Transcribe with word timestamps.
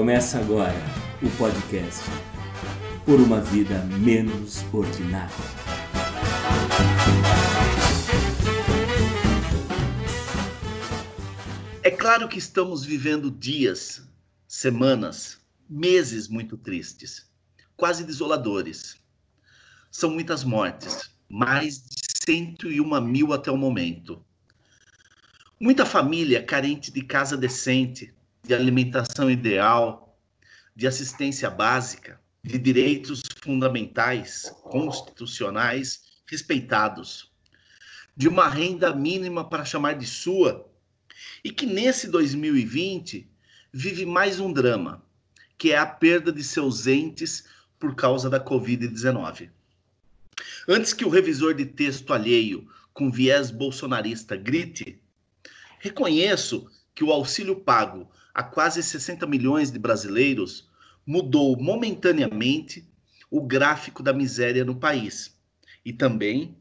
Começa 0.00 0.38
agora 0.38 0.82
o 1.22 1.28
podcast 1.36 2.00
Por 3.04 3.20
uma 3.20 3.38
Vida 3.38 3.80
Menos 3.98 4.64
Ordinária. 4.72 5.34
É 11.82 11.90
claro 11.90 12.28
que 12.28 12.38
estamos 12.38 12.82
vivendo 12.82 13.30
dias, 13.30 14.02
semanas, 14.48 15.38
meses 15.68 16.28
muito 16.28 16.56
tristes, 16.56 17.30
quase 17.76 18.02
desoladores. 18.02 18.96
São 19.90 20.08
muitas 20.08 20.44
mortes, 20.44 21.10
mais 21.28 21.74
de 21.76 22.00
101 22.24 23.00
mil 23.02 23.34
até 23.34 23.50
o 23.50 23.56
momento. 23.58 24.24
Muita 25.60 25.84
família 25.84 26.42
carente 26.42 26.90
de 26.90 27.02
casa 27.02 27.36
decente, 27.36 28.14
de 28.50 28.54
alimentação 28.56 29.30
ideal, 29.30 30.18
de 30.74 30.84
assistência 30.84 31.48
básica, 31.48 32.20
de 32.42 32.58
direitos 32.58 33.22
fundamentais, 33.40 34.52
constitucionais 34.64 36.00
respeitados, 36.26 37.30
de 38.16 38.26
uma 38.26 38.48
renda 38.48 38.92
mínima 38.92 39.48
para 39.48 39.64
chamar 39.64 39.92
de 39.92 40.04
sua, 40.04 40.68
e 41.44 41.52
que 41.52 41.64
nesse 41.64 42.08
2020 42.08 43.30
vive 43.72 44.04
mais 44.04 44.40
um 44.40 44.52
drama, 44.52 45.00
que 45.56 45.70
é 45.70 45.78
a 45.78 45.86
perda 45.86 46.32
de 46.32 46.42
seus 46.42 46.88
entes 46.88 47.44
por 47.78 47.94
causa 47.94 48.28
da 48.28 48.44
Covid-19. 48.44 49.48
Antes 50.66 50.92
que 50.92 51.04
o 51.04 51.08
revisor 51.08 51.54
de 51.54 51.66
texto 51.66 52.12
alheio 52.12 52.68
com 52.92 53.12
viés 53.12 53.52
bolsonarista 53.52 54.34
grite, 54.36 55.00
reconheço 55.78 56.68
que 56.96 57.04
o 57.04 57.12
auxílio 57.12 57.54
pago 57.54 58.10
a 58.40 58.42
quase 58.42 58.82
60 58.82 59.26
milhões 59.26 59.70
de 59.70 59.78
brasileiros 59.78 60.66
mudou 61.04 61.60
momentaneamente 61.60 62.90
o 63.30 63.42
gráfico 63.42 64.02
da 64.02 64.14
miséria 64.14 64.64
no 64.64 64.74
país. 64.74 65.38
E 65.84 65.92
também 65.92 66.56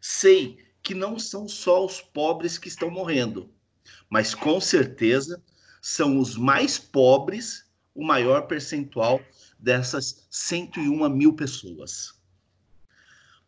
sei 0.00 0.58
que 0.80 0.94
não 0.94 1.18
são 1.18 1.48
só 1.48 1.84
os 1.84 2.00
pobres 2.00 2.56
que 2.56 2.68
estão 2.68 2.88
morrendo, 2.88 3.50
mas 4.08 4.32
com 4.32 4.60
certeza 4.60 5.42
são 5.82 6.18
os 6.20 6.36
mais 6.36 6.78
pobres 6.78 7.68
o 7.92 8.04
maior 8.04 8.42
percentual 8.46 9.20
dessas 9.58 10.28
101 10.30 11.08
mil 11.08 11.32
pessoas. 11.32 12.14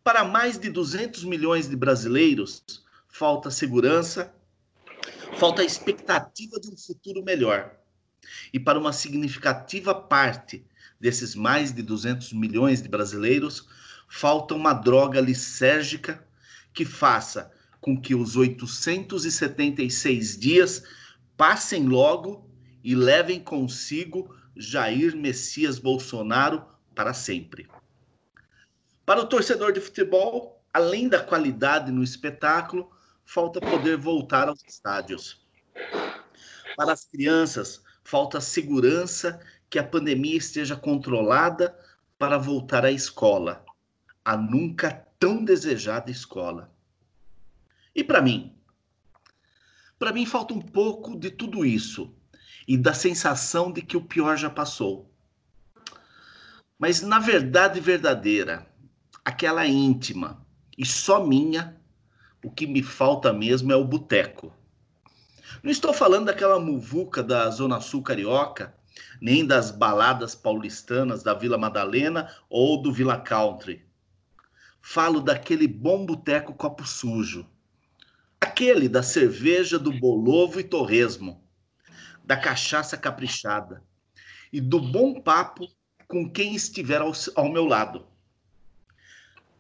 Para 0.02 0.24
mais 0.24 0.58
de 0.58 0.70
200 0.70 1.22
milhões 1.22 1.68
de 1.68 1.76
brasileiros, 1.76 2.64
falta 3.06 3.48
segurança, 3.48 4.34
falta 5.34 5.62
a 5.62 5.64
expectativa 5.64 6.60
de 6.60 6.68
um 6.68 6.76
futuro 6.76 7.22
melhor. 7.22 7.74
E 8.52 8.58
para 8.58 8.78
uma 8.78 8.92
significativa 8.92 9.94
parte 9.94 10.66
desses 11.00 11.34
mais 11.34 11.72
de 11.72 11.82
200 11.82 12.32
milhões 12.32 12.82
de 12.82 12.88
brasileiros, 12.88 13.68
falta 14.08 14.54
uma 14.54 14.72
droga 14.72 15.20
lisérgica 15.20 16.24
que 16.72 16.84
faça 16.84 17.52
com 17.80 18.00
que 18.00 18.14
os 18.14 18.36
876 18.36 20.38
dias 20.38 20.82
passem 21.36 21.86
logo 21.86 22.50
e 22.82 22.94
levem 22.94 23.40
consigo 23.40 24.34
Jair 24.56 25.16
Messias 25.16 25.78
Bolsonaro 25.78 26.64
para 26.94 27.12
sempre. 27.12 27.68
Para 29.04 29.20
o 29.20 29.26
torcedor 29.26 29.72
de 29.72 29.80
futebol, 29.80 30.64
além 30.72 31.08
da 31.08 31.22
qualidade 31.22 31.92
no 31.92 32.02
espetáculo, 32.02 32.90
falta 33.26 33.60
poder 33.60 33.96
voltar 33.96 34.48
aos 34.48 34.62
estádios. 34.64 35.44
Para 36.76 36.92
as 36.92 37.04
crianças, 37.04 37.82
falta 38.04 38.40
segurança 38.40 39.40
que 39.68 39.78
a 39.78 39.84
pandemia 39.84 40.36
esteja 40.36 40.76
controlada 40.76 41.76
para 42.16 42.38
voltar 42.38 42.84
à 42.84 42.90
escola, 42.90 43.64
a 44.24 44.36
nunca 44.36 45.06
tão 45.18 45.44
desejada 45.44 46.10
escola. 46.10 46.72
E 47.94 48.04
para 48.04 48.22
mim? 48.22 48.54
Para 49.98 50.12
mim 50.12 50.24
falta 50.24 50.54
um 50.54 50.60
pouco 50.60 51.18
de 51.18 51.30
tudo 51.30 51.64
isso 51.64 52.14
e 52.68 52.76
da 52.76 52.94
sensação 52.94 53.72
de 53.72 53.82
que 53.82 53.96
o 53.96 54.04
pior 54.04 54.36
já 54.36 54.50
passou. 54.50 55.10
Mas 56.78 57.00
na 57.00 57.18
verdade 57.18 57.80
verdadeira, 57.80 58.66
aquela 59.24 59.66
íntima 59.66 60.46
e 60.76 60.84
só 60.84 61.24
minha, 61.26 61.75
o 62.46 62.50
que 62.50 62.64
me 62.64 62.80
falta 62.80 63.32
mesmo 63.32 63.72
é 63.72 63.76
o 63.76 63.84
boteco. 63.84 64.54
Não 65.64 65.70
estou 65.72 65.92
falando 65.92 66.26
daquela 66.26 66.60
muvuca 66.60 67.20
da 67.20 67.50
Zona 67.50 67.80
Sul 67.80 68.04
Carioca, 68.04 68.72
nem 69.20 69.44
das 69.44 69.72
baladas 69.72 70.36
paulistanas 70.36 71.24
da 71.24 71.34
Vila 71.34 71.58
Madalena 71.58 72.30
ou 72.48 72.80
do 72.80 72.92
Vila 72.92 73.18
Country. 73.18 73.84
Falo 74.80 75.20
daquele 75.20 75.66
bom 75.66 76.06
boteco 76.06 76.54
copo 76.54 76.86
sujo. 76.86 77.44
Aquele 78.40 78.88
da 78.88 79.02
cerveja 79.02 79.76
do 79.76 79.90
bolovo 79.90 80.60
e 80.60 80.62
torresmo, 80.62 81.42
da 82.24 82.36
cachaça 82.36 82.96
caprichada 82.96 83.82
e 84.52 84.60
do 84.60 84.78
bom 84.78 85.20
papo 85.20 85.66
com 86.06 86.30
quem 86.30 86.54
estiver 86.54 87.00
ao, 87.00 87.10
ao 87.34 87.50
meu 87.50 87.64
lado. 87.64 88.06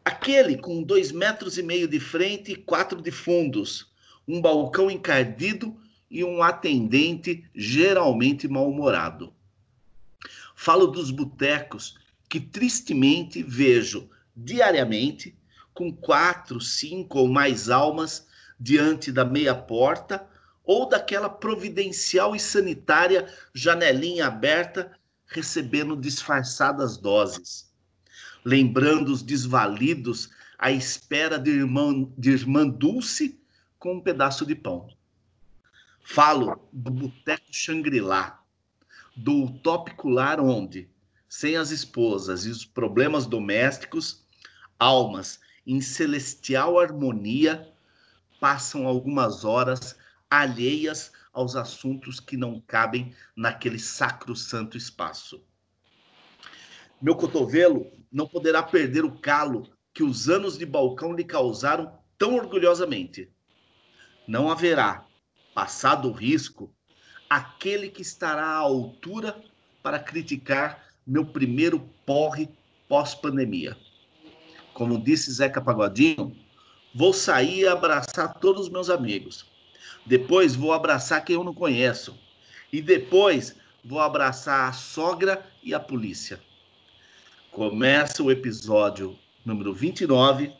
Aquele 0.06 0.56
com 0.56 0.84
dois 0.84 1.10
metros 1.10 1.58
e 1.58 1.64
meio 1.64 1.88
de 1.88 1.98
frente 1.98 2.52
e 2.52 2.54
quatro 2.54 3.02
de 3.02 3.10
fundos, 3.10 3.90
um 4.28 4.40
balcão 4.40 4.88
encardido 4.88 5.76
e 6.08 6.22
um 6.22 6.44
atendente 6.44 7.44
geralmente 7.52 8.46
mal-humorado. 8.46 9.34
Falo 10.54 10.86
dos 10.86 11.10
botecos 11.10 11.98
que 12.28 12.38
tristemente 12.38 13.42
vejo 13.42 14.08
diariamente 14.36 15.36
com 15.74 15.92
quatro, 15.92 16.60
cinco 16.60 17.18
ou 17.18 17.26
mais 17.26 17.68
almas 17.68 18.28
diante 18.60 19.10
da 19.10 19.24
meia 19.24 19.56
porta 19.56 20.24
ou 20.62 20.88
daquela 20.88 21.28
providencial 21.28 22.36
e 22.36 22.38
sanitária 22.38 23.26
janelinha 23.52 24.28
aberta 24.28 24.92
recebendo 25.26 25.96
disfarçadas 25.96 26.96
doses 26.96 27.65
lembrando 28.46 29.08
os 29.08 29.22
desvalidos 29.22 30.30
à 30.56 30.70
espera 30.70 31.36
de 31.36 31.50
irmã, 31.50 32.08
de 32.16 32.30
irmã 32.30 32.68
Dulce 32.68 33.40
com 33.76 33.94
um 33.94 34.00
pedaço 34.00 34.46
de 34.46 34.54
pão. 34.54 34.86
Falo 36.00 36.68
do 36.72 36.92
Boteco 36.92 37.42
Xangri-Lá, 37.50 38.40
do 39.16 39.46
utópico 39.46 40.08
lar 40.08 40.38
onde, 40.38 40.88
sem 41.28 41.56
as 41.56 41.72
esposas 41.72 42.46
e 42.46 42.50
os 42.50 42.64
problemas 42.64 43.26
domésticos, 43.26 44.24
almas 44.78 45.40
em 45.66 45.80
celestial 45.80 46.78
harmonia 46.78 47.68
passam 48.38 48.86
algumas 48.86 49.44
horas 49.44 49.96
alheias 50.30 51.10
aos 51.32 51.56
assuntos 51.56 52.20
que 52.20 52.36
não 52.36 52.60
cabem 52.60 53.12
naquele 53.34 53.80
sacro-santo 53.80 54.76
espaço. 54.76 55.42
Meu 57.00 57.14
cotovelo 57.14 57.90
não 58.10 58.26
poderá 58.26 58.62
perder 58.62 59.04
o 59.04 59.18
calo 59.18 59.68
que 59.92 60.02
os 60.02 60.28
anos 60.28 60.56
de 60.56 60.64
balcão 60.64 61.12
lhe 61.12 61.24
causaram 61.24 61.92
tão 62.16 62.34
orgulhosamente. 62.36 63.30
Não 64.26 64.50
haverá, 64.50 65.06
passado 65.54 66.08
o 66.08 66.12
risco, 66.12 66.74
aquele 67.28 67.88
que 67.88 68.02
estará 68.02 68.44
à 68.44 68.56
altura 68.56 69.42
para 69.82 69.98
criticar 69.98 70.86
meu 71.06 71.24
primeiro 71.24 71.80
porre 72.04 72.48
pós-pandemia. 72.88 73.76
Como 74.72 75.02
disse 75.02 75.30
Zeca 75.32 75.60
Pagodinho, 75.60 76.34
vou 76.94 77.12
sair 77.12 77.60
e 77.60 77.68
abraçar 77.68 78.34
todos 78.40 78.66
os 78.66 78.68
meus 78.68 78.90
amigos. 78.90 79.46
Depois 80.04 80.54
vou 80.54 80.72
abraçar 80.72 81.24
quem 81.24 81.34
eu 81.36 81.44
não 81.44 81.54
conheço. 81.54 82.18
E 82.72 82.80
depois 82.82 83.54
vou 83.84 84.00
abraçar 84.00 84.68
a 84.68 84.72
sogra 84.72 85.46
e 85.62 85.72
a 85.74 85.80
polícia. 85.80 86.40
Começa 87.52 88.22
o 88.22 88.30
episódio 88.30 89.18
número 89.44 89.72
29 89.72 90.52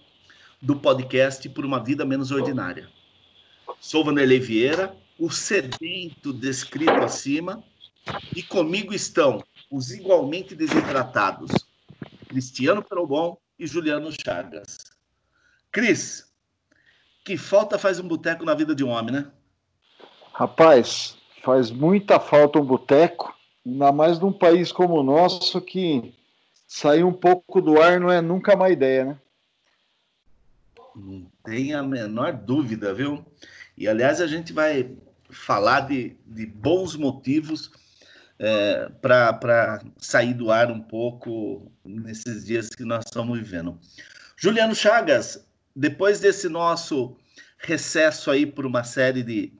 do 0.62 0.76
podcast 0.76 1.46
Por 1.50 1.64
uma 1.64 1.82
Vida 1.82 2.04
Menos 2.04 2.30
Ordinária. 2.30 2.88
Sou 3.80 4.04
Vanderlei 4.04 4.40
Vieira, 4.40 4.96
o 5.18 5.30
sedento 5.30 6.32
descrito 6.32 6.92
acima, 6.92 7.62
e 8.34 8.42
comigo 8.42 8.94
estão 8.94 9.42
os 9.70 9.90
igualmente 9.90 10.54
desidratados 10.54 11.50
Cristiano 12.28 12.82
Perobon 12.82 13.36
e 13.58 13.66
Juliano 13.66 14.10
Chagas. 14.10 14.78
Cris, 15.70 16.32
que 17.24 17.36
falta 17.36 17.78
faz 17.78 18.00
um 18.00 18.08
boteco 18.08 18.44
na 18.44 18.54
vida 18.54 18.74
de 18.74 18.82
um 18.82 18.88
homem, 18.88 19.12
né? 19.12 19.30
Rapaz, 20.32 21.16
faz 21.42 21.70
muita 21.70 22.18
falta 22.18 22.58
um 22.58 22.64
boteco, 22.64 23.34
ainda 23.64 23.92
mais 23.92 24.18
num 24.18 24.32
país 24.32 24.72
como 24.72 24.94
o 24.94 25.02
nosso 25.02 25.60
que 25.60 26.14
sair 26.66 27.04
um 27.04 27.12
pouco 27.12 27.60
do 27.60 27.80
ar 27.80 28.00
não 28.00 28.10
é 28.10 28.20
nunca 28.20 28.56
má 28.56 28.70
ideia, 28.70 29.04
né? 29.04 29.18
Não 30.94 31.30
tem 31.44 31.74
a 31.74 31.82
menor 31.82 32.32
dúvida, 32.32 32.94
viu? 32.94 33.24
E 33.76 33.86
aliás, 33.86 34.20
a 34.20 34.26
gente 34.26 34.52
vai 34.52 34.96
falar 35.30 35.80
de, 35.80 36.16
de 36.26 36.46
bons 36.46 36.96
motivos 36.96 37.70
é, 38.38 38.88
para 39.00 39.82
sair 39.98 40.34
do 40.34 40.50
ar 40.50 40.70
um 40.70 40.80
pouco 40.80 41.70
nesses 41.84 42.46
dias 42.46 42.68
que 42.68 42.84
nós 42.84 43.04
estamos 43.06 43.38
vivendo. 43.38 43.78
Juliano 44.36 44.74
Chagas, 44.74 45.46
depois 45.74 46.20
desse 46.20 46.48
nosso 46.48 47.16
recesso 47.58 48.30
aí 48.30 48.46
por 48.46 48.66
uma 48.66 48.84
série 48.84 49.22
de, 49.22 49.52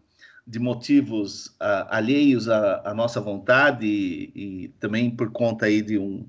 de 0.46 0.58
motivos 0.58 1.46
uh, 1.60 1.88
alheios 1.88 2.48
à, 2.48 2.82
à, 2.84 2.94
nossa 2.94 3.20
vontade 3.20 3.86
e, 3.86 4.32
e, 4.34 4.68
também 4.80 5.10
por 5.10 5.30
conta 5.30 5.66
aí 5.66 5.80
de 5.82 5.98
um, 5.98 6.26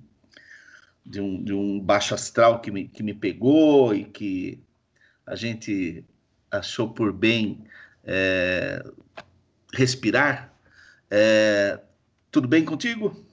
de 1.07 1.21
um, 1.21 1.41
de 1.41 1.53
um 1.53 1.79
baixo 1.79 2.13
astral 2.13 2.59
que 2.59 2.69
me, 2.69 2.87
que 2.87 3.01
me 3.01 3.13
pegou 3.13 3.95
e 3.95 4.03
que 4.03 4.61
a 5.25 5.35
gente 5.35 6.05
achou 6.51 6.93
por 6.93 7.13
bem 7.13 7.63
é, 8.03 8.83
respirar. 9.73 10.53
É, 11.09 11.79
tudo 12.29 12.47
bem 12.47 12.65
contigo? 12.65 13.25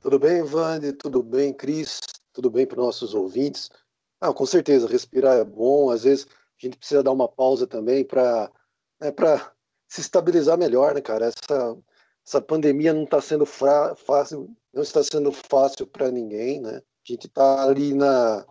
Tudo 0.00 0.20
bem, 0.20 0.42
Vande, 0.44 0.92
tudo 0.92 1.20
bem, 1.20 1.52
Cris, 1.52 2.00
tudo 2.32 2.48
bem 2.48 2.64
para 2.64 2.78
os 2.78 2.86
nossos 2.86 3.12
ouvintes. 3.12 3.70
Ah, 4.20 4.32
com 4.32 4.46
certeza, 4.46 4.86
respirar 4.86 5.36
é 5.36 5.44
bom, 5.44 5.90
às 5.90 6.04
vezes 6.04 6.26
a 6.26 6.64
gente 6.64 6.78
precisa 6.78 7.02
dar 7.02 7.10
uma 7.12 7.28
pausa 7.28 7.66
também 7.66 8.04
para 8.04 8.50
né, 9.00 9.12
se 9.88 10.00
estabilizar 10.00 10.56
melhor, 10.56 10.94
né, 10.94 11.00
cara? 11.00 11.26
Essa, 11.26 11.76
essa 12.24 12.40
pandemia 12.40 12.92
não 12.92 13.02
está 13.02 13.20
sendo 13.20 13.44
fácil, 13.44 14.48
não 14.76 14.82
está 14.82 15.02
sendo 15.02 15.32
fácil 15.32 15.86
para 15.86 16.10
ninguém, 16.10 16.60
né? 16.60 16.76
A 16.76 16.82
gente 17.12 17.26
está 17.26 17.64
ali 17.64 17.94
na, 17.94 18.44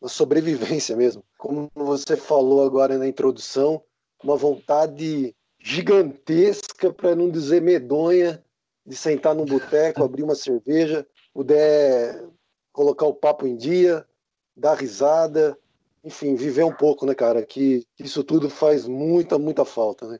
na 0.00 0.08
sobrevivência 0.08 0.94
mesmo. 0.94 1.24
Como 1.38 1.70
você 1.74 2.18
falou 2.18 2.62
agora 2.62 2.98
na 2.98 3.08
introdução, 3.08 3.82
uma 4.22 4.36
vontade 4.36 5.34
gigantesca, 5.58 6.92
para 6.92 7.16
não 7.16 7.30
dizer 7.30 7.62
medonha, 7.62 8.44
de 8.84 8.94
sentar 8.94 9.34
num 9.34 9.46
boteco, 9.46 10.04
abrir 10.04 10.22
uma 10.22 10.34
cerveja, 10.34 11.06
puder 11.32 12.28
colocar 12.72 13.06
o 13.06 13.14
papo 13.14 13.46
em 13.46 13.56
dia, 13.56 14.06
dar 14.54 14.74
risada, 14.74 15.56
enfim, 16.04 16.34
viver 16.34 16.64
um 16.64 16.74
pouco, 16.74 17.06
né, 17.06 17.14
cara? 17.14 17.44
Que, 17.44 17.86
isso 17.98 18.22
tudo 18.22 18.50
faz 18.50 18.86
muita, 18.86 19.38
muita 19.38 19.64
falta, 19.64 20.06
né? 20.06 20.18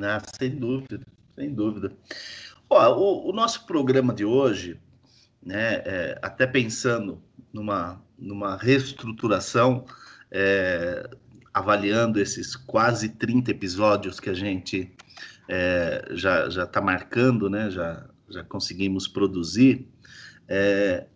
Ah, 0.00 0.22
sem 0.38 0.56
dúvida, 0.56 1.04
sem 1.34 1.52
dúvida. 1.52 1.94
Ó, 2.74 2.96
o, 2.96 3.30
o 3.30 3.32
nosso 3.34 3.66
programa 3.66 4.14
de 4.14 4.24
hoje, 4.24 4.80
né, 5.42 5.82
é, 5.84 6.18
até 6.22 6.46
pensando 6.46 7.22
numa, 7.52 8.02
numa 8.18 8.56
reestruturação, 8.56 9.84
é, 10.30 11.06
avaliando 11.52 12.18
esses 12.18 12.56
quase 12.56 13.10
30 13.10 13.50
episódios 13.50 14.18
que 14.18 14.30
a 14.30 14.34
gente 14.34 14.90
é, 15.50 16.08
já 16.12 16.46
está 16.48 16.80
marcando, 16.80 17.50
né, 17.50 17.70
já, 17.70 18.08
já 18.30 18.42
conseguimos 18.42 19.06
produzir, 19.06 19.86
é, 20.48 21.06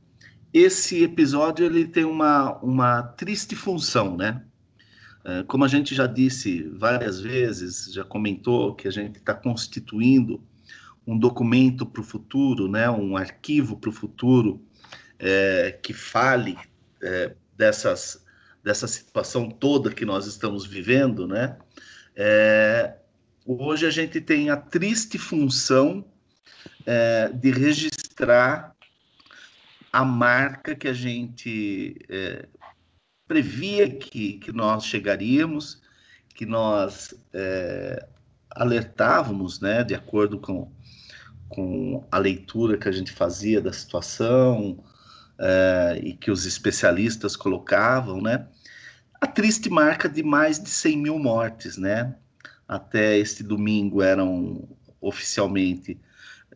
esse 0.53 1.03
episódio 1.03 1.65
ele 1.65 1.87
tem 1.87 2.05
uma, 2.05 2.59
uma 2.59 3.03
triste 3.03 3.57
função, 3.57 4.15
né? 4.15 4.43
É, 5.25 5.43
como 5.45 5.65
a 5.65 5.69
gente 5.69 5.95
já 5.95 6.07
disse 6.07 6.65
várias 6.77 7.19
vezes, 7.19 7.91
já 7.95 8.05
comentou 8.05 8.75
que 8.75 8.87
a 8.87 8.91
gente 8.91 9.17
está 9.17 9.33
constituindo 9.33 10.41
um 11.07 11.19
documento 11.19 11.87
para 11.87 12.01
o 12.01 12.05
futuro, 12.05 12.69
né? 12.69 12.91
Um 12.91 13.17
arquivo 13.17 13.77
para 13.77 13.91
o 13.91 13.93
futuro 13.93 14.61
é, 15.19 15.79
que 15.83 15.93
fale 15.93 16.59
é, 17.03 17.35
dessas 17.57 18.25
dessa 18.63 18.89
situação 18.89 19.49
toda 19.49 19.95
que 19.95 20.05
nós 20.05 20.27
estamos 20.27 20.67
vivendo, 20.67 21.29
né? 21.29 21.57
É, 22.17 22.97
hoje 23.47 23.87
a 23.87 23.91
gente 23.91 24.21
tem 24.21 24.51
a 24.51 24.57
triste 24.57 25.19
função 25.19 26.05
é, 26.85 27.29
de 27.29 27.53
registrar 27.53 28.75
a 29.93 30.05
marca 30.05 30.75
que 30.75 30.89
a 30.89 30.93
gente 30.93 31.95
é, 32.09 32.49
previa 33.29 33.89
que, 33.89 34.35
que 34.35 34.53
nós 34.53 34.85
chegaríamos, 34.85 35.81
que 36.35 36.45
nós 36.45 37.15
é, 37.33 38.07
alertávamos, 38.51 39.61
né, 39.61 39.85
de 39.85 39.95
acordo 39.95 40.39
com, 40.39 40.71
com 41.49 42.05
a 42.11 42.19
leitura 42.19 42.77
que 42.77 42.89
a 42.89 42.93
gente 42.93 43.13
fazia 43.13 43.61
da 43.61 43.73
situação 43.73 44.83
é, 45.39 46.01
e 46.03 46.13
que 46.13 46.31
os 46.31 46.47
especialistas 46.47 47.37
colocavam, 47.37 48.21
né, 48.21 48.47
a 49.21 49.27
triste 49.27 49.71
marca 49.71 50.09
de 50.09 50.23
mais 50.23 50.63
de 50.63 50.69
100 50.69 50.99
mil 50.99 51.19
mortes, 51.19 51.77
né? 51.77 52.15
Até 52.69 53.17
este 53.17 53.43
domingo 53.43 54.03
eram 54.03 54.69
oficialmente 55.01 55.99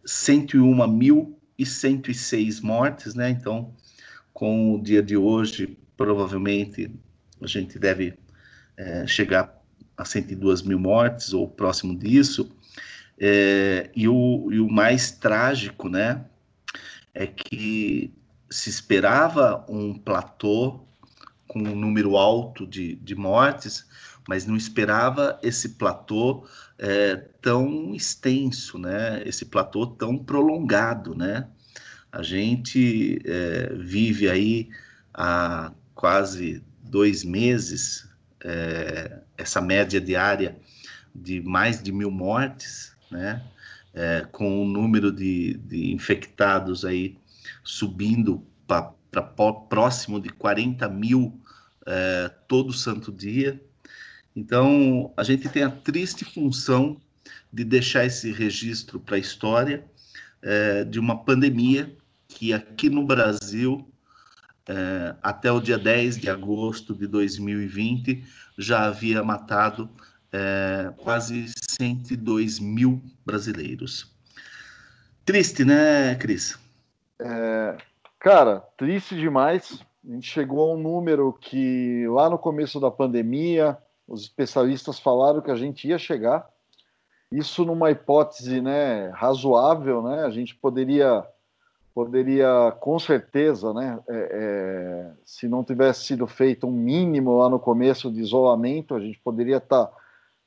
101 0.05 0.87
mil 0.87 1.39
e 1.59 1.65
106 1.65 2.61
mortes, 2.61 3.15
né? 3.15 3.31
Então, 3.31 3.75
com 4.33 4.75
o 4.75 4.83
dia 4.83 5.03
de 5.03 5.17
hoje, 5.17 5.79
provavelmente 5.97 6.91
a 7.41 7.47
gente 7.47 7.79
deve 7.79 8.15
é, 8.77 9.07
chegar 9.07 9.59
a 9.97 10.05
102 10.05 10.63
mil 10.63 10.79
mortes 10.79 11.33
ou 11.33 11.49
próximo 11.49 11.99
disso. 11.99 12.51
É, 13.21 13.91
e, 13.95 14.09
o, 14.09 14.49
e 14.51 14.59
o 14.59 14.69
mais 14.69 15.11
trágico, 15.13 15.89
né, 15.89 16.25
é 17.15 17.27
que 17.27 18.15
se 18.51 18.71
esperava 18.71 19.65
um 19.69 19.95
platô 19.95 20.81
com 21.47 21.59
um 21.61 21.77
número 21.77 22.17
alto 22.17 22.67
de, 22.67 22.97
de 22.97 23.15
mortes, 23.15 23.87
mas 24.29 24.47
não 24.47 24.57
esperava 24.57 25.39
esse 25.43 25.71
platô 25.71 26.47
é, 26.79 27.17
tão 27.43 27.95
extenso, 27.95 28.79
né? 28.79 29.23
Esse 29.27 29.47
platô 29.47 29.87
tão 29.87 30.17
prolongado, 30.17 31.15
né? 31.15 31.49
A 32.13 32.23
gente 32.23 33.21
é, 33.25 33.75
vive 33.75 34.31
aí 34.31 34.69
há 35.13 35.73
quase 35.95 36.63
dois 36.83 37.25
meses 37.25 38.09
é, 38.43 39.19
essa 39.37 39.61
média 39.61 40.01
diária 40.01 40.57
de 41.15 41.41
mais 41.41 41.83
de 41.83 41.93
mil 41.93 42.11
mortes, 42.11 42.90
né? 43.11 43.43
É, 43.93 44.27
com 44.31 44.63
o 44.63 44.65
número 44.65 45.11
de, 45.11 45.55
de 45.55 45.93
infectados 45.93 46.85
aí 46.85 47.19
subindo 47.65 48.47
para 48.67 49.23
próximo 49.69 50.21
de 50.21 50.29
40 50.29 50.89
mil 50.89 51.41
é, 51.87 52.31
todo 52.47 52.73
santo 52.73 53.11
dia. 53.11 53.61
Então, 54.35 55.13
a 55.17 55.25
gente 55.25 55.49
tem 55.49 55.65
a 55.65 55.71
triste 55.71 56.25
função 56.25 57.01
de 57.53 57.65
deixar 57.65 58.05
esse 58.05 58.31
registro 58.31 59.01
para 59.01 59.17
a 59.17 59.19
história 59.19 59.85
é, 60.41 60.85
de 60.85 60.99
uma 60.99 61.25
pandemia 61.25 61.95
que 62.29 62.53
aqui 62.53 62.89
no 62.89 63.05
Brasil, 63.05 63.89
é, 64.69 65.15
até 65.21 65.51
o 65.51 65.61
dia 65.61 65.77
10 65.77 66.19
de 66.19 66.31
agosto 66.31 66.95
de 66.95 67.07
2020, 67.07 68.25
já 68.57 68.87
havia 68.87 69.23
matado 69.23 69.91
é, 70.33 70.93
quase 70.99 71.47
102 71.69 72.59
mil 72.59 73.01
brasileiros. 73.25 74.15
Triste, 75.25 75.65
né, 75.65 76.15
Cris? 76.17 76.59
É, 77.21 77.77
cara, 78.19 78.61
triste 78.77 79.15
demais. 79.15 79.81
A 80.09 80.13
gente 80.13 80.29
chegou 80.29 80.71
a 80.71 80.75
um 80.75 80.79
número 80.79 81.33
que 81.33 82.07
lá 82.09 82.31
no 82.31 82.39
começo 82.39 82.81
da 82.81 82.91
pandemia, 82.91 83.77
os 84.09 84.23
especialistas 84.23 84.99
falaram 84.99 85.41
que 85.41 85.51
a 85.51 85.57
gente 85.57 85.87
ia 85.87 85.99
chegar. 85.99 86.49
Isso 87.31 87.65
numa 87.65 87.91
hipótese, 87.91 88.61
né, 88.61 89.09
razoável, 89.11 90.03
né? 90.03 90.25
A 90.25 90.31
gente 90.31 90.55
poderia 90.55 91.25
poderia 91.95 92.73
com 92.81 92.99
certeza, 92.99 93.75
né, 93.75 93.99
é, 94.09 94.31
é, 94.33 95.13
se 95.25 95.49
não 95.49 95.65
tivesse 95.65 96.05
sido 96.05 96.27
feito 96.27 96.67
um 96.67 96.73
mínimo 96.73 97.37
lá 97.37 97.49
no 97.49 97.59
começo 97.59 98.11
de 98.11 98.21
isolamento, 98.21 98.95
a 98.95 99.01
gente 99.01 99.19
poderia 99.19 99.57
estar, 99.57 99.87
tá, 99.87 99.93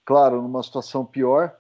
claro, 0.06 0.42
numa 0.42 0.64
situação 0.64 1.06
pior, 1.06 1.56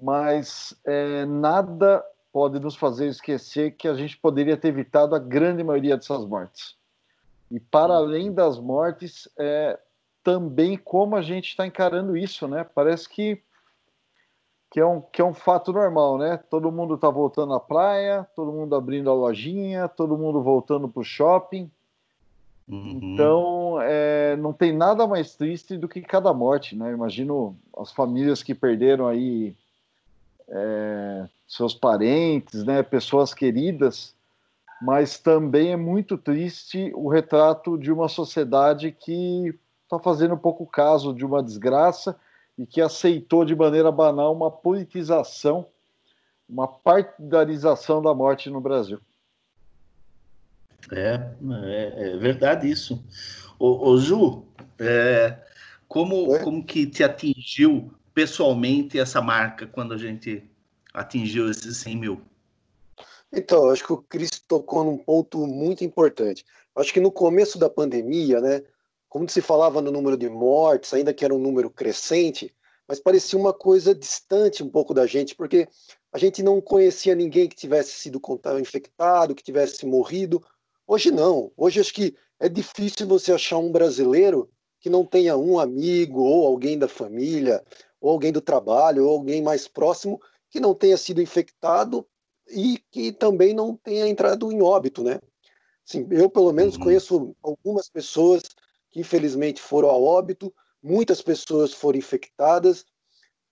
mas 0.00 0.74
é, 0.84 1.24
nada 1.24 2.04
pode 2.32 2.58
nos 2.58 2.74
fazer 2.74 3.06
esquecer 3.06 3.76
que 3.76 3.86
a 3.86 3.94
gente 3.94 4.16
poderia 4.16 4.56
ter 4.56 4.68
evitado 4.68 5.14
a 5.14 5.18
grande 5.18 5.62
maioria 5.62 5.96
dessas 5.96 6.24
mortes. 6.26 6.76
E 7.50 7.60
para 7.60 7.94
além 7.94 8.32
das 8.32 8.58
mortes, 8.58 9.28
é, 9.38 9.78
também 10.24 10.76
como 10.76 11.14
a 11.14 11.22
gente 11.22 11.50
está 11.50 11.66
encarando 11.66 12.16
isso, 12.16 12.48
né? 12.48 12.64
Parece 12.64 13.08
que, 13.08 13.40
que, 14.70 14.80
é 14.80 14.86
um, 14.86 15.00
que 15.00 15.22
é 15.22 15.24
um 15.24 15.34
fato 15.34 15.72
normal, 15.72 16.18
né? 16.18 16.38
Todo 16.50 16.72
mundo 16.72 16.94
está 16.94 17.08
voltando 17.08 17.54
à 17.54 17.60
praia, 17.60 18.26
todo 18.34 18.50
mundo 18.50 18.74
abrindo 18.74 19.10
a 19.10 19.14
lojinha, 19.14 19.86
todo 19.86 20.18
mundo 20.18 20.42
voltando 20.42 20.88
para 20.88 21.00
o 21.00 21.04
shopping. 21.04 21.70
Uhum. 22.68 23.00
Então, 23.02 23.78
é, 23.82 24.36
não 24.36 24.52
tem 24.52 24.72
nada 24.72 25.06
mais 25.06 25.34
triste 25.34 25.76
do 25.76 25.88
que 25.88 26.00
cada 26.00 26.32
morte, 26.32 26.74
né? 26.74 26.92
Imagino 26.92 27.56
as 27.76 27.92
famílias 27.92 28.42
que 28.42 28.54
perderam 28.54 29.06
aí 29.06 29.54
é, 30.48 31.28
seus 31.46 31.74
parentes, 31.74 32.64
né? 32.64 32.82
Pessoas 32.82 33.34
queridas 33.34 34.14
mas 34.84 35.18
também 35.18 35.72
é 35.72 35.76
muito 35.76 36.18
triste 36.18 36.92
o 36.94 37.08
retrato 37.08 37.78
de 37.78 37.90
uma 37.90 38.06
sociedade 38.06 38.92
que 38.92 39.58
está 39.82 39.98
fazendo 39.98 40.36
pouco 40.36 40.66
caso 40.66 41.14
de 41.14 41.24
uma 41.24 41.42
desgraça 41.42 42.14
e 42.58 42.66
que 42.66 42.82
aceitou 42.82 43.46
de 43.46 43.56
maneira 43.56 43.90
banal 43.90 44.34
uma 44.34 44.50
politização 44.50 45.66
uma 46.46 46.68
partidarização 46.68 48.02
da 48.02 48.12
morte 48.12 48.50
no 48.50 48.60
Brasil. 48.60 49.00
É, 50.92 51.20
é, 51.64 52.08
é 52.08 52.16
verdade 52.16 52.70
isso. 52.70 53.02
Ô, 53.58 53.90
ô 53.90 53.96
Ju, 53.98 54.44
é, 54.78 55.38
como, 55.88 56.38
como 56.40 56.64
que 56.64 56.86
te 56.86 57.04
atingiu 57.04 57.92
pessoalmente 58.12 58.98
essa 58.98 59.20
marca 59.20 59.66
quando 59.66 59.94
a 59.94 59.98
gente 59.98 60.42
atingiu 60.92 61.50
esses 61.50 61.76
100 61.78 61.96
mil? 61.96 62.20
Então, 63.32 63.68
acho 63.70 63.84
que 63.84 63.92
o 63.92 63.98
Cris 63.98 64.30
tocou 64.46 64.84
num 64.84 64.98
ponto 64.98 65.46
muito 65.46 65.84
importante. 65.84 66.44
Acho 66.76 66.92
que 66.92 67.00
no 67.00 67.10
começo 67.10 67.58
da 67.58 67.68
pandemia, 67.68 68.40
né, 68.40 68.62
como 69.08 69.28
se 69.28 69.40
falava 69.40 69.80
no 69.80 69.90
número 69.90 70.16
de 70.16 70.28
mortes, 70.28 70.92
ainda 70.94 71.12
que 71.12 71.24
era 71.24 71.34
um 71.34 71.38
número 71.38 71.70
crescente, 71.70 72.54
mas 72.86 73.00
parecia 73.00 73.38
uma 73.38 73.52
coisa 73.52 73.94
distante 73.94 74.62
um 74.62 74.68
pouco 74.68 74.92
da 74.92 75.06
gente, 75.06 75.34
porque 75.34 75.68
a 76.12 76.18
gente 76.18 76.42
não 76.42 76.60
conhecia 76.60 77.14
ninguém 77.14 77.48
que 77.48 77.56
tivesse 77.56 77.92
sido 77.92 78.20
infectado, 78.60 79.34
que 79.34 79.42
tivesse 79.42 79.86
morrido. 79.86 80.44
Hoje 80.86 81.10
não. 81.10 81.50
Hoje 81.56 81.80
acho 81.80 81.94
que 81.94 82.14
é 82.38 82.48
difícil 82.48 83.06
você 83.06 83.32
achar 83.32 83.58
um 83.58 83.72
brasileiro 83.72 84.50
que 84.80 84.90
não 84.90 85.04
tenha 85.04 85.36
um 85.36 85.58
amigo 85.58 86.20
ou 86.20 86.46
alguém 86.46 86.78
da 86.78 86.86
família, 86.86 87.64
ou 88.00 88.10
alguém 88.10 88.30
do 88.30 88.40
trabalho, 88.40 89.06
ou 89.06 89.16
alguém 89.16 89.42
mais 89.42 89.66
próximo 89.66 90.20
que 90.50 90.60
não 90.60 90.74
tenha 90.74 90.96
sido 90.96 91.22
infectado 91.22 92.06
e 92.50 92.78
que 92.90 93.10
também 93.12 93.54
não 93.54 93.76
tenha 93.76 94.06
entrado 94.06 94.52
em 94.52 94.60
óbito, 94.60 95.02
né? 95.02 95.18
Assim, 95.88 96.06
eu 96.10 96.28
pelo 96.28 96.52
menos 96.52 96.76
uhum. 96.76 96.82
conheço 96.82 97.36
algumas 97.42 97.88
pessoas 97.88 98.42
que 98.90 99.00
infelizmente 99.00 99.60
foram 99.60 99.88
a 99.88 99.96
óbito, 99.96 100.54
muitas 100.82 101.22
pessoas 101.22 101.72
foram 101.72 101.98
infectadas. 101.98 102.84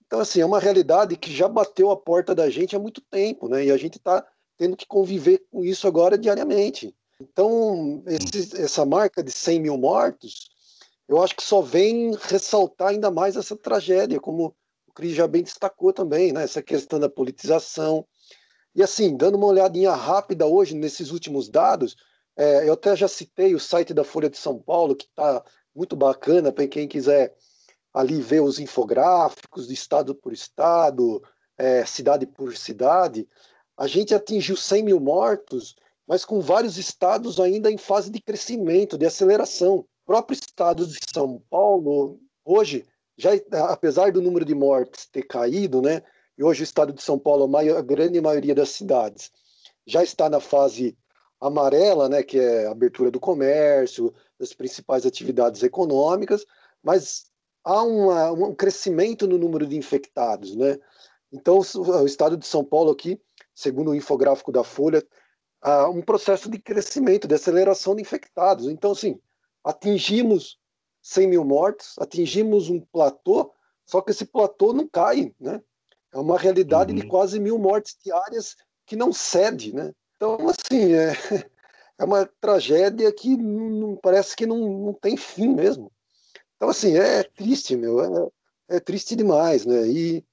Então, 0.05 0.19
assim, 0.19 0.39
é 0.39 0.45
uma 0.45 0.59
realidade 0.59 1.17
que 1.17 1.31
já 1.31 1.47
bateu 1.47 1.89
a 1.89 1.97
porta 1.97 2.35
da 2.35 2.49
gente 2.49 2.75
há 2.75 2.79
muito 2.79 3.01
tempo, 3.01 3.49
né? 3.49 3.65
E 3.65 3.71
a 3.71 3.77
gente 3.77 3.97
está 3.97 4.23
tendo 4.55 4.77
que 4.77 4.85
conviver 4.85 5.43
com 5.49 5.63
isso 5.63 5.87
agora 5.87 6.15
diariamente. 6.15 6.95
Então, 7.19 8.03
esse, 8.05 8.61
essa 8.61 8.85
marca 8.85 9.23
de 9.23 9.31
100 9.31 9.59
mil 9.59 9.77
mortos, 9.77 10.49
eu 11.07 11.21
acho 11.21 11.35
que 11.35 11.43
só 11.43 11.61
vem 11.61 12.15
ressaltar 12.15 12.89
ainda 12.89 13.11
mais 13.11 13.35
essa 13.35 13.55
tragédia, 13.55 14.19
como 14.19 14.55
o 14.87 14.93
Cris 14.93 15.13
já 15.13 15.27
bem 15.27 15.43
destacou 15.43 15.93
também, 15.93 16.31
né? 16.31 16.43
Essa 16.43 16.61
questão 16.61 16.99
da 16.99 17.09
politização. 17.09 18.05
E 18.75 18.81
assim, 18.81 19.15
dando 19.15 19.35
uma 19.35 19.47
olhadinha 19.47 19.91
rápida 19.93 20.45
hoje 20.45 20.75
nesses 20.75 21.11
últimos 21.11 21.49
dados, 21.49 21.95
é, 22.35 22.67
eu 22.67 22.73
até 22.73 22.95
já 22.95 23.07
citei 23.07 23.53
o 23.53 23.59
site 23.59 23.93
da 23.93 24.03
Folha 24.03 24.29
de 24.29 24.37
São 24.37 24.57
Paulo, 24.59 24.95
que 24.95 25.05
está 25.05 25.43
muito 25.75 25.95
bacana 25.95 26.51
para 26.51 26.67
quem 26.67 26.87
quiser 26.87 27.35
ali 27.93 28.19
ver 28.21 28.41
os 28.41 28.59
infográficos 28.59 29.67
de 29.67 29.73
estado 29.73 30.15
por 30.15 30.33
estado, 30.33 31.21
é, 31.57 31.85
cidade 31.85 32.25
por 32.25 32.55
cidade. 32.57 33.27
A 33.77 33.87
gente 33.87 34.15
atingiu 34.15 34.55
100 34.55 34.83
mil 34.83 34.99
mortos, 34.99 35.75
mas 36.07 36.25
com 36.25 36.41
vários 36.41 36.77
estados 36.77 37.39
ainda 37.39 37.71
em 37.71 37.77
fase 37.77 38.09
de 38.09 38.21
crescimento, 38.21 38.97
de 38.97 39.05
aceleração. 39.05 39.77
O 39.77 39.87
próprio 40.05 40.35
estado 40.35 40.85
de 40.85 40.99
São 41.13 41.41
Paulo, 41.49 42.19
hoje, 42.43 42.85
já 43.17 43.31
apesar 43.69 44.11
do 44.11 44.21
número 44.21 44.45
de 44.45 44.53
mortes 44.53 45.05
ter 45.05 45.23
caído, 45.23 45.81
né, 45.81 46.01
e 46.37 46.43
hoje 46.43 46.61
o 46.61 46.65
estado 46.65 46.91
de 46.91 47.01
São 47.01 47.17
Paulo, 47.17 47.45
a, 47.45 47.47
maior, 47.47 47.77
a 47.77 47.81
grande 47.81 48.19
maioria 48.19 48.55
das 48.55 48.69
cidades, 48.69 49.31
já 49.85 50.03
está 50.03 50.29
na 50.29 50.39
fase 50.39 50.97
amarela, 51.39 52.09
né, 52.09 52.23
que 52.23 52.39
é 52.39 52.67
a 52.67 52.71
abertura 52.71 53.11
do 53.11 53.19
comércio, 53.19 54.13
das 54.39 54.53
principais 54.53 55.05
atividades 55.05 55.61
econômicas, 55.61 56.45
mas 56.81 57.25
há 57.63 57.83
uma, 57.83 58.31
um 58.31 58.55
crescimento 58.55 59.27
no 59.27 59.37
número 59.37 59.65
de 59.65 59.77
infectados, 59.77 60.55
né? 60.55 60.77
Então, 61.31 61.59
o 61.59 62.05
estado 62.05 62.37
de 62.37 62.45
São 62.45 62.63
Paulo 62.63 62.91
aqui, 62.91 63.19
segundo 63.55 63.91
o 63.91 63.95
infográfico 63.95 64.51
da 64.51 64.63
Folha, 64.63 65.03
um 65.89 66.01
processo 66.01 66.49
de 66.49 66.59
crescimento, 66.59 67.27
de 67.27 67.35
aceleração 67.35 67.95
de 67.95 68.01
infectados. 68.01 68.67
Então, 68.67 68.91
assim, 68.91 69.19
atingimos 69.63 70.59
100 71.01 71.27
mil 71.27 71.45
mortes, 71.45 71.95
atingimos 71.97 72.69
um 72.69 72.79
platô, 72.79 73.53
só 73.85 74.01
que 74.01 74.11
esse 74.11 74.25
platô 74.25 74.73
não 74.73 74.87
cai, 74.87 75.33
né? 75.39 75.61
É 76.13 76.17
uma 76.17 76.37
realidade 76.37 76.93
uhum. 76.93 76.99
de 76.99 77.07
quase 77.07 77.39
mil 77.39 77.57
mortes 77.57 77.97
diárias 78.03 78.55
que 78.85 78.95
não 78.95 79.11
cede, 79.11 79.73
né? 79.73 79.91
Então, 80.15 80.37
assim, 80.49 80.93
é, 80.93 81.13
é 81.99 82.03
uma 82.03 82.25
tragédia 82.39 83.11
que 83.11 83.35
não, 83.35 83.95
parece 83.97 84.35
que 84.35 84.45
não, 84.45 84.57
não 84.57 84.93
tem 84.93 85.17
fim 85.17 85.47
mesmo. 85.47 85.91
Então, 86.55 86.69
assim, 86.69 86.95
é 86.95 87.23
triste, 87.23 87.75
meu, 87.75 88.01
é, 88.69 88.75
é 88.77 88.79
triste 88.79 89.15
demais, 89.15 89.65
né? 89.65 89.87
E, 89.87 90.25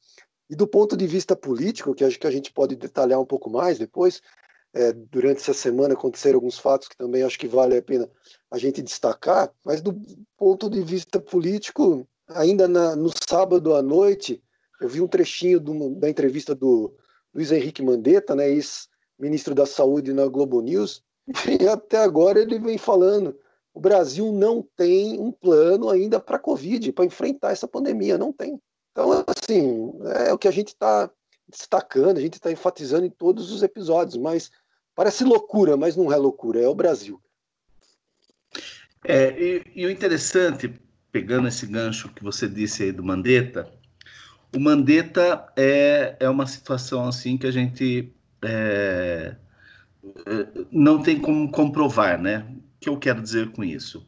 e 0.48 0.54
do 0.54 0.66
ponto 0.66 0.96
de 0.96 1.06
vista 1.06 1.34
político, 1.34 1.94
que 1.94 2.04
acho 2.04 2.18
que 2.18 2.26
a 2.26 2.30
gente 2.30 2.52
pode 2.52 2.76
detalhar 2.76 3.20
um 3.20 3.26
pouco 3.26 3.48
mais 3.50 3.78
depois, 3.78 4.20
é, 4.72 4.92
durante 4.92 5.38
essa 5.38 5.54
semana 5.54 5.94
aconteceram 5.94 6.36
alguns 6.36 6.58
fatos 6.58 6.88
que 6.88 6.96
também 6.96 7.22
acho 7.22 7.38
que 7.38 7.48
vale 7.48 7.76
a 7.76 7.82
pena 7.82 8.08
a 8.50 8.58
gente 8.58 8.82
destacar, 8.82 9.52
mas 9.64 9.80
do 9.80 10.00
ponto 10.36 10.68
de 10.68 10.82
vista 10.82 11.20
político, 11.20 12.06
ainda 12.28 12.68
na, 12.68 12.94
no 12.94 13.10
sábado 13.28 13.74
à 13.74 13.82
noite, 13.82 14.42
eu 14.80 14.88
vi 14.88 15.00
um 15.00 15.08
trechinho 15.08 15.60
do, 15.60 15.94
da 15.96 16.08
entrevista 16.08 16.54
do 16.54 16.94
Luiz 17.34 17.52
Henrique 17.52 17.82
Mandetta, 17.82 18.34
né, 18.34 18.48
ex 18.48 18.88
ministro 19.18 19.54
da 19.54 19.66
Saúde 19.66 20.12
na 20.12 20.26
Globo 20.26 20.60
News, 20.60 21.02
e 21.60 21.66
até 21.68 21.98
agora 21.98 22.40
ele 22.40 22.58
vem 22.58 22.78
falando: 22.78 23.36
o 23.74 23.80
Brasil 23.80 24.32
não 24.32 24.66
tem 24.76 25.18
um 25.20 25.30
plano 25.30 25.90
ainda 25.90 26.18
para 26.18 26.36
a 26.36 26.40
Covid, 26.40 26.92
para 26.92 27.04
enfrentar 27.04 27.52
essa 27.52 27.68
pandemia, 27.68 28.18
não 28.18 28.32
tem. 28.32 28.60
Então, 28.90 29.24
assim, 29.26 29.92
é 30.26 30.32
o 30.32 30.38
que 30.38 30.48
a 30.48 30.50
gente 30.50 30.68
está 30.68 31.10
destacando, 31.50 32.18
a 32.18 32.20
gente 32.20 32.34
está 32.34 32.50
enfatizando 32.50 33.04
em 33.04 33.10
todos 33.10 33.50
os 33.50 33.62
episódios, 33.62 34.16
mas 34.16 34.50
parece 34.94 35.24
loucura, 35.24 35.76
mas 35.76 35.96
não 35.96 36.12
é 36.12 36.16
loucura, 36.16 36.60
é 36.60 36.68
o 36.68 36.74
Brasil. 36.74 37.20
É, 39.04 39.30
e, 39.40 39.62
e 39.74 39.86
o 39.86 39.90
interessante, 39.90 40.72
pegando 41.10 41.48
esse 41.48 41.66
gancho 41.66 42.08
que 42.10 42.22
você 42.22 42.48
disse 42.48 42.84
aí 42.84 42.92
do 42.92 43.02
Mandetta, 43.02 43.70
o 44.54 44.60
Mandetta 44.60 45.52
é, 45.56 46.16
é 46.20 46.28
uma 46.28 46.46
situação 46.46 47.06
assim 47.06 47.38
que 47.38 47.46
a 47.46 47.50
gente 47.50 48.12
é, 48.42 49.36
não 50.70 51.02
tem 51.02 51.20
como 51.20 51.50
comprovar, 51.50 52.20
né? 52.20 52.46
O 52.48 52.80
que 52.80 52.88
eu 52.88 52.98
quero 52.98 53.22
dizer 53.22 53.52
com 53.52 53.62
isso? 53.62 54.06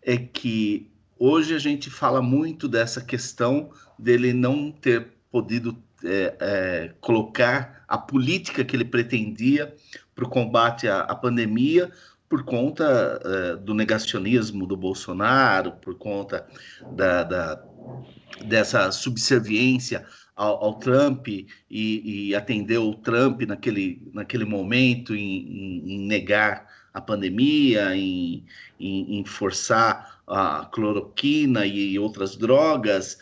É 0.00 0.16
que 0.16 0.90
hoje 1.18 1.54
a 1.54 1.58
gente 1.58 1.90
fala 1.90 2.22
muito 2.22 2.68
dessa 2.68 3.00
questão 3.00 3.70
dele 3.98 4.32
não 4.32 4.70
ter 4.70 5.08
podido 5.30 5.76
é, 6.04 6.36
é, 6.40 6.94
colocar 7.00 7.84
a 7.88 7.98
política 7.98 8.64
que 8.64 8.76
ele 8.76 8.84
pretendia 8.84 9.74
para 10.14 10.24
o 10.24 10.28
combate 10.28 10.88
à, 10.88 11.00
à, 11.00 11.14
pandemia 11.14 11.90
por 12.28 12.44
conta 12.44 13.20
é, 13.24 13.56
do 13.56 13.74
negacionismo 13.74 14.66
do 14.66 14.76
Bolsonaro, 14.76 15.72
por 15.72 15.96
conta 15.96 16.46
da, 16.92 17.24
da 17.24 17.62
dessa 18.44 18.92
subserviência 18.92 20.04
ao, 20.36 20.64
ao 20.64 20.74
Trump 20.78 21.26
e, 21.28 21.46
e, 21.70 22.34
atendeu 22.34 22.88
o 22.88 22.94
Trump 22.94 23.42
naquele, 23.42 24.08
naquele 24.12 24.44
momento 24.44 25.14
em, 25.14 25.20
em, 25.20 25.92
em 25.94 26.06
negar 26.06 26.66
a 26.94 27.00
pandemia, 27.00 27.96
em, 27.96 28.44
em, 28.78 29.24
forçar 29.24 30.20
a 30.26 30.68
cloroquina 30.72 31.66
e 31.66 31.98
outras 31.98 32.36
drogas. 32.36 33.18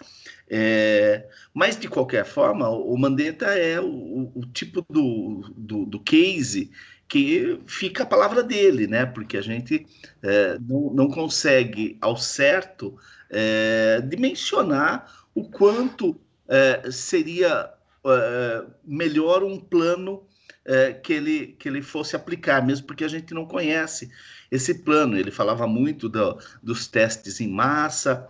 É, 0.49 1.29
mas, 1.53 1.79
de 1.79 1.89
qualquer 1.89 2.25
forma, 2.25 2.69
o 2.69 2.97
Mandetta 2.97 3.47
é 3.47 3.81
o, 3.81 4.31
o 4.35 4.47
tipo 4.53 4.85
do, 4.89 5.53
do, 5.57 5.87
do, 5.87 6.01
case 6.01 6.71
que 7.09 7.61
fica 7.67 8.05
a 8.05 8.07
palavra 8.07 8.43
dele, 8.43 8.87
né? 8.87 9.07
Porque 9.07 9.37
a 9.37 9.43
gente 9.43 9.87
é, 10.23 10.59
não, 10.61 10.93
não 10.93 11.09
consegue, 11.09 11.99
ao 12.01 12.17
certo, 12.17 12.97
é, 13.31 14.01
dimensionar 14.03 15.27
o 15.35 15.49
quanto 15.49 16.19
é, 16.49 16.91
seria 16.91 17.73
é, 18.05 18.65
melhor 18.85 19.43
um 19.43 19.59
plano 19.59 20.25
é, 20.65 20.93
que, 20.93 21.13
ele, 21.13 21.57
que 21.59 21.69
ele 21.69 21.83
fosse 21.83 22.17
aplicar, 22.17 22.65
mesmo 22.65 22.87
porque 22.87 23.05
a 23.05 23.09
gente 23.09 23.33
não 23.35 23.47
conhece 23.47 24.11
esse 24.51 24.83
plano. 24.83 25.17
Ele 25.17 25.31
falava 25.31 25.67
muito 25.67 26.09
do, 26.09 26.39
dos 26.63 26.87
testes 26.89 27.41
em 27.41 27.49
massa, 27.49 28.27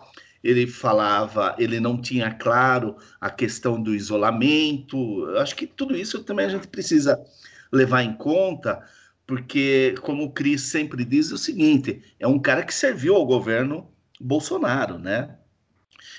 ele 0.46 0.66
falava, 0.66 1.56
ele 1.58 1.80
não 1.80 2.00
tinha 2.00 2.32
claro 2.32 2.96
a 3.20 3.28
questão 3.28 3.82
do 3.82 3.94
isolamento. 3.94 5.26
Acho 5.38 5.56
que 5.56 5.66
tudo 5.66 5.96
isso 5.96 6.22
também 6.22 6.46
a 6.46 6.50
gente 6.50 6.68
precisa 6.68 7.20
levar 7.72 8.02
em 8.02 8.14
conta, 8.14 8.80
porque, 9.26 9.96
como 10.02 10.22
o 10.22 10.30
Cris 10.30 10.62
sempre 10.62 11.04
diz, 11.04 11.32
é 11.32 11.34
o 11.34 11.38
seguinte: 11.38 12.00
é 12.20 12.28
um 12.28 12.38
cara 12.38 12.62
que 12.62 12.72
serviu 12.72 13.16
ao 13.16 13.26
governo 13.26 13.90
Bolsonaro, 14.20 14.98
né? 14.98 15.36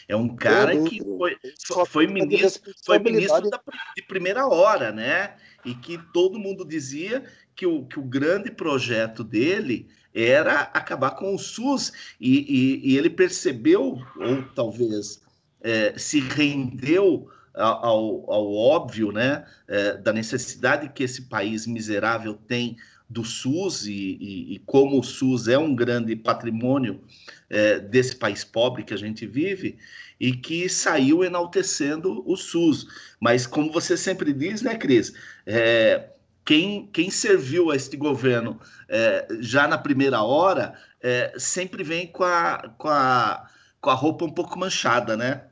É 0.10 0.16
um 0.16 0.36
cara 0.36 0.78
que 0.84 1.02
foi, 1.02 1.38
foi 1.86 2.08
ministro, 2.08 2.74
foi 2.86 3.00
ministro 3.00 3.50
da, 3.50 3.62
de 3.96 4.02
primeira 4.04 4.46
hora, 4.46 4.92
né? 4.92 5.36
E 5.66 5.74
que 5.74 5.98
todo 6.14 6.40
mundo 6.40 6.66
dizia 6.66 7.24
que 7.56 7.66
o, 7.66 7.86
que 7.86 8.00
o 8.00 8.04
grande 8.04 8.52
projeto 8.52 9.24
dele 9.24 9.90
era 10.26 10.62
acabar 10.74 11.12
com 11.12 11.36
o 11.36 11.40
SUS. 11.40 11.94
E, 12.20 12.40
e, 12.40 12.92
e 12.92 12.98
ele 12.98 13.10
percebeu, 13.10 14.02
ou 14.16 14.44
talvez 14.56 15.22
é, 15.62 15.94
se 15.98 16.20
rendeu 16.20 17.30
ao, 17.54 18.32
ao 18.32 18.54
óbvio, 18.54 19.12
né, 19.12 19.46
é, 19.68 19.98
da 19.98 20.14
necessidade 20.14 20.90
que 20.90 21.04
esse 21.04 21.24
país 21.24 21.66
miserável 21.66 22.36
tem 22.36 22.78
do 23.10 23.24
SUS 23.24 23.86
e, 23.86 24.18
e, 24.54 24.62
como 24.66 25.00
o 25.00 25.04
SUS 25.04 25.48
é 25.48 25.58
um 25.58 25.74
grande 25.74 26.16
patrimônio 26.16 27.02
é, 27.50 27.80
desse 27.80 28.16
país 28.16 28.44
pobre 28.44 28.84
que 28.84 28.94
a 28.94 28.98
gente 28.98 29.26
vive 29.26 29.78
e 30.20 30.34
que 30.34 30.68
saiu 30.68 31.24
enaltecendo 31.24 32.24
o 32.30 32.36
SUS. 32.36 32.86
Mas 33.20 33.48
como 33.48 33.72
você 33.72 33.96
sempre 33.96 34.34
diz, 34.34 34.62
né, 34.62 34.76
Cris? 34.76 35.14
É, 35.46 36.10
quem, 36.48 36.88
quem 36.94 37.10
serviu 37.10 37.72
a 37.72 37.76
este 37.76 37.98
governo 37.98 38.58
é, 38.88 39.28
já 39.42 39.68
na 39.68 39.78
primeira 39.78 40.24
hora 40.24 40.76
é, 41.04 41.34
sempre 41.38 41.84
vem 41.84 42.08
com 42.08 42.24
a, 42.24 42.72
com, 42.78 42.88
a, 42.88 43.50
com 43.82 43.90
a 43.90 43.94
roupa 43.94 44.24
um 44.24 44.32
pouco 44.32 44.58
manchada, 44.58 45.18
né? 45.18 45.44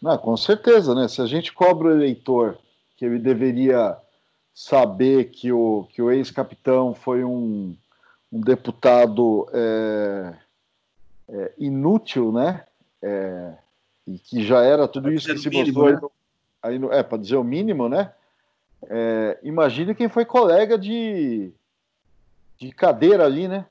Não, 0.00 0.16
com 0.16 0.34
certeza, 0.34 0.94
né? 0.94 1.06
Se 1.06 1.20
a 1.20 1.26
gente 1.26 1.52
cobra 1.52 1.88
o 1.88 1.90
eleitor 1.90 2.56
que 2.96 3.04
ele 3.04 3.18
deveria 3.18 3.94
saber 4.54 5.24
que 5.24 5.52
o, 5.52 5.86
que 5.90 6.00
o 6.00 6.10
ex-capitão 6.10 6.94
foi 6.94 7.22
um, 7.22 7.76
um 8.32 8.40
deputado 8.40 9.46
é, 9.52 10.34
é, 11.28 11.52
inútil, 11.58 12.32
né? 12.32 12.64
É, 13.02 13.52
e 14.06 14.18
que 14.18 14.42
já 14.46 14.62
era 14.62 14.88
tudo 14.88 15.12
isso 15.12 15.28
que 15.28 15.36
se 15.36 15.50
mínimo, 15.50 15.80
mostrou 15.80 16.10
né? 16.64 16.88
aí, 16.90 16.98
é 16.98 17.02
para 17.02 17.18
dizer 17.18 17.36
o 17.36 17.44
mínimo, 17.44 17.86
né? 17.86 18.14
É, 18.84 19.38
imagine 19.42 19.94
quem 19.94 20.08
foi 20.08 20.24
colega 20.24 20.78
de, 20.78 21.52
de 22.58 22.72
cadeira 22.72 23.24
ali, 23.24 23.48
né? 23.48 23.66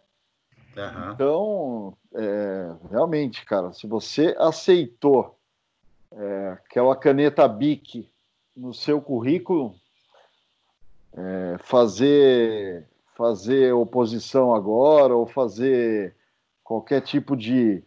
Uhum. 0.76 1.12
Então, 1.12 1.98
é, 2.14 2.76
realmente, 2.90 3.46
cara, 3.46 3.72
se 3.72 3.88
você 3.88 4.36
aceitou 4.38 5.38
é, 6.12 6.50
aquela 6.50 6.96
caneta 6.96 7.48
BIC 7.48 8.10
no 8.56 8.74
seu 8.74 9.02
currículo, 9.02 9.76
é, 11.14 11.58
fazer 11.60 12.88
fazer 13.16 13.74
oposição 13.74 14.54
agora 14.54 15.16
ou 15.16 15.26
fazer 15.26 16.14
qualquer 16.62 17.02
tipo 17.02 17.36
de, 17.36 17.82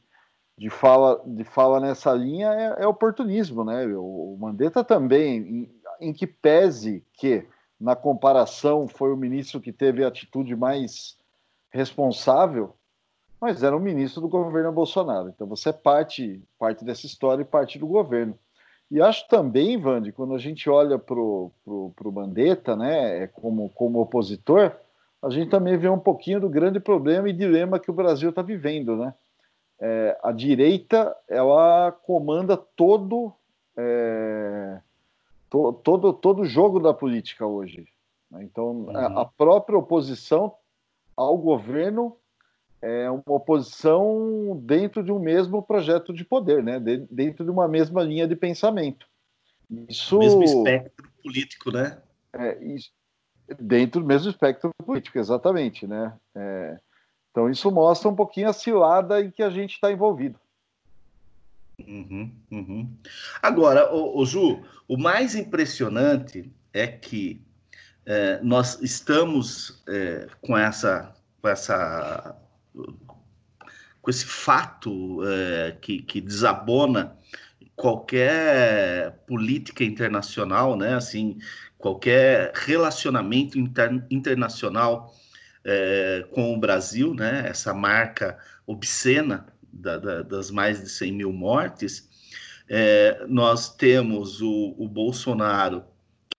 de, 0.57 0.71
fala, 0.71 1.23
de 1.27 1.45
fala 1.45 1.79
nessa 1.79 2.13
linha 2.15 2.49
é, 2.49 2.83
é 2.83 2.87
oportunismo, 2.87 3.63
né? 3.63 3.87
O, 3.89 4.35
o 4.35 4.39
Mandetta 4.41 4.83
também, 4.83 5.37
em, 5.37 5.78
em 6.01 6.13
que 6.13 6.27
pese 6.27 7.05
que, 7.13 7.47
na 7.81 7.95
comparação, 7.95 8.89
foi 8.89 9.13
o 9.13 9.17
ministro 9.17 9.61
que 9.61 9.73
teve 9.73 10.05
a 10.05 10.09
atitude 10.09 10.55
mais 10.57 11.17
responsável, 11.71 12.75
mas 13.41 13.63
era 13.63 13.77
um 13.77 13.81
ministro 13.81 14.21
do 14.21 14.29
governo 14.29 14.73
Bolsonaro. 14.73 15.29
Então 15.29 15.47
você 15.47 15.69
é 15.69 15.73
parte, 15.73 16.43
parte 16.59 16.85
dessa 16.85 17.07
história 17.07 17.43
e 17.43 17.47
parte 17.47 17.79
do 17.79 17.87
governo. 17.87 18.37
E 18.91 19.01
acho 19.01 19.29
também, 19.29 19.79
Vande, 19.79 20.13
quando 20.13 20.35
a 20.35 20.39
gente 20.39 20.69
olha 20.69 20.99
para 20.99 21.21
o 21.21 21.53
Mandetta, 22.05 22.75
né, 22.75 23.25
é 23.25 23.27
como, 23.27 23.69
como 23.71 24.01
opositor, 24.01 24.73
a 25.23 25.31
gente 25.31 25.51
também 25.51 25.77
vê 25.77 25.89
um 25.89 25.99
pouquinho 25.99 26.41
do 26.41 26.49
grande 26.49 26.81
problema 26.81 27.29
e 27.29 27.33
dilema 27.33 27.79
que 27.79 27.91
o 27.91 27.95
Brasil 27.95 28.31
está 28.31 28.41
vivendo, 28.41 28.97
né? 28.97 29.15
É, 29.81 30.19
a 30.23 30.33
direita 30.33 31.15
ela 31.29 31.93
comanda 31.93 32.57
todo 32.57 33.33
é, 33.77 34.81
to, 35.51 35.73
todo 35.85 36.13
todo 36.13 36.45
jogo 36.45 36.81
da 36.81 36.95
política 36.95 37.47
hoje. 37.47 37.87
Né? 38.31 38.45
Então 38.45 38.71
uhum. 38.71 38.97
a, 38.97 39.23
a 39.23 39.25
própria 39.25 39.79
oposição 39.79 40.55
ao 41.17 41.37
governo 41.37 42.17
é 42.81 43.11
uma 43.11 43.23
oposição 43.27 44.61
dentro 44.63 45.03
de 45.03 45.11
um 45.11 45.19
mesmo 45.19 45.63
projeto 45.63 46.13
de 46.13 46.25
poder, 46.25 46.63
né? 46.63 46.79
De, 46.79 46.99
dentro 47.11 47.45
de 47.45 47.51
uma 47.51 47.67
mesma 47.67 48.03
linha 48.03 48.27
de 48.27 48.37
pensamento. 48.37 49.07
Isso, 49.89 50.19
mesmo 50.19 50.45
espectro 50.45 51.11
político, 51.23 51.73
né? 51.73 51.99
É, 52.33 52.65
isso, 52.65 52.91
dentro 53.59 54.01
do 54.01 54.07
mesmo 54.07 54.31
espectro 54.31 54.71
político, 54.85 55.19
exatamente, 55.19 55.87
né? 55.87 56.17
É, 56.35 56.77
então 57.31 57.51
isso 57.51 57.71
mostra 57.71 58.09
um 58.09 58.15
pouquinho 58.15 58.49
a 58.49 58.53
cilada 58.53 59.21
em 59.21 59.31
que 59.31 59.43
a 59.43 59.51
gente 59.51 59.73
está 59.75 59.91
envolvido. 59.91 60.39
Uhum, 61.87 62.33
uhum. 62.51 62.99
Agora, 63.41 63.93
o, 63.95 64.21
o, 64.21 64.27
Ju, 64.27 64.63
o 64.89 64.97
mais 64.97 65.35
impressionante 65.35 66.51
é 66.73 66.87
que 66.87 67.41
é, 68.05 68.41
nós 68.43 68.81
estamos 68.83 69.83
é, 69.87 70.27
com 70.41 70.57
essa 70.57 71.15
com 71.41 71.49
essa 71.49 72.37
com 74.03 74.11
esse 74.11 74.25
fato 74.25 75.21
é, 75.25 75.77
que, 75.81 76.03
que 76.03 76.21
desabona 76.21 77.17
qualquer 77.77 79.13
política 79.27 79.85
internacional, 79.85 80.77
né? 80.77 80.95
Assim, 80.95 81.39
qualquer 81.77 82.53
relacionamento 82.55 83.59
inter, 83.59 84.05
internacional 84.11 85.15
com 86.33 86.55
o 86.55 86.59
Brasil, 86.59 87.13
né? 87.13 87.47
Essa 87.47 87.75
marca 87.75 88.39
obscena 88.67 89.47
da, 89.79 89.97
da, 89.99 90.23
das 90.23 90.51
mais 90.51 90.83
de 90.83 90.89
100 90.89 91.13
mil 91.13 91.33
mortes. 91.33 92.09
É, 92.69 93.25
nós 93.29 93.75
temos 93.75 94.43
o, 94.43 94.75
o, 94.77 94.87
Bolsonaro 94.87 95.85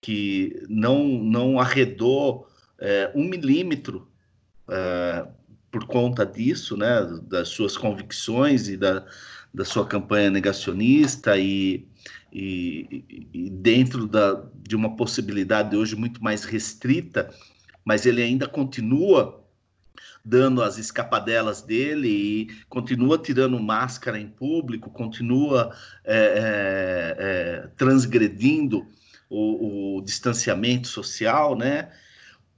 que 0.00 0.62
não, 0.68 1.04
não 1.04 1.58
arredou 1.58 2.46
é, 2.78 3.10
um 3.14 3.24
milímetro 3.24 4.08
é, 4.68 5.26
por 5.70 5.86
conta 5.86 6.24
disso, 6.24 6.76
né, 6.76 7.04
das 7.22 7.48
suas 7.48 7.76
convicções 7.76 8.68
e 8.68 8.76
da, 8.76 9.04
da 9.52 9.64
sua 9.64 9.86
campanha 9.86 10.30
negacionista 10.30 11.36
e, 11.36 11.86
e, 12.32 13.26
e 13.32 13.50
dentro 13.50 14.06
da, 14.06 14.44
de 14.62 14.76
uma 14.76 14.96
possibilidade 14.96 15.76
hoje 15.76 15.96
muito 15.96 16.22
mais 16.22 16.44
restrita, 16.44 17.30
mas 17.84 18.06
ele 18.06 18.22
ainda 18.22 18.46
continua 18.46 19.44
dando 20.24 20.62
as 20.62 20.78
escapadelas 20.78 21.62
dele 21.62 22.08
e 22.08 22.46
continua 22.68 23.18
tirando 23.18 23.58
máscara 23.58 24.18
em 24.18 24.28
público, 24.28 24.90
continua 24.90 25.74
é, 26.04 26.16
é, 26.16 27.16
é, 27.18 27.66
transgredindo 27.76 28.86
o, 29.28 29.96
o, 29.96 30.02
distanciamento 30.02 30.88
social, 30.88 31.56
né? 31.56 31.90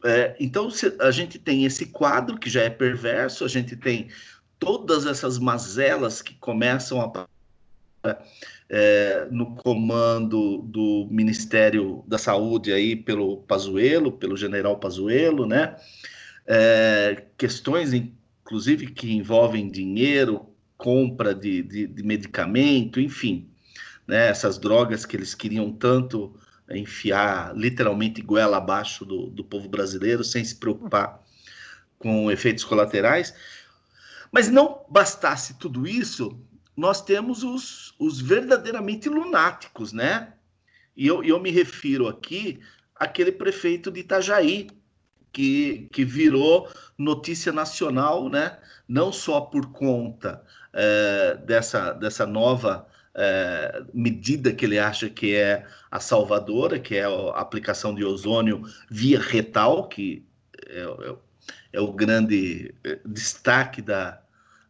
É, 0.04 0.34
então, 0.40 0.68
a 1.00 1.10
gente 1.12 1.38
tem 1.38 1.64
esse 1.64 1.86
quadro 1.86 2.36
que 2.38 2.50
já 2.50 2.62
é 2.62 2.70
perverso, 2.70 3.44
a 3.44 3.48
gente 3.48 3.76
tem 3.76 4.08
todas 4.58 5.06
essas 5.06 5.38
mazelas 5.38 6.20
que 6.20 6.34
começam 6.34 7.00
a 7.00 7.28
é, 8.68 9.28
no 9.30 9.54
comando 9.54 10.58
do 10.62 11.06
Ministério 11.10 12.02
da 12.08 12.18
Saúde 12.18 12.72
aí 12.72 12.96
pelo 12.96 13.38
Pazuello, 13.42 14.10
pelo 14.10 14.36
General 14.36 14.76
Pazuello, 14.78 15.46
né? 15.46 15.76
É, 16.46 17.26
questões, 17.36 17.92
inclusive, 17.92 18.88
que 18.88 19.12
envolvem 19.12 19.70
dinheiro, 19.70 20.48
compra 20.76 21.34
de, 21.34 21.62
de, 21.62 21.86
de 21.86 22.02
medicamento, 22.02 23.00
enfim, 23.00 23.48
né? 24.06 24.28
Essas 24.28 24.58
drogas 24.58 25.06
que 25.06 25.16
eles 25.16 25.34
queriam 25.34 25.70
tanto 25.72 26.34
enfiar 26.68 27.54
literalmente 27.56 28.20
goela 28.22 28.56
abaixo 28.56 29.04
do, 29.04 29.28
do 29.28 29.44
povo 29.44 29.68
brasileiro 29.68 30.24
sem 30.24 30.44
se 30.44 30.56
preocupar 30.56 31.22
com 31.98 32.30
efeitos 32.30 32.64
colaterais. 32.64 33.34
Mas 34.30 34.48
não 34.48 34.84
bastasse 34.88 35.58
tudo 35.58 35.86
isso, 35.86 36.40
nós 36.76 37.02
temos 37.02 37.42
os, 37.42 37.94
os 37.98 38.20
verdadeiramente 38.20 39.08
lunáticos, 39.08 39.92
né? 39.92 40.32
E 40.96 41.06
eu, 41.06 41.22
eu 41.22 41.38
me 41.40 41.50
refiro 41.50 42.08
aqui 42.08 42.60
àquele 42.96 43.30
prefeito 43.30 43.90
de 43.90 44.00
Itajaí, 44.00 44.68
que, 45.32 45.88
que 45.92 46.04
virou 46.04 46.68
notícia 46.96 47.52
nacional, 47.52 48.28
né? 48.28 48.58
Não 48.88 49.10
só 49.10 49.40
por 49.40 49.72
conta 49.72 50.42
é, 50.72 51.38
dessa, 51.44 51.92
dessa 51.92 52.26
nova 52.26 52.86
é, 53.14 53.82
medida 53.92 54.52
que 54.52 54.64
ele 54.64 54.78
acha 54.78 55.08
que 55.08 55.34
é 55.34 55.66
a 55.90 56.00
salvadora, 56.00 56.78
que 56.78 56.96
é 56.96 57.04
a 57.04 57.40
aplicação 57.40 57.94
de 57.94 58.04
ozônio 58.04 58.62
via 58.90 59.20
retal, 59.20 59.88
que 59.88 60.24
é, 60.68 60.80
é, 60.80 61.16
é 61.74 61.80
o 61.80 61.92
grande 61.92 62.74
é, 62.84 62.98
destaque 63.04 63.82
da, 63.82 64.20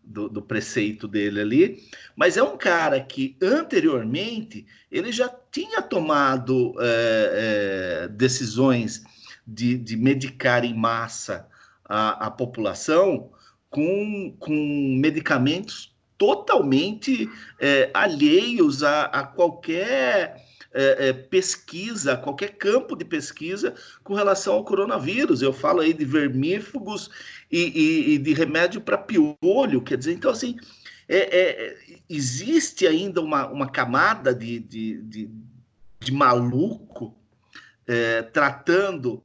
do, 0.02 0.28
do, 0.28 0.42
preceito 0.42 1.06
dele 1.06 1.40
ali, 1.40 1.88
mas 2.16 2.36
é 2.36 2.42
um 2.42 2.56
cara 2.56 3.00
que 3.00 3.36
anteriormente 3.40 4.66
ele 4.90 5.12
já 5.12 5.32
tinha 5.50 5.80
tomado 5.80 6.74
é, 6.80 8.04
é, 8.04 8.08
decisões 8.08 9.04
de, 9.46 9.76
de, 9.76 9.96
medicar 9.96 10.64
em 10.64 10.74
massa 10.74 11.48
a, 11.84 12.26
a 12.26 12.30
população 12.30 13.30
com, 13.70 14.34
com 14.38 14.96
medicamentos 15.00 15.92
totalmente 16.16 17.28
é, 17.60 17.90
alheios 17.92 18.82
a, 18.82 19.04
a 19.04 19.24
qualquer 19.24 20.36
é, 20.72 21.08
é, 21.08 21.12
pesquisa, 21.12 22.16
qualquer 22.16 22.56
campo 22.56 22.96
de 22.96 23.04
pesquisa 23.04 23.74
com 24.02 24.14
relação 24.14 24.54
ao 24.54 24.64
coronavírus. 24.64 25.42
Eu 25.42 25.52
falo 25.52 25.80
aí 25.80 25.92
de 25.92 26.04
vermífugos 26.04 27.10
e, 27.50 27.58
e, 27.58 28.14
e 28.14 28.18
de 28.18 28.32
remédio 28.32 28.80
para 28.80 28.96
piolho, 28.96 29.82
quer 29.82 29.98
dizer, 29.98 30.12
então 30.12 30.30
assim, 30.30 30.56
é, 31.08 31.40
é, 31.40 31.76
existe 32.08 32.86
ainda 32.86 33.20
uma, 33.20 33.46
uma 33.48 33.68
camada 33.68 34.34
de, 34.34 34.60
de, 34.60 35.02
de, 35.02 35.30
de 36.00 36.12
maluco, 36.12 37.14
é, 37.86 38.22
tratando 38.22 39.22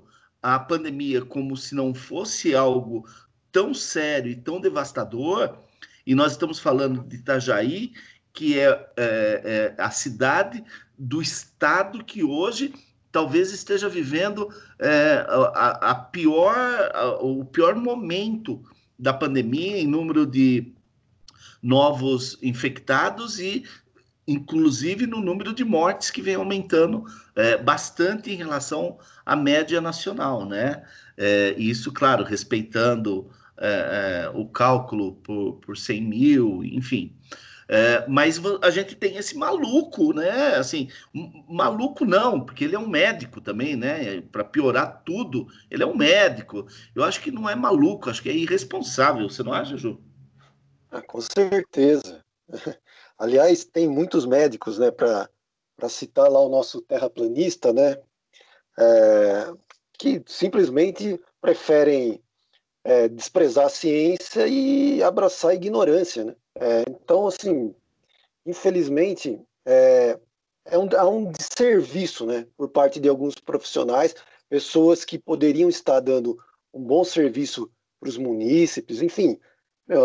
a 0.55 0.59
pandemia 0.59 1.25
como 1.25 1.57
se 1.57 1.75
não 1.75 1.93
fosse 1.93 2.55
algo 2.55 3.05
tão 3.51 3.73
sério 3.73 4.31
e 4.31 4.35
tão 4.35 4.61
devastador, 4.61 5.57
e 6.05 6.15
nós 6.15 6.31
estamos 6.31 6.57
falando 6.57 7.03
de 7.03 7.17
Itajaí, 7.17 7.91
que 8.31 8.57
é, 8.57 8.69
é, 8.95 9.75
é 9.75 9.75
a 9.77 9.91
cidade 9.91 10.63
do 10.97 11.21
estado 11.21 12.01
que 12.01 12.23
hoje 12.23 12.73
talvez 13.11 13.51
esteja 13.51 13.89
vivendo 13.89 14.47
é, 14.79 15.25
a, 15.27 15.91
a, 15.91 15.95
pior, 15.95 16.55
a, 16.93 17.09
o 17.21 17.43
pior 17.43 17.75
momento 17.75 18.63
da 18.97 19.13
pandemia 19.13 19.77
em 19.77 19.85
número 19.85 20.25
de 20.25 20.73
novos 21.61 22.37
infectados 22.41 23.37
e 23.37 23.65
inclusive 24.27 25.07
no 25.07 25.21
número 25.21 25.53
de 25.53 25.63
mortes 25.63 26.11
que 26.11 26.21
vem 26.21 26.35
aumentando 26.35 27.05
é, 27.35 27.57
bastante 27.57 28.31
em 28.31 28.35
relação 28.35 28.97
à 29.25 29.35
média 29.35 29.79
nacional, 29.79 30.45
né? 30.45 30.83
É, 31.15 31.55
isso, 31.57 31.91
claro, 31.93 32.23
respeitando 32.23 33.29
é, 33.57 34.25
é 34.25 34.29
o 34.37 34.45
cálculo 34.45 35.13
por, 35.23 35.53
por 35.53 35.77
100 35.77 36.01
mil, 36.01 36.63
enfim. 36.63 37.15
É, 37.69 38.05
mas 38.07 38.41
a 38.61 38.69
gente 38.69 38.95
tem 38.95 39.17
esse 39.17 39.37
maluco, 39.37 40.13
né? 40.13 40.55
Assim, 40.55 40.89
maluco 41.49 42.05
não, 42.05 42.39
porque 42.39 42.63
ele 42.63 42.75
é 42.75 42.79
um 42.79 42.87
médico 42.87 43.41
também, 43.41 43.75
né? 43.75 44.21
Para 44.31 44.43
piorar 44.43 45.03
tudo, 45.05 45.47
ele 45.69 45.83
é 45.83 45.85
um 45.85 45.95
médico. 45.95 46.65
Eu 46.95 47.03
acho 47.03 47.19
que 47.21 47.29
não 47.31 47.49
é 47.49 47.55
maluco, 47.55 48.09
acho 48.09 48.21
que 48.21 48.29
é 48.29 48.35
irresponsável. 48.35 49.29
Você 49.29 49.43
não 49.43 49.51
acha, 49.51 49.75
Ju? 49.75 50.01
Ah, 50.89 51.01
com 51.01 51.19
certeza. 51.19 52.23
Aliás, 53.17 53.65
tem 53.65 53.87
muitos 53.87 54.25
médicos, 54.25 54.77
né? 54.77 54.91
Para 54.91 55.29
citar 55.89 56.29
lá 56.29 56.39
o 56.39 56.49
nosso 56.49 56.81
terraplanista, 56.81 57.73
né? 57.73 57.97
É, 58.79 59.53
que 59.97 60.21
simplesmente 60.27 61.19
preferem 61.41 62.21
é, 62.83 63.07
desprezar 63.07 63.65
a 63.65 63.69
ciência 63.69 64.47
e 64.47 65.01
abraçar 65.01 65.51
a 65.51 65.55
ignorância, 65.55 66.23
né? 66.23 66.35
É, 66.55 66.83
então, 66.89 67.27
assim, 67.27 67.73
infelizmente, 68.45 69.39
é, 69.65 70.19
é 70.65 70.77
um, 70.77 70.87
há 70.95 71.07
um 71.07 71.31
desserviço 71.31 72.25
né, 72.25 72.47
por 72.55 72.69
parte 72.69 72.99
de 72.99 73.09
alguns 73.09 73.35
profissionais, 73.35 74.15
pessoas 74.49 75.03
que 75.03 75.17
poderiam 75.19 75.69
estar 75.69 75.99
dando 75.99 76.37
um 76.73 76.81
bom 76.81 77.03
serviço 77.03 77.69
para 77.99 78.09
os 78.09 78.17
munícipes, 78.17 79.01
enfim, 79.01 79.39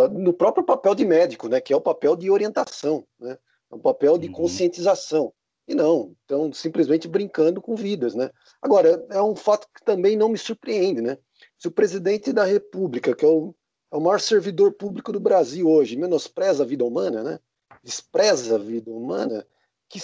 no 0.08 0.32
próprio 0.32 0.64
papel 0.64 0.94
de 0.94 1.04
médico, 1.04 1.48
né, 1.48 1.60
que 1.60 1.72
é 1.72 1.76
o 1.76 1.80
papel 1.80 2.14
de 2.16 2.30
orientação, 2.30 3.04
né, 3.18 3.36
é 3.70 3.74
um 3.74 3.80
papel 3.80 4.16
de 4.16 4.28
uhum. 4.28 4.32
conscientização. 4.32 5.32
E 5.66 5.74
não, 5.74 6.14
estão 6.22 6.52
simplesmente 6.52 7.06
brincando 7.06 7.62
com 7.62 7.76
vidas. 7.76 8.14
Né? 8.14 8.30
Agora, 8.60 9.04
é 9.10 9.22
um 9.22 9.36
fato 9.36 9.68
que 9.74 9.84
também 9.84 10.16
não 10.16 10.28
me 10.28 10.36
surpreende. 10.36 11.00
Né? 11.00 11.16
Se 11.56 11.68
o 11.68 11.70
presidente 11.70 12.32
da 12.32 12.44
República, 12.44 13.14
que 13.14 13.24
é 13.24 13.28
o 13.28 13.54
é 13.92 13.96
o 13.96 14.00
maior 14.00 14.20
servidor 14.20 14.72
público 14.72 15.12
do 15.12 15.20
Brasil 15.20 15.68
hoje, 15.68 15.98
menospreza 15.98 16.62
a 16.62 16.66
vida 16.66 16.82
humana, 16.82 17.22
né? 17.22 17.38
despreza 17.84 18.54
a 18.54 18.58
vida 18.58 18.90
humana, 18.90 19.46
que 19.86 20.00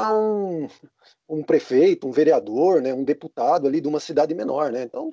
um, 0.00 0.68
um 1.28 1.42
prefeito, 1.42 2.06
um 2.06 2.12
vereador, 2.12 2.80
né? 2.80 2.94
um 2.94 3.02
deputado 3.02 3.66
ali 3.66 3.80
de 3.80 3.88
uma 3.88 3.98
cidade 3.98 4.32
menor. 4.36 4.70
Né? 4.70 4.84
Então, 4.84 5.10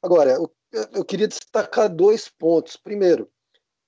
agora, 0.00 0.30
eu, 0.30 0.50
eu 0.92 1.04
queria 1.04 1.28
destacar 1.28 1.88
dois 1.88 2.28
pontos. 2.28 2.76
Primeiro, 2.76 3.30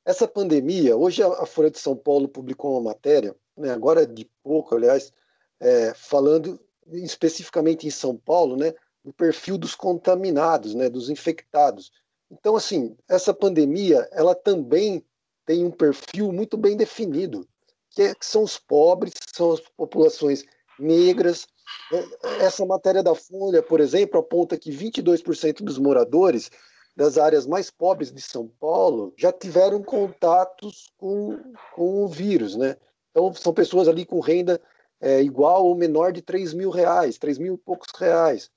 essa 0.04 0.28
pandemia, 0.28 0.96
hoje 0.96 1.22
a 1.22 1.46
Folha 1.46 1.70
de 1.70 1.78
São 1.78 1.96
Paulo 1.96 2.28
publicou 2.28 2.72
uma 2.72 2.90
matéria, 2.90 3.34
né, 3.56 3.70
agora 3.70 4.06
de 4.06 4.28
pouco, 4.42 4.74
aliás, 4.74 5.12
é, 5.58 5.94
falando 5.94 6.60
especificamente 6.86 7.86
em 7.86 7.90
São 7.90 8.16
Paulo, 8.16 8.56
né, 8.56 8.74
do 9.02 9.12
perfil 9.12 9.56
dos 9.56 9.74
contaminados, 9.74 10.74
né, 10.74 10.90
dos 10.90 11.08
infectados. 11.08 11.90
Então, 12.30 12.54
assim, 12.54 12.96
essa 13.08 13.32
pandemia, 13.32 14.06
ela 14.12 14.34
também 14.34 15.02
tem 15.46 15.64
um 15.64 15.70
perfil 15.70 16.32
muito 16.32 16.56
bem 16.56 16.76
definido, 16.76 17.46
que, 17.90 18.02
é, 18.02 18.14
que 18.14 18.26
são 18.26 18.42
os 18.42 18.58
pobres, 18.58 19.14
são 19.32 19.52
as 19.52 19.60
populações 19.60 20.44
negras. 20.78 21.46
É, 21.92 22.44
essa 22.44 22.66
matéria 22.66 23.02
da 23.02 23.14
Folha, 23.14 23.62
por 23.62 23.80
exemplo, 23.80 24.20
aponta 24.20 24.58
que 24.58 24.70
22% 24.70 25.62
dos 25.62 25.78
moradores 25.78 26.50
das 26.96 27.18
áreas 27.18 27.46
mais 27.46 27.70
pobres 27.70 28.12
de 28.12 28.20
São 28.20 28.48
Paulo 28.60 29.12
já 29.16 29.32
tiveram 29.32 29.82
contatos 29.82 30.92
com, 30.96 31.38
com 31.74 32.04
o 32.04 32.08
vírus, 32.08 32.56
né? 32.56 32.76
Então, 33.10 33.32
são 33.34 33.52
pessoas 33.52 33.88
ali 33.88 34.04
com 34.04 34.20
renda 34.20 34.60
é, 35.00 35.22
igual 35.22 35.66
ou 35.66 35.74
menor 35.74 36.12
de 36.12 36.22
3 36.22 36.54
mil 36.54 36.70
reais, 36.70 37.18
3 37.18 37.38
mil 37.38 37.54
e 37.54 37.58
poucos 37.58 37.90
reais. 37.98 38.50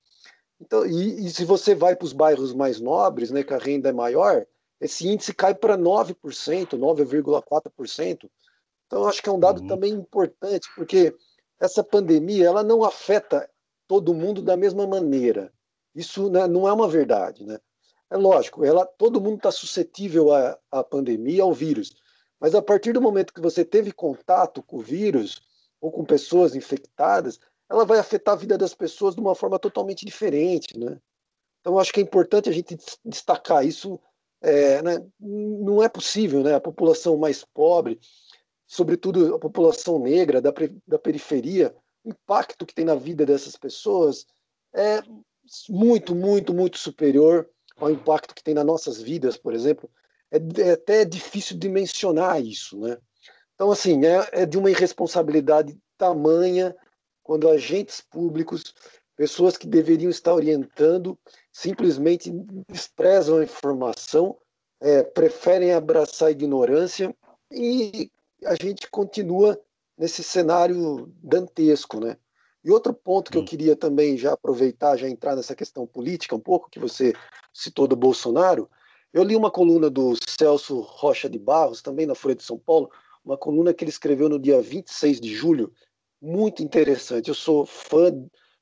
Então, 0.60 0.86
e, 0.86 1.26
e 1.26 1.30
se 1.30 1.46
você 1.46 1.76
vai 1.76 1.96
para 1.96 2.06
os 2.06 2.14
bairros 2.14 2.54
mais 2.54 2.80
nobres, 2.80 3.32
né, 3.32 3.44
que 3.44 3.54
a 3.54 3.58
renda 3.58 3.90
é 3.90 3.94
maior, 3.94 4.46
esse 4.80 5.08
índice 5.08 5.34
cai 5.34 5.54
para 5.54 5.78
9%, 5.78 6.16
9,4%. 6.78 8.30
Então, 8.86 9.08
acho 9.08 9.22
que 9.22 9.30
é 9.30 9.32
um 9.32 9.40
dado 9.40 9.62
uhum. 9.62 9.68
também 9.68 9.94
importante, 9.94 10.70
porque 10.76 11.16
essa 11.60 11.84
pandemia 11.84 12.48
ela 12.48 12.64
não 12.64 12.84
afeta 12.84 13.50
todo 13.88 14.14
mundo 14.14 14.42
da 14.42 14.56
mesma 14.56 14.86
maneira. 14.88 15.52
Isso 15.94 16.30
né, 16.30 16.48
não 16.48 16.68
é 16.68 16.74
uma 16.74 16.88
verdade. 16.88 17.46
Né? 17.46 17.60
É 18.10 18.16
lógico, 18.16 18.64
ela, 18.64 18.86
todo 18.86 19.20
mundo 19.20 19.38
está 19.38 19.52
suscetível 19.52 20.34
à, 20.34 20.58
à 20.72 20.84
pandemia, 20.84 21.44
ao 21.44 21.54
vírus. 21.54 21.94
Mas 22.40 22.56
a 22.56 22.62
partir 22.62 22.94
do 22.94 23.02
momento 23.02 23.34
que 23.34 23.42
você 23.42 23.66
teve 23.66 23.92
contato 23.92 24.64
com 24.64 24.78
o 24.78 24.82
vírus 24.82 25.42
ou 25.82 25.92
com 25.92 26.06
pessoas 26.06 26.56
infectadas, 26.56 27.40
ela 27.70 27.86
vai 27.86 28.00
afetar 28.00 28.34
a 28.34 28.38
vida 28.38 28.58
das 28.58 28.74
pessoas 28.74 29.16
de 29.16 29.22
uma 29.22 29.36
forma 29.36 29.60
totalmente 29.60 30.06
diferente, 30.06 30.78
né? 30.78 31.00
Então, 31.60 31.78
acho 31.78 31.92
que 31.92 32.00
é 32.00 32.04
importante 32.04 32.50
a 32.50 32.54
gente 32.54 32.78
destacar 33.04 33.66
isso. 33.66 34.00
É, 34.40 34.82
né? 34.82 35.06
Não 35.20 35.84
é 35.84 35.90
possível, 35.90 36.44
né? 36.44 36.56
A 36.56 36.62
população 36.62 37.18
mais 37.18 37.44
pobre, 37.44 38.00
sobretudo 38.66 39.36
a 39.36 39.40
população 39.40 40.00
negra 40.00 40.40
da, 40.40 40.54
da 40.88 41.00
periferia, 41.00 41.76
o 42.06 42.10
impacto 42.10 42.66
que 42.66 42.74
tem 42.74 42.86
na 42.86 42.96
vida 42.96 43.26
dessas 43.26 43.58
pessoas 43.58 44.26
é 44.74 45.02
muito, 45.70 46.16
muito, 46.16 46.54
muito 46.54 46.78
superior 46.78 47.50
ao 47.78 47.92
impacto 47.92 48.34
que 48.34 48.44
tem 48.44 48.54
nas 48.54 48.66
nossas 48.66 49.02
vidas, 49.02 49.38
por 49.38 49.54
exemplo. 49.54 49.90
É, 50.32 50.38
é 50.62 50.72
até 50.72 51.06
difícil 51.06 51.58
de 51.58 51.70
mencionar 51.70 52.42
isso, 52.44 52.80
né? 52.80 52.98
Então, 53.56 53.72
assim, 53.72 54.06
é, 54.06 54.28
é 54.32 54.46
de 54.46 54.58
uma 54.58 54.70
irresponsabilidade 54.70 55.78
tamanha 55.98 56.76
quando 57.24 57.50
agentes 57.50 58.02
públicos, 58.02 58.74
pessoas 59.16 59.58
que 59.58 59.68
deveriam 59.68 60.10
estar 60.10 60.34
orientando, 60.34 61.18
simplesmente 61.52 62.32
desprezam 62.70 63.38
a 63.38 63.44
informação, 63.44 64.38
é, 64.80 65.04
preferem 65.04 65.74
abraçar 65.74 66.30
a 66.30 66.32
ignorância 66.32 67.14
e 67.52 68.12
a 68.46 68.56
gente 68.56 68.90
continua 68.90 69.60
nesse 69.98 70.24
cenário 70.24 71.12
dantesco, 71.22 72.00
né? 72.00 72.18
E 72.68 72.72
outro 72.72 72.94
ponto 72.94 73.32
que 73.32 73.38
eu 73.38 73.46
queria 73.46 73.78
também 73.78 74.18
já 74.18 74.34
aproveitar, 74.34 74.98
já 74.98 75.08
entrar 75.08 75.38
nessa 75.38 75.56
questão 75.56 75.88
política 75.88 76.36
um 76.36 76.40
pouco, 76.40 76.70
que 76.70 76.78
você 76.78 77.14
citou 77.54 77.88
do 77.88 77.96
Bolsonaro, 77.96 78.70
eu 79.14 79.24
li 79.24 79.38
uma 79.38 79.50
coluna 79.50 79.90
do 79.90 80.16
Celso 80.28 80.82
Rocha 80.82 81.30
de 81.30 81.40
Barros, 81.40 81.82
também 81.82 82.06
na 82.06 82.14
Folha 82.14 82.36
de 82.36 82.44
São 82.44 82.60
Paulo, 82.60 82.92
uma 83.24 83.38
coluna 83.38 83.74
que 83.74 83.86
ele 83.86 83.90
escreveu 83.90 84.28
no 84.28 84.38
dia 84.38 84.62
26 84.62 85.22
de 85.22 85.34
julho 85.34 85.72
muito 86.22 86.62
interessante. 86.62 87.30
Eu 87.30 87.36
sou 87.36 87.66
fã 87.66 88.12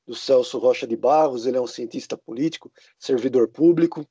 do 0.06 0.14
Celso 0.14 0.56
Rocha 0.60 0.86
de 0.86 0.96
Barros, 0.96 1.44
ele 1.44 1.56
é 1.56 1.60
um 1.60 1.66
cientista 1.66 2.16
político, 2.16 2.70
servidor 3.00 3.48
público. 3.48 4.06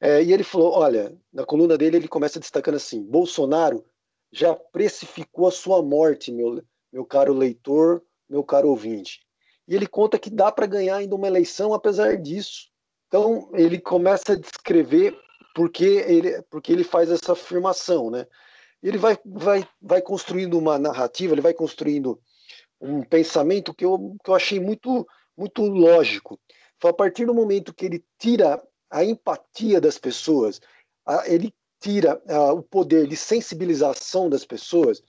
É, 0.00 0.20
e 0.24 0.32
ele 0.32 0.42
falou: 0.42 0.72
olha, 0.72 1.16
na 1.32 1.46
coluna 1.46 1.78
dele 1.78 1.98
ele 1.98 2.08
começa 2.08 2.40
destacando 2.40 2.74
assim: 2.74 3.00
Bolsonaro 3.00 3.84
já 4.32 4.56
precificou 4.56 5.46
a 5.46 5.52
sua 5.52 5.80
morte, 5.80 6.32
meu, 6.32 6.60
meu 6.92 7.04
caro 7.04 7.32
leitor, 7.32 8.02
meu 8.30 8.44
caro 8.44 8.68
ouvinte. 8.68 9.20
E 9.66 9.74
ele 9.74 9.86
conta 9.86 10.18
que 10.18 10.30
dá 10.30 10.50
para 10.52 10.66
ganhar 10.66 10.96
ainda 10.96 11.14
uma 11.14 11.26
eleição 11.26 11.74
apesar 11.74 12.16
disso. 12.16 12.68
Então 13.08 13.50
ele 13.52 13.80
começa 13.80 14.32
a 14.32 14.36
descrever 14.36 15.18
porque 15.54 15.84
ele, 15.84 16.40
porque 16.42 16.72
ele 16.72 16.84
faz 16.84 17.10
essa 17.10 17.32
afirmação, 17.32 18.10
né? 18.10 18.26
Ele 18.82 18.96
vai, 18.96 19.18
vai, 19.26 19.68
vai 19.82 20.00
construindo 20.00 20.56
uma 20.56 20.78
narrativa, 20.78 21.34
ele 21.34 21.40
vai 21.40 21.52
construindo 21.52 22.20
um 22.80 23.02
pensamento 23.02 23.74
que 23.74 23.84
eu, 23.84 24.16
que 24.24 24.30
eu 24.30 24.34
achei 24.34 24.58
muito, 24.58 25.06
muito 25.36 25.62
lógico. 25.62 26.40
Foi 26.80 26.90
a 26.90 26.94
partir 26.94 27.26
do 27.26 27.34
momento 27.34 27.74
que 27.74 27.84
ele 27.84 28.04
tira 28.18 28.62
a 28.88 29.04
empatia 29.04 29.80
das 29.80 29.98
pessoas, 29.98 30.60
a, 31.04 31.28
ele 31.28 31.52
tira 31.78 32.22
a, 32.28 32.52
o 32.52 32.62
poder 32.62 33.06
de 33.06 33.16
sensibilização 33.16 34.30
das 34.30 34.44
pessoas, 34.44 35.02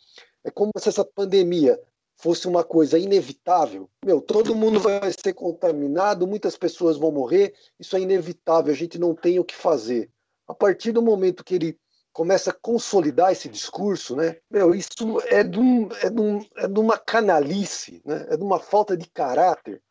é 0.44 0.52
como 0.52 0.72
se 0.78 0.90
essa 0.90 1.06
pandemia 1.06 1.80
fosse 2.22 2.48
uma 2.48 2.64
coisa 2.64 3.00
inevitável. 3.00 3.90
Meu, 4.06 4.22
todo 4.22 4.56
mundo 4.56 4.80
vai 4.80 5.12
ser 5.12 5.34
contaminado, 5.34 6.28
muitas 6.28 6.56
pessoas 6.56 6.96
vão 6.96 7.12
morrer, 7.12 7.54
isso 7.80 7.96
é 7.96 8.00
inevitável, 8.00 8.72
a 8.72 8.78
gente 8.78 9.00
não 9.00 9.16
tem 9.16 9.40
o 9.40 9.44
que 9.44 9.56
fazer. 9.56 10.10
A 10.48 10.54
partir 10.54 10.92
do 10.92 11.02
momento 11.02 11.44
que 11.44 11.56
ele 11.56 11.80
começa 12.14 12.52
a 12.52 12.54
consolidar 12.54 13.32
esse 13.32 13.50
discurso, 13.50 14.16
né? 14.16 14.38
Meu, 14.50 14.76
isso 14.76 15.20
é 15.28 15.44
de, 15.44 15.60
um, 15.60 15.90
é, 16.02 16.10
de 16.10 16.22
um, 16.22 16.46
é 16.58 16.68
de 16.68 16.80
uma 16.80 16.98
canalice, 16.98 18.02
né? 18.06 18.28
É 18.30 18.38
de 18.38 18.44
uma 18.44 18.60
falta 18.60 18.96
de 18.96 19.10
caráter 19.10 19.82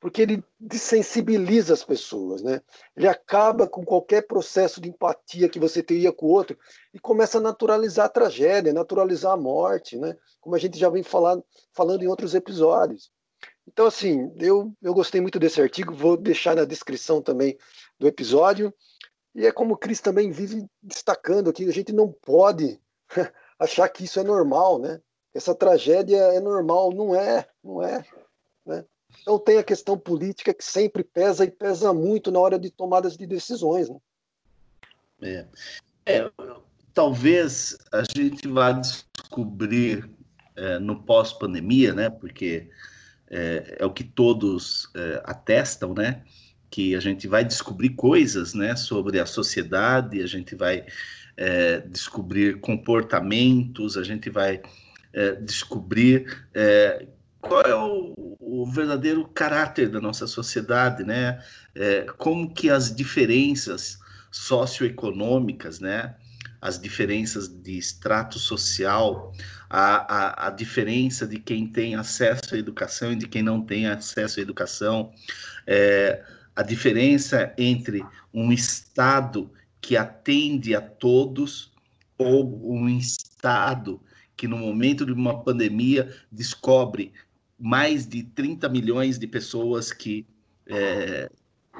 porque 0.00 0.22
ele 0.22 0.44
desensibiliza 0.60 1.74
as 1.74 1.82
pessoas, 1.82 2.42
né? 2.42 2.60
Ele 2.96 3.08
acaba 3.08 3.66
com 3.66 3.84
qualquer 3.84 4.26
processo 4.26 4.80
de 4.80 4.88
empatia 4.88 5.48
que 5.48 5.58
você 5.58 5.82
teria 5.82 6.12
com 6.12 6.26
o 6.26 6.30
outro 6.30 6.56
e 6.94 6.98
começa 6.98 7.38
a 7.38 7.40
naturalizar 7.40 8.06
a 8.06 8.10
tragédia, 8.10 8.72
naturalizar 8.72 9.32
a 9.32 9.36
morte, 9.36 9.98
né? 9.98 10.16
Como 10.40 10.54
a 10.54 10.58
gente 10.58 10.78
já 10.78 10.88
vem 10.88 11.02
falando, 11.02 11.44
falando 11.72 12.02
em 12.02 12.06
outros 12.06 12.34
episódios. 12.34 13.10
Então, 13.66 13.86
assim, 13.86 14.32
eu, 14.36 14.72
eu 14.80 14.94
gostei 14.94 15.20
muito 15.20 15.38
desse 15.38 15.60
artigo, 15.60 15.94
vou 15.94 16.16
deixar 16.16 16.54
na 16.54 16.64
descrição 16.64 17.20
também 17.20 17.58
do 17.98 18.06
episódio. 18.06 18.72
E 19.34 19.46
é 19.46 19.52
como 19.52 19.74
o 19.74 19.76
Cris 19.76 20.00
também 20.00 20.30
vive 20.30 20.64
destacando 20.82 21.50
aqui, 21.50 21.68
a 21.68 21.72
gente 21.72 21.92
não 21.92 22.12
pode 22.22 22.80
achar 23.58 23.88
que 23.88 24.04
isso 24.04 24.20
é 24.20 24.22
normal, 24.22 24.78
né? 24.78 25.00
Essa 25.34 25.54
tragédia 25.54 26.16
é 26.16 26.40
normal, 26.40 26.92
não 26.92 27.14
é, 27.14 27.46
não 27.62 27.82
é? 27.82 28.04
Então 29.22 29.38
tem 29.38 29.58
a 29.58 29.64
questão 29.64 29.98
política 29.98 30.54
que 30.54 30.64
sempre 30.64 31.04
pesa 31.04 31.44
e 31.44 31.50
pesa 31.50 31.92
muito 31.92 32.30
na 32.30 32.38
hora 32.38 32.58
de 32.58 32.70
tomadas 32.70 33.16
de 33.16 33.26
decisões. 33.26 33.88
Né? 33.88 33.98
É. 35.20 35.46
É, 36.06 36.30
talvez 36.94 37.76
a 37.92 38.02
gente 38.02 38.48
vá 38.48 38.72
descobrir 38.72 40.08
é, 40.56 40.78
no 40.78 41.02
pós-pandemia, 41.02 41.94
né? 41.94 42.08
Porque 42.08 42.70
é, 43.30 43.76
é, 43.78 43.84
o 43.84 43.90
que 43.90 44.04
todos 44.04 44.90
é, 44.96 45.22
atestam, 45.24 45.94
né? 45.94 46.22
Que 46.70 46.96
a 46.96 47.00
gente 47.00 47.28
vai 47.28 47.44
descobrir 47.44 47.90
coisas, 47.90 48.54
né? 48.54 48.74
Sobre 48.74 49.20
a 49.20 49.26
sociedade, 49.26 50.22
a 50.22 50.26
gente 50.26 50.54
vai 50.54 50.86
é, 51.36 51.80
descobrir 51.80 52.58
comportamentos, 52.60 53.96
a 53.96 54.02
gente 54.02 54.30
vai 54.30 54.62
é, 55.12 55.32
descobrir 55.32 56.48
qual 57.48 57.62
é 57.62 57.74
o, 57.74 58.14
o, 58.38 58.66
verdadeiro 58.66 59.26
caráter 59.28 59.88
da 59.88 60.00
nossa 60.00 60.26
sociedade, 60.26 61.02
né? 61.02 61.42
É, 61.74 62.06
como 62.18 62.52
que 62.52 62.68
as 62.68 62.94
diferenças 62.94 63.98
socioeconômicas, 64.30 65.80
né? 65.80 66.14
As 66.60 66.78
diferenças 66.78 67.48
de 67.48 67.78
extrato 67.78 68.38
social, 68.38 69.32
a, 69.70 70.44
a, 70.44 70.46
a 70.48 70.50
diferença 70.50 71.26
de 71.26 71.38
quem 71.38 71.66
tem 71.66 71.94
acesso 71.94 72.54
à 72.54 72.58
educação 72.58 73.12
e 73.12 73.16
de 73.16 73.26
quem 73.26 73.42
não 73.42 73.62
tem 73.62 73.86
acesso 73.86 74.40
à 74.40 74.42
educação, 74.42 75.12
é, 75.66 76.22
a 76.54 76.62
diferença 76.62 77.52
entre 77.56 78.04
um 78.34 78.52
Estado 78.52 79.50
que 79.80 79.96
atende 79.96 80.74
a 80.74 80.80
todos 80.80 81.72
ou 82.18 82.70
um 82.70 82.88
Estado 82.88 84.00
que 84.38 84.46
no 84.46 84.56
momento 84.56 85.04
de 85.04 85.12
uma 85.12 85.42
pandemia 85.42 86.14
descobre 86.30 87.12
mais 87.58 88.06
de 88.06 88.22
30 88.22 88.68
milhões 88.68 89.18
de 89.18 89.26
pessoas 89.26 89.92
que 89.92 90.26
é, 90.66 91.30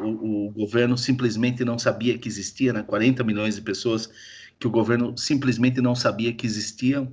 o, 0.00 0.48
o, 0.48 0.50
governo 0.50 0.96
simplesmente 0.96 1.64
não 1.64 1.78
sabia 1.78 2.18
que 2.18 2.28
existia, 2.28 2.72
né? 2.72 2.82
40 2.82 3.22
milhões 3.22 3.54
de 3.54 3.62
pessoas 3.62 4.10
que 4.58 4.66
o 4.66 4.70
governo 4.70 5.16
simplesmente 5.16 5.80
não 5.80 5.94
sabia 5.94 6.32
que 6.32 6.46
existiam 6.46 7.12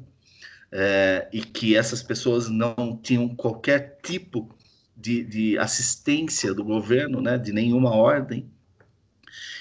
é, 0.71 1.27
e 1.31 1.41
que 1.41 1.75
essas 1.75 2.01
pessoas 2.01 2.49
não 2.49 2.99
tinham 3.01 3.29
qualquer 3.35 3.99
tipo 4.01 4.49
de, 4.95 5.23
de 5.23 5.57
assistência 5.57 6.53
do 6.53 6.63
governo, 6.63 7.21
né? 7.21 7.37
De 7.37 7.51
nenhuma 7.51 7.91
ordem. 7.91 8.49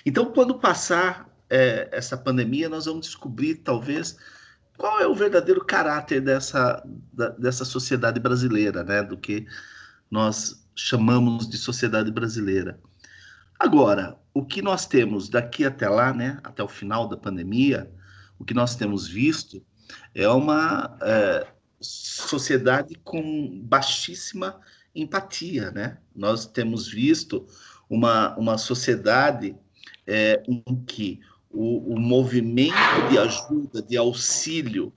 Então, 0.06 0.32
quando 0.32 0.58
passar 0.58 1.28
é, 1.50 1.88
essa 1.92 2.16
pandemia, 2.16 2.68
nós 2.68 2.86
vamos 2.86 3.06
descobrir, 3.06 3.56
talvez, 3.56 4.16
qual 4.76 5.00
é 5.00 5.06
o 5.06 5.14
verdadeiro 5.14 5.64
caráter 5.64 6.20
dessa, 6.20 6.82
da, 7.12 7.28
dessa 7.30 7.64
sociedade 7.64 8.18
brasileira, 8.20 8.82
né? 8.82 9.02
Do 9.02 9.16
que 9.16 9.46
nós 10.10 10.66
chamamos 10.74 11.48
de 11.48 11.56
sociedade 11.56 12.10
brasileira. 12.10 12.78
Agora, 13.58 14.18
o 14.32 14.44
que 14.44 14.60
nós 14.60 14.86
temos 14.86 15.28
daqui 15.28 15.64
até 15.64 15.88
lá, 15.88 16.12
né? 16.12 16.38
Até 16.42 16.62
o 16.62 16.68
final 16.68 17.08
da 17.08 17.16
pandemia, 17.16 17.90
o 18.38 18.44
que 18.44 18.54
nós 18.54 18.74
temos 18.74 19.06
visto 19.06 19.64
é 20.14 20.28
uma 20.28 20.98
é, 21.02 21.46
sociedade 21.80 22.94
com 23.04 23.60
baixíssima 23.62 24.60
empatia, 24.94 25.70
né? 25.70 25.98
Nós 26.14 26.46
temos 26.46 26.88
visto 26.88 27.46
uma, 27.88 28.36
uma 28.36 28.58
sociedade 28.58 29.56
é, 30.06 30.42
em 30.48 30.62
que 30.84 31.20
o, 31.54 31.94
o 31.94 32.00
movimento 32.00 32.74
de 33.08 33.16
ajuda, 33.16 33.80
de 33.80 33.96
auxílio 33.96 34.92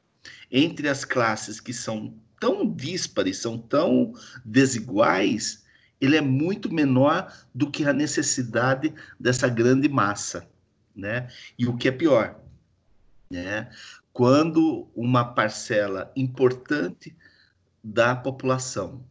entre 0.51 0.89
as 0.89 1.05
classes 1.05 1.59
que 1.59 1.71
são 1.71 2.15
tão 2.39 2.69
díspares, 2.69 3.37
são 3.37 3.57
tão 3.57 4.13
desiguais, 4.43 5.65
ele 6.01 6.15
é 6.15 6.21
muito 6.21 6.73
menor 6.73 7.31
do 7.53 7.69
que 7.69 7.85
a 7.85 7.93
necessidade 7.93 8.93
dessa 9.19 9.47
grande 9.47 9.87
massa, 9.87 10.47
né? 10.95 11.29
E 11.57 11.67
o 11.67 11.75
que 11.75 11.87
é 11.87 11.91
pior, 11.91 12.39
né? 13.29 13.69
Quando 14.11 14.87
uma 14.95 15.23
parcela 15.23 16.11
importante 16.15 17.15
da 17.83 18.15
população 18.15 19.03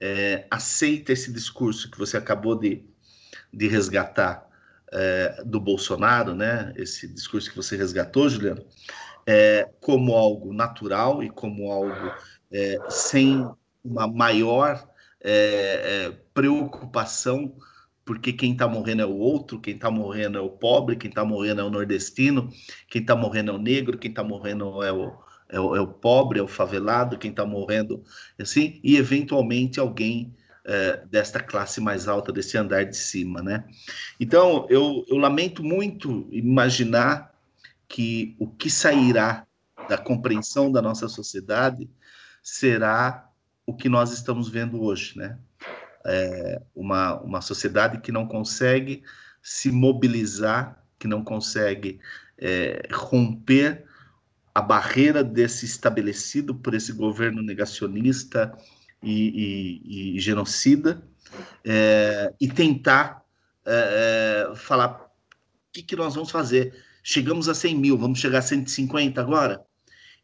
é, 0.00 0.46
aceita 0.50 1.12
esse 1.12 1.32
discurso 1.32 1.90
que 1.90 1.98
você 1.98 2.16
acabou 2.16 2.58
de, 2.58 2.84
de 3.52 3.68
resgatar 3.68 4.43
é, 4.94 5.42
do 5.44 5.60
Bolsonaro, 5.60 6.34
né, 6.34 6.72
esse 6.76 7.08
discurso 7.08 7.50
que 7.50 7.56
você 7.56 7.76
resgatou, 7.76 8.28
Juliano, 8.28 8.64
é, 9.26 9.68
como 9.80 10.14
algo 10.14 10.52
natural 10.52 11.22
e 11.22 11.28
como 11.28 11.70
algo 11.70 12.14
é, 12.52 12.78
sem 12.88 13.46
uma 13.84 14.06
maior 14.06 14.88
preocupação, 16.34 17.56
porque 18.04 18.30
quem 18.30 18.52
está 18.52 18.68
morrendo 18.68 19.00
é 19.00 19.06
o 19.06 19.16
outro, 19.16 19.58
quem 19.58 19.74
está 19.74 19.90
morrendo 19.90 20.36
é 20.36 20.40
o 20.40 20.50
pobre, 20.50 20.96
quem 20.96 21.08
está 21.08 21.24
morrendo 21.24 21.62
é 21.62 21.64
o 21.64 21.70
nordestino, 21.70 22.50
quem 22.90 23.00
está 23.00 23.16
morrendo 23.16 23.50
é 23.50 23.54
o 23.54 23.58
negro, 23.58 23.96
quem 23.96 24.10
está 24.10 24.22
morrendo 24.22 24.82
é 24.82 24.92
o, 24.92 25.14
é 25.48 25.58
o, 25.58 25.76
é 25.76 25.80
o 25.80 25.86
pobre, 25.86 26.38
é 26.38 26.42
o 26.42 26.46
favelado, 26.46 27.16
quem 27.16 27.30
está 27.30 27.46
morrendo, 27.46 28.02
assim, 28.38 28.78
e 28.84 28.98
eventualmente 28.98 29.80
alguém 29.80 30.34
é, 30.64 31.04
desta 31.06 31.40
classe 31.40 31.80
mais 31.80 32.08
alta, 32.08 32.32
desse 32.32 32.56
andar 32.56 32.84
de 32.84 32.96
cima, 32.96 33.42
né? 33.42 33.64
Então, 34.18 34.66
eu, 34.70 35.04
eu 35.08 35.16
lamento 35.16 35.62
muito 35.62 36.26
imaginar 36.30 37.34
que 37.88 38.34
o 38.38 38.46
que 38.48 38.70
sairá 38.70 39.46
da 39.88 39.98
compreensão 39.98 40.72
da 40.72 40.80
nossa 40.80 41.08
sociedade 41.08 41.88
será 42.42 43.30
o 43.66 43.74
que 43.74 43.88
nós 43.88 44.12
estamos 44.12 44.48
vendo 44.48 44.82
hoje, 44.82 45.18
né? 45.18 45.38
É 46.06 46.60
uma, 46.74 47.20
uma 47.20 47.40
sociedade 47.40 48.00
que 48.00 48.12
não 48.12 48.26
consegue 48.26 49.02
se 49.42 49.70
mobilizar, 49.70 50.82
que 50.98 51.08
não 51.08 51.24
consegue 51.24 52.00
é, 52.38 52.82
romper 52.92 53.84
a 54.54 54.60
barreira 54.60 55.24
desse 55.24 55.64
estabelecido 55.64 56.54
por 56.54 56.74
esse 56.74 56.92
governo 56.92 57.42
negacionista, 57.42 58.56
e, 59.04 59.82
e, 59.84 60.16
e 60.16 60.20
genocida, 60.20 61.02
é, 61.64 62.32
e 62.40 62.48
tentar 62.48 63.22
é, 63.66 64.50
é 64.50 64.56
falar 64.56 65.00
o 65.00 65.08
que, 65.72 65.82
que 65.82 65.96
nós 65.96 66.14
vamos 66.14 66.30
fazer. 66.30 66.74
Chegamos 67.02 67.48
a 67.48 67.54
100 67.54 67.76
mil, 67.76 67.98
vamos 67.98 68.18
chegar 68.18 68.38
a 68.38 68.42
150 68.42 69.20
agora? 69.20 69.64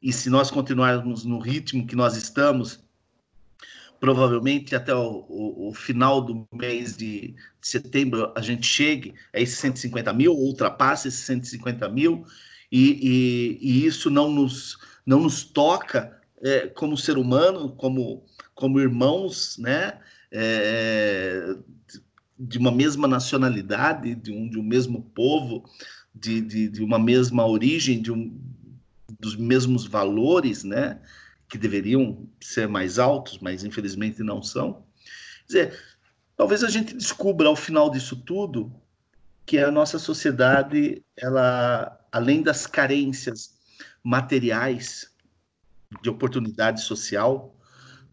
E 0.03 0.13
se 0.13 0.31
nós 0.31 0.51
continuarmos 0.51 1.25
no 1.25 1.39
ritmo 1.39 1.87
que 1.87 1.95
nós 1.95 2.17
estamos, 2.17 2.83
provavelmente 4.01 4.75
até 4.75 4.95
o, 4.95 5.27
o, 5.29 5.69
o 5.69 5.75
final 5.75 6.23
do 6.23 6.49
mês 6.53 6.97
de, 6.97 7.33
de, 7.33 7.37
setembro 7.61 8.33
a 8.35 8.41
gente 8.41 8.67
chegue 8.67 9.15
a 9.33 9.39
esses 9.39 9.59
150 9.59 10.13
mil, 10.15 10.33
ultrapasse 10.33 11.09
esses 11.09 11.21
150 11.21 11.87
mil, 11.91 12.25
e, 12.73 13.59
e, 13.61 13.83
e 13.83 13.87
isso 13.87 14.09
não 14.09 14.31
nos, 14.31 14.79
não 15.05 15.21
nos 15.21 15.45
toca 15.45 16.19
é, 16.43 16.67
como 16.69 16.97
ser 16.97 17.19
humano, 17.19 17.71
como 17.77 18.25
como 18.61 18.79
irmãos, 18.79 19.57
né? 19.59 19.99
É, 20.31 21.57
de 22.39 22.59
uma 22.59 22.71
mesma 22.71 23.09
nacionalidade, 23.09 24.15
de 24.15 24.31
um, 24.31 24.49
de 24.49 24.59
um 24.59 24.63
mesmo 24.63 25.03
povo, 25.15 25.65
de, 26.15 26.41
de, 26.41 26.69
de 26.69 26.85
uma 26.85 26.99
mesma 26.99 27.47
origem, 27.47 28.01
de 28.01 28.13
um, 28.13 28.39
dos 29.19 29.35
mesmos 29.35 29.87
valores, 29.87 30.63
né? 30.63 31.01
Que 31.49 31.57
deveriam 31.57 32.29
ser 32.41 32.69
mais 32.69 32.99
altos, 32.99 33.39
mas 33.41 33.65
infelizmente 33.65 34.23
não 34.23 34.43
são. 34.43 34.85
Quer 35.41 35.47
dizer, 35.47 35.79
talvez 36.37 36.63
a 36.63 36.69
gente 36.69 36.95
descubra 36.95 37.49
ao 37.49 37.57
final 37.57 37.91
disso 37.91 38.17
tudo 38.17 38.73
que 39.47 39.59
a 39.59 39.71
nossa 39.71 39.99
sociedade, 39.99 41.03
ela, 41.17 41.99
além 42.13 42.43
das 42.43 42.67
carências 42.67 43.59
materiais 44.05 45.10
de 46.03 46.09
oportunidade 46.09 46.83
social, 46.83 47.57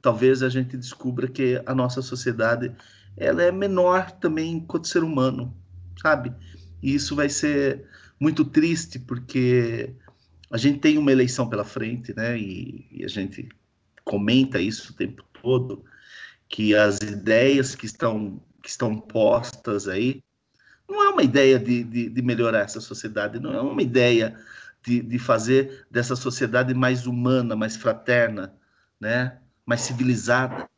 talvez 0.01 0.41
a 0.41 0.49
gente 0.49 0.75
descubra 0.75 1.27
que 1.27 1.61
a 1.65 1.75
nossa 1.75 2.01
sociedade 2.01 2.73
ela 3.15 3.43
é 3.43 3.51
menor 3.51 4.11
também 4.11 4.53
enquanto 4.53 4.87
ser 4.87 5.03
humano, 5.03 5.55
sabe? 6.01 6.33
E 6.81 6.93
isso 6.93 7.15
vai 7.15 7.29
ser 7.29 7.85
muito 8.19 8.45
triste 8.45 8.99
porque 8.99 9.93
a 10.51 10.57
gente 10.57 10.79
tem 10.79 10.97
uma 10.97 11.11
eleição 11.11 11.49
pela 11.49 11.63
frente, 11.63 12.15
né? 12.15 12.37
E, 12.37 12.87
e, 12.91 13.05
a 13.05 13.07
gente 13.07 13.49
comenta 14.03 14.59
isso 14.59 14.93
o 14.93 14.95
tempo 14.95 15.23
todo, 15.41 15.83
que 16.47 16.73
as 16.75 16.97
ideias 16.99 17.75
que 17.75 17.85
estão, 17.85 18.41
que 18.61 18.69
estão 18.69 18.97
postas 18.97 19.87
aí 19.87 20.23
não 20.89 21.03
é 21.03 21.09
uma 21.09 21.23
ideia 21.23 21.59
de, 21.59 21.83
de, 21.83 22.09
de 22.09 22.21
melhorar 22.21 22.59
essa 22.59 22.79
sociedade, 22.79 23.39
não 23.39 23.53
é 23.53 23.61
uma 23.61 23.81
ideia 23.81 24.39
de, 24.87 25.01
de 25.01 25.19
fazer 25.19 25.85
dessa 25.91 26.15
sociedade 26.15 26.73
mais 26.73 27.05
humana, 27.05 27.57
mais 27.57 27.75
fraterna, 27.75 28.53
né? 28.97 29.37
mais 29.65 29.81
civilizada. 29.81 30.69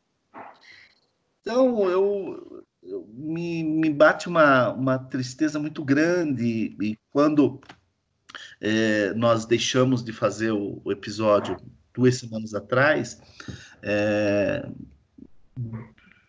Então, 1.42 1.88
eu, 1.88 2.66
eu 2.82 3.08
me, 3.14 3.64
me 3.64 3.90
bate 3.92 4.28
uma, 4.28 4.70
uma 4.70 4.98
tristeza 4.98 5.60
muito 5.60 5.86
grande 5.86 6.76
e 6.82 6.98
quando 7.12 7.62
é, 8.60 9.14
nós 9.14 9.46
deixamos 9.46 10.04
de 10.04 10.12
fazer 10.12 10.52
o, 10.52 10.82
o, 10.84 10.92
episódio 10.92 11.56
duas 11.94 12.18
semanas 12.18 12.56
atrás, 12.56 13.22
é, 13.84 14.68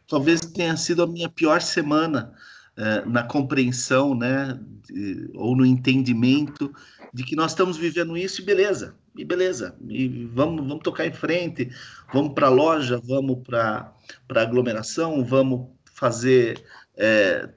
talvez 0.07 0.41
tenha 0.41 0.77
sido 0.77 1.03
a 1.03 1.07
minha 1.07 1.31
pior 1.31 1.63
semana 1.63 2.35
é, 2.77 3.07
na 3.07 3.23
compreensão, 3.23 4.15
né, 4.15 4.61
de, 4.87 5.31
ou 5.35 5.57
no 5.57 5.65
entendimento 5.65 6.75
de 7.13 7.25
que 7.25 7.35
nós 7.35 7.53
estamos 7.53 7.77
vivendo 7.77 8.17
isso 8.17 8.41
e 8.41 8.45
beleza, 8.45 8.97
e 9.17 9.25
beleza, 9.25 9.77
e 9.89 10.27
vamos, 10.27 10.67
vamos 10.67 10.83
tocar 10.83 11.07
em 11.07 11.13
frente, 11.13 11.71
vamos 12.13 12.35
para 12.35 12.47
a 12.47 12.51
loja, 12.51 13.01
vamos 13.05 13.43
para 13.45 13.93
a 14.29 14.41
aglomeração, 14.41 15.25
vamos 15.25 15.69
fazer, 15.93 16.65
é, 16.97 17.51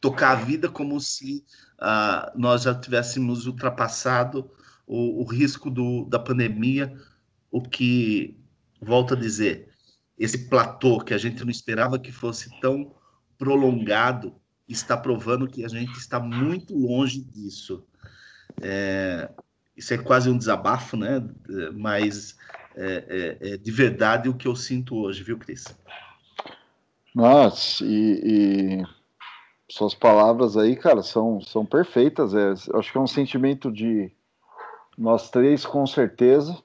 tocar 0.00 0.32
a 0.32 0.42
vida 0.42 0.68
como 0.68 1.00
se 1.00 1.44
ah, 1.78 2.32
nós 2.36 2.62
já 2.62 2.74
tivéssemos 2.74 3.46
ultrapassado 3.46 4.50
o, 4.86 5.22
o 5.22 5.24
risco 5.24 5.70
do, 5.70 6.04
da 6.04 6.18
pandemia, 6.18 6.94
o 7.50 7.62
que, 7.62 8.38
volto 8.80 9.14
a 9.14 9.16
dizer, 9.16 9.68
esse 10.18 10.48
platô 10.48 11.00
que 11.00 11.14
a 11.14 11.18
gente 11.18 11.42
não 11.44 11.50
esperava 11.50 11.98
que 11.98 12.12
fosse 12.12 12.50
tão 12.60 12.94
prolongado, 13.38 14.34
está 14.68 14.96
provando 14.96 15.48
que 15.48 15.64
a 15.64 15.68
gente 15.68 15.96
está 15.96 16.20
muito 16.20 16.76
longe 16.76 17.22
disso. 17.22 17.86
É, 18.62 19.28
isso 19.76 19.94
é 19.94 19.98
quase 19.98 20.28
um 20.28 20.36
desabafo, 20.36 20.96
né? 20.96 21.22
Mas 21.74 22.36
é, 22.76 23.38
é, 23.40 23.54
é, 23.54 23.56
de 23.56 23.70
verdade 23.70 24.28
o 24.28 24.34
que 24.34 24.46
eu 24.46 24.54
sinto 24.54 24.96
hoje, 24.96 25.22
viu, 25.22 25.38
Cris? 25.38 25.64
Nossa, 27.14 27.84
e, 27.84 28.20
e, 28.24 28.86
suas 29.68 29.94
palavras 29.94 30.56
aí, 30.56 30.76
cara, 30.76 31.02
são, 31.02 31.40
são 31.40 31.66
perfeitas. 31.66 32.34
É, 32.34 32.52
acho 32.52 32.92
que 32.92 32.98
é 32.98 33.00
um 33.00 33.06
sentimento 33.06 33.70
de 33.70 34.10
nós 34.96 35.30
três, 35.30 35.66
com 35.66 35.86
certeza. 35.86 36.56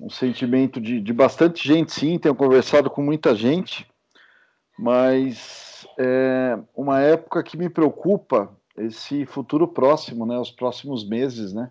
Um 0.00 0.10
sentimento 0.10 0.80
de, 0.80 1.00
de 1.00 1.12
bastante 1.12 1.66
gente, 1.66 1.92
sim. 1.92 2.18
Tenho 2.18 2.34
conversado 2.34 2.90
com 2.90 3.02
muita 3.02 3.34
gente, 3.36 3.86
mas 4.76 5.86
é 5.96 6.58
uma 6.74 7.00
época 7.00 7.42
que 7.42 7.56
me 7.56 7.68
preocupa 7.68 8.50
esse 8.76 9.26
futuro 9.26 9.68
próximo, 9.68 10.24
né? 10.26 10.38
Os 10.38 10.50
próximos 10.50 11.06
meses, 11.06 11.52
né? 11.52 11.70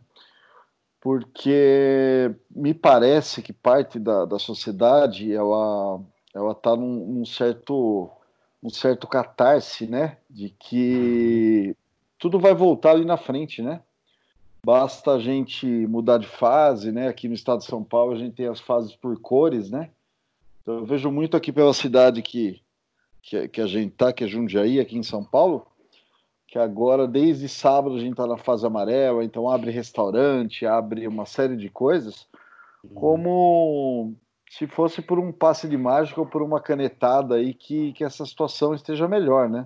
Porque 1.00 2.34
me 2.50 2.74
parece 2.74 3.42
que 3.42 3.52
parte 3.52 3.98
da, 4.00 4.26
da 4.26 4.38
sociedade 4.38 5.34
ela 5.34 6.00
ela 6.34 6.52
está 6.54 6.76
num, 6.76 7.06
num, 7.08 7.26
certo 7.26 8.10
um 8.64 8.70
certo 8.70 9.08
catarse, 9.08 9.88
né? 9.88 10.18
De 10.30 10.50
que 10.50 11.76
tudo 12.20 12.40
vai 12.40 12.54
voltar 12.54 12.92
ali 12.92 13.04
na 13.04 13.18
frente, 13.18 13.62
né? 13.62 13.82
Basta 14.64 15.14
a 15.14 15.20
gente 15.20 15.66
mudar 15.66 16.20
de 16.20 16.28
fase, 16.28 16.92
né? 16.92 17.08
Aqui 17.08 17.28
no 17.28 17.34
estado 17.34 17.60
de 17.60 17.66
São 17.66 17.84
Paulo 17.84 18.14
a 18.14 18.18
gente 18.18 18.36
tem 18.36 18.48
as 18.48 18.60
fases 18.60 18.96
por 18.96 19.20
cores, 19.20 19.72
né? 19.72 19.90
Então, 20.62 20.76
eu 20.76 20.86
vejo 20.86 21.12
muito 21.12 21.36
aqui 21.36 21.52
pela 21.52 21.74
cidade 21.74 22.22
que, 22.22 22.62
que, 23.24 23.48
que 23.48 23.60
a 23.60 23.66
gente 23.66 23.92
tá, 23.96 24.14
que 24.14 24.24
é 24.24 24.28
Jundiaí, 24.28 24.80
aqui 24.80 24.96
em 24.96 25.04
São 25.04 25.24
Paulo, 25.24 25.66
que 26.52 26.60
agora, 26.60 27.08
desde 27.08 27.48
sábado, 27.48 27.96
a 27.96 28.00
gente 28.00 28.12
está 28.12 28.28
na 28.28 28.36
fase 28.36 28.68
amarela, 28.68 29.24
então 29.24 29.50
abre 29.50 29.72
restaurante, 29.72 30.66
abre 30.66 31.08
uma 31.08 31.26
série 31.26 31.56
de 31.56 31.70
coisas, 31.70 32.28
uhum. 32.84 32.94
como 32.94 34.16
se 34.50 34.68
fosse 34.68 35.02
por 35.02 35.18
um 35.18 35.32
passe 35.32 35.66
de 35.70 35.78
mágica 35.78 36.20
ou 36.20 36.28
por 36.28 36.42
uma 36.42 36.60
canetada 36.60 37.36
aí 37.36 37.54
que, 37.54 37.94
que 37.94 38.04
essa 38.04 38.26
situação 38.26 38.74
esteja 38.74 39.08
melhor, 39.08 39.50
né? 39.50 39.66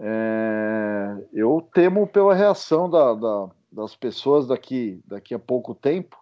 É, 0.00 1.24
eu 1.32 1.66
temo 1.72 2.04
pela 2.08 2.34
reação 2.34 2.90
da, 2.90 3.14
da, 3.14 3.48
das 3.70 3.94
pessoas 3.94 4.48
daqui, 4.48 5.00
daqui 5.06 5.34
a 5.34 5.38
pouco 5.38 5.72
tempo, 5.72 6.20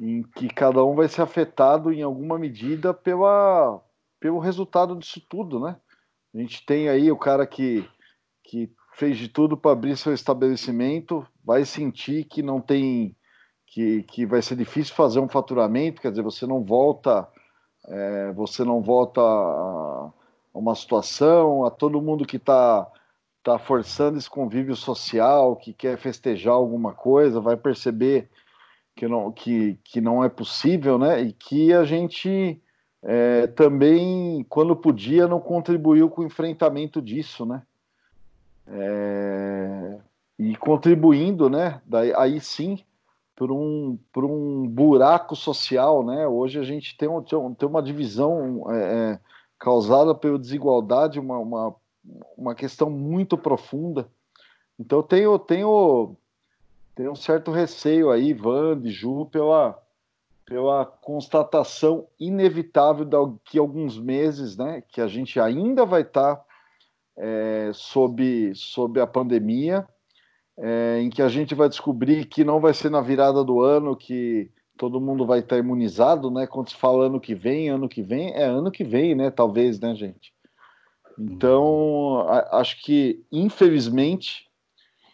em 0.00 0.22
que 0.22 0.48
cada 0.48 0.82
um 0.82 0.94
vai 0.94 1.08
ser 1.08 1.20
afetado 1.20 1.92
em 1.92 2.00
alguma 2.00 2.38
medida 2.38 2.94
pela, 2.94 3.82
pelo 4.18 4.38
resultado 4.38 4.96
disso 4.96 5.20
tudo, 5.28 5.60
né? 5.60 5.76
A 6.34 6.38
gente 6.38 6.64
tem 6.64 6.88
aí 6.88 7.12
o 7.12 7.18
cara 7.18 7.46
que 7.46 7.86
que 8.46 8.70
fez 8.94 9.18
de 9.18 9.28
tudo 9.28 9.56
para 9.56 9.72
abrir 9.72 9.96
seu 9.96 10.14
estabelecimento, 10.14 11.26
vai 11.44 11.64
sentir 11.64 12.24
que 12.24 12.42
não 12.42 12.60
tem, 12.60 13.14
que, 13.66 14.02
que 14.04 14.24
vai 14.24 14.40
ser 14.40 14.56
difícil 14.56 14.94
fazer 14.94 15.20
um 15.20 15.28
faturamento, 15.28 16.00
quer 16.00 16.10
dizer, 16.10 16.22
você 16.22 16.46
não 16.46 16.62
volta, 16.62 17.28
é, 17.88 18.32
você 18.32 18.64
não 18.64 18.80
volta 18.80 19.20
a 19.20 20.10
uma 20.54 20.74
situação, 20.74 21.64
a 21.66 21.70
todo 21.70 22.00
mundo 22.00 22.24
que 22.24 22.36
está 22.36 22.90
tá 23.42 23.58
forçando 23.58 24.16
esse 24.16 24.30
convívio 24.30 24.74
social, 24.74 25.54
que 25.56 25.72
quer 25.72 25.98
festejar 25.98 26.54
alguma 26.54 26.94
coisa, 26.94 27.40
vai 27.40 27.56
perceber 27.56 28.30
que 28.96 29.06
não, 29.06 29.30
que, 29.30 29.78
que 29.84 30.00
não 30.00 30.24
é 30.24 30.28
possível, 30.28 30.98
né? 30.98 31.20
E 31.20 31.32
que 31.32 31.72
a 31.72 31.84
gente 31.84 32.60
é, 33.04 33.46
também, 33.48 34.44
quando 34.48 34.74
podia, 34.74 35.28
não 35.28 35.38
contribuiu 35.38 36.08
com 36.08 36.22
o 36.22 36.26
enfrentamento 36.26 37.02
disso, 37.02 37.44
né? 37.44 37.62
É, 38.68 39.98
e 40.38 40.56
contribuindo, 40.56 41.48
né, 41.48 41.80
daí, 41.86 42.12
aí 42.14 42.40
sim, 42.40 42.78
por 43.34 43.52
um, 43.52 43.98
um 44.16 44.66
buraco 44.66 45.36
social, 45.36 46.04
né, 46.04 46.26
hoje 46.26 46.58
a 46.58 46.62
gente 46.62 46.96
tem, 46.96 47.08
um, 47.08 47.22
tem 47.22 47.68
uma 47.68 47.82
divisão 47.82 48.70
é, 48.70 49.12
é, 49.12 49.20
causada 49.58 50.14
pela 50.14 50.38
desigualdade, 50.38 51.20
uma, 51.20 51.38
uma, 51.38 51.74
uma 52.36 52.54
questão 52.54 52.90
muito 52.90 53.38
profunda, 53.38 54.08
então 54.78 55.02
tenho, 55.02 55.38
tenho, 55.38 56.16
tenho 56.94 57.12
um 57.12 57.16
certo 57.16 57.50
receio 57.50 58.10
aí, 58.10 58.34
Van, 58.34 58.78
de 58.78 58.90
Ju, 58.90 59.26
pela, 59.26 59.78
pela 60.44 60.84
constatação 60.84 62.06
inevitável 62.20 63.04
daqui 63.04 63.58
a 63.58 63.60
alguns 63.62 63.98
meses, 63.98 64.56
né, 64.56 64.82
que 64.88 65.00
a 65.00 65.06
gente 65.06 65.40
ainda 65.40 65.86
vai 65.86 66.02
estar 66.02 66.36
tá 66.36 66.45
é, 67.16 67.70
sob, 67.72 68.52
sob 68.54 69.00
a 69.00 69.06
pandemia, 69.06 69.86
é, 70.58 71.00
em 71.00 71.10
que 71.10 71.22
a 71.22 71.28
gente 71.28 71.54
vai 71.54 71.68
descobrir 71.68 72.26
que 72.26 72.44
não 72.44 72.60
vai 72.60 72.74
ser 72.74 72.90
na 72.90 73.00
virada 73.00 73.44
do 73.44 73.62
ano 73.62 73.96
que 73.96 74.50
todo 74.76 75.00
mundo 75.00 75.26
vai 75.26 75.40
estar 75.40 75.56
imunizado, 75.58 76.30
né? 76.30 76.46
Quando 76.46 76.68
se 76.68 76.76
fala 76.76 77.06
ano 77.06 77.20
que 77.20 77.34
vem, 77.34 77.68
ano 77.70 77.88
que 77.88 78.02
vem, 78.02 78.32
é 78.34 78.44
ano 78.44 78.70
que 78.70 78.84
vem, 78.84 79.14
né? 79.14 79.30
Talvez, 79.30 79.80
né, 79.80 79.94
gente? 79.94 80.32
Então, 81.18 82.26
a, 82.28 82.60
acho 82.60 82.82
que, 82.82 83.24
infelizmente, 83.32 84.46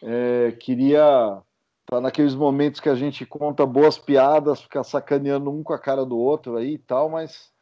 é, 0.02 0.52
queria 0.58 1.40
estar 1.82 1.96
tá 1.96 2.00
naqueles 2.00 2.34
momentos 2.34 2.80
que 2.80 2.88
a 2.88 2.94
gente 2.94 3.24
conta 3.24 3.64
boas 3.64 3.96
piadas, 3.96 4.62
ficar 4.62 4.82
sacaneando 4.82 5.50
um 5.50 5.62
com 5.62 5.72
a 5.72 5.78
cara 5.78 6.04
do 6.04 6.18
outro 6.18 6.56
aí 6.56 6.74
e 6.74 6.78
tal, 6.78 7.08
mas 7.08 7.52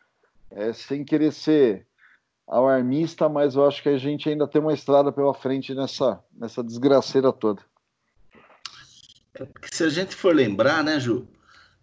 é, 0.50 0.72
sem 0.72 1.04
querer 1.04 1.32
ser 1.32 1.86
alarmista, 2.50 3.28
mas 3.28 3.54
eu 3.54 3.66
acho 3.66 3.80
que 3.80 3.88
a 3.88 3.96
gente 3.96 4.28
ainda 4.28 4.46
tem 4.46 4.60
uma 4.60 4.74
estrada 4.74 5.12
pela 5.12 5.32
frente 5.32 5.72
nessa, 5.72 6.18
nessa 6.36 6.64
desgraceira 6.64 7.32
toda. 7.32 7.62
É 9.34 9.44
porque 9.44 9.68
se 9.72 9.84
a 9.84 9.88
gente 9.88 10.16
for 10.16 10.34
lembrar, 10.34 10.82
né, 10.82 10.98
Ju, 10.98 11.28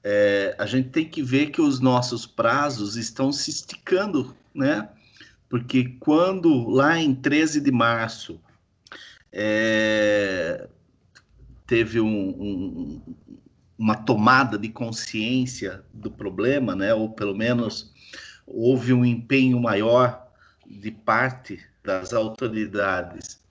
é, 0.03 0.53
a 0.59 0.65
gente 0.65 0.89
tem 0.89 1.07
que 1.07 1.24
ver 1.24 1.51
que 1.51 1.61
os 1.61 1.80
nossos 1.80 2.26
prazos 2.26 2.97
estão 2.97 3.32
se 3.32 3.49
esticando, 3.49 4.36
né? 4.53 4.89
Porque 5.49 5.95
quando 6.01 6.68
lá 6.68 6.99
em 6.99 7.15
13 7.15 7.61
de 7.61 7.72
março 7.72 8.39
é, 9.32 10.68
teve 11.65 12.01
um, 12.01 12.30
um, 12.30 13.01
uma 13.78 13.95
tomada 13.95 14.57
de 14.57 14.68
consciência 14.68 15.82
do 15.93 16.11
problema, 16.11 16.76
né? 16.76 16.93
Ou 16.93 17.09
pelo 17.09 17.36
menos 17.36 17.93
houve 18.45 18.91
um 18.93 19.05
empenho 19.05 19.59
maior 19.59 20.26
de 20.70 20.91
parte 20.91 21.59
das 21.84 22.13
autoridades 22.13 23.41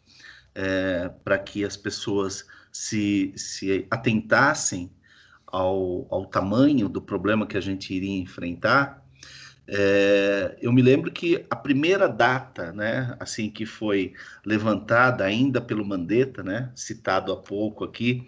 é, 0.54 1.10
para 1.24 1.38
que 1.38 1.64
as 1.64 1.76
pessoas 1.76 2.46
se, 2.70 3.32
se 3.36 3.86
atentassem 3.90 4.90
ao, 5.46 6.06
ao 6.10 6.26
tamanho 6.26 6.88
do 6.88 7.00
problema 7.00 7.46
que 7.46 7.56
a 7.56 7.60
gente 7.60 7.94
iria 7.94 8.20
enfrentar, 8.20 9.04
É, 9.68 10.56
eu 10.60 10.72
me 10.72 10.80
lembro 10.80 11.10
que 11.10 11.44
a 11.50 11.56
primeira 11.56 12.08
data, 12.08 12.72
né, 12.72 13.16
assim 13.18 13.50
que 13.50 13.66
foi 13.66 14.14
levantada 14.44 15.24
ainda 15.24 15.60
pelo 15.60 15.84
Mandetta, 15.84 16.40
né, 16.42 16.70
citado 16.72 17.32
há 17.32 17.36
pouco 17.36 17.82
aqui, 17.82 18.22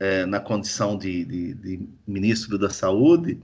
é, 0.00 0.26
na 0.26 0.40
condição 0.40 0.98
de, 0.98 1.24
de, 1.24 1.54
de, 1.54 1.88
ministro 2.04 2.58
da 2.58 2.70
Saúde, 2.70 3.40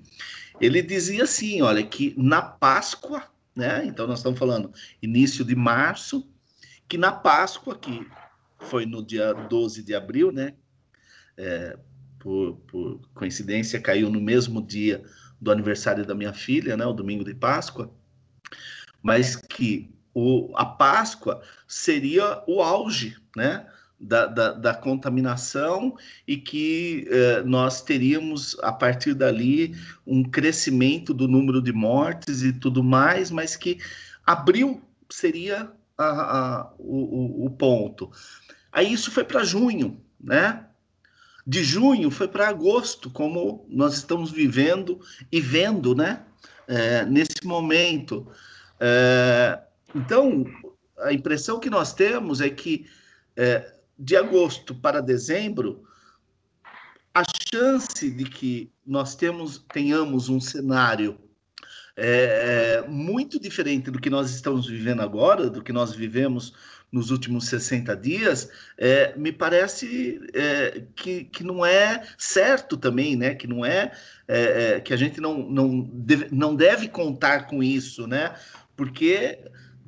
ele 0.60 0.82
dizia 0.82 1.22
assim, 1.22 1.62
olha, 1.62 1.82
que 1.86 2.14
na 2.16 2.42
Páscoa, 2.42 3.22
né, 3.60 3.84
então 3.84 4.06
nós 4.06 4.20
estamos 4.20 4.38
falando 4.38 4.72
início 5.02 5.44
de 5.44 5.54
março, 5.54 6.26
que 6.88 6.96
na 6.96 7.12
Páscoa, 7.12 7.78
que 7.78 8.06
foi 8.58 8.86
no 8.86 9.04
dia 9.04 9.34
12 9.34 9.82
de 9.82 9.94
abril, 9.94 10.32
né, 10.32 10.54
é, 11.36 11.78
por, 12.18 12.56
por 12.66 13.00
coincidência, 13.12 13.80
caiu 13.80 14.08
no 14.10 14.20
mesmo 14.20 14.62
dia 14.66 15.04
do 15.38 15.52
aniversário 15.52 16.06
da 16.06 16.14
minha 16.14 16.32
filha, 16.32 16.74
né, 16.74 16.86
o 16.86 16.94
domingo 16.94 17.22
de 17.22 17.34
Páscoa, 17.34 17.94
mas 19.02 19.36
que 19.36 19.94
o, 20.14 20.50
a 20.56 20.64
Páscoa 20.64 21.42
seria 21.68 22.42
o 22.46 22.62
auge, 22.62 23.14
né, 23.36 23.69
da, 24.00 24.26
da, 24.26 24.52
da 24.52 24.74
contaminação 24.74 25.94
e 26.26 26.38
que 26.38 27.06
eh, 27.10 27.42
nós 27.42 27.82
teríamos 27.82 28.56
a 28.62 28.72
partir 28.72 29.12
dali 29.12 29.76
um 30.06 30.24
crescimento 30.24 31.12
do 31.12 31.28
número 31.28 31.60
de 31.60 31.72
mortes 31.72 32.42
e 32.42 32.52
tudo 32.52 32.82
mais, 32.82 33.30
mas 33.30 33.56
que 33.56 33.78
abril 34.24 34.80
seria 35.10 35.70
a, 35.98 36.04
a, 36.04 36.72
o, 36.78 37.44
o 37.44 37.50
ponto. 37.50 38.10
Aí 38.72 38.90
isso 38.90 39.10
foi 39.10 39.24
para 39.24 39.44
junho, 39.44 40.00
né? 40.18 40.64
de 41.46 41.64
junho 41.64 42.10
foi 42.10 42.28
para 42.28 42.48
agosto, 42.48 43.10
como 43.10 43.66
nós 43.68 43.94
estamos 43.94 44.30
vivendo 44.30 45.00
e 45.32 45.40
vendo, 45.40 45.94
né? 45.96 46.22
É, 46.68 47.04
nesse 47.04 47.44
momento. 47.44 48.30
É, 48.78 49.58
então, 49.92 50.44
a 50.98 51.12
impressão 51.12 51.58
que 51.58 51.68
nós 51.68 51.92
temos 51.92 52.40
é 52.40 52.48
que 52.48 52.86
é, 53.36 53.74
de 54.00 54.16
agosto 54.16 54.74
para 54.74 55.02
dezembro, 55.02 55.84
a 57.14 57.22
chance 57.52 58.10
de 58.10 58.24
que 58.24 58.72
nós 58.86 59.14
temos, 59.14 59.64
tenhamos 59.72 60.30
um 60.30 60.40
cenário 60.40 61.18
é, 61.96 62.82
é 62.82 62.88
muito 62.88 63.38
diferente 63.38 63.90
do 63.90 64.00
que 64.00 64.08
nós 64.08 64.30
estamos 64.30 64.66
vivendo 64.66 65.02
agora, 65.02 65.50
do 65.50 65.62
que 65.62 65.72
nós 65.72 65.94
vivemos 65.94 66.54
nos 66.90 67.10
últimos 67.10 67.46
60 67.46 67.94
dias, 67.96 68.50
é, 68.78 69.14
me 69.16 69.30
parece 69.30 70.20
é, 70.32 70.82
que, 70.96 71.24
que 71.24 71.44
não 71.44 71.64
é 71.64 72.02
certo 72.16 72.76
também, 72.76 73.16
né? 73.16 73.34
Que 73.34 73.46
não 73.46 73.64
é, 73.64 73.92
é, 74.26 74.74
é 74.76 74.80
que 74.80 74.94
a 74.94 74.96
gente 74.96 75.20
não, 75.20 75.38
não, 75.38 75.82
deve, 75.92 76.28
não 76.32 76.56
deve 76.56 76.88
contar 76.88 77.46
com 77.46 77.62
isso, 77.62 78.06
né? 78.06 78.34
Porque 78.76 79.38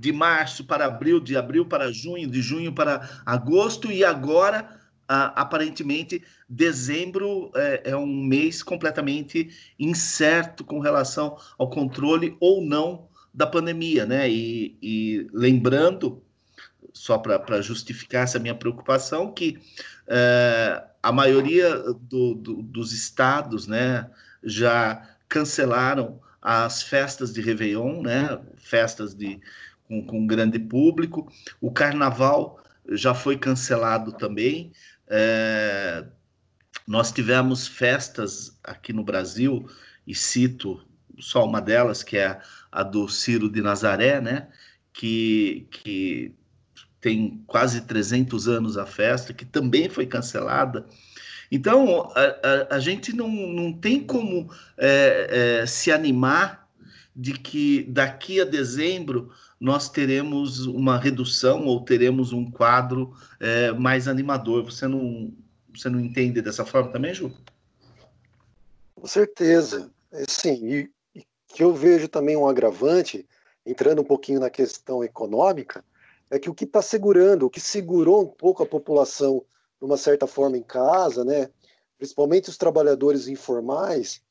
de 0.02 0.10
março 0.12 0.64
para 0.64 0.86
abril, 0.86 1.20
de 1.20 1.36
abril 1.36 1.64
para 1.64 1.92
junho, 1.92 2.28
de 2.28 2.42
junho 2.42 2.72
para 2.72 3.08
agosto 3.24 3.90
e 3.92 4.04
agora 4.04 4.80
aparentemente 5.06 6.24
dezembro 6.48 7.52
é, 7.54 7.90
é, 7.90 7.96
um 7.96 8.06
mês 8.06 8.62
completamente 8.62 9.50
incerto 9.78 10.64
com 10.64 10.80
relação 10.80 11.36
ao 11.56 11.70
controle 11.70 12.36
ou 12.40 12.64
não 12.64 13.06
da 13.32 13.46
pandemia, 13.46 14.04
né? 14.04 14.28
E, 14.28 14.76
e 14.82 15.28
lembrando 15.32 16.20
só 16.92 17.18
para 17.18 17.60
justificar 17.60 18.24
essa 18.24 18.38
minha 18.38 18.54
preocupação, 18.54 19.32
que 19.32 19.58
é, 20.08 20.82
a 21.02 21.12
maioria 21.12 21.76
do, 22.00 22.34
do, 22.34 22.62
dos 22.62 22.92
estados 22.92 23.66
né, 23.66 24.10
já 24.42 25.02
cancelaram 25.28 26.20
as 26.42 26.82
festas 26.82 27.32
de 27.32 27.40
Réveillon, 27.40 28.02
né, 28.02 28.40
festas 28.56 29.14
de, 29.14 29.40
com, 29.92 30.02
com 30.02 30.26
grande 30.26 30.58
público. 30.58 31.30
O 31.60 31.70
carnaval 31.70 32.58
já 32.90 33.14
foi 33.14 33.36
cancelado 33.36 34.12
também. 34.12 34.72
É, 35.06 36.04
nós 36.86 37.12
tivemos 37.12 37.66
festas 37.66 38.58
aqui 38.64 38.92
no 38.92 39.04
Brasil, 39.04 39.68
e 40.06 40.14
cito 40.14 40.82
só 41.18 41.44
uma 41.44 41.60
delas, 41.60 42.02
que 42.02 42.16
é 42.16 42.40
a 42.70 42.82
do 42.82 43.06
Ciro 43.08 43.50
de 43.50 43.60
Nazaré, 43.60 44.20
né? 44.20 44.48
Que, 44.92 45.68
que 45.70 46.34
tem 47.00 47.42
quase 47.46 47.82
300 47.82 48.48
anos 48.48 48.78
a 48.78 48.86
festa, 48.86 49.34
que 49.34 49.44
também 49.44 49.88
foi 49.88 50.06
cancelada. 50.06 50.86
Então, 51.50 52.10
a, 52.16 52.72
a, 52.72 52.76
a 52.76 52.78
gente 52.80 53.14
não, 53.14 53.28
não 53.28 53.72
tem 53.72 54.00
como 54.00 54.50
é, 54.78 55.60
é, 55.60 55.66
se 55.66 55.92
animar 55.92 56.61
de 57.14 57.34
que 57.34 57.84
daqui 57.84 58.40
a 58.40 58.44
dezembro 58.44 59.30
nós 59.60 59.88
teremos 59.88 60.66
uma 60.66 60.98
redução 60.98 61.66
ou 61.66 61.84
teremos 61.84 62.32
um 62.32 62.50
quadro 62.50 63.14
é, 63.38 63.70
mais 63.72 64.08
animador. 64.08 64.64
Você 64.64 64.88
não, 64.88 65.32
você 65.74 65.88
não 65.88 66.00
entende 66.00 66.40
dessa 66.40 66.64
forma 66.64 66.90
também, 66.90 67.14
Ju? 67.14 67.32
Com 68.94 69.06
certeza. 69.06 69.90
É, 70.10 70.24
sim, 70.28 70.66
e, 70.66 70.90
e 71.14 71.24
que 71.48 71.62
eu 71.62 71.72
vejo 71.74 72.08
também 72.08 72.36
um 72.36 72.48
agravante, 72.48 73.26
entrando 73.64 74.02
um 74.02 74.04
pouquinho 74.04 74.40
na 74.40 74.50
questão 74.50 75.04
econômica, 75.04 75.84
é 76.30 76.38
que 76.38 76.48
o 76.48 76.54
que 76.54 76.64
está 76.64 76.80
segurando, 76.80 77.46
o 77.46 77.50
que 77.50 77.60
segurou 77.60 78.22
um 78.22 78.26
pouco 78.26 78.62
a 78.62 78.66
população 78.66 79.44
de 79.78 79.84
uma 79.84 79.96
certa 79.96 80.26
forma 80.26 80.56
em 80.56 80.62
casa, 80.62 81.24
né, 81.24 81.50
principalmente 81.98 82.48
os 82.48 82.56
trabalhadores 82.56 83.28
informais, 83.28 84.22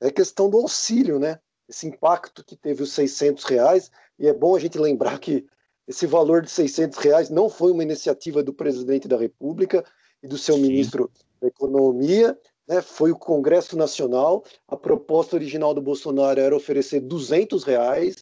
é 0.00 0.06
a 0.06 0.12
questão 0.12 0.48
do 0.48 0.58
auxílio, 0.58 1.18
né, 1.18 1.40
esse 1.68 1.86
impacto 1.86 2.44
que 2.44 2.56
teve 2.56 2.82
os 2.82 2.92
600 2.92 3.44
reais, 3.44 3.90
e 4.18 4.26
é 4.26 4.32
bom 4.32 4.56
a 4.56 4.58
gente 4.58 4.78
lembrar 4.78 5.18
que 5.18 5.46
esse 5.86 6.06
valor 6.06 6.42
de 6.42 6.50
600 6.50 6.98
reais 6.98 7.30
não 7.30 7.48
foi 7.48 7.72
uma 7.72 7.82
iniciativa 7.82 8.42
do 8.42 8.52
presidente 8.52 9.08
da 9.08 9.16
República 9.16 9.84
e 10.22 10.28
do 10.28 10.38
seu 10.38 10.56
Sim. 10.56 10.62
ministro 10.62 11.10
da 11.40 11.48
Economia, 11.48 12.38
né, 12.66 12.82
foi 12.82 13.10
o 13.10 13.18
Congresso 13.18 13.76
Nacional, 13.76 14.44
a 14.66 14.76
proposta 14.76 15.36
original 15.36 15.72
do 15.72 15.80
Bolsonaro 15.80 16.38
era 16.38 16.54
oferecer 16.54 17.00
200 17.00 17.64
reais, 17.64 18.16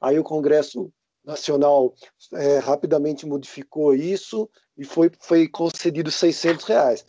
aí 0.00 0.18
o 0.18 0.24
Congresso 0.24 0.90
Nacional 1.22 1.94
é, 2.32 2.58
rapidamente 2.58 3.26
modificou 3.26 3.94
isso 3.94 4.48
e 4.76 4.84
foi, 4.84 5.10
foi 5.20 5.46
concedido 5.46 6.10
600 6.10 6.64
reais. 6.64 7.04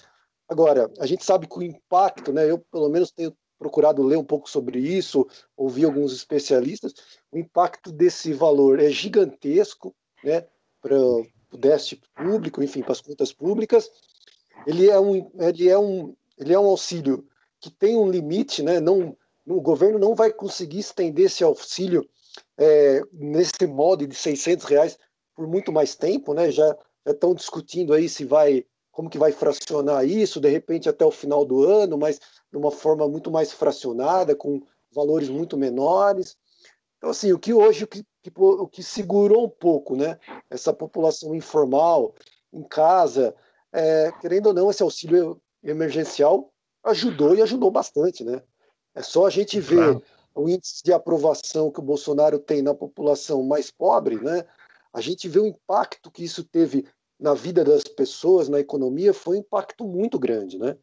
Agora, 0.50 0.92
a 1.00 1.06
gente 1.06 1.24
sabe 1.24 1.48
que 1.48 1.58
o 1.58 1.64
impacto, 1.64 2.34
né, 2.34 2.50
eu 2.50 2.60
pelo 2.60 2.90
menos 2.90 3.10
tenho 3.10 3.34
procurado 3.62 4.02
ler 4.02 4.18
um 4.18 4.24
pouco 4.24 4.50
sobre 4.50 4.80
isso, 4.80 5.28
ouvir 5.56 5.86
alguns 5.86 6.12
especialistas, 6.14 6.96
o 7.32 7.38
impacto 7.38 7.92
desse 7.92 8.34
valor 8.34 8.80
é 8.80 8.90
gigantesco 8.90 9.96
né, 10.24 10.48
para 10.82 11.00
o 11.00 11.28
déficit 11.60 12.02
público, 12.16 12.64
enfim, 12.64 12.82
para 12.82 12.94
as 12.94 13.02
contas 13.02 13.32
públicas. 13.32 13.88
Ele 14.66 14.90
é 14.90 15.00
um, 15.00 15.32
ele 15.40 15.70
é 15.70 15.78
um, 15.78 16.16
ele 16.40 16.56
é 16.56 16.60
um 16.60 16.66
auxílio 16.66 17.24
que 17.60 17.70
tem 17.70 17.96
um 17.96 18.10
limite, 18.10 18.64
né, 18.64 18.80
não, 18.80 19.16
o 19.46 19.62
governo 19.62 20.00
não 20.00 20.16
vai 20.16 20.34
conseguir 20.34 20.80
estender 20.80 21.28
esse 21.28 21.44
auxílio 21.44 22.04
é, 22.58 23.00
nesse 23.14 23.68
modo 23.68 24.08
de 24.08 24.16
600 24.16 24.66
reais 24.66 24.98
por 25.36 25.48
muito 25.48 25.72
mais 25.72 25.94
tempo, 25.94 26.34
né? 26.34 26.50
Já 26.50 26.76
estão 27.06 27.36
discutindo 27.36 27.94
aí 27.94 28.10
se 28.10 28.26
vai, 28.26 28.66
como 28.92 29.10
que 29.10 29.18
vai 29.18 29.32
fracionar 29.32 30.06
isso, 30.06 30.40
de 30.40 30.50
repente 30.50 30.90
até 30.90 31.06
o 31.06 31.12
final 31.12 31.46
do 31.46 31.64
ano, 31.64 31.98
mas 31.98 32.20
de 32.52 32.58
uma 32.58 32.72
forma 32.72 33.08
muito 33.08 33.32
mais 33.32 33.52
fracionada, 33.52 34.36
com 34.36 34.62
valores 34.94 35.30
muito 35.30 35.58
menores. 35.58 36.38
Então, 36.98 37.10
assim, 37.10 37.32
o 37.32 37.40
que 37.40 37.54
hoje, 37.54 37.86
o 37.86 37.88
que, 37.88 38.04
o 38.36 38.68
que 38.68 38.84
segurou 38.84 39.46
um 39.46 39.50
pouco, 39.50 39.96
né? 39.96 40.20
Essa 40.50 40.74
população 40.74 41.34
informal, 41.34 42.14
em 42.54 42.64
casa, 42.64 43.34
é, 43.72 44.12
querendo 44.20 44.48
ou 44.48 44.54
não, 44.54 44.70
esse 44.70 44.84
auxílio 44.84 45.42
emergencial 45.64 46.52
ajudou 46.84 47.36
e 47.36 47.42
ajudou 47.42 47.72
bastante, 47.72 48.24
né? 48.24 48.42
É 48.94 49.02
só 49.02 49.26
a 49.26 49.30
gente 49.30 49.60
ver 49.60 50.02
o 50.36 50.50
índice 50.50 50.84
de 50.84 50.92
aprovação 50.92 51.72
que 51.72 51.80
o 51.80 51.84
Bolsonaro 51.84 52.40
tem 52.40 52.62
na 52.62 52.74
população 52.74 53.44
mais 53.44 53.72
pobre, 53.72 54.18
né? 54.18 54.46
A 54.94 55.00
gente 55.00 55.30
vê 55.30 55.40
o 55.40 55.48
impacto 55.48 56.12
que 56.12 56.24
isso 56.24 56.44
teve 56.44 56.86
na 57.22 57.36
vida 57.36 57.64
das 57.64 57.84
pessoas, 57.84 58.50
na 58.50 58.60
economia, 58.60 59.14
foi 59.14 59.38
um 59.38 59.40
impacto 59.42 59.86
muito 59.86 60.18
grande, 60.18 60.58
né? 60.58 60.76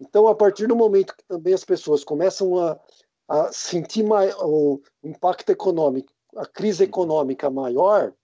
Então, 0.00 0.26
a 0.26 0.34
partir 0.34 0.66
do 0.66 0.74
momento 0.74 1.14
que 1.14 1.22
também 1.24 1.52
as 1.52 1.62
pessoas 1.62 2.02
começam 2.02 2.58
a, 2.58 2.80
a 3.28 3.52
sentir 3.52 4.02
mais, 4.02 4.34
o 4.40 4.80
impacto 5.02 5.50
econômico, 5.50 6.10
a 6.34 6.46
crise 6.46 6.84
econômica 6.84 7.50
maior, 7.50 8.14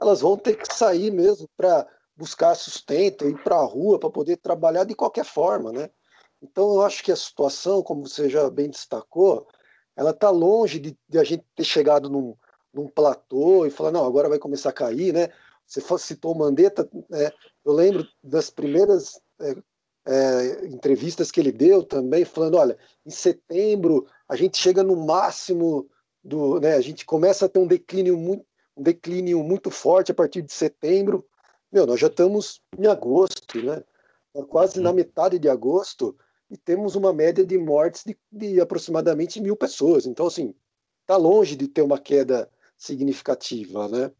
elas 0.00 0.22
vão 0.22 0.36
ter 0.36 0.56
que 0.56 0.74
sair 0.74 1.10
mesmo 1.10 1.46
para 1.54 1.86
buscar 2.16 2.54
sustento, 2.54 3.28
ir 3.28 3.40
para 3.42 3.56
a 3.56 3.64
rua 3.64 3.98
para 3.98 4.10
poder 4.10 4.38
trabalhar 4.38 4.84
de 4.84 4.94
qualquer 4.94 5.26
forma, 5.26 5.70
né? 5.72 5.90
Então, 6.42 6.74
eu 6.74 6.82
acho 6.82 7.04
que 7.04 7.12
a 7.12 7.16
situação, 7.16 7.82
como 7.82 8.08
você 8.08 8.30
já 8.30 8.48
bem 8.48 8.70
destacou, 8.70 9.46
ela 9.94 10.10
está 10.10 10.30
longe 10.30 10.78
de, 10.78 10.98
de, 11.08 11.18
a 11.18 11.24
gente 11.24 11.44
ter 11.54 11.64
chegado 11.64 12.08
num, 12.08 12.34
num 12.72 12.88
platô 12.88 13.66
e 13.66 13.70
falar, 13.70 13.92
não, 13.92 14.04
agora 14.04 14.28
vai 14.28 14.38
começar 14.38 14.70
a 14.70 14.72
cair, 14.72 15.12
né? 15.12 15.28
Você 15.66 15.80
citou 15.98 16.32
o 16.32 16.38
Mandetta, 16.38 16.88
é, 17.12 17.32
eu 17.64 17.72
lembro 17.72 18.06
das 18.22 18.50
primeiras 18.50 19.20
é, 19.40 19.56
é, 20.06 20.66
entrevistas 20.66 21.30
que 21.30 21.40
ele 21.40 21.52
deu 21.52 21.82
também, 21.82 22.24
falando, 22.24 22.56
olha, 22.56 22.76
em 23.04 23.10
setembro 23.10 24.06
a 24.28 24.36
gente 24.36 24.58
chega 24.58 24.82
no 24.82 24.96
máximo 24.96 25.88
do, 26.22 26.60
né, 26.60 26.74
a 26.74 26.80
gente 26.80 27.04
começa 27.04 27.46
a 27.46 27.48
ter 27.48 27.58
um 27.58 27.66
declínio 27.66 28.16
muito, 28.16 28.44
um 28.76 28.82
declínio 28.82 29.42
muito 29.42 29.70
forte 29.70 30.10
a 30.10 30.14
partir 30.14 30.42
de 30.42 30.52
setembro. 30.52 31.26
Meu, 31.70 31.86
nós 31.86 32.00
já 32.00 32.06
estamos 32.06 32.60
em 32.78 32.86
agosto, 32.86 33.62
né? 33.62 33.82
Tá 34.32 34.42
quase 34.44 34.80
na 34.80 34.92
metade 34.92 35.38
de 35.38 35.48
agosto 35.48 36.16
e 36.50 36.56
temos 36.56 36.96
uma 36.96 37.12
média 37.12 37.44
de 37.44 37.56
mortes 37.56 38.04
de, 38.04 38.16
de 38.32 38.60
aproximadamente 38.60 39.40
mil 39.40 39.56
pessoas. 39.56 40.06
Então, 40.06 40.26
assim, 40.26 40.54
está 41.02 41.16
longe 41.16 41.56
de 41.56 41.68
ter 41.68 41.82
uma 41.82 41.98
queda 41.98 42.50
significativa, 42.76 43.88
né? 43.88 44.10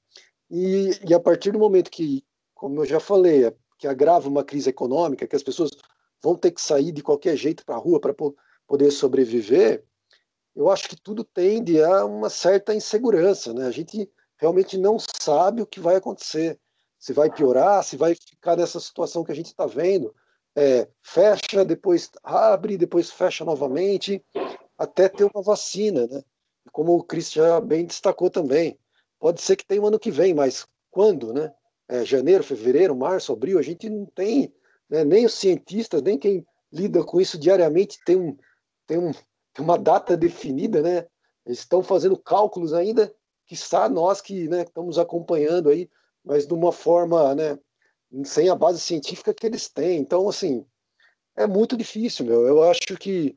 E, 0.57 1.01
e, 1.11 1.13
a 1.13 1.19
partir 1.19 1.51
do 1.51 1.59
momento 1.59 1.91
que, 1.91 2.25
como 2.55 2.81
eu 2.81 2.85
já 2.85 3.01
falei, 3.01 3.53
que 3.77 3.89
agrava 3.89 4.29
uma 4.29 4.45
crise 4.45 4.71
econômica, 4.71 5.27
que 5.27 5.35
as 5.35 5.43
pessoas 5.43 5.73
vão 6.23 6.37
ter 6.37 6.53
que 6.53 6.61
sair 6.61 6.93
de 6.93 7.03
qualquer 7.03 7.37
jeito 7.37 7.67
para 7.67 7.75
a 7.75 7.79
rua 7.79 8.01
para 8.01 8.15
poder 8.65 8.93
sobreviver, 8.93 9.85
eu 10.55 10.71
acho 10.71 10.89
que 10.89 10.95
tudo 10.95 11.25
tende 11.25 11.83
a 11.83 12.05
uma 12.05 12.31
certa 12.31 12.73
insegurança, 12.73 13.53
né? 13.53 13.67
A 13.67 13.73
gente 13.73 14.09
realmente 14.39 14.79
não 14.79 14.97
sabe 15.21 15.61
o 15.61 15.67
que 15.67 15.81
vai 15.81 15.97
acontecer, 15.97 16.57
se 17.01 17.13
vai 17.13 17.29
piorar, 17.29 17.83
se 17.83 17.97
vai 17.97 18.15
ficar 18.15 18.57
nessa 18.57 18.79
situação 18.79 19.25
que 19.25 19.33
a 19.33 19.35
gente 19.35 19.47
está 19.47 19.67
vendo, 19.67 20.15
é, 20.55 20.87
fecha, 21.03 21.65
depois 21.65 22.13
abre, 22.23 22.77
depois 22.77 23.11
fecha 23.11 23.45
novamente, 23.45 24.25
até 24.79 25.09
ter 25.09 25.25
uma 25.25 25.43
vacina, 25.43 26.07
né? 26.07 26.23
Como 26.71 26.95
o 26.95 27.03
Cris 27.03 27.33
já 27.33 27.61
bem 27.61 27.85
destacou 27.85 28.31
também, 28.31 28.79
pode 29.25 29.41
ser 29.41 29.57
que 29.57 29.65
tenha 29.65 29.81
um 29.81 29.87
ano 29.87 29.99
que 29.99 30.11
vem, 30.11 30.35
mas 30.35 30.67
quando, 30.91 31.33
né? 31.33 31.51
É, 31.89 32.05
janeiro, 32.05 32.45
fevereiro, 32.45 32.95
março, 32.95 33.33
abril, 33.33 33.59
a 33.59 33.63
gente 33.63 33.89
não 33.89 34.05
tem, 34.05 34.53
né, 34.87 35.03
nem 35.03 35.25
os 35.25 35.33
cientistas, 35.33 36.03
nem 36.03 36.19
quem 36.19 36.47
lida 36.71 37.03
com 37.03 37.19
isso 37.19 37.39
diariamente 37.39 37.99
tem, 38.05 38.17
um, 38.17 38.37
tem, 38.87 38.99
um, 38.99 39.13
tem 39.13 39.65
uma 39.65 39.79
data 39.79 40.15
definida, 40.15 40.83
né? 40.83 41.07
Eles 41.47 41.61
estão 41.61 41.83
fazendo 41.83 42.19
cálculos 42.19 42.75
ainda, 42.75 43.15
que 43.47 43.55
está 43.55 43.89
nós 43.89 44.21
que 44.21 44.47
né, 44.47 44.61
estamos 44.61 44.99
acompanhando 44.99 45.71
aí, 45.71 45.89
mas 46.23 46.47
de 46.47 46.53
uma 46.53 46.71
forma, 46.71 47.35
né, 47.35 47.59
sem 48.27 48.51
a 48.51 48.55
base 48.55 48.79
científica 48.79 49.33
que 49.33 49.47
eles 49.47 49.71
têm. 49.71 50.01
Então, 50.01 50.29
assim, 50.29 50.67
é 51.35 51.47
muito 51.47 51.79
difícil, 51.79 52.27
meu. 52.27 52.47
Eu 52.47 52.63
acho 52.63 52.95
que 53.01 53.35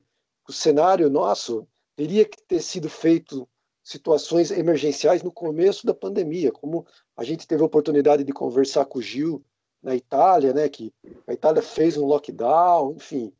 o 0.49 0.51
cenário 0.51 1.09
nosso 1.09 1.65
teria 1.95 2.25
que 2.25 2.43
ter 2.43 2.59
sido 2.59 2.89
feito 2.89 3.47
situações 3.87 4.51
emergenciais 4.51 5.23
no 5.23 5.31
começo 5.31 5.87
da 5.87 5.93
pandemia, 5.93 6.51
como 6.51 6.85
a 7.15 7.23
gente 7.23 7.47
teve 7.47 7.63
a 7.63 7.65
oportunidade 7.65 8.21
de 8.21 8.33
conversar 8.33 8.83
com 8.83 8.99
o 8.99 9.01
Gil 9.01 9.41
na 9.81 9.95
Itália, 9.95 10.51
né, 10.53 10.67
que 10.67 10.93
a 11.25 11.31
Itália 11.31 11.61
fez 11.61 11.95
um 11.95 12.05
lockdown, 12.05 12.95
enfim, 12.97 13.31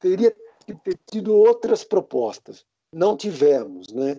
teria 0.00 0.34
que 0.64 0.74
ter 0.76 0.98
tido 1.10 1.36
outras 1.36 1.84
propostas. 1.84 2.64
Não 2.90 3.14
tivemos, 3.18 3.92
né? 3.92 4.18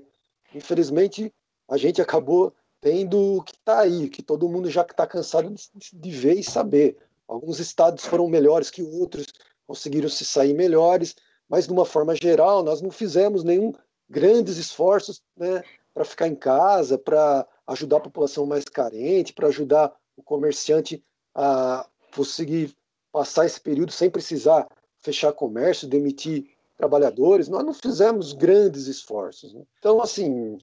Infelizmente, 0.53 1.33
a 1.67 1.75
gente 1.75 1.99
acabou 1.99 2.53
tendo 2.79 3.37
o 3.37 3.41
que 3.41 3.53
está 3.53 3.79
aí, 3.79 4.09
que 4.09 4.21
todo 4.21 4.47
mundo 4.47 4.69
já 4.69 4.81
está 4.81 5.07
cansado 5.07 5.51
de, 5.91 6.11
ver 6.11 6.35
e 6.35 6.43
saber. 6.43 6.97
Alguns 7.27 7.59
estados 7.59 8.05
foram 8.05 8.27
melhores 8.27 8.69
que 8.69 8.83
outros, 8.83 9.25
conseguiram 9.65 10.09
se 10.09 10.23
sair 10.23 10.53
melhores, 10.53 11.15
mas 11.49 11.65
de 11.65 11.73
uma 11.73 11.85
forma 11.85 12.15
geral, 12.15 12.61
nós 12.61 12.79
não 12.79 12.91
fizemos 12.91 13.43
nenhum 13.43 13.73
grandes 14.09 14.57
esforços 14.57 15.21
né, 15.37 15.63
para 15.93 16.05
ficar 16.05 16.27
em 16.27 16.35
casa, 16.35 16.97
para 16.97 17.47
ajudar 17.67 17.97
a 17.97 18.01
população 18.01 18.45
mais 18.45 18.65
carente, 18.65 19.33
para 19.33 19.47
ajudar 19.47 19.93
o 20.15 20.23
comerciante 20.23 21.03
a 21.35 21.87
conseguir 22.15 22.75
passar 23.11 23.45
esse 23.45 23.59
período 23.59 23.91
sem 23.91 24.09
precisar 24.09 24.67
fechar 24.99 25.33
comércio, 25.33 25.87
demitir 25.87 26.49
trabalhadores. 26.77 27.47
Nós 27.47 27.63
não 27.63 27.73
fizemos 27.73 28.33
grandes 28.33 28.87
esforços. 28.87 29.53
Né? 29.53 29.63
Então, 29.79 30.01
assim, 30.01 30.57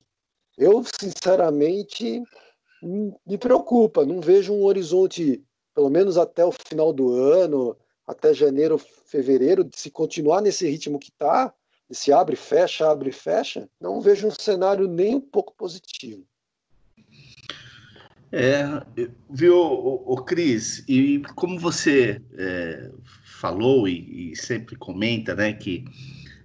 eu, 0.57 0.82
sinceramente, 1.01 2.22
me 3.26 3.38
preocupa. 3.38 4.05
Não 4.05 4.20
vejo 4.20 4.53
um 4.53 4.64
horizonte, 4.64 5.45
pelo 5.74 5.91
menos 5.91 6.16
até 6.16 6.45
o 6.45 6.53
final 6.53 6.93
do 6.93 7.14
ano, 7.14 7.76
até 8.07 8.34
janeiro, 8.34 8.78
fevereiro, 8.78 9.68
se 9.74 9.91
continuar 9.91 10.41
nesse 10.41 10.68
ritmo 10.68 10.99
que 10.99 11.11
está, 11.11 11.55
se 11.91 12.12
abre, 12.12 12.36
fecha, 12.36 12.91
abre, 12.91 13.12
fecha, 13.12 13.68
não 13.80 14.01
vejo 14.01 14.28
um 14.28 14.30
cenário 14.30 14.86
nem 14.86 15.16
um 15.16 15.20
pouco 15.20 15.55
positivo. 15.57 16.24
É, 18.32 18.64
viu, 19.28 19.57
o, 19.57 20.12
o 20.12 20.24
Cris, 20.24 20.84
e 20.88 21.20
como 21.34 21.59
você 21.59 22.22
é, 22.38 22.91
falou 23.24 23.88
e, 23.88 24.32
e, 24.32 24.36
sempre 24.36 24.76
comenta, 24.76 25.34
né, 25.34 25.53
que 25.53 25.84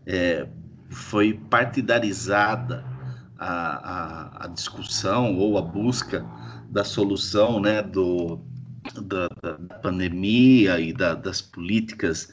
é, 0.08 0.48
foi 0.90 1.34
partidarizada 1.34 2.84
a, 3.38 4.40
a, 4.40 4.46
a, 4.46 4.48
discussão 4.48 5.38
ou 5.38 5.60
a 5.60 5.62
busca 5.62 6.26
da 6.70 6.84
solução 6.84 7.60
né, 7.60 7.84
do, 7.84 8.40
da, 9.04 9.28
da 9.44 9.76
pandemia 9.80 10.80
e 10.80 10.92
da, 10.92 11.14
das 11.14 11.40
políticas 11.40 12.30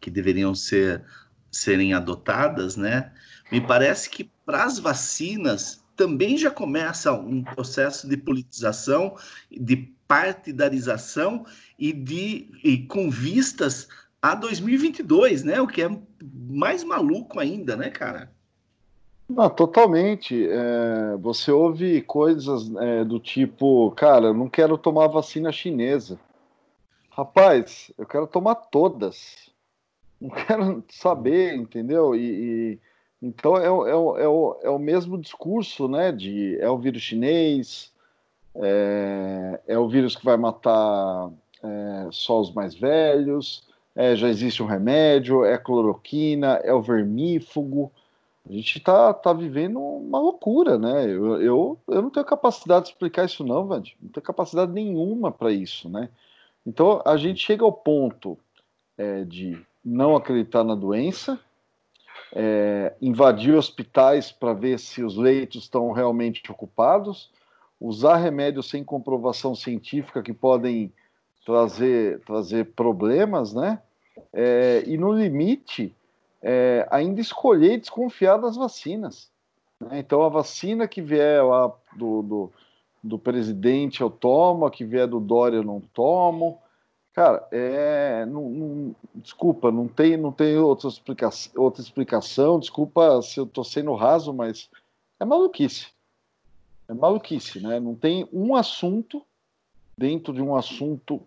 que 0.00 0.10
deveriam 0.10 0.54
ser 0.54 1.04
serem 1.50 1.94
adotadas, 1.94 2.76
né? 2.76 3.12
Me 3.50 3.60
parece 3.60 4.10
que 4.10 4.30
para 4.44 4.64
as 4.64 4.78
vacinas 4.78 5.84
também 5.96 6.36
já 6.36 6.50
começa 6.50 7.12
um 7.12 7.42
processo 7.42 8.08
de 8.08 8.16
politização, 8.16 9.16
de 9.50 9.76
partidarização 10.06 11.44
e 11.78 11.92
de 11.92 12.50
e 12.62 12.78
com 12.86 13.10
vistas 13.10 13.88
a 14.20 14.34
2022, 14.34 15.44
né? 15.44 15.60
O 15.60 15.66
que 15.66 15.82
é 15.82 15.98
mais 16.48 16.84
maluco 16.84 17.40
ainda, 17.40 17.76
né, 17.76 17.90
cara? 17.90 18.30
Não, 19.28 19.50
totalmente. 19.50 20.48
É, 20.48 21.16
você 21.18 21.50
ouve 21.50 22.02
coisas 22.02 22.70
é, 22.76 23.04
do 23.04 23.18
tipo, 23.18 23.90
cara, 23.92 24.32
não 24.32 24.48
quero 24.48 24.78
tomar 24.78 25.08
vacina 25.08 25.50
chinesa. 25.50 26.18
Rapaz, 27.10 27.90
eu 27.98 28.06
quero 28.06 28.26
tomar 28.26 28.54
todas. 28.54 29.45
Não 30.20 30.30
quero 30.30 30.84
saber, 30.88 31.54
entendeu? 31.54 32.14
E, 32.14 32.20
e 32.20 32.78
então 33.22 33.56
é, 33.56 33.64
é, 33.64 33.90
é, 33.90 34.28
o, 34.28 34.58
é 34.62 34.70
o 34.70 34.78
mesmo 34.78 35.18
discurso, 35.18 35.88
né? 35.88 36.12
De 36.12 36.58
é 36.60 36.68
o 36.68 36.78
vírus 36.78 37.02
chinês, 37.02 37.92
é, 38.54 39.60
é 39.66 39.78
o 39.78 39.88
vírus 39.88 40.16
que 40.16 40.24
vai 40.24 40.36
matar 40.36 41.30
é, 41.62 42.08
só 42.10 42.40
os 42.40 42.52
mais 42.52 42.74
velhos, 42.74 43.66
é, 43.94 44.14
já 44.14 44.28
existe 44.28 44.62
um 44.62 44.66
remédio, 44.66 45.44
é 45.44 45.56
cloroquina, 45.56 46.60
é 46.62 46.72
o 46.72 46.82
vermífugo. 46.82 47.90
A 48.48 48.52
gente 48.52 48.78
está 48.78 49.12
tá 49.12 49.32
vivendo 49.32 49.80
uma 49.80 50.20
loucura, 50.20 50.78
né? 50.78 51.06
Eu, 51.06 51.42
eu, 51.42 51.78
eu 51.88 52.02
não 52.02 52.10
tenho 52.10 52.24
capacidade 52.24 52.86
de 52.86 52.92
explicar 52.92 53.24
isso, 53.24 53.42
não, 53.42 53.66
Vand. 53.66 53.84
Não 54.00 54.10
tenho 54.10 54.24
capacidade 54.24 54.70
nenhuma 54.72 55.32
para 55.32 55.50
isso, 55.50 55.88
né? 55.88 56.08
Então 56.64 57.02
a 57.04 57.16
gente 57.16 57.44
chega 57.44 57.64
ao 57.64 57.72
ponto 57.72 58.38
é, 58.98 59.24
de 59.24 59.60
não 59.86 60.16
acreditar 60.16 60.64
na 60.64 60.74
doença, 60.74 61.38
é, 62.34 62.92
invadir 63.00 63.54
hospitais 63.54 64.32
para 64.32 64.52
ver 64.52 64.80
se 64.80 65.04
os 65.04 65.16
leitos 65.16 65.62
estão 65.62 65.92
realmente 65.92 66.42
ocupados, 66.50 67.30
usar 67.80 68.16
remédios 68.16 68.68
sem 68.68 68.82
comprovação 68.82 69.54
científica 69.54 70.24
que 70.24 70.32
podem 70.32 70.92
trazer, 71.44 72.18
trazer 72.26 72.72
problemas, 72.74 73.54
né? 73.54 73.80
É, 74.32 74.82
e 74.86 74.98
no 74.98 75.12
limite, 75.12 75.94
é, 76.42 76.86
ainda 76.90 77.20
escolher 77.20 77.74
e 77.74 77.80
desconfiar 77.80 78.38
das 78.38 78.56
vacinas. 78.56 79.30
Né? 79.80 80.00
Então, 80.00 80.22
a 80.22 80.28
vacina 80.28 80.88
que 80.88 81.00
vier 81.00 81.44
lá 81.44 81.72
do, 81.96 82.22
do, 82.22 82.52
do, 83.04 83.18
presidente 83.18 84.00
eu 84.00 84.10
tomo, 84.10 84.66
a 84.66 84.70
que 84.70 84.84
vier 84.84 85.06
do 85.06 85.20
Dória 85.20 85.58
eu 85.58 85.64
não 85.64 85.80
tomo. 85.80 86.58
Cara, 87.16 87.48
é, 87.50 88.26
não, 88.26 88.50
não, 88.50 88.96
desculpa, 89.14 89.72
não 89.72 89.88
tem, 89.88 90.18
não 90.18 90.30
tem 90.30 90.58
outra, 90.58 90.86
explica, 90.86 91.30
outra 91.56 91.80
explicação. 91.80 92.60
Desculpa 92.60 93.22
se 93.22 93.40
eu 93.40 93.44
estou 93.44 93.64
sendo 93.64 93.94
raso, 93.94 94.34
mas 94.34 94.68
é 95.18 95.24
maluquice. 95.24 95.86
É 96.86 96.92
maluquice, 96.92 97.58
né? 97.58 97.80
Não 97.80 97.94
tem 97.94 98.28
um 98.30 98.54
assunto 98.54 99.24
dentro 99.96 100.34
de 100.34 100.42
um 100.42 100.54
assunto 100.54 101.22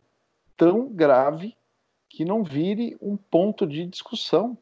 tão 0.56 0.88
grave 0.90 1.58
que 2.08 2.24
não 2.24 2.44
vire 2.44 2.96
um 3.02 3.18
ponto 3.18 3.66
de 3.66 3.84
discussão. 3.88 4.56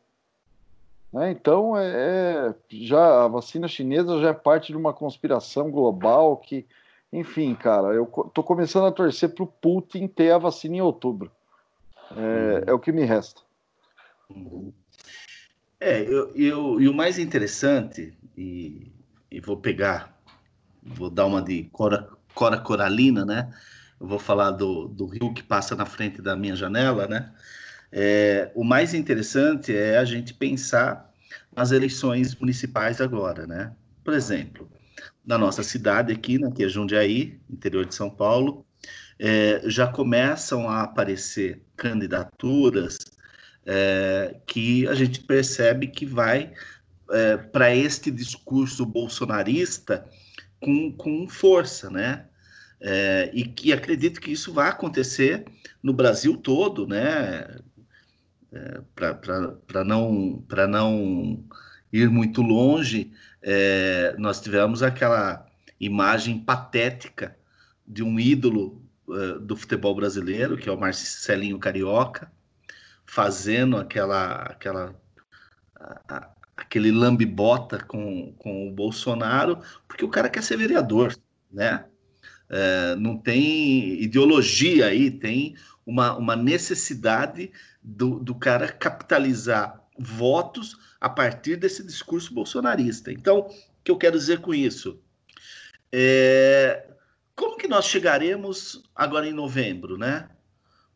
Né? 1.12 1.32
Então, 1.32 1.76
é, 1.76 1.90
é, 1.90 2.56
já 2.70 3.26
a 3.26 3.28
vacina 3.28 3.68
chinesa 3.68 4.22
já 4.22 4.30
é 4.30 4.34
parte 4.34 4.72
de 4.72 4.78
uma 4.78 4.94
conspiração 4.94 5.70
global 5.70 6.38
que, 6.38 6.66
enfim, 7.12 7.56
cara, 7.56 7.94
eu 7.94 8.06
tô 8.34 8.44
começando 8.44 8.86
a 8.86 8.92
torcer 8.92 9.34
para 9.34 9.44
o 9.44 9.48
Putin 9.48 10.08
ter 10.08 10.32
a 10.32 10.38
vacina 10.38 10.76
em 10.76 10.82
outubro. 10.82 11.32
É, 12.16 12.64
é 12.68 12.74
o 12.74 12.80
que 12.80 12.92
me 12.92 13.04
resta. 13.04 13.42
É, 15.80 16.02
eu, 16.02 16.32
eu, 16.36 16.82
e 16.82 16.88
o 16.88 16.94
mais 16.94 17.18
interessante, 17.18 18.18
e, 18.36 18.92
e 19.32 19.40
vou 19.40 19.58
pegar, 19.58 20.20
vou 20.84 21.10
dar 21.10 21.26
uma 21.26 21.42
de 21.42 21.64
Cora, 21.66 22.10
Cora 22.34 22.60
Coralina, 22.60 23.26
né? 23.26 23.54
Eu 24.00 24.08
vou 24.08 24.20
falar 24.20 24.52
do, 24.52 24.88
do 24.88 25.06
rio 25.06 25.34
que 25.34 25.44
passa 25.44 25.76
na 25.76 25.86
frente 25.86 26.22
da 26.22 26.36
minha 26.36 26.56
janela, 26.56 27.08
né? 27.08 27.32
É, 27.92 28.52
o 28.54 28.64
mais 28.64 28.94
interessante 28.94 29.76
é 29.76 29.98
a 29.98 30.06
gente 30.06 30.34
pensar 30.34 31.12
nas 31.56 31.72
eleições 31.72 32.36
municipais 32.36 33.00
agora, 33.00 33.48
né? 33.48 33.74
Por 34.04 34.14
exemplo, 34.14 34.70
na 35.26 35.38
nossa 35.38 35.64
cidade 35.64 36.14
aqui, 36.14 36.40
né, 36.40 36.52
que 36.56 36.64
é 36.64 36.70
Jundiaí, 36.70 37.40
interior 37.50 37.86
de 37.86 37.94
São 37.94 38.10
Paulo, 38.10 38.66
é, 39.20 39.62
já 39.66 39.88
começam 39.88 40.70
a 40.70 40.84
aparecer 40.84 41.62
candidaturas 41.76 42.98
é, 43.66 44.40
que 44.48 44.88
a 44.88 44.94
gente 44.94 45.20
percebe 45.22 45.88
que 45.88 46.06
vai 46.06 46.54
é, 47.10 47.38
para 47.38 47.76
este 47.76 48.10
discurso 48.12 48.86
bolsonarista 48.86 50.08
com, 50.62 50.92
com 50.92 51.28
força, 51.28 51.90
né? 51.90 52.26
É, 52.80 53.32
e 53.34 53.44
que 53.44 53.74
acredito 53.74 54.22
que 54.22 54.32
isso 54.32 54.54
vai 54.54 54.70
acontecer 54.70 55.46
no 55.82 55.92
Brasil 55.94 56.38
todo, 56.38 56.88
né? 56.88 57.58
É, 58.52 58.82
para 58.96 59.84
não, 59.84 60.44
não 60.70 61.44
ir 61.92 62.10
muito 62.10 62.42
longe, 62.42 63.12
é, 63.50 64.14
nós 64.18 64.42
tivemos 64.42 64.84
aquela 64.84 65.46
imagem 65.80 66.38
patética 66.38 67.38
de 67.88 68.04
um 68.04 68.20
ídolo 68.20 68.86
uh, 69.08 69.40
do 69.40 69.56
futebol 69.56 69.96
brasileiro, 69.96 70.58
que 70.58 70.68
é 70.68 70.72
o 70.72 70.78
Marcelinho 70.78 71.58
Carioca, 71.58 72.30
fazendo 73.06 73.78
aquela, 73.78 74.34
aquela 74.42 74.94
a, 75.80 76.30
aquele 76.58 76.92
lambibota 76.92 77.80
com, 77.80 78.34
com 78.38 78.68
o 78.68 78.74
Bolsonaro, 78.74 79.62
porque 79.88 80.04
o 80.04 80.10
cara 80.10 80.28
quer 80.28 80.44
ser 80.44 80.58
vereador, 80.58 81.16
né? 81.50 81.86
É, 82.50 82.96
não 82.98 83.18
tem 83.18 84.02
ideologia 84.02 84.88
aí, 84.88 85.10
tem 85.10 85.56
uma, 85.86 86.18
uma 86.18 86.36
necessidade 86.36 87.52
do, 87.82 88.20
do 88.20 88.36
cara 88.36 88.68
capitalizar 88.70 89.82
votos 89.98 90.87
a 91.00 91.10
partir 91.10 91.56
desse 91.56 91.84
discurso 91.84 92.34
bolsonarista. 92.34 93.12
Então, 93.12 93.40
o 93.40 93.50
que 93.84 93.92
eu 93.92 93.98
quero 93.98 94.18
dizer 94.18 94.40
com 94.40 94.54
isso? 94.54 95.00
É, 95.92 96.88
como 97.36 97.58
que 97.58 97.68
nós 97.68 97.86
chegaremos 97.86 98.84
agora 98.96 99.28
em 99.28 99.34
novembro, 99.34 99.98
né? 99.98 100.30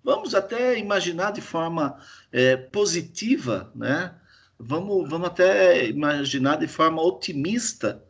Vamos 0.04 0.34
até 0.34 0.78
imaginar 0.80 1.32
de 1.32 1.42
forma 1.42 2.00
é, 2.32 2.58
positiva, 2.58 3.72
né? 3.76 4.16
Vamos, 4.58 5.10
vamos 5.10 5.28
até 5.28 5.88
imaginar 5.88 6.58
de 6.58 6.68
forma 6.68 7.02
otimista 7.02 8.04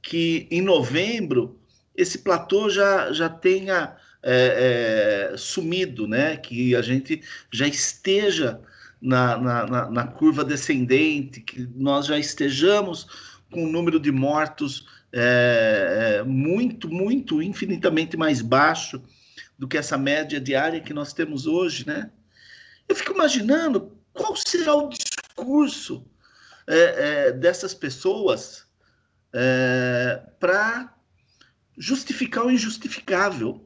que 0.00 0.48
em 0.50 0.62
novembro 0.62 1.60
esse 1.94 2.18
platô 2.18 2.70
já, 2.70 3.12
já 3.12 3.28
tenha 3.28 3.96
é, 4.22 5.30
é, 5.32 5.36
sumido, 5.36 6.06
né? 6.06 6.36
Que 6.36 6.74
a 6.74 6.82
gente 6.82 7.22
já 7.52 7.66
esteja 7.66 8.60
na, 9.00 9.36
na, 9.38 9.90
na, 9.90 10.06
curva 10.06 10.44
descendente, 10.44 11.40
que 11.40 11.68
nós 11.74 12.06
já 12.06 12.18
estejamos 12.18 13.06
com 13.50 13.64
um 13.64 13.70
número 13.70 14.00
de 14.00 14.10
mortos 14.10 14.86
é, 15.12 16.18
é, 16.18 16.22
muito, 16.22 16.88
muito, 16.88 17.42
infinitamente 17.42 18.16
mais 18.16 18.42
baixo 18.42 19.02
do 19.58 19.66
que 19.66 19.78
essa 19.78 19.96
média 19.96 20.40
diária 20.40 20.80
que 20.80 20.92
nós 20.92 21.12
temos 21.12 21.46
hoje, 21.46 21.86
né? 21.86 22.10
Eu 22.88 22.94
fico 22.94 23.12
imaginando 23.12 23.92
qual 24.12 24.34
será 24.36 24.74
o 24.74 24.88
discurso 24.88 26.04
é, 26.66 27.28
é, 27.28 27.32
dessas 27.32 27.74
pessoas 27.74 28.66
é, 29.32 30.22
para 30.38 30.94
justificar 31.76 32.44
o 32.44 32.50
injustificável, 32.50 33.64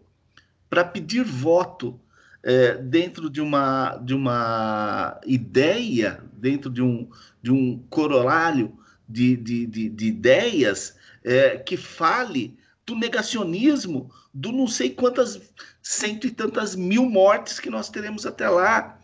para 0.69 0.85
pedir 0.85 1.25
voto 1.25 2.01
é, 2.43 2.75
dentro 2.75 3.31
de 3.31 3.41
uma, 3.41 3.97
de 3.99 4.15
uma 4.15 5.21
ideia, 5.27 6.23
dentro 6.33 6.71
de 6.71 6.83
um, 6.83 7.09
de 7.43 7.53
um 7.53 7.79
corolário 7.89 8.77
de, 9.09 9.37
de, 9.37 9.67
de, 9.67 9.89
de 9.89 10.07
ideias 10.07 10.97
é, 11.25 11.57
que 11.59 11.77
fale 11.77 12.59
do 12.85 12.97
negacionismo 12.97 14.11
do 14.35 14.51
não 14.51 14.67
sei 14.67 14.91
quantas 14.91 15.41
cento 15.83 16.27
e 16.27 16.31
tantas 16.31 16.75
mil 16.75 17.05
mortes 17.05 17.61
que 17.61 17.71
nós 17.71 17.91
teremos 17.91 18.27
até 18.27 18.49
lá. 18.49 18.99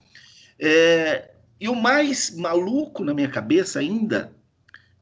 É, 0.59 1.31
e 1.61 1.69
o 1.69 1.75
mais 1.75 2.35
maluco 2.37 3.05
na 3.05 3.13
minha 3.13 3.29
cabeça 3.29 3.81
ainda 3.81 4.33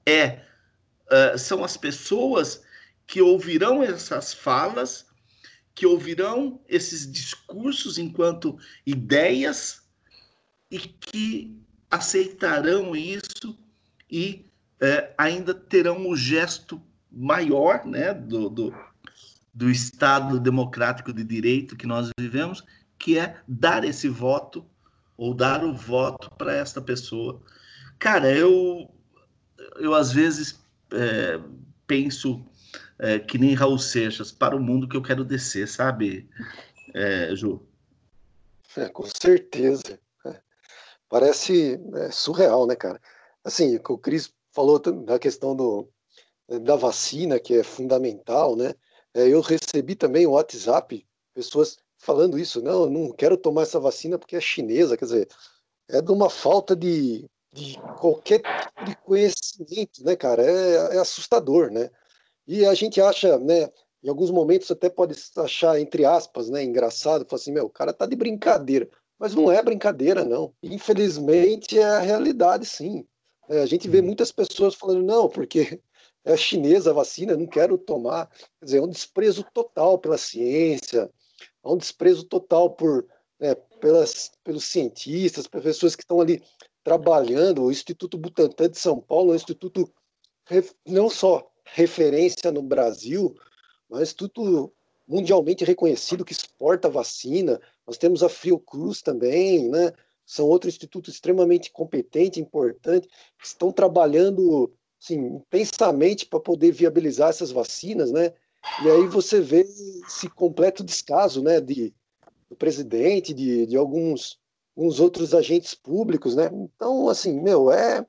é 0.05 0.41
uh, 1.07 1.39
são 1.39 1.65
as 1.65 1.77
pessoas 1.77 2.63
que 3.07 3.21
ouvirão 3.21 3.83
essas 3.83 4.33
falas, 4.33 5.06
que 5.77 5.87
ouvirão 5.87 6.59
esses 6.67 7.11
discursos 7.11 7.99
enquanto 7.99 8.59
ideias 8.87 9.83
e 10.71 10.79
que 10.79 11.55
aceitarão 11.91 12.97
isso 12.97 13.57
e 14.11 14.47
uh, 14.81 15.13
ainda 15.19 15.53
terão 15.53 16.09
o 16.09 16.17
gesto 16.17 16.83
maior 17.13 17.85
né, 17.85 18.15
do, 18.15 18.49
do, 18.49 18.75
do 19.53 19.71
Estado 19.71 20.41
democrático 20.41 21.13
de 21.13 21.23
direito 21.23 21.77
que 21.77 21.87
nós 21.87 22.09
vivemos, 22.19 22.65
que 22.99 23.19
é 23.19 23.39
dar 23.47 23.85
esse 23.85 24.09
voto 24.09 24.65
ou 25.15 25.35
dar 25.35 25.63
o 25.63 25.75
voto 25.75 26.31
para 26.39 26.55
esta 26.55 26.81
pessoa. 26.81 27.43
Cara, 27.99 28.33
eu, 28.33 28.91
eu 29.77 29.95
às 29.95 30.11
vezes 30.11 30.59
é, 30.91 31.39
penso 31.87 32.47
é, 32.99 33.19
que 33.19 33.39
nem 33.39 33.55
Raul 33.55 33.79
Seixas, 33.79 34.33
para 34.33 34.57
o 34.57 34.61
mundo 34.61 34.89
que 34.89 34.97
eu 34.97 35.03
quero 35.03 35.25
descer, 35.25 35.69
sabe, 35.69 36.29
é, 36.95 37.35
Ju? 37.35 37.63
É, 38.77 38.89
com 38.89 39.05
certeza. 39.05 39.99
É. 40.25 40.41
Parece 41.09 41.81
é, 41.95 42.11
surreal, 42.11 42.67
né, 42.67 42.75
cara? 42.75 43.01
Assim, 43.45 43.77
o 43.77 43.99
Cris 43.99 44.33
falou 44.53 44.79
da 44.79 45.19
questão 45.19 45.55
do, 45.55 45.89
da 46.63 46.77
vacina, 46.77 47.39
que 47.39 47.55
é 47.55 47.63
fundamental, 47.63 48.57
né? 48.57 48.75
É, 49.15 49.29
eu 49.29 49.41
recebi 49.41 49.95
também 49.95 50.27
o 50.27 50.33
WhatsApp, 50.33 51.07
pessoas 51.35 51.79
falando 51.99 52.39
isso, 52.39 52.63
não, 52.63 52.89
não 52.89 53.13
quero 53.13 53.37
tomar 53.37 53.63
essa 53.63 53.81
vacina 53.81 54.19
porque 54.19 54.37
é 54.37 54.41
chinesa, 54.41 54.97
quer 54.97 55.07
dizer, 55.07 55.29
é 55.89 56.01
de 56.01 56.13
uma 56.13 56.29
falta 56.29 56.77
de, 56.77 57.25
de 57.53 57.79
qualquer 57.99 58.43
tipo 58.43 58.85
de 58.85 58.97
conhecimento, 58.97 60.05
né, 60.05 60.15
cara? 60.17 60.43
É, 60.43 60.97
é 60.97 60.99
assustador, 60.99 61.71
né? 61.71 61.91
E 62.47 62.65
a 62.65 62.75
gente 62.75 63.01
acha, 63.01 63.39
né, 63.39 63.71
em 64.03 64.09
alguns 64.09 64.31
momentos 64.31 64.71
até 64.71 64.89
pode 64.89 65.15
achar, 65.37 65.81
entre 65.81 66.05
aspas, 66.05 66.49
né, 66.49 66.63
engraçado, 66.63 67.27
falar 67.29 67.41
assim, 67.41 67.53
meu, 67.53 67.67
o 67.67 67.71
cara 67.71 67.93
tá 67.93 68.07
de 68.07 68.15
brincadeira. 68.15 68.89
Mas 69.19 69.35
não 69.35 69.51
é 69.51 69.63
brincadeira, 69.63 70.25
não. 70.25 70.55
Infelizmente 70.63 71.79
é 71.79 71.85
a 71.85 71.99
realidade, 71.99 72.67
sim. 72.67 73.07
É, 73.49 73.61
a 73.63 73.67
gente 73.67 73.89
vê 73.89 73.99
uhum. 73.99 74.07
muitas 74.07 74.31
pessoas 74.31 74.75
falando, 74.75 75.03
não, 75.03 75.29
porque 75.29 75.81
é 76.25 76.37
chinesa 76.37 76.91
a 76.91 76.95
vacina, 76.95 77.37
não 77.37 77.47
quero 77.47 77.79
tomar. 77.79 78.29
Quer 78.59 78.65
dizer, 78.65 78.79
é 78.79 78.83
um 78.83 78.89
desprezo 78.89 79.45
total 79.55 79.99
pela 79.99 80.19
ciência, 80.19 81.11
há 81.63 81.73
um 81.73 81.77
desprezo 81.77 82.25
total 82.25 82.71
por, 82.71 83.07
né, 83.41 83.55
pelas, 83.81 84.33
pelos 84.45 84.65
cientistas, 84.65 85.47
pessoas 85.47 85.97
que 85.97 86.03
estão 86.03 86.21
ali 86.21 86.43
trabalhando. 86.85 87.65
O 87.65 87.73
Instituto 87.73 88.19
Butantan 88.19 88.71
de 88.71 88.79
São 88.79 89.01
Paulo 89.01 89.31
é 89.31 89.33
um 89.33 89.37
instituto 89.37 89.91
não 90.87 91.09
só 91.11 91.49
referência 91.67 92.51
no 92.51 92.63
Brasil, 92.63 93.35
um 93.91 94.01
instituto 94.01 94.73
mundialmente 95.07 95.65
reconhecido 95.65 96.25
que 96.25 96.33
exporta 96.33 96.89
vacina. 96.89 97.61
Nós 97.87 97.97
temos 97.97 98.23
a 98.23 98.29
Fiocruz 98.29 99.03
também, 99.03 99.69
né? 99.69 99.93
São 100.25 100.47
outro 100.47 100.69
instituto 100.69 101.09
extremamente 101.09 101.71
competente, 101.71 102.41
importante, 102.41 103.09
que 103.39 103.47
estão 103.47 103.71
trabalhando 103.71 104.73
assim, 105.01 105.19
intensamente 105.19 106.27
para 106.27 106.41
poder 106.41 106.73
viabilizar 106.73 107.31
essas 107.31 107.53
vacinas, 107.53 108.11
né? 108.11 108.33
E 108.83 108.91
aí 108.91 109.07
você 109.07 109.41
vê 109.41 109.61
esse 109.61 110.29
completo 110.29 110.83
descaso 110.83 111.43
né, 111.43 111.61
de, 111.61 111.95
do 112.51 112.57
presidente, 112.57 113.33
de, 113.33 113.67
de 113.67 113.77
alguns, 113.77 114.41
uns 114.77 114.99
outros 114.99 115.35
agentes 115.35 115.75
públicos. 115.75 116.35
Né? 116.35 116.51
Então, 116.53 117.09
assim, 117.09 117.41
meu, 117.41 117.71
é, 117.71 118.05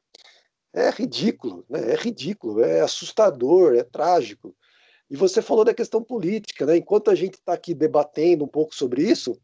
é 0.74 0.90
ridículo, 0.90 1.66
né? 1.70 1.92
é 1.92 1.96
ridículo, 1.96 2.62
é 2.62 2.82
assustador, 2.82 3.76
é 3.76 3.84
trágico. 3.84 4.56
E 5.10 5.16
você 5.16 5.42
falou 5.42 5.64
da 5.64 5.74
questão 5.74 6.04
política, 6.04 6.66
né? 6.66 6.78
enquanto 6.78 7.10
a 7.10 7.16
gente 7.16 7.36
está 7.36 7.54
aqui 7.54 7.74
debatendo 7.74 8.44
um 8.44 8.48
pouco 8.48 8.76
sobre 8.76 9.04
isso, 9.04 9.40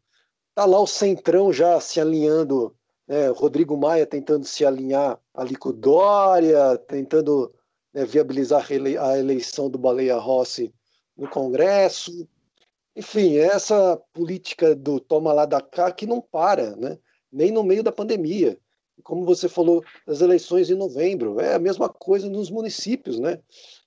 está 0.50 0.64
lá 0.64 0.80
o 0.80 0.86
Centrão 0.86 1.52
já 1.52 1.80
se 1.80 2.00
alinhando, 2.00 2.74
né? 3.06 3.28
Rodrigo 3.28 3.76
Maia 3.76 4.06
tentando 4.06 4.44
se 4.44 4.64
alinhar 4.64 5.18
ali 5.34 5.56
com 5.56 5.72
Dória, 5.72 6.78
tentando 6.78 7.52
né, 7.92 8.04
viabilizar 8.04 8.66
a 9.00 9.18
eleição 9.18 9.68
do 9.68 9.78
Baleia 9.78 10.16
Rossi 10.16 10.72
no 11.16 11.28
Congresso. 11.28 12.28
Enfim, 12.96 13.36
essa 13.36 14.00
política 14.12 14.74
do 14.74 15.00
toma 15.00 15.32
lá 15.32 15.44
da 15.44 15.60
cá 15.60 15.90
que 15.90 16.06
não 16.06 16.20
para, 16.20 16.76
né? 16.76 16.98
nem 17.32 17.50
no 17.50 17.64
meio 17.64 17.82
da 17.82 17.90
pandemia. 17.90 18.58
Como 19.02 19.24
você 19.24 19.48
falou 19.48 19.84
das 20.06 20.20
eleições 20.20 20.70
em 20.70 20.74
novembro, 20.74 21.40
é 21.40 21.54
a 21.54 21.58
mesma 21.58 21.88
coisa 21.88 22.28
nos 22.28 22.50
municípios, 22.50 23.18
né? 23.18 23.40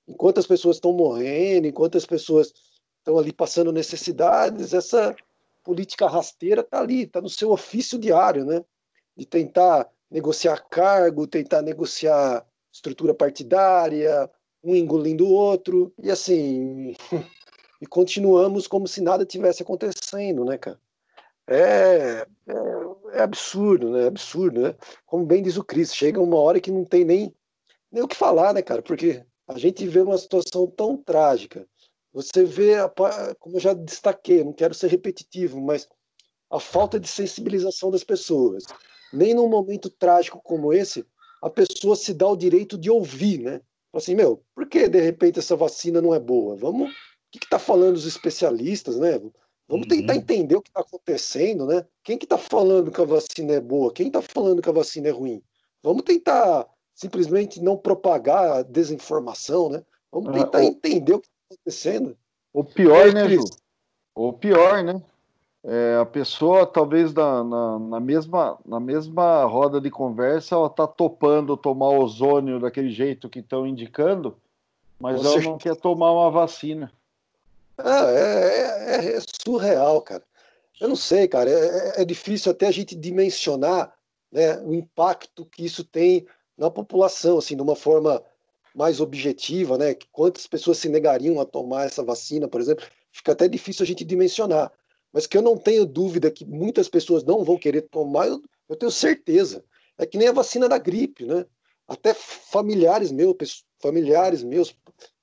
Enquanto 0.08 0.40
as 0.40 0.48
pessoas 0.48 0.78
estão 0.78 0.94
morrendo, 0.94 1.68
enquanto 1.68 1.98
as 1.98 2.06
pessoas 2.06 2.54
estão 3.00 3.18
ali 3.18 3.34
passando 3.34 3.72
necessidades, 3.72 4.74
essa 4.74 5.16
política 5.64 6.08
rasteira 6.08 6.62
está 6.62 6.80
ali, 6.80 7.04
está 7.04 7.22
no 7.22 7.30
seu 7.30 7.52
ofício 7.52 7.98
diário, 7.98 8.46
né? 8.46 8.64
De 9.16 9.26
tentar 9.26 9.90
negociar 10.10 10.58
cargo, 10.70 11.28
tentar 11.28 11.62
negociar 11.62 12.46
estrutura 12.72 13.14
partidária, 13.14 14.30
um 14.64 14.76
engolindo 14.76 15.26
o 15.26 15.32
outro, 15.32 15.94
e 16.02 16.12
assim, 16.12 16.94
e 17.82 17.86
continuamos 17.88 18.68
como 18.68 18.88
se 18.88 19.02
nada 19.02 19.26
tivesse 19.26 19.64
acontecendo, 19.64 20.46
né, 20.46 20.58
cara? 20.58 20.80
É, 21.48 22.28
é, 22.48 22.54
é, 23.14 23.22
absurdo, 23.22 23.92
né? 23.92 24.04
É 24.04 24.08
absurdo, 24.08 24.62
né? 24.62 24.76
Como 25.06 25.26
bem 25.26 25.42
diz 25.42 25.58
o 25.58 25.64
Cris, 25.64 25.96
chega 25.96 26.22
uma 26.22 26.38
hora 26.38 26.60
que 26.60 26.72
não 26.72 26.84
tem 26.84 27.06
nem, 27.06 27.34
nem 27.92 28.04
o 28.04 28.08
que 28.08 28.16
falar, 28.16 28.54
né, 28.54 28.62
cara? 28.62 28.82
Porque 28.82 29.24
a 29.48 29.58
gente 29.58 29.88
vê 29.88 30.02
uma 30.02 30.18
situação 30.18 30.68
tão 30.68 30.98
trágica. 30.98 31.66
Você 32.14 32.44
vê, 32.44 32.76
a, 32.76 32.90
como 33.40 33.56
eu 33.56 33.60
já 33.60 33.74
destaquei, 33.74 34.44
não 34.44 34.52
quero 34.52 34.74
ser 34.74 34.88
repetitivo, 34.88 35.62
mas 35.62 35.88
a 36.50 36.60
falta 36.60 37.00
de 37.00 37.08
sensibilização 37.08 37.92
das 37.92 38.04
pessoas. 38.04 38.64
Nem 39.14 39.34
num 39.34 39.48
momento 39.48 39.90
trágico 39.90 40.42
como 40.44 40.74
esse, 40.74 41.06
a 41.42 41.50
pessoa 41.50 41.96
se 41.96 42.14
dá 42.14 42.28
o 42.28 42.36
direito 42.36 42.78
de 42.78 42.90
ouvir, 42.90 43.40
né? 43.40 43.62
Assim, 43.94 44.16
meu, 44.16 44.44
por 44.54 44.68
que 44.68 44.88
de 44.88 45.00
repente 45.00 45.40
essa 45.40 45.56
vacina 45.56 46.02
não 46.02 46.14
é 46.14 46.20
boa? 46.20 46.56
Vamos, 46.56 46.92
o 46.92 46.94
que 47.32 47.44
está 47.44 47.58
falando 47.58 47.96
os 47.96 48.06
especialistas, 48.06 48.98
né? 48.98 49.20
Vamos 49.68 49.88
tentar 49.88 50.14
uhum. 50.14 50.20
entender 50.20 50.56
o 50.56 50.62
que 50.62 50.70
está 50.70 50.80
acontecendo, 50.80 51.66
né? 51.66 51.86
Quem 52.04 52.18
que 52.18 52.26
está 52.26 52.38
falando 52.38 52.92
que 52.92 53.02
a 53.02 53.06
vacina 53.06 53.54
é 53.54 53.60
boa? 53.60 53.92
Quem 53.92 54.08
está 54.08 54.22
falando 54.22 54.62
que 54.62 54.70
a 54.70 54.74
vacina 54.74 55.10
é 55.10 55.12
ruim? 55.12 55.42
Vamos 55.84 56.04
tentar 56.04 56.66
simplesmente 56.96 57.62
não 57.62 57.78
propagar 57.78 58.52
a 58.52 58.62
desinformação, 58.64 59.70
né? 59.70 59.84
Vamos 60.12 60.30
ah, 60.30 60.34
tentar 60.34 60.64
entender 60.64 61.14
o 61.14 61.20
que 61.20 61.28
está 61.28 61.56
acontecendo. 61.56 62.18
O 62.54 62.64
pior, 62.64 63.10
é, 63.10 63.14
né, 63.14 63.30
Ju? 63.30 63.44
O 64.16 64.34
pior, 64.34 64.84
né? 64.84 65.02
É, 65.64 65.98
a 66.02 66.06
pessoa, 66.06 66.66
talvez 66.66 67.14
na, 67.14 67.44
na, 67.44 67.80
na, 67.80 68.00
mesma, 68.00 68.58
na 68.66 68.80
mesma 68.80 69.44
roda 69.44 69.82
de 69.82 69.92
conversa, 69.92 70.56
ela 70.56 70.68
está 70.68 70.88
topando 70.88 71.58
tomar 71.58 71.90
ozônio 71.90 72.60
daquele 72.60 72.90
jeito 72.90 73.30
que 73.30 73.40
estão 73.40 73.68
indicando, 73.68 74.38
mas 74.98 75.22
Você... 75.22 75.40
ela 75.40 75.52
não 75.52 75.58
quer 75.58 75.76
tomar 75.76 76.12
uma 76.14 76.32
vacina. 76.32 76.92
Ah, 77.78 78.12
é, 78.12 78.96
é, 78.96 79.18
é, 79.18 79.20
surreal, 79.46 80.02
cara. 80.02 80.24
Eu 80.80 80.88
não 80.90 80.96
sei, 80.96 81.28
cara. 81.28 81.50
É, 81.50 82.02
é, 82.02 82.06
difícil 82.06 82.52
até 82.52 82.68
a 82.68 82.72
gente 82.72 82.96
dimensionar 82.96 83.94
né, 84.32 84.60
o 84.62 84.74
impacto 84.74 85.46
que 85.46 85.66
isso 85.66 85.84
tem 85.84 86.26
na 86.58 86.72
população, 86.72 87.38
assim, 87.38 87.56
de 87.56 87.62
uma 87.62 87.76
forma 87.76 88.24
mais 88.76 89.00
objetiva, 89.00 89.78
né? 89.78 89.96
Quantas 90.12 90.48
pessoas 90.48 90.78
se 90.78 90.90
negariam 90.90 91.40
a 91.40 91.46
tomar 91.46 91.86
essa 91.86 92.04
vacina, 92.04 92.48
por 92.48 92.62
exemplo? 92.62 92.86
Fica 93.12 93.32
até 93.32 93.48
difícil 93.48 93.84
a 93.84 93.88
gente 93.88 94.04
dimensionar. 94.06 94.72
Mas 95.14 95.26
que 95.28 95.38
eu 95.38 95.42
não 95.42 95.58
tenho 95.58 95.86
dúvida 95.86 96.32
que 96.32 96.46
muitas 96.46 96.90
pessoas 96.90 97.24
não 97.24 97.44
vão 97.44 97.58
querer 97.58 97.84
tomar, 97.84 98.28
eu, 98.28 98.42
eu 98.70 98.76
tenho 98.76 98.92
certeza. 98.92 99.64
É 99.98 100.06
que 100.06 100.18
nem 100.18 100.28
a 100.28 100.34
vacina 100.34 100.70
da 100.70 100.78
gripe, 100.78 101.26
né? 101.26 101.46
Até 101.88 102.14
familiares 102.14 103.12
meus, 103.12 103.64
familiares 103.80 104.44
meus, 104.44 104.76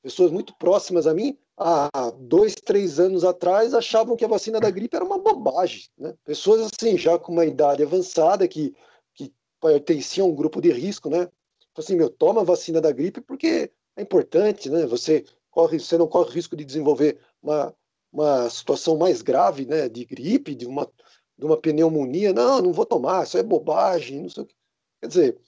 pessoas 0.02 0.30
muito 0.32 0.54
próximas 0.56 1.06
a 1.06 1.14
mim, 1.14 1.36
há 1.56 1.88
dois, 2.18 2.54
três 2.54 2.98
anos 2.98 3.24
atrás 3.24 3.74
achavam 3.74 4.16
que 4.16 4.24
a 4.24 4.28
vacina 4.28 4.60
da 4.60 4.70
gripe 4.70 4.96
era 4.96 5.04
uma 5.04 5.18
bobagem. 5.18 5.88
Né? 5.96 6.14
Pessoas 6.24 6.60
assim, 6.60 6.98
já 6.98 7.18
com 7.18 7.32
uma 7.32 7.46
idade 7.46 7.82
avançada, 7.82 8.46
que, 8.48 8.74
que 9.14 9.32
pertenciam 9.60 10.26
a 10.26 10.30
um 10.30 10.34
grupo 10.34 10.60
de 10.60 10.72
risco, 10.72 11.08
né? 11.08 11.28
Assim, 11.76 11.96
meu, 11.96 12.08
toma 12.08 12.40
a 12.42 12.44
vacina 12.44 12.80
da 12.80 12.92
gripe 12.92 13.20
porque 13.20 13.70
é 13.96 14.02
importante, 14.02 14.70
né? 14.70 14.86
Você, 14.86 15.24
corre, 15.50 15.78
você 15.78 15.96
não 15.98 16.06
corre 16.06 16.32
risco 16.32 16.56
de 16.56 16.64
desenvolver 16.64 17.18
uma, 17.42 17.74
uma 18.12 18.50
situação 18.50 18.96
mais 18.96 19.22
grave, 19.22 19.66
né? 19.66 19.88
De 19.88 20.04
gripe, 20.04 20.54
de 20.54 20.66
uma, 20.66 20.90
de 21.36 21.44
uma 21.44 21.56
pneumonia. 21.56 22.32
Não, 22.32 22.60
não 22.60 22.72
vou 22.72 22.86
tomar, 22.86 23.24
isso 23.24 23.38
é 23.38 23.42
bobagem, 23.42 24.22
não 24.22 24.28
sei 24.28 24.42
o 24.42 24.46
que. 24.46 24.54
Quer 25.00 25.08
dizer, 25.08 25.38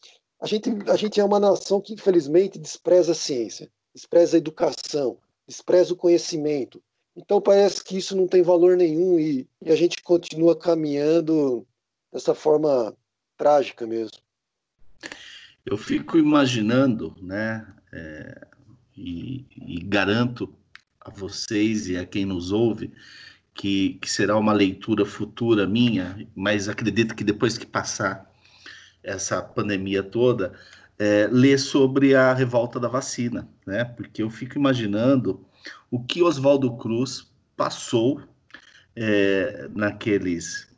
a 0.41 0.47
gente, 0.47 0.71
a 0.89 0.97
gente 0.97 1.21
é 1.21 1.25
uma 1.25 1.41
nação 1.41 1.81
que, 1.81 1.95
infelizmente, 1.95 2.59
despreza 2.59 3.13
a 3.13 3.15
ciência, 3.15 3.71
despreza 3.95 4.37
a 4.37 4.39
educação, 4.39 5.19
despreza 5.47 5.93
o 5.93 5.97
conhecimento. 5.97 6.83
Então 7.17 7.41
parece 7.41 7.83
que 7.83 7.97
isso 7.97 8.15
não 8.15 8.27
tem 8.27 8.43
valor 8.43 8.77
nenhum 8.77 9.19
e, 9.19 9.49
e 9.63 9.71
a 9.71 9.77
gente 9.77 10.03
continua 10.03 10.57
caminhando 10.57 11.67
dessa 12.13 12.35
forma 12.35 12.95
trágica 13.37 13.87
mesmo. 13.87 14.19
Eu 15.65 15.77
fico 15.77 16.19
imaginando, 16.19 17.17
né, 17.21 17.67
é, 17.93 18.47
e, 18.97 19.45
e, 19.57 19.81
garanto 19.83 20.55
a 21.01 21.11
vocês 21.11 21.89
e 21.89 21.97
a 21.97 22.07
quem 22.07 22.25
nos 22.25 22.53
ouve 22.53 22.93
que, 23.55 23.95
que 23.95 24.11
será 24.11 24.37
uma 24.37 24.53
leitura 24.53 25.05
futura 25.05 25.67
minha, 25.67 26.29
mas 26.35 26.69
acredito 26.69 27.15
que 27.15 27.25
depois 27.25 27.57
que 27.57 27.67
passar 27.67 28.31
essa 29.03 29.41
pandemia 29.41 30.03
toda, 30.03 30.53
é, 30.99 31.29
ler 31.31 31.59
sobre 31.59 32.15
a 32.15 32.33
revolta 32.33 32.81
da 32.81 32.89
vacina, 32.89 33.49
né? 33.67 33.85
Porque 33.85 34.23
eu 34.23 34.31
fico 34.31 34.57
imaginando 34.59 35.45
o 35.91 36.03
que 36.03 36.23
Oswaldo 36.23 36.77
Cruz 36.77 37.31
passou 37.57 38.23
é, 38.95 39.69
naqueles 39.75 40.69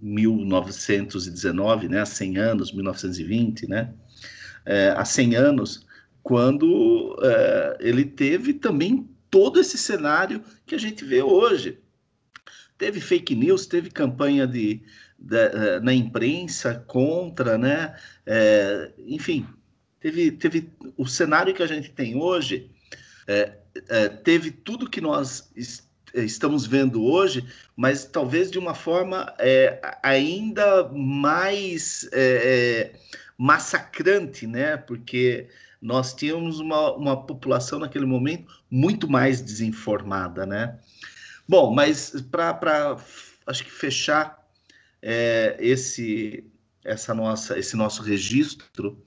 1919, 0.00 1.88
né? 1.88 2.00
Há 2.00 2.06
100 2.06 2.36
anos, 2.38 2.72
1920, 2.72 3.68
né? 3.68 3.92
É, 4.64 4.94
há 4.96 5.04
100 5.04 5.36
anos, 5.36 5.86
quando 6.22 7.16
é, 7.22 7.78
ele 7.80 8.04
teve 8.04 8.54
também 8.54 9.08
todo 9.30 9.58
esse 9.58 9.78
cenário 9.78 10.42
que 10.66 10.74
a 10.74 10.78
gente 10.78 11.04
vê 11.04 11.22
hoje. 11.22 11.78
Teve 12.76 13.00
fake 13.00 13.34
news, 13.34 13.66
teve 13.66 13.90
campanha 13.90 14.46
de, 14.46 14.82
de 15.18 15.36
é, 15.36 15.80
na 15.80 15.94
imprensa 15.94 16.84
contra, 16.86 17.56
né? 17.56 17.94
É, 18.26 18.92
enfim, 18.98 19.46
teve, 20.02 20.32
teve 20.32 20.68
o 20.96 21.06
cenário 21.06 21.54
que 21.54 21.62
a 21.62 21.66
gente 21.66 21.90
tem 21.90 22.16
hoje, 22.16 22.68
é, 23.26 23.52
é, 23.88 24.08
teve 24.08 24.50
tudo 24.50 24.90
que 24.90 25.00
nós 25.00 25.50
est 25.56 25.90
estamos 26.14 26.66
vendo 26.66 27.02
hoje, 27.02 27.42
mas 27.74 28.04
talvez 28.04 28.50
de 28.50 28.58
uma 28.58 28.74
forma 28.74 29.34
é, 29.38 29.80
ainda 30.02 30.86
mais 30.92 32.06
é, 32.12 32.92
é, 32.92 33.00
massacrante, 33.38 34.46
né? 34.46 34.76
Porque 34.76 35.48
nós 35.80 36.12
tínhamos 36.12 36.60
uma, 36.60 36.94
uma 36.94 37.26
população 37.26 37.78
naquele 37.78 38.04
momento 38.04 38.62
muito 38.70 39.08
mais 39.08 39.40
desinformada, 39.40 40.44
né? 40.44 40.78
Bom, 41.48 41.72
mas 41.72 42.12
para 42.30 42.98
acho 43.46 43.64
que 43.64 43.72
fechar 43.72 44.46
é, 45.00 45.56
esse 45.58 46.44
essa 46.84 47.14
nossa 47.14 47.58
esse 47.58 47.74
nosso 47.74 48.02
registro 48.02 49.02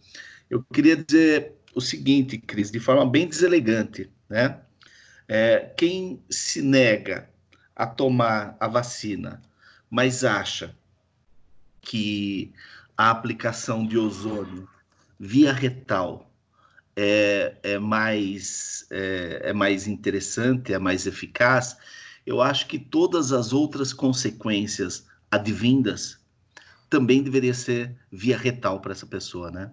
eu 0.55 0.63
queria 0.73 0.95
dizer 0.95 1.53
o 1.73 1.81
seguinte, 1.81 2.37
Cris, 2.37 2.71
de 2.71 2.79
forma 2.79 3.05
bem 3.05 3.27
deselegante, 3.27 4.09
né? 4.29 4.61
É, 5.27 5.73
quem 5.77 6.23
se 6.29 6.61
nega 6.61 7.29
a 7.75 7.85
tomar 7.85 8.55
a 8.57 8.67
vacina, 8.67 9.41
mas 9.89 10.23
acha 10.23 10.73
que 11.81 12.53
a 12.97 13.09
aplicação 13.09 13.85
de 13.85 13.97
ozônio 13.97 14.65
via 15.19 15.51
retal 15.51 16.31
é, 16.95 17.57
é, 17.61 17.77
mais, 17.77 18.87
é, 18.89 19.49
é 19.49 19.53
mais 19.53 19.87
interessante, 19.87 20.73
é 20.73 20.79
mais 20.79 21.05
eficaz, 21.05 21.75
eu 22.25 22.41
acho 22.41 22.67
que 22.67 22.79
todas 22.79 23.33
as 23.33 23.51
outras 23.51 23.91
consequências 23.91 25.05
advindas 25.29 26.17
também 26.89 27.21
deveria 27.21 27.53
ser 27.53 27.93
via 28.09 28.37
retal 28.37 28.79
para 28.79 28.93
essa 28.93 29.05
pessoa, 29.05 29.51
né? 29.51 29.69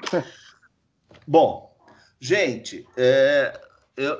Bom, 1.26 1.76
gente, 2.18 2.86
é, 2.96 3.60
eu, 3.96 4.14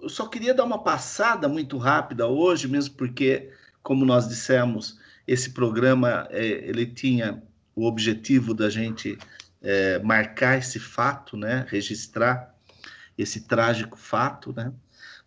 eu, 0.00 0.08
só 0.08 0.26
queria 0.26 0.54
dar 0.54 0.64
uma 0.64 0.82
passada 0.82 1.48
muito 1.48 1.76
rápida 1.78 2.26
hoje, 2.26 2.66
mesmo 2.66 2.94
porque, 2.94 3.52
como 3.82 4.04
nós 4.04 4.28
dissemos, 4.28 4.98
esse 5.26 5.50
programa 5.50 6.26
é, 6.30 6.44
ele 6.44 6.86
tinha 6.86 7.42
o 7.74 7.86
objetivo 7.86 8.54
da 8.54 8.70
gente 8.70 9.18
é, 9.62 9.98
marcar 9.98 10.58
esse 10.58 10.78
fato, 10.78 11.36
né, 11.36 11.66
registrar 11.68 12.54
esse 13.16 13.42
trágico 13.42 13.96
fato, 13.96 14.52
né? 14.52 14.72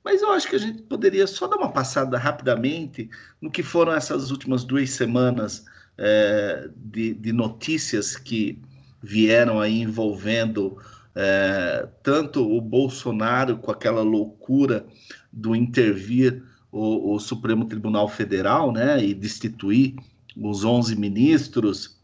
Mas 0.03 0.21
eu 0.21 0.31
acho 0.31 0.49
que 0.49 0.55
a 0.55 0.59
gente 0.59 0.83
poderia 0.83 1.27
só 1.27 1.47
dar 1.47 1.57
uma 1.57 1.71
passada 1.71 2.17
rapidamente 2.17 3.09
no 3.41 3.51
que 3.51 3.61
foram 3.61 3.93
essas 3.93 4.31
últimas 4.31 4.63
duas 4.63 4.89
semanas 4.91 5.65
é, 5.97 6.69
de, 6.75 7.13
de 7.13 7.33
notícias 7.33 8.15
que 8.15 8.61
vieram 9.01 9.59
aí 9.59 9.81
envolvendo 9.81 10.77
é, 11.15 11.87
tanto 12.03 12.47
o 12.47 12.61
Bolsonaro 12.61 13.57
com 13.57 13.71
aquela 13.71 14.01
loucura 14.01 14.85
do 15.31 15.55
intervir 15.55 16.43
o, 16.71 17.15
o, 17.15 17.19
Supremo 17.19 17.65
Tribunal 17.65 18.07
Federal, 18.07 18.71
né, 18.71 19.03
e 19.03 19.13
destituir 19.13 19.95
os 20.35 20.63
11 20.63 20.95
ministros, 20.95 21.99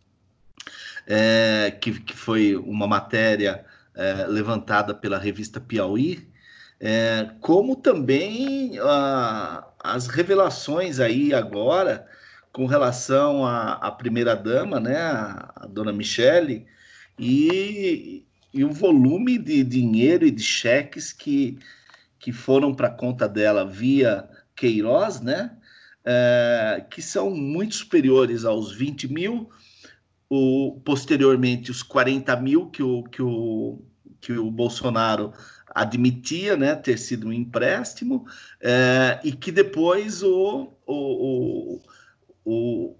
é, 1.05 1.77
que, 1.79 1.99
que 1.99 2.15
foi 2.15 2.55
uma 2.55 2.87
matéria 2.87 3.63
é, 3.93 4.25
levantada 4.25 4.95
pela 4.95 5.19
revista 5.19 5.59
Piauí, 5.59 6.27
é, 6.79 7.29
como 7.39 7.75
também 7.75 8.79
a, 8.79 9.67
as 9.83 10.07
revelações 10.07 10.99
aí 10.99 11.33
agora 11.33 12.07
com 12.51 12.65
relação 12.65 13.45
à, 13.45 13.73
à 13.73 13.91
primeira 13.91 14.35
dama, 14.35 14.79
né, 14.79 14.97
a, 14.97 15.51
a 15.55 15.67
dona 15.67 15.93
Michele, 15.93 16.65
e, 17.17 18.25
e 18.53 18.63
o 18.63 18.71
volume 18.71 19.37
de 19.37 19.63
dinheiro 19.63 20.25
e 20.25 20.31
de 20.31 20.43
cheques 20.43 21.13
que, 21.13 21.57
que 22.19 22.31
foram 22.31 22.73
para 22.73 22.87
a 22.87 22.93
conta 22.93 23.27
dela 23.27 23.65
via 23.65 24.27
Queiroz, 24.55 25.21
né? 25.21 25.57
É, 26.05 26.85
que 26.89 27.01
são 27.01 27.31
muito 27.31 27.75
superiores 27.75 28.43
aos 28.43 28.73
20 28.73 29.07
mil, 29.07 29.49
o, 30.29 30.81
posteriormente 30.83 31.71
os 31.71 31.81
40 31.81 32.35
mil 32.37 32.69
que 32.69 32.83
o, 32.83 33.03
que 33.03 33.21
o, 33.21 33.81
que 34.19 34.33
o 34.33 34.51
Bolsonaro 34.51 35.31
admitia 35.73 36.55
né, 36.55 36.75
ter 36.75 36.97
sido 36.97 37.27
um 37.27 37.33
empréstimo, 37.33 38.25
é, 38.61 39.19
e 39.23 39.31
que 39.31 39.51
depois 39.51 40.21
o, 40.21 40.73
o, 40.85 41.79
o, 42.45 42.95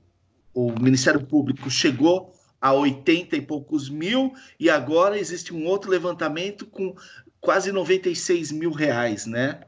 o, 0.54 0.80
Ministério 0.82 1.24
Público 1.26 1.70
chegou 1.70 2.34
a 2.64 2.72
80 2.72 3.36
e 3.36 3.42
poucos 3.42 3.90
mil, 3.90 4.34
e 4.58 4.70
agora 4.70 5.20
existe 5.20 5.54
um 5.54 5.66
outro 5.66 5.92
levantamento 5.92 6.66
com 6.66 6.96
quase 7.42 7.74
96 7.74 8.54
mil 8.54 8.72
reais, 8.72 9.26
né? 9.26 9.60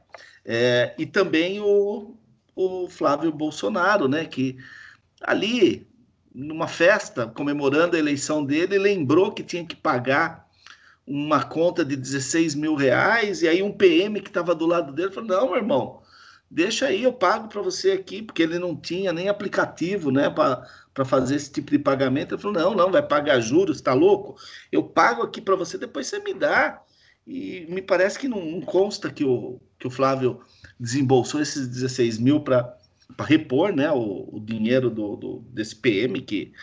É, 0.45 0.95
e 0.97 1.05
também 1.05 1.59
o, 1.59 2.15
o 2.55 2.87
Flávio 2.87 3.33
Bolsonaro, 3.33 4.07
né? 4.07 4.23
Que 4.23 4.55
ali, 5.19 5.85
numa 6.33 6.69
festa 6.69 7.27
comemorando 7.27 7.97
a 7.97 7.99
eleição 7.99 8.45
dele, 8.45 8.77
lembrou 8.77 9.33
que 9.33 9.43
tinha 9.43 9.65
que 9.65 9.75
pagar 9.75 10.47
uma 11.05 11.43
conta 11.43 11.83
de 11.83 11.97
16 11.97 12.55
mil 12.55 12.75
reais, 12.75 13.41
e 13.41 13.47
aí 13.49 13.61
um 13.61 13.73
PM 13.73 14.21
que 14.21 14.29
estava 14.29 14.55
do 14.55 14.65
lado 14.65 14.93
dele 14.93 15.11
falou: 15.11 15.27
Não, 15.27 15.47
meu 15.47 15.57
irmão, 15.57 16.01
deixa 16.49 16.87
aí, 16.87 17.03
eu 17.03 17.13
pago 17.13 17.47
para 17.47 17.61
você 17.61 17.91
aqui, 17.91 18.21
porque 18.21 18.43
ele 18.43 18.59
não 18.59 18.75
tinha 18.75 19.11
nem 19.11 19.29
aplicativo, 19.29 20.11
né, 20.11 20.29
para 20.29 21.05
fazer 21.05 21.35
esse 21.35 21.51
tipo 21.51 21.71
de 21.71 21.79
pagamento. 21.79 22.35
Ele 22.35 22.41
falou: 22.41 22.57
não, 22.57 22.75
não, 22.75 22.91
vai 22.91 23.05
pagar 23.05 23.39
juros, 23.39 23.81
tá 23.81 23.93
louco? 23.93 24.37
Eu 24.71 24.83
pago 24.83 25.23
aqui 25.23 25.41
para 25.41 25.55
você, 25.55 25.77
depois 25.77 26.07
você 26.07 26.19
me 26.19 26.33
dá. 26.33 26.81
E 27.27 27.65
me 27.69 27.81
parece 27.81 28.19
que 28.19 28.27
não, 28.27 28.45
não, 28.45 28.61
consta 28.61 29.09
que 29.09 29.23
o, 29.23 29.59
que 29.79 29.87
o 29.87 29.91
Flávio 29.91 30.41
desembolsou 30.79 31.41
esses 31.41 31.67
16 31.67 32.19
mil 32.19 32.41
para 32.41 32.77
repor 33.19 33.73
né, 33.73 33.91
o, 33.91 34.29
o 34.31 34.39
dinheiro 34.39 34.91
do, 34.91 35.15
do, 35.15 35.39
desse 35.51 35.75
PM, 35.75 36.21
que 36.21 36.53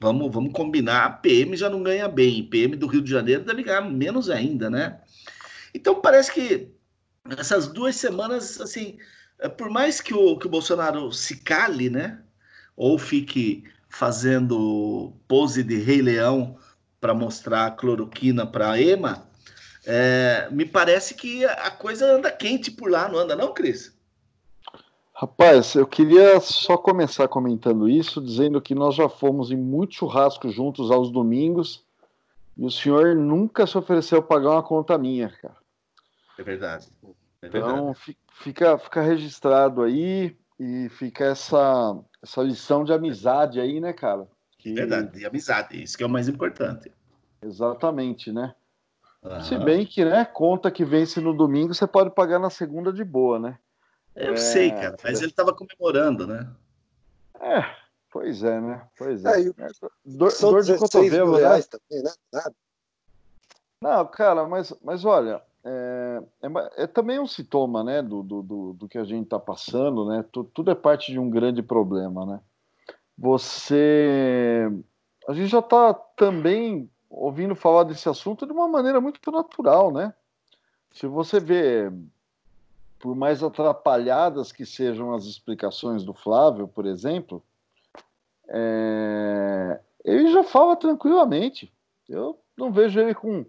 vamos, 0.00 0.32
vamos 0.32 0.52
combinar, 0.52 1.20
PM 1.22 1.56
já 1.56 1.70
não 1.70 1.82
ganha 1.82 2.08
bem, 2.08 2.42
PM 2.42 2.74
do 2.74 2.88
Rio 2.88 3.02
de 3.02 3.10
Janeiro 3.10 3.44
deve 3.44 3.62
ganhar 3.62 3.82
menos 3.82 4.28
ainda, 4.28 4.68
né? 4.68 5.00
Então 5.72 6.00
parece 6.00 6.32
que 6.32 6.68
essas 7.38 7.68
duas 7.68 7.96
semanas, 7.96 8.60
assim, 8.60 8.98
por 9.48 9.70
mais 9.70 10.00
que 10.00 10.12
o, 10.12 10.38
que 10.38 10.46
o 10.46 10.50
Bolsonaro 10.50 11.12
se 11.12 11.38
cale, 11.40 11.88
né? 11.88 12.20
Ou 12.76 12.98
fique 12.98 13.64
fazendo 13.88 15.12
pose 15.26 15.62
de 15.62 15.76
Rei 15.78 16.02
Leão 16.02 16.56
para 17.00 17.14
mostrar 17.14 17.66
a 17.66 17.70
cloroquina 17.70 18.46
para 18.46 18.72
a 18.72 18.80
Ema, 18.80 19.26
é, 19.86 20.48
me 20.50 20.66
parece 20.66 21.14
que 21.14 21.44
a 21.44 21.70
coisa 21.70 22.14
anda 22.14 22.30
quente 22.30 22.70
por 22.70 22.90
lá, 22.90 23.08
não 23.08 23.18
anda, 23.18 23.34
não, 23.34 23.54
Cris? 23.54 23.98
Rapaz, 25.14 25.74
eu 25.74 25.86
queria 25.86 26.40
só 26.40 26.76
começar 26.76 27.28
comentando 27.28 27.88
isso, 27.88 28.22
dizendo 28.22 28.60
que 28.60 28.74
nós 28.74 28.94
já 28.94 29.08
fomos 29.08 29.50
em 29.50 29.56
muitos 29.56 29.96
churrascos 29.96 30.54
juntos 30.54 30.90
aos 30.90 31.10
domingos 31.10 31.84
e 32.56 32.64
o 32.64 32.70
senhor 32.70 33.14
nunca 33.14 33.66
se 33.66 33.76
ofereceu 33.76 34.18
a 34.18 34.22
pagar 34.22 34.50
uma 34.50 34.62
conta 34.62 34.96
minha, 34.96 35.28
cara. 35.28 35.56
É 36.38 36.42
verdade. 36.42 36.88
É 37.42 37.48
verdade. 37.48 37.74
Então, 37.74 37.94
fica, 38.40 38.78
fica 38.78 39.02
registrado 39.02 39.82
aí 39.82 40.36
e 40.58 40.88
fica 40.90 41.24
essa, 41.24 41.98
essa 42.22 42.42
lição 42.42 42.84
de 42.84 42.92
amizade 42.92 43.60
aí, 43.60 43.80
né, 43.80 43.92
cara? 43.92 44.26
Que... 44.58 44.74
Verdade, 44.74 45.18
de 45.18 45.26
amizade, 45.26 45.82
isso 45.82 45.96
que 45.96 46.02
é 46.02 46.06
o 46.06 46.10
mais 46.10 46.28
importante. 46.28 46.92
Exatamente, 47.40 48.32
né? 48.32 48.54
Uhum. 49.22 49.40
Se 49.42 49.58
bem 49.58 49.86
que, 49.86 50.04
né, 50.04 50.24
conta 50.24 50.70
que 50.70 50.84
vence 50.84 51.20
no 51.20 51.34
domingo, 51.34 51.74
você 51.74 51.86
pode 51.86 52.10
pagar 52.10 52.38
na 52.38 52.50
segunda 52.50 52.92
de 52.92 53.04
boa, 53.04 53.38
né? 53.38 53.58
Eu 54.14 54.34
é... 54.34 54.36
sei, 54.36 54.70
cara, 54.70 54.96
mas 55.02 55.20
ele 55.20 55.30
estava 55.30 55.54
comemorando, 55.54 56.26
né? 56.26 56.50
É, 57.40 57.64
pois 58.10 58.42
é, 58.42 58.60
né? 58.60 58.86
Pois 58.98 59.24
é. 59.24 59.40
é 59.40 59.48
eu... 59.48 59.54
dor, 60.04 60.32
dor 60.40 60.62
de 60.62 60.76
cotovelo, 60.76 61.38
né? 61.38 61.62
Também, 61.62 62.02
né? 62.02 62.12
Nada. 62.32 62.54
Não, 63.82 64.06
cara, 64.06 64.46
mas, 64.46 64.74
mas 64.82 65.04
olha, 65.06 65.42
é, 65.64 66.22
é, 66.42 66.82
é, 66.84 66.86
também 66.86 67.18
um 67.18 67.26
sintoma 67.26 67.84
né, 67.84 68.00
do, 68.00 68.22
do, 68.22 68.72
do, 68.72 68.88
que 68.88 68.96
a 68.96 69.04
gente 69.04 69.24
está 69.24 69.38
passando, 69.38 70.06
né? 70.06 70.24
Tudo 70.32 70.70
é 70.70 70.74
parte 70.74 71.12
de 71.12 71.18
um 71.18 71.28
grande 71.28 71.62
problema, 71.62 72.24
né? 72.24 72.40
Você. 73.18 74.66
A 75.28 75.34
gente 75.34 75.48
já 75.48 75.58
está 75.58 75.92
também 75.92 76.90
ouvindo 77.10 77.54
falar 77.54 77.84
desse 77.84 78.08
assunto 78.08 78.46
de 78.46 78.52
uma 78.52 78.66
maneira 78.66 79.00
muito 79.00 79.30
natural, 79.30 79.92
né? 79.92 80.14
Se 80.92 81.06
você 81.06 81.38
vê, 81.38 81.92
por 82.98 83.14
mais 83.14 83.42
atrapalhadas 83.42 84.50
que 84.52 84.64
sejam 84.64 85.12
as 85.12 85.24
explicações 85.24 86.02
do 86.02 86.14
Flávio, 86.14 86.66
por 86.66 86.86
exemplo, 86.86 87.44
é, 88.48 89.78
ele 90.04 90.32
já 90.32 90.42
fala 90.42 90.74
tranquilamente. 90.74 91.72
Eu 92.08 92.38
não 92.56 92.72
vejo 92.72 92.98
ele 92.98 93.14
com 93.14 93.44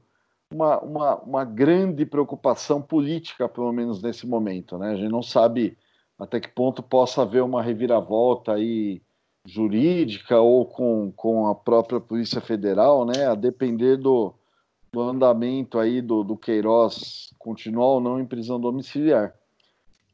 uma, 0.52 0.80
uma, 0.82 1.16
uma 1.22 1.46
grande 1.46 2.06
preocupação 2.06 2.82
política, 2.82 3.48
pelo 3.48 3.72
menos 3.72 4.02
nesse 4.02 4.28
momento. 4.28 4.78
Né? 4.78 4.92
A 4.92 4.96
gente 4.96 5.12
não 5.12 5.24
sabe 5.24 5.78
até 6.20 6.40
que 6.40 6.50
ponto 6.50 6.84
possa 6.84 7.22
haver 7.24 7.42
uma 7.42 7.64
reviravolta 7.64 8.54
aí 8.54 9.02
jurídica 9.46 10.40
ou 10.40 10.66
com, 10.66 11.12
com 11.16 11.48
a 11.48 11.56
própria 11.56 12.00
Polícia 12.00 12.42
Federal, 12.42 13.06
né? 13.06 13.26
a 13.26 13.34
depender 13.34 13.98
do, 13.98 14.34
do 14.92 15.02
andamento 15.02 15.80
aí 15.80 16.02
do, 16.02 16.24
do 16.24 16.38
Queiroz 16.38 17.34
continuar 17.40 17.88
ou 17.88 18.02
não 18.02 18.20
em 18.20 18.26
prisão 18.26 18.60
domiciliar. 18.60 19.34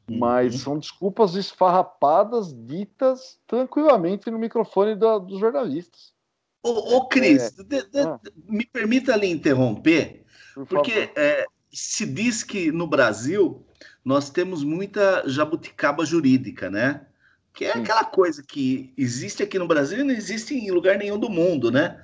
Uhum. 0.08 0.18
Mas 0.18 0.60
são 0.60 0.78
desculpas 0.78 1.34
esfarrapadas 1.34 2.54
ditas 2.54 3.38
tranquilamente 3.46 4.30
no 4.30 4.38
microfone 4.38 4.94
do, 4.94 5.18
dos 5.18 5.38
jornalistas. 5.38 6.16
Ô, 6.62 6.96
ô 6.96 7.08
Cris, 7.08 7.58
é... 7.58 7.62
de, 7.62 7.90
de, 7.90 8.00
ah. 8.00 8.18
me 8.48 8.64
permita 8.66 9.16
lhe 9.16 9.26
interromper, 9.26 10.24
porque 10.66 11.10
é, 11.14 11.46
se 11.72 12.06
diz 12.06 12.42
que 12.42 12.72
no 12.72 12.86
Brasil 12.86 13.64
nós 14.04 14.30
temos 14.30 14.64
muita 14.64 15.22
jabuticaba 15.28 16.04
jurídica, 16.04 16.70
né? 16.70 17.06
Que 17.52 17.66
é 17.66 17.72
Sim. 17.72 17.82
aquela 17.82 18.04
coisa 18.04 18.42
que 18.42 18.92
existe 18.96 19.42
aqui 19.42 19.58
no 19.58 19.66
Brasil 19.66 20.00
e 20.00 20.04
não 20.04 20.14
existe 20.14 20.54
em 20.54 20.70
lugar 20.70 20.96
nenhum 20.96 21.18
do 21.18 21.28
mundo, 21.28 21.70
né? 21.70 22.02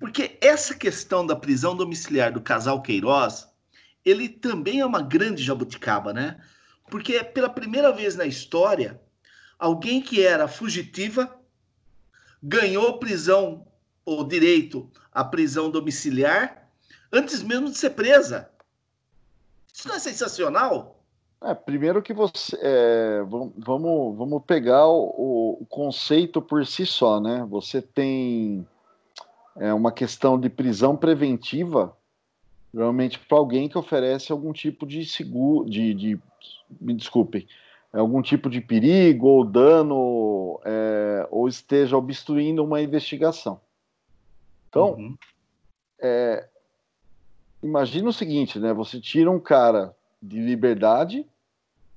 Porque 0.00 0.38
essa 0.40 0.74
questão 0.74 1.26
da 1.26 1.36
prisão 1.36 1.76
domiciliar 1.76 2.32
do 2.32 2.40
casal 2.40 2.82
Queiroz, 2.82 3.48
ele 4.04 4.28
também 4.28 4.80
é 4.80 4.86
uma 4.86 5.02
grande 5.02 5.42
jabuticaba, 5.42 6.12
né? 6.12 6.40
Porque 6.90 7.22
pela 7.22 7.48
primeira 7.48 7.92
vez 7.92 8.16
na 8.16 8.26
história, 8.26 9.00
alguém 9.58 10.00
que 10.00 10.24
era 10.24 10.48
fugitiva 10.48 11.36
ganhou 12.42 12.98
prisão 12.98 13.66
ou 14.04 14.24
direito 14.24 14.90
à 15.12 15.24
prisão 15.24 15.70
domiciliar 15.70 16.67
antes 17.12 17.42
mesmo 17.42 17.70
de 17.70 17.78
ser 17.78 17.90
presa. 17.90 18.50
Isso 19.72 19.88
não 19.88 19.94
é 19.94 19.98
sensacional? 19.98 20.98
É, 21.40 21.54
primeiro 21.54 22.02
que 22.02 22.12
você. 22.12 22.58
É, 22.60 23.22
vamos, 23.22 24.16
vamos 24.16 24.42
pegar 24.44 24.88
o, 24.88 25.58
o, 25.60 25.66
conceito 25.66 26.42
por 26.42 26.66
si 26.66 26.84
só, 26.84 27.20
né? 27.20 27.46
Você 27.48 27.80
tem 27.80 28.66
é, 29.56 29.72
uma 29.72 29.92
questão 29.92 30.38
de 30.38 30.50
prisão 30.50 30.96
preventiva, 30.96 31.96
realmente 32.74 33.20
para 33.20 33.38
alguém 33.38 33.68
que 33.68 33.78
oferece 33.78 34.32
algum 34.32 34.52
tipo 34.52 34.84
de 34.84 35.06
seguro, 35.06 35.70
de, 35.70 35.94
de 35.94 36.20
me 36.80 36.92
desculpem, 36.92 37.46
algum 37.92 38.20
tipo 38.20 38.50
de 38.50 38.60
perigo 38.60 39.28
ou 39.28 39.44
dano, 39.44 40.60
é, 40.64 41.28
ou 41.30 41.46
esteja 41.46 41.96
obstruindo 41.96 42.64
uma 42.64 42.82
investigação. 42.82 43.60
Então, 44.68 44.94
uhum. 44.94 45.16
é, 46.00 46.48
imagina 47.62 48.08
o 48.08 48.12
seguinte, 48.12 48.58
né? 48.58 48.72
Você 48.72 49.00
tira 49.00 49.30
um 49.30 49.40
cara 49.40 49.94
de 50.20 50.40
liberdade 50.40 51.26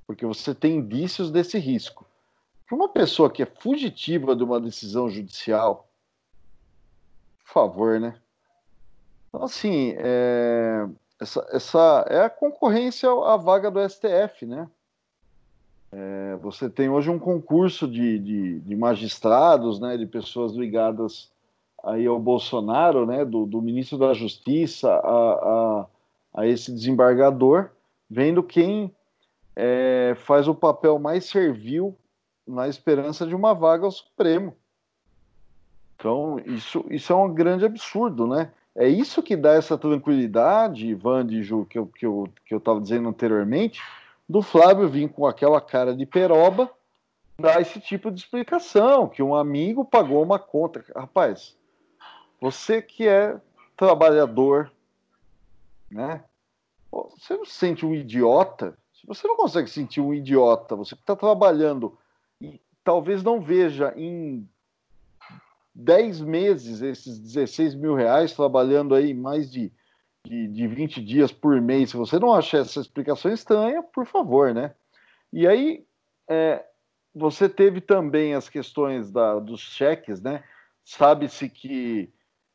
porque 0.06 0.26
você 0.26 0.54
tem 0.54 0.76
indícios 0.76 1.32
desse 1.32 1.58
risco. 1.58 2.06
Para 2.68 2.76
uma 2.76 2.90
pessoa 2.90 3.30
que 3.30 3.42
é 3.42 3.46
fugitiva 3.46 4.36
de 4.36 4.44
uma 4.44 4.60
decisão 4.60 5.10
judicial, 5.10 5.88
por 7.46 7.54
favor, 7.54 8.00
né? 8.00 8.16
Então, 9.30 9.44
assim, 9.44 9.96
é, 9.98 10.86
essa, 11.20 11.48
essa 11.52 12.06
é 12.10 12.22
a 12.24 12.30
concorrência 12.30 13.10
à 13.10 13.38
vaga 13.38 13.72
do 13.72 13.80
STF, 13.88 14.46
né? 14.46 14.70
É, 15.92 16.36
você 16.42 16.70
tem 16.70 16.90
hoje 16.90 17.10
um 17.10 17.20
concurso 17.20 17.88
de, 17.88 18.18
de, 18.20 18.60
de, 18.60 18.76
magistrados, 18.76 19.80
né, 19.80 19.98
de 19.98 20.06
pessoas 20.06 20.54
ligadas 20.54 21.30
aí 21.84 22.06
ao 22.06 22.20
Bolsonaro, 22.20 23.06
né, 23.06 23.26
do, 23.26 23.46
do 23.46 23.62
ministro 23.62 23.98
da 23.98 24.14
Justiça 24.14 24.92
a, 24.92 25.00
a, 25.00 25.86
a, 26.36 26.48
esse 26.48 26.72
desembargador, 26.72 27.70
vendo 28.10 28.44
quem 28.44 28.94
é, 29.56 30.16
faz 30.18 30.48
o 30.48 30.56
papel 30.56 31.00
mais 31.00 31.26
servil 31.26 31.96
na 32.48 32.68
esperança 32.68 33.26
de 33.26 33.36
uma 33.36 33.54
vaga 33.54 33.86
ao 33.86 33.92
Supremo. 33.92 34.56
Então, 35.96 36.40
isso, 36.46 36.86
isso 36.90 37.14
é 37.14 37.16
um 37.16 37.34
grande 37.34 37.66
absurdo, 37.66 38.26
né? 38.26 38.52
é 38.76 38.88
isso 38.88 39.22
que 39.22 39.36
dá 39.36 39.54
essa 39.54 39.78
tranquilidade, 39.78 40.88
Ivan 40.88 41.28
e 41.30 41.44
Ju, 41.44 41.66
que 41.66 41.78
eu 41.78 41.84
estava 41.84 41.98
que 41.98 42.06
eu, 42.06 42.30
que 42.46 42.56
eu 42.56 42.80
dizendo 42.80 43.10
anteriormente, 43.10 43.82
do 44.28 44.42
Flávio 44.42 44.90
vir 44.90 45.10
com 45.10 45.26
aquela 45.28 45.60
cara 45.60 45.96
de 45.96 46.06
peroba 46.06 46.70
dar 47.40 47.60
esse 47.60 47.80
tipo 47.80 48.12
de 48.12 48.20
explicação, 48.20 49.08
que 49.08 49.22
um 49.22 49.36
amigo 49.36 49.84
pagou 49.84 50.24
uma 50.24 50.40
conta. 50.40 50.86
Rapaz, 50.96 51.56
você 52.42 52.82
que 52.82 53.08
é 53.08 53.40
trabalhador, 53.78 54.72
né? 55.90 56.24
Você 56.92 57.38
não 57.38 57.46
se 57.46 57.54
sente 57.54 57.86
um 57.86 57.94
idiota? 57.94 58.78
Se 58.92 59.06
você 59.06 59.28
não 59.28 59.38
consegue 59.38 59.70
sentir 59.70 60.02
um 60.02 60.14
idiota, 60.14 60.76
você 60.76 60.96
que 60.96 61.02
está 61.02 61.16
trabalhando 61.16 61.98
e 62.42 62.60
talvez 62.84 63.24
não 63.24 63.40
veja 63.40 63.94
em 63.96 64.50
10 65.74 66.22
meses 66.22 66.82
esses 66.82 67.20
16 67.20 67.76
mil 67.76 67.96
reais, 67.96 68.34
trabalhando 68.34 68.94
aí 68.94 69.14
mais 69.14 69.50
de, 69.50 69.72
de, 70.26 70.48
de 70.48 70.68
20 70.68 71.02
dias 71.02 71.32
por 71.32 71.62
mês, 71.62 71.92
se 71.92 71.98
você 71.98 72.20
não 72.20 72.34
achar 72.34 72.60
essa 72.60 72.82
explicação 72.82 73.32
estranha, 73.32 73.82
por 73.82 74.06
favor, 74.06 74.54
né? 74.54 74.74
E 75.32 75.48
aí, 75.48 75.86
é, 76.28 76.66
você 77.14 77.48
teve 77.48 77.80
também 77.80 78.34
as 78.34 78.50
questões 78.50 79.12
da, 79.12 79.40
dos 79.40 79.62
cheques, 79.62 80.22
né? 80.22 80.44
Sabe-se 80.84 81.48
que, 81.48 82.12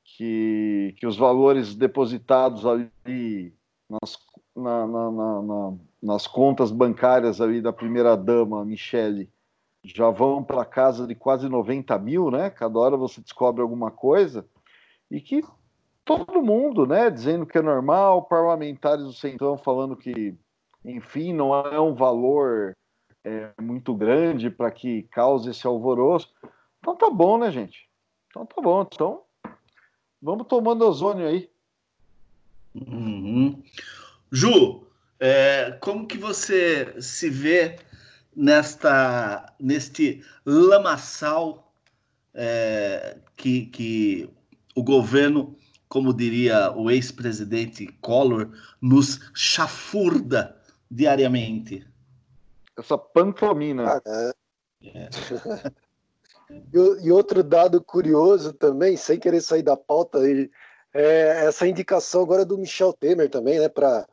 que, 0.07 0.95
que 0.99 1.07
os 1.07 1.17
valores 1.17 1.75
depositados 1.75 2.65
ali 2.65 3.53
nas, 3.91 4.19
na, 4.55 4.87
na, 4.87 5.11
na, 5.11 5.75
nas 6.03 6.27
contas 6.27 6.71
bancárias 6.71 7.41
ali 7.41 7.61
da 7.61 7.73
primeira-dama, 7.73 8.65
Michele, 8.65 9.29
já 9.85 10.09
vão 10.11 10.43
para 10.43 10.65
casa 10.65 11.07
de 11.07 11.15
quase 11.15 11.49
90 11.49 11.99
mil, 11.99 12.31
né? 12.31 12.51
Cada 12.51 12.79
hora 12.79 12.97
você 12.97 13.21
descobre 13.21 13.63
alguma 13.63 13.91
coisa. 13.91 14.47
E 15.11 15.21
que 15.21 15.45
todo 16.05 16.43
mundo, 16.43 16.87
né, 16.87 17.11
dizendo 17.11 17.47
que 17.47 17.59
é 17.59 17.63
normal, 17.63 18.23
parlamentares 18.23 19.05
do 19.05 19.13
Centrão 19.13 19.59
falando 19.59 19.97
que, 19.97 20.35
enfim, 20.85 21.33
não 21.33 21.55
é 21.55 21.81
um 21.81 21.95
valor 21.95 22.77
é, 23.25 23.51
muito 23.61 23.95
grande 23.95 24.51
para 24.51 24.71
que 24.71 25.03
cause 25.05 25.51
esse 25.51 25.67
alvoroço. 25.67 26.33
Então 26.79 26.97
tá 26.97 27.11
bom, 27.11 27.39
né, 27.39 27.51
gente? 27.51 27.89
Então 28.31 28.47
tá 28.47 28.61
bom. 28.61 28.87
Então 28.93 29.26
vamos 30.21 30.47
tomando 30.47 30.87
ozônio 30.87 31.27
aí. 31.27 31.51
Uhum. 32.75 33.63
Ju, 34.31 34.87
é, 35.19 35.73
como 35.81 36.07
que 36.07 36.19
você 36.19 37.01
se 37.01 37.31
vê 37.31 37.79
nesta 38.35 39.55
neste 39.59 40.23
lamaçal 40.45 41.73
é, 42.35 43.19
que, 43.37 43.67
que 43.67 44.31
o 44.75 44.83
governo, 44.83 45.57
como 45.89 46.13
diria 46.13 46.71
o 46.73 46.91
ex-presidente 46.91 47.87
Collor, 48.03 48.51
nos 48.81 49.21
chafurda 49.35 50.61
diariamente. 50.91 51.87
Essa 52.77 52.99
pantomina. 52.99 54.03
Ah, 54.05 54.33
é. 54.83 55.09
e, 56.51 57.11
outro 57.11 57.43
dado 57.43 57.83
curioso 57.83 58.53
também, 58.53 58.97
sem 58.97 59.19
querer 59.19 59.41
sair 59.41 59.63
da 59.63 59.77
pauta, 59.77 60.21
é 60.95 61.45
essa 61.47 61.67
indicação 61.67 62.23
agora 62.23 62.45
do 62.45 62.59
Michel 62.59 62.93
Temer 62.93 63.29
também, 63.29 63.59
né, 63.59 63.69
para 63.69 64.07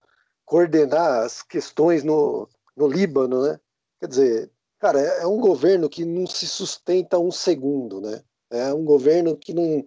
coordenar 0.46 1.24
as 1.24 1.42
questões 1.42 2.04
no, 2.04 2.50
no 2.76 2.88
Líbano, 2.88 3.44
né? 3.44 3.60
Quer 4.00 4.08
dizer, 4.08 4.52
cara, 4.80 5.00
é, 5.00 5.22
é 5.22 5.28
um 5.28 5.40
governo 5.40 5.88
que 5.88 6.04
não 6.04 6.28
se 6.28 6.48
sustenta 6.48 7.20
um 7.20 7.32
segundo, 7.32 8.02
né? 8.02 8.22
É 8.50 8.74
um 8.74 8.84
governo 8.84 9.38
que 9.38 9.54
não, 9.54 9.86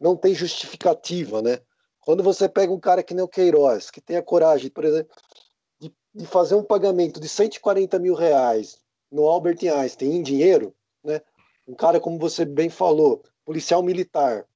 não 0.00 0.16
tem 0.16 0.34
justificativa, 0.34 1.42
né? 1.42 1.60
Quando 2.00 2.22
você 2.22 2.48
pega 2.48 2.72
um 2.72 2.80
cara 2.80 3.02
que 3.02 3.12
nem 3.12 3.22
o 3.22 3.28
Queiroz, 3.28 3.90
que 3.90 4.00
tem 4.00 4.16
a 4.16 4.22
coragem, 4.22 4.70
por 4.70 4.84
exemplo, 4.84 5.14
de, 5.78 5.92
de 6.14 6.26
fazer 6.26 6.54
um 6.54 6.64
pagamento 6.64 7.20
de 7.20 7.28
140 7.28 7.98
mil 7.98 8.14
reais 8.14 8.78
no 9.10 9.26
Albert 9.26 9.58
Einstein 9.62 10.16
em 10.16 10.22
dinheiro, 10.22 10.74
né? 11.04 11.20
Um 11.68 11.74
cara, 11.74 12.00
como 12.00 12.18
você 12.18 12.46
bem 12.46 12.70
falou, 12.70 13.22
policial 13.44 13.82
militar, 13.82 14.46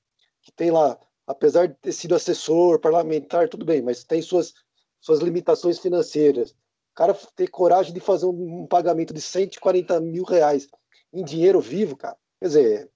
que 0.41 0.51
tem 0.51 0.71
lá, 0.71 0.99
apesar 1.27 1.69
de 1.69 1.75
ter 1.75 1.93
sido 1.93 2.15
assessor 2.15 2.81
parlamentar, 2.81 3.51
tudo 3.51 3.67
bem, 3.67 3.83
mas 3.83 4.03
tem 4.03 4.23
suas, 4.23 4.55
suas 4.99 5.21
limitações 5.21 5.79
financeiras. 5.79 6.53
O 6.53 6.95
cara 6.95 7.15
ter 7.37 7.49
coragem 7.49 7.93
de 7.93 8.01
fazer 8.01 8.25
um, 8.25 8.67
pagamento 8.67 9.13
de 9.13 9.21
140 9.21 10.01
mil 10.01 10.25
reais 10.25 10.67
em 11.13 11.23
dinheiro 11.23 11.61
vivo, 11.61 11.97
cara. 11.97 12.17
Quer 12.41 12.47
dizer, 12.47 12.91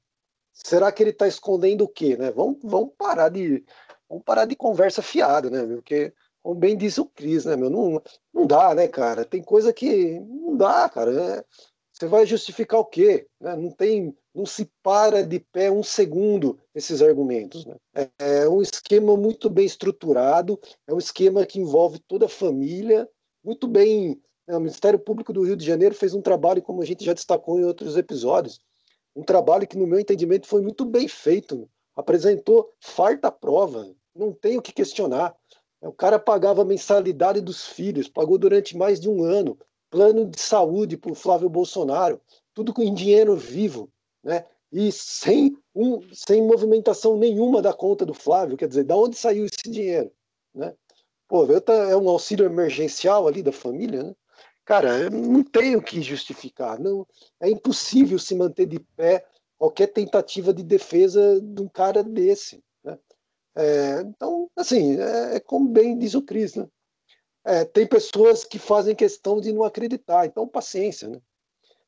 será 0.51 0.91
que 0.91 1.03
ele 1.03 1.11
está 1.11 1.29
escondendo 1.29 1.85
o 1.85 1.89
quê, 1.89 2.17
né? 2.17 2.31
Vamos, 2.31 2.59
vamos 2.63 2.93
parar 2.97 3.29
de 3.29 3.63
vamos 4.09 4.25
parar 4.25 4.47
de 4.47 4.57
conversa 4.57 5.03
fiada, 5.03 5.51
né? 5.51 5.67
Porque, 5.75 6.13
como 6.43 6.55
bem 6.55 6.77
disse 6.77 7.01
o 7.01 7.07
Cris, 7.07 7.45
né, 7.45 7.55
meu? 7.55 7.69
Não, 7.69 8.03
não 8.33 8.47
dá, 8.47 8.75
né, 8.75 8.89
cara? 8.89 9.25
Tem 9.25 9.43
coisa 9.43 9.73
que 9.73 10.19
não 10.21 10.57
dá, 10.57 10.89
cara. 10.89 11.13
É, 11.13 11.45
você 11.99 12.07
vai 12.07 12.27
justificar 12.27 12.79
o 12.79 12.85
quê? 12.85 13.27
Né? 13.41 13.57
Não 13.57 13.71
tem, 13.71 14.15
não 14.35 14.45
se 14.45 14.71
para 14.83 15.23
de 15.23 15.41
pé 15.41 15.71
um 15.71 15.83
segundo 15.83 16.59
esses 16.75 17.01
argumentos. 17.01 17.65
Né? 17.65 17.77
É, 17.95 18.11
é 18.19 18.49
um 18.49 18.61
esquema 18.61 19.17
muito 19.17 19.49
bem 19.49 19.65
estruturado, 19.65 20.61
é 20.87 20.93
um 20.93 20.99
esquema 20.99 21.47
que 21.47 21.59
envolve 21.59 21.99
toda 22.01 22.27
a 22.27 22.29
família, 22.29 23.09
muito 23.43 23.67
bem. 23.67 24.21
Né, 24.47 24.57
o 24.57 24.61
Ministério 24.61 24.99
Público 24.99 25.33
do 25.33 25.43
Rio 25.43 25.57
de 25.57 25.65
Janeiro 25.65 25.95
fez 25.95 26.13
um 26.13 26.21
trabalho, 26.21 26.61
como 26.61 26.83
a 26.83 26.85
gente 26.85 27.03
já 27.03 27.15
destacou 27.15 27.59
em 27.59 27.65
outros 27.65 27.97
episódios, 27.97 28.61
um 29.15 29.23
trabalho 29.23 29.67
que, 29.67 29.79
no 29.79 29.87
meu 29.87 29.99
entendimento, 29.99 30.47
foi 30.47 30.61
muito 30.61 30.85
bem 30.85 31.09
feito. 31.09 31.67
Apresentou 31.97 32.71
farta 32.79 33.33
prova, 33.33 33.91
não 34.15 34.33
tem 34.33 34.59
o 34.59 34.63
que 34.63 34.71
questionar. 34.71 35.35
O 35.81 35.93
cara 35.93 36.19
pagava 36.19 36.61
a 36.61 36.65
mensalidade 36.65 37.41
dos 37.41 37.67
filhos, 37.67 38.07
pagou 38.07 38.37
durante 38.37 38.77
mais 38.77 39.01
de 39.01 39.09
um 39.09 39.25
ano, 39.25 39.59
plano 39.91 40.27
de 40.27 40.41
saúde 40.41 40.97
para 40.97 41.13
o 41.13 41.15
Flávio 41.15 41.49
Bolsonaro, 41.49 42.21
tudo 42.55 42.73
com 42.73 42.95
dinheiro 42.95 43.37
vivo, 43.37 43.91
né? 44.23 44.45
E 44.73 44.91
sem, 44.91 45.57
um, 45.75 46.01
sem 46.13 46.43
movimentação 46.43 47.17
nenhuma 47.17 47.63
da 47.63 47.73
conta 47.73 48.05
do 48.05 48.13
Flávio, 48.13 48.57
quer 48.57 48.69
dizer, 48.69 48.85
da 48.85 48.97
onde 48.97 49.17
saiu 49.17 49.47
esse 49.47 49.71
dinheiro, 49.71 50.11
né? 50.55 50.75
Pô, 51.29 51.47
é 51.47 51.97
um 51.97 52.09
auxílio 52.09 52.47
emergencial 52.47 53.27
ali 53.27 53.43
da 53.43 53.53
família, 53.53 54.03
né? 54.03 54.15
Cara, 54.65 55.09
não 55.09 55.45
tem 55.45 55.77
o 55.77 55.83
que 55.83 56.03
justificar. 56.03 56.79
Não, 56.81 57.07
é 57.41 57.49
impossível 57.49 58.19
se 58.19 58.35
manter 58.35 58.67
de 58.67 58.81
pé 58.81 59.25
qualquer 59.57 59.87
tentativa 59.87 60.53
de 60.53 60.63
defesa 60.65 61.41
de 61.41 61.63
um 61.63 61.69
cara 61.69 62.03
desse. 62.03 62.63
Né? 62.83 62.99
É, 63.55 64.01
então, 64.01 64.51
assim, 64.57 65.01
é, 65.01 65.37
é, 65.37 65.41
como 65.41 65.69
bem 65.69 65.97
diz 65.97 66.15
o 66.15 66.23
Cris, 66.23 66.57
né? 66.57 66.67
É, 67.47 67.65
tem 67.65 67.87
pessoas 67.87 68.43
que 68.43 68.59
fazem 68.59 68.93
questão 68.93 69.41
de 69.41 69.53
não 69.53 69.63
acreditar, 69.63 70.27
então 70.27 70.49
paciência, 70.49 71.09
né? 71.09 71.21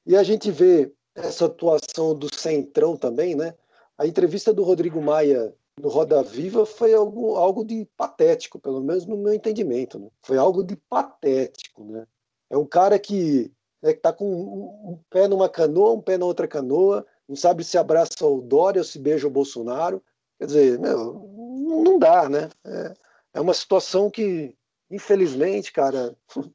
E 0.07 0.17
a 0.17 0.23
gente 0.23 0.53
vê 0.53 0.93
essa 1.17 1.47
atuação 1.47 2.15
do 2.15 2.33
Centrão 2.33 2.97
também, 2.97 3.35
né? 3.35 3.55
A 3.99 4.07
entrevista 4.07 4.53
do 4.53 4.63
Rodrigo 4.63 5.03
Maia 5.03 5.53
no 5.81 5.89
Roda 5.89 6.23
Viva 6.23 6.65
foi 6.65 6.95
algo, 6.95 7.35
algo 7.35 7.65
de 7.65 7.87
patético, 7.97 8.59
pelo 8.61 8.81
menos 8.81 9.05
no 9.05 9.17
meu 9.17 9.35
entendimento. 9.35 9.99
Né? 9.99 10.09
Foi 10.23 10.37
algo 10.37 10.63
de 10.63 10.77
patético. 10.77 11.85
Né? 11.85 12.07
É 12.49 12.57
um 12.57 12.65
cara 12.65 12.99
que 12.99 13.53
né, 13.83 13.91
está 13.91 14.13
com 14.13 14.25
um, 14.25 14.93
um, 14.93 15.01
pé 15.11 15.27
numa 15.27 15.49
canoa, 15.49 15.93
um 15.93 16.01
pé 16.01 16.17
na 16.17 16.27
outra 16.27 16.47
canoa, 16.47 17.05
não 17.29 17.37
sabe 17.37 17.65
se 17.65 17.77
abraça 17.77 18.25
o 18.25 18.41
Dória 18.41 18.81
ou 18.81 18.85
se 18.85 18.99
beija 18.99 19.27
o 19.27 19.31
Bolsonaro. 19.31 20.03
Quer 20.39 20.47
dizer, 20.47 20.79
meu, 20.79 21.29
não 21.85 21.99
dá, 21.99 22.29
né? 22.29 22.49
É, 22.65 22.95
é 23.35 23.41
uma 23.41 23.55
situação 23.55 24.11
que, 24.11 24.55
infelizmente, 24.91 25.73
cara, 25.73 26.17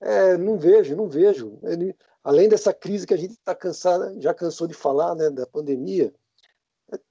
é, 0.00 0.36
não 0.36 0.58
vejo, 0.58 0.96
não 0.96 1.08
vejo. 1.08 1.58
Ele, 1.64 1.94
além 2.22 2.48
dessa 2.48 2.72
crise 2.72 3.06
que 3.06 3.14
a 3.14 3.18
gente 3.18 3.32
está 3.32 3.54
cansado, 3.54 4.20
já 4.20 4.34
cansou 4.34 4.66
de 4.66 4.74
falar, 4.74 5.14
né, 5.14 5.30
da 5.30 5.46
pandemia, 5.46 6.12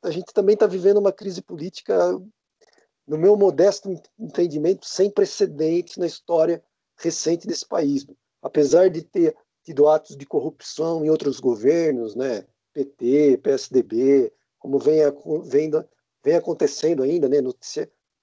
a 0.04 0.12
gente 0.12 0.34
também 0.34 0.54
está 0.54 0.68
vivendo 0.68 0.97
uma 0.97 1.12
crise 1.12 1.41
política, 1.41 1.95
no 3.08 3.18
meu 3.18 3.36
modesto 3.36 3.89
entendimento, 4.20 4.86
sem 4.86 5.10
precedentes 5.10 5.97
na 5.97 6.06
história 6.06 6.64
recente 6.97 7.47
desse 7.47 7.68
país. 7.68 8.06
Apesar 8.41 8.89
de 8.89 9.02
ter 9.02 9.36
tido 9.64 9.88
atos 9.88 10.16
de 10.16 10.26
corrupção 10.26 11.04
em 11.04 11.10
outros 11.10 11.39
governos, 11.39 12.16
né, 12.16 12.45
PT, 12.74 13.39
PSDB, 13.43 14.32
como 14.60 14.80
vem, 14.80 14.99
vem, 15.43 15.72
vem 16.24 16.36
acontecendo 16.36 17.04
ainda, 17.04 17.28
né, 17.28 17.38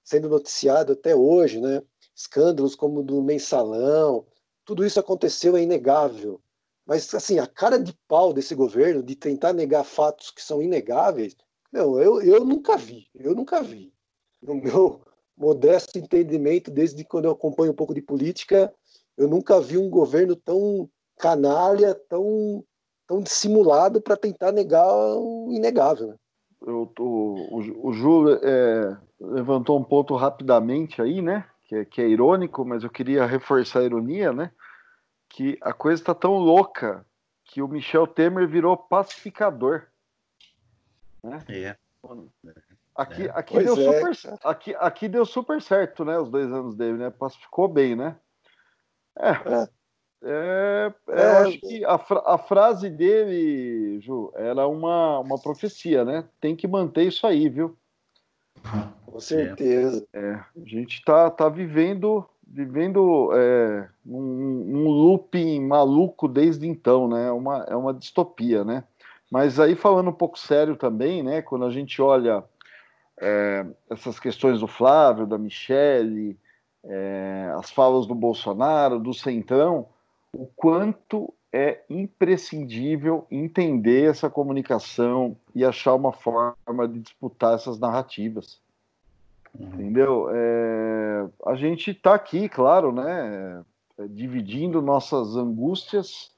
sendo 0.03 0.29
noticiado 0.29 0.93
até 0.93 1.15
hoje, 1.15 1.59
né, 1.59 1.81
escândalos 2.19 2.75
como 2.75 3.01
do 3.01 3.21
mensalão, 3.21 4.25
tudo 4.65 4.85
isso 4.85 4.99
aconteceu, 4.99 5.55
é 5.55 5.63
inegável. 5.63 6.41
Mas, 6.85 7.13
assim, 7.13 7.39
a 7.39 7.47
cara 7.47 7.79
de 7.79 7.93
pau 8.07 8.33
desse 8.33 8.53
governo 8.53 9.01
de 9.01 9.15
tentar 9.15 9.53
negar 9.53 9.85
fatos 9.85 10.29
que 10.29 10.41
são 10.41 10.61
inegáveis 10.61 11.35
não, 11.71 11.99
eu, 12.01 12.21
eu 12.21 12.43
nunca 12.43 12.75
vi, 12.75 13.07
eu 13.15 13.35
nunca 13.35 13.61
vi. 13.61 13.93
No 14.41 14.55
meu 14.55 15.01
modesto 15.37 15.99
entendimento, 15.99 16.71
desde 16.71 17.03
quando 17.05 17.25
eu 17.25 17.31
acompanho 17.31 17.71
um 17.71 17.75
pouco 17.75 17.93
de 17.93 18.01
política, 18.01 18.73
eu 19.15 19.27
nunca 19.27 19.61
vi 19.61 19.77
um 19.77 19.89
governo 19.89 20.35
tão 20.35 20.89
canalha, 21.17 21.93
tão, 21.93 22.65
tão 23.07 23.21
dissimulado 23.21 24.01
para 24.01 24.17
tentar 24.17 24.51
negar 24.51 24.87
o 24.87 25.51
inegável. 25.51 26.07
Né? 26.07 26.15
eu 26.65 26.91
tô, 26.93 27.03
o, 27.05 27.87
o 27.87 27.93
Ju 27.93 28.29
é, 28.43 28.97
levantou 29.19 29.79
um 29.79 29.83
ponto 29.83 30.15
rapidamente 30.15 31.01
aí, 31.01 31.21
né? 31.21 31.45
Que 31.69 31.75
é, 31.75 31.85
que 31.85 32.01
é 32.01 32.07
irônico, 32.07 32.65
mas 32.65 32.83
eu 32.83 32.89
queria 32.89 33.27
reforçar 33.27 33.81
a 33.81 33.83
ironia, 33.83 34.33
né? 34.33 34.51
Que 35.29 35.55
a 35.61 35.71
coisa 35.71 36.01
está 36.01 36.15
tão 36.15 36.33
louca 36.39 37.05
que 37.45 37.61
o 37.61 37.67
Michel 37.67 38.07
Temer 38.07 38.47
virou 38.47 38.75
pacificador. 38.75 39.85
Né? 41.23 41.43
É. 41.47 41.77
Aqui, 42.95 43.27
é. 43.27 43.29
aqui, 43.29 43.59
deu 43.59 43.73
é, 43.73 44.13
super, 44.13 44.39
aqui, 44.43 44.75
aqui 44.79 45.07
deu 45.07 45.23
super 45.27 45.61
certo, 45.61 46.03
né? 46.03 46.17
Os 46.17 46.31
dois 46.31 46.51
anos 46.51 46.75
dele, 46.75 46.97
né? 46.97 47.11
Pacificou 47.11 47.67
bem, 47.67 47.95
né? 47.95 48.17
É. 49.15 49.29
é. 49.29 49.69
É, 50.21 50.93
é, 51.07 51.21
eu 51.21 51.37
acho 51.37 51.59
que 51.59 51.85
a, 51.85 51.93
a, 52.25 52.37
frase 52.39 52.89
dele, 52.89 54.01
Ju, 54.01 54.33
era 54.35 54.67
uma, 54.67 55.19
uma 55.19 55.39
profecia, 55.39 56.03
né? 56.03 56.27
Tem 56.41 56.55
que 56.55 56.67
manter 56.67 57.03
isso 57.03 57.27
aí, 57.27 57.47
viu? 57.47 57.77
Com 59.05 59.19
certeza. 59.19 60.07
É, 60.13 60.33
a 60.33 60.65
gente 60.65 61.03
tá, 61.03 61.29
tá 61.29 61.49
vivendo 61.49 62.25
vivendo 62.51 63.29
é, 63.33 63.87
um, 64.05 64.17
um 64.17 64.87
looping 64.87 65.61
maluco 65.61 66.27
desde 66.27 66.67
então, 66.67 67.07
né? 67.07 67.27
É 67.27 67.31
uma, 67.31 67.63
é 67.69 67.75
uma 67.75 67.93
distopia, 67.93 68.63
né? 68.63 68.83
Mas 69.31 69.59
aí 69.59 69.75
falando 69.75 70.09
um 70.09 70.13
pouco 70.13 70.39
sério 70.39 70.75
também, 70.75 71.21
né? 71.21 71.41
Quando 71.41 71.65
a 71.65 71.69
gente 71.69 72.01
olha 72.01 72.43
é, 73.21 73.65
essas 73.89 74.19
questões 74.19 74.59
do 74.59 74.67
Flávio, 74.67 75.27
da 75.27 75.37
Michele, 75.37 76.37
é, 76.83 77.53
as 77.55 77.69
falas 77.69 78.07
do 78.07 78.15
Bolsonaro, 78.15 78.99
do 78.99 79.13
Centrão, 79.13 79.87
o 80.33 80.47
quanto 80.55 81.31
é 81.51 81.81
imprescindível 81.89 83.25
entender 83.29 84.09
essa 84.09 84.29
comunicação 84.29 85.35
e 85.55 85.65
achar 85.65 85.95
uma 85.95 86.11
forma 86.11 86.87
de 86.87 86.99
disputar 86.99 87.55
essas 87.55 87.79
narrativas. 87.79 88.59
Uhum. 89.57 89.67
Entendeu? 89.67 90.29
É, 90.31 91.27
a 91.45 91.55
gente 91.55 91.91
está 91.91 92.13
aqui, 92.13 92.47
claro, 92.47 92.91
né, 92.91 93.63
é, 93.97 94.07
dividindo 94.07 94.81
nossas 94.81 95.35
angústias 95.35 96.31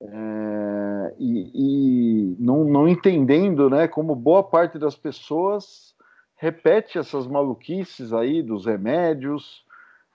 é, 0.00 1.14
e, 1.18 1.50
e 1.54 2.36
não, 2.38 2.64
não, 2.64 2.88
entendendo 2.88 3.68
né, 3.68 3.88
como 3.88 4.14
boa 4.14 4.42
parte 4.42 4.78
das 4.78 4.94
pessoas 4.94 5.94
repete 6.36 6.98
essas 6.98 7.26
maluquices 7.26 8.12
aí 8.12 8.42
dos 8.42 8.66
remédios, 8.66 9.64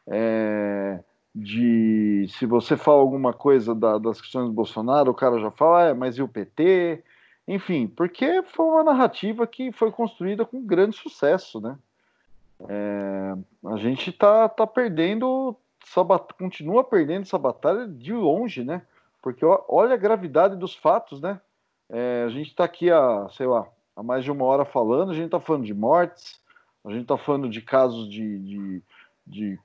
é, 0.08 1.00
de 1.40 2.28
se 2.30 2.46
você 2.46 2.76
fala 2.76 3.00
alguma 3.00 3.34
coisa 3.34 3.74
da, 3.74 3.98
das 3.98 4.20
questões 4.20 4.48
do 4.48 4.54
Bolsonaro, 4.54 5.12
o 5.12 5.16
cara 5.16 5.40
já 5.40 5.50
fala, 5.52 5.86
é, 5.86 5.94
mas 5.94 6.18
e 6.18 6.22
o 6.22 6.28
PT? 6.28 7.04
Enfim, 7.48 7.88
porque 7.88 8.44
foi 8.44 8.66
uma 8.66 8.84
narrativa 8.84 9.48
que 9.48 9.72
foi 9.72 9.92
construída 9.92 10.46
com 10.46 10.66
grande 10.66 10.96
sucesso, 10.96 11.60
né? 11.60 11.78
É, 12.68 13.36
a 13.68 13.78
gente 13.78 14.12
tá, 14.12 14.50
tá 14.50 14.68
perdendo, 14.68 15.56
continua 16.38 16.84
perdendo 16.84 17.22
essa 17.22 17.38
batalha 17.38 17.88
de 17.88 18.14
longe, 18.14 18.64
né? 18.64 18.82
Porque 19.22 19.44
olha 19.68 19.94
a 19.94 19.98
gravidade 19.98 20.56
dos 20.56 20.76
fatos, 20.76 21.22
né? 21.22 21.40
É, 21.90 22.24
a 22.26 22.30
gente 22.30 22.50
está 22.50 22.66
aqui 22.66 22.92
há, 22.92 23.28
sei 23.32 23.48
lá, 23.48 23.68
há 23.96 24.04
mais 24.04 24.24
de 24.24 24.32
uma 24.32 24.46
hora 24.46 24.66
falando, 24.66 25.12
a 25.12 25.16
gente 25.16 25.26
está 25.26 25.40
falando 25.40 25.66
de 25.66 25.74
mortes, 25.74 26.40
a 26.86 26.92
gente 26.92 27.02
está 27.02 27.18
falando 27.18 27.50
de 27.50 27.62
casos 27.62 28.10
de, 28.10 28.40
de, 28.40 28.84
de 29.26 29.60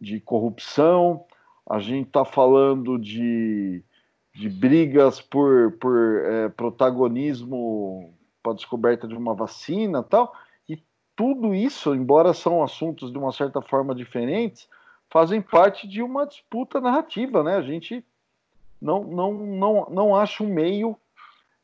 de 0.00 0.18
corrupção, 0.20 1.24
a 1.68 1.78
gente 1.78 2.08
está 2.08 2.24
falando 2.24 2.98
de, 2.98 3.82
de 4.34 4.48
brigas 4.48 5.20
por, 5.20 5.72
por 5.72 6.24
é, 6.24 6.48
protagonismo 6.48 8.14
para 8.42 8.52
a 8.52 8.54
descoberta 8.54 9.06
de 9.06 9.14
uma 9.14 9.34
vacina 9.34 10.02
tal, 10.02 10.34
e 10.68 10.82
tudo 11.14 11.54
isso, 11.54 11.94
embora 11.94 12.32
são 12.32 12.62
assuntos 12.62 13.12
de 13.12 13.18
uma 13.18 13.32
certa 13.32 13.60
forma 13.60 13.94
diferentes, 13.94 14.68
fazem 15.10 15.42
parte 15.42 15.86
de 15.86 16.02
uma 16.02 16.26
disputa 16.26 16.80
narrativa, 16.80 17.42
né? 17.42 17.56
A 17.56 17.62
gente 17.62 18.04
não, 18.80 19.04
não, 19.04 19.32
não, 19.34 19.86
não 19.90 20.16
acha 20.16 20.42
um 20.42 20.48
meio 20.48 20.96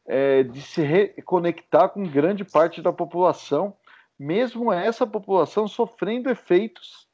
é, 0.05 0.43
de 0.43 0.61
se 0.61 0.83
reconectar 0.83 1.89
com 1.89 2.07
grande 2.07 2.45
parte 2.45 2.83
da 2.83 2.93
população, 2.93 3.75
mesmo 4.19 4.73
essa 4.73 5.07
população 5.07 5.67
sofrendo 5.67 6.29
efeitos 6.29 7.06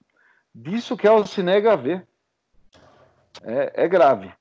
disso 0.55 0.97
que 0.97 1.07
ela 1.07 1.27
se 1.27 1.43
nega 1.43 1.73
a 1.73 1.77
ver. 1.77 2.07
É, 3.43 3.85
é 3.85 3.89
grave. 3.89 4.33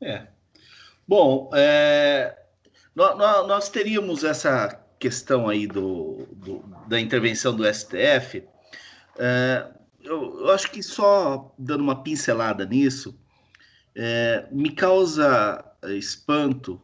É. 0.00 0.26
Bom, 1.06 1.50
é, 1.54 2.36
nós, 2.94 3.16
nós, 3.46 3.68
teríamos 3.68 4.24
essa 4.24 4.80
questão 4.98 5.48
aí 5.48 5.66
do, 5.66 6.26
do 6.32 6.64
da 6.88 6.98
intervenção 6.98 7.54
do 7.54 7.64
STF. 7.72 8.42
É, 9.18 9.66
eu, 10.00 10.40
eu, 10.40 10.50
acho 10.50 10.70
que 10.70 10.82
só 10.82 11.54
dando 11.58 11.82
uma 11.82 12.02
pincelada 12.02 12.64
nisso, 12.64 13.18
é, 13.94 14.46
me 14.50 14.70
causa 14.70 15.64
espanto 15.90 16.80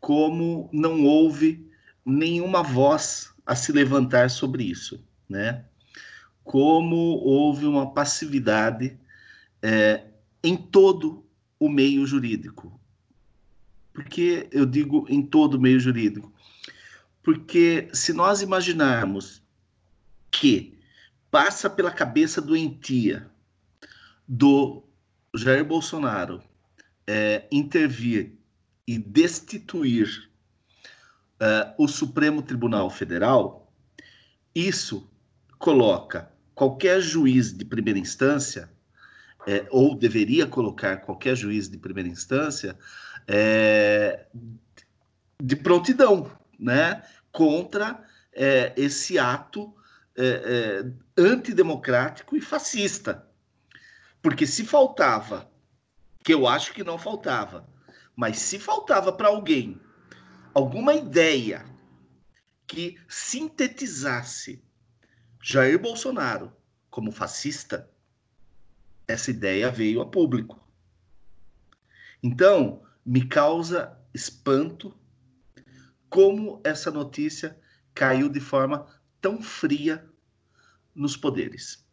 como 0.00 0.68
não 0.72 1.04
houve 1.04 1.70
nenhuma 2.04 2.62
voz 2.62 3.32
a 3.46 3.54
se 3.54 3.72
levantar 3.72 4.30
sobre 4.30 4.64
isso, 4.64 5.04
né? 5.28 5.64
Como 6.44 6.96
houve 6.96 7.66
uma 7.66 7.92
passividade 7.92 8.98
é, 9.62 10.04
em 10.42 10.56
todo 10.56 11.24
o 11.58 11.68
meio 11.68 12.06
jurídico. 12.06 12.80
Por 13.92 14.04
que 14.04 14.48
eu 14.50 14.66
digo 14.66 15.06
em 15.08 15.22
todo 15.22 15.54
o 15.54 15.60
meio 15.60 15.78
jurídico? 15.78 16.32
Porque 17.22 17.88
se 17.92 18.12
nós 18.12 18.42
imaginarmos 18.42 19.42
que 20.30 20.78
passa 21.30 21.70
pela 21.70 21.90
cabeça 21.90 22.40
doentia 22.40 23.30
do 24.26 24.82
Jair 25.34 25.64
Bolsonaro 25.64 26.42
é, 27.06 27.46
intervir 27.52 28.34
e 28.86 28.98
destituir 28.98 30.28
é, 31.38 31.74
o 31.78 31.86
Supremo 31.86 32.42
Tribunal 32.42 32.90
Federal, 32.90 33.72
isso 34.54 35.08
coloca 35.58 36.31
qualquer 36.62 37.00
juiz 37.00 37.52
de 37.52 37.64
primeira 37.64 37.98
instância, 37.98 38.70
é, 39.44 39.66
ou 39.68 39.96
deveria 39.96 40.46
colocar 40.46 40.98
qualquer 40.98 41.34
juiz 41.34 41.68
de 41.68 41.76
primeira 41.76 42.08
instância, 42.08 42.78
é, 43.26 44.26
de 45.42 45.56
prontidão, 45.56 46.30
né, 46.56 47.02
contra 47.32 48.00
é, 48.32 48.72
esse 48.76 49.18
ato 49.18 49.74
é, 50.16 50.84
é, 51.18 51.20
antidemocrático 51.20 52.36
e 52.36 52.40
fascista. 52.40 53.26
Porque 54.22 54.46
se 54.46 54.64
faltava, 54.64 55.50
que 56.22 56.32
eu 56.32 56.46
acho 56.46 56.72
que 56.72 56.84
não 56.84 56.96
faltava, 56.96 57.68
mas 58.14 58.38
se 58.38 58.60
faltava 58.60 59.12
para 59.12 59.26
alguém 59.26 59.80
alguma 60.54 60.94
ideia 60.94 61.64
que 62.68 62.96
sintetizasse 63.08 64.62
Jair 65.42 65.78
Bolsonaro 65.78 66.52
como 66.88 67.10
fascista, 67.10 67.90
essa 69.08 69.30
ideia 69.30 69.70
veio 69.70 70.00
a 70.00 70.06
público. 70.06 70.60
Então, 72.22 72.82
me 73.04 73.26
causa 73.26 73.98
espanto 74.14 74.94
como 76.08 76.60
essa 76.62 76.90
notícia 76.90 77.58
caiu 77.94 78.28
de 78.28 78.38
forma 78.38 78.86
tão 79.20 79.42
fria 79.42 80.08
nos 80.94 81.16
poderes. 81.16 81.84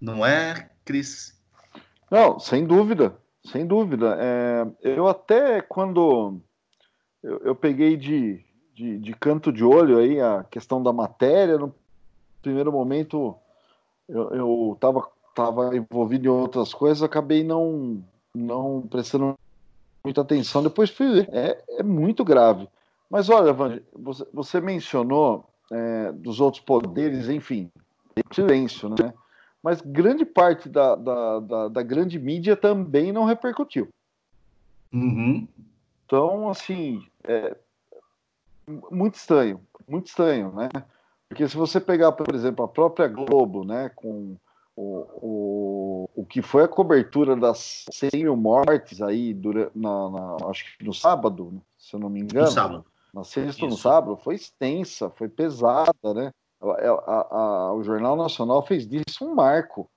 Não 0.00 0.24
é, 0.24 0.70
Cris? 0.84 1.40
Não, 2.10 2.38
sem 2.40 2.66
dúvida, 2.66 3.16
sem 3.44 3.66
dúvida. 3.66 4.16
É, 4.18 4.66
eu 4.80 5.06
até 5.06 5.60
quando 5.60 6.42
eu, 7.22 7.38
eu 7.40 7.54
peguei 7.54 7.96
de, 7.96 8.45
de, 8.76 8.98
de, 8.98 9.14
canto 9.14 9.50
de 9.50 9.64
olho 9.64 9.98
aí 9.98 10.20
a 10.20 10.44
questão 10.44 10.82
da 10.82 10.92
matéria. 10.92 11.56
No 11.56 11.74
primeiro 12.42 12.70
momento 12.70 13.34
eu 14.06 14.72
estava 14.74 15.08
tava 15.34 15.76
envolvido 15.76 16.26
em 16.26 16.30
outras 16.30 16.72
coisas, 16.72 17.02
acabei 17.02 17.44
não, 17.44 18.02
não 18.34 18.82
prestando 18.88 19.34
muita 20.04 20.20
atenção. 20.20 20.62
Depois 20.62 20.90
fui 20.90 21.10
ver. 21.12 21.28
É, 21.32 21.62
é 21.78 21.82
muito 21.82 22.24
grave. 22.24 22.68
Mas 23.10 23.28
olha, 23.28 23.52
Vande, 23.52 23.82
você, 23.92 24.26
você 24.32 24.60
mencionou 24.60 25.48
é, 25.70 26.12
dos 26.12 26.40
outros 26.40 26.62
poderes, 26.62 27.28
enfim, 27.28 27.70
silêncio, 28.32 28.88
né? 28.88 29.12
Mas 29.62 29.80
grande 29.80 30.24
parte 30.24 30.68
da, 30.68 30.94
da, 30.94 31.40
da, 31.40 31.68
da 31.68 31.82
grande 31.82 32.18
mídia 32.18 32.56
também 32.56 33.12
não 33.12 33.24
repercutiu. 33.24 33.88
Uhum. 34.92 35.46
Então, 36.04 36.48
assim, 36.48 37.04
é, 37.24 37.56
muito 38.90 39.14
estranho, 39.14 39.60
muito 39.88 40.06
estranho, 40.06 40.52
né? 40.52 40.68
Porque 41.28 41.46
se 41.48 41.56
você 41.56 41.80
pegar, 41.80 42.12
por 42.12 42.34
exemplo, 42.34 42.64
a 42.64 42.68
própria 42.68 43.08
Globo, 43.08 43.64
né, 43.64 43.90
com 43.94 44.36
o, 44.76 45.06
o, 45.22 46.10
o 46.14 46.26
que 46.26 46.42
foi 46.42 46.64
a 46.64 46.68
cobertura 46.68 47.34
das 47.34 47.86
100 47.90 48.10
mil 48.14 48.36
mortes 48.36 49.00
aí 49.00 49.32
durante, 49.32 49.70
na, 49.74 50.10
na, 50.10 50.36
acho 50.48 50.76
que 50.76 50.84
no 50.84 50.92
sábado, 50.92 51.60
se 51.78 51.94
eu 51.94 52.00
não 52.00 52.10
me 52.10 52.20
engano. 52.20 52.46
No 52.46 52.52
sábado. 52.52 52.84
na 53.12 53.24
sexta 53.24 53.64
ou 53.64 53.70
no 53.70 53.76
sábado, 53.76 54.16
foi 54.16 54.34
extensa, 54.34 55.10
foi 55.10 55.28
pesada, 55.28 56.14
né? 56.14 56.30
A, 56.60 56.66
a, 56.66 57.36
a, 57.38 57.74
o 57.74 57.82
Jornal 57.82 58.16
Nacional 58.16 58.64
fez 58.64 58.86
disso 58.86 59.24
um 59.24 59.34
marco, 59.34 59.88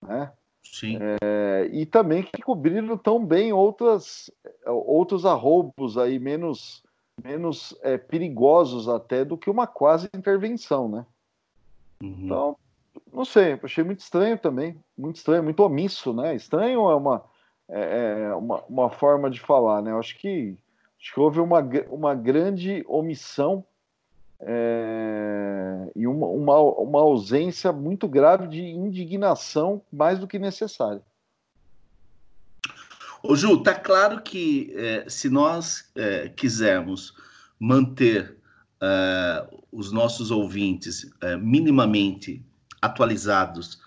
né? 0.00 0.32
Sim. 0.62 0.98
É, 1.00 1.68
e 1.72 1.86
também 1.86 2.22
que 2.22 2.42
cobriram 2.42 2.96
tão 2.96 3.24
bem 3.24 3.52
outras, 3.52 4.30
outros 4.66 5.24
arroubos 5.24 5.96
aí 5.96 6.18
menos, 6.18 6.82
menos 7.22 7.76
é, 7.82 7.98
perigosos 7.98 8.88
até 8.88 9.24
do 9.24 9.36
que 9.36 9.50
uma 9.50 9.66
quase 9.66 10.08
intervenção, 10.14 10.88
né? 10.88 11.06
Uhum. 12.02 12.16
Então, 12.24 12.56
não 13.12 13.24
sei, 13.24 13.58
achei 13.62 13.84
muito 13.84 14.00
estranho 14.00 14.38
também, 14.38 14.76
muito 14.96 15.16
estranho, 15.16 15.42
muito 15.42 15.62
omisso, 15.62 16.12
né? 16.12 16.34
Estranho 16.34 16.90
é 16.90 16.94
uma, 16.94 17.24
é, 17.68 18.28
é 18.30 18.34
uma, 18.34 18.62
uma 18.68 18.90
forma 18.90 19.30
de 19.30 19.40
falar, 19.40 19.82
né? 19.82 19.90
Eu 19.90 19.98
acho 19.98 20.16
que, 20.18 20.56
acho 21.00 21.14
que 21.14 21.20
houve 21.20 21.40
uma, 21.40 21.60
uma 21.90 22.14
grande 22.14 22.84
omissão 22.88 23.64
é, 24.40 25.90
e 25.96 26.06
uma, 26.06 26.26
uma, 26.26 26.60
uma 26.60 27.00
ausência 27.00 27.72
muito 27.72 28.06
grave 28.06 28.46
de 28.46 28.62
indignação, 28.62 29.82
mais 29.92 30.18
do 30.18 30.28
que 30.28 30.38
necessária. 30.38 31.02
Ô 33.22 33.34
Ju, 33.34 33.62
tá 33.62 33.74
claro 33.74 34.22
que 34.22 34.72
é, 34.76 35.04
se 35.08 35.28
nós 35.28 35.90
é, 35.94 36.28
quisermos 36.28 37.14
manter 37.58 38.36
é, 38.80 39.48
os 39.72 39.90
nossos 39.92 40.30
ouvintes 40.30 41.10
minimamente 41.40 42.44
atualizados 42.80 43.80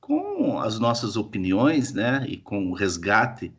com 0.00 0.60
as 0.60 0.78
nossas 0.78 1.16
opiniões, 1.16 1.94
né, 1.94 2.26
e 2.28 2.36
com 2.36 2.70
o 2.70 2.74
resgate 2.74 3.50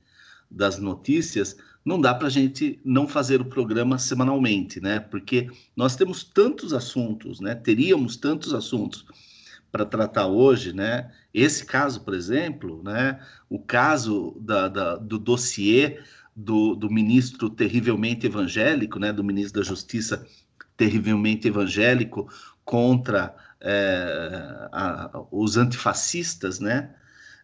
das 0.50 0.78
notícias, 0.78 1.58
não 1.84 2.00
dá 2.00 2.14
para 2.14 2.28
a 2.28 2.32
gente 2.32 2.80
não 2.84 3.08
fazer 3.08 3.42
o 3.42 3.46
programa 3.46 4.00
semanalmente, 4.00 4.82
né? 4.82 5.00
Porque 5.00 5.50
nós 5.76 5.96
temos 5.96 6.24
tantos 6.24 6.74
assuntos, 6.74 7.40
né? 7.40 7.54
Teríamos 7.54 8.18
tantos 8.18 8.54
assuntos 8.56 9.06
para 9.72 9.86
tratar 9.86 10.26
hoje, 10.26 10.74
né? 10.74 11.12
Esse 11.36 11.66
caso, 11.66 12.00
por 12.00 12.14
exemplo, 12.14 12.82
né? 12.82 13.20
O 13.50 13.60
caso 13.60 14.38
da, 14.40 14.70
da, 14.70 14.96
do 14.96 15.20
dossiê 15.20 16.00
do, 16.34 16.76
do 16.76 16.90
ministro 16.90 17.50
terrivelmente 17.50 18.26
evangélico, 18.26 18.98
né? 18.98 19.12
Do 19.12 19.22
ministro 19.22 19.62
da 19.62 19.68
Justiça 19.68 20.26
terrivelmente 20.78 21.50
evangélico 21.50 22.30
contra 22.64 23.36
é, 23.60 24.70
a, 24.72 25.26
os 25.30 25.58
antifascistas, 25.58 26.62
né? 26.62 26.96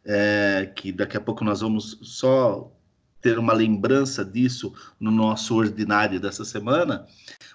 É, 0.06 0.72
que 0.74 0.94
daqui 0.94 1.18
a 1.18 1.22
pouco 1.22 1.44
nós 1.44 1.60
vamos 1.60 2.00
só 2.02 2.72
ter 3.20 3.38
uma 3.38 3.52
lembrança 3.52 4.24
disso 4.24 4.74
no 4.98 5.12
nosso 5.12 5.54
ordinário 5.54 6.18
dessa 6.18 6.46
semana, 6.46 7.06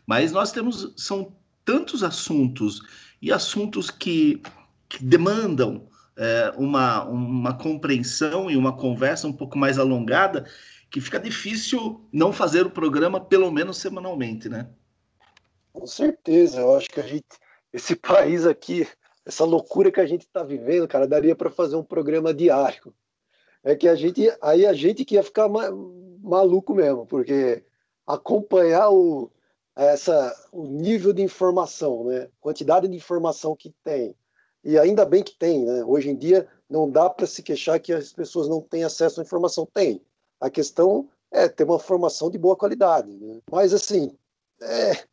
mas 0.07 0.33
nós 0.33 0.53
temos 0.53 0.93
são 0.99 1.35
tantos 1.65 2.05
assuntos 2.05 2.83
e 3.23 3.33
assuntos 3.33 3.91
que, 3.91 4.43
que 4.87 5.03
demandam 5.03 5.89
é, 6.17 6.53
uma, 6.57 7.05
uma 7.05 7.57
compreensão 7.57 8.51
e 8.51 8.57
uma 8.57 8.77
conversa 8.77 9.27
um 9.29 9.33
pouco 9.33 9.59
mais 9.59 9.79
alongada 9.79 10.47
que 10.91 11.01
fica 11.01 11.19
difícil 11.19 12.09
não 12.13 12.33
fazer 12.33 12.65
o 12.65 12.71
programa 12.71 13.21
pelo 13.21 13.51
menos 13.51 13.77
semanalmente, 13.77 14.49
né? 14.49 14.69
Com 15.73 15.87
certeza, 15.87 16.61
eu 16.61 16.75
acho 16.77 16.89
que 16.89 17.01
a 17.01 17.07
gente, 17.07 17.27
esse 17.73 17.95
país 17.97 18.47
aqui, 18.47 18.89
essa 19.25 19.45
loucura 19.45 19.91
que 19.91 20.01
a 20.01 20.07
gente 20.07 20.23
está 20.23 20.43
vivendo, 20.43 20.89
cara, 20.89 21.07
daria 21.07 21.35
para 21.35 21.51
fazer 21.51 21.77
um 21.77 21.85
programa 21.85 22.33
diário 22.33 22.95
é 23.67 23.75
que 23.75 23.89
a 23.89 23.97
gente 23.97 24.33
aí 24.41 24.65
a 24.65 24.73
gente 24.73 25.05
que 25.05 25.17
ia 25.17 25.25
ficar 25.25 25.49
ma 25.49 25.69
maluco 26.23 26.73
mesmo, 26.73 27.05
porque 27.05 27.65
acompanhar 28.07 28.91
o 28.91 29.29
essa 29.75 30.33
o 30.53 30.65
nível 30.67 31.13
de 31.13 31.21
informação, 31.23 32.05
né? 32.05 32.29
Quantidade 32.41 32.87
de 32.87 32.97
informação 32.97 33.57
que 33.57 33.75
tem. 33.83 34.15
E 34.67 34.77
ainda 34.77 35.05
bem 35.05 35.23
que 35.23 35.39
tem, 35.39 35.65
né? 35.65 35.85
Hoje 35.85 36.11
em 36.11 36.17
dia 36.17 36.49
não 36.69 36.91
dá 36.91 37.09
para 37.09 37.25
se 37.25 37.41
queixar 37.41 37.79
que 37.79 37.93
as 37.93 38.13
pessoas 38.13 38.49
não 38.49 38.61
têm 38.61 38.83
acesso 38.83 39.21
à 39.21 39.23
informação, 39.23 39.65
tem. 39.65 40.03
A 40.41 40.51
questão 40.51 41.09
é 41.31 41.49
ter 41.49 41.63
uma 41.63 41.79
formação 41.79 42.29
de 42.29 42.37
boa 42.37 42.57
qualidade, 42.57 43.17
né? 43.17 43.39
Mas 43.49 43.73
assim, 43.73 44.11
é, 44.61 44.91
é 44.91 45.05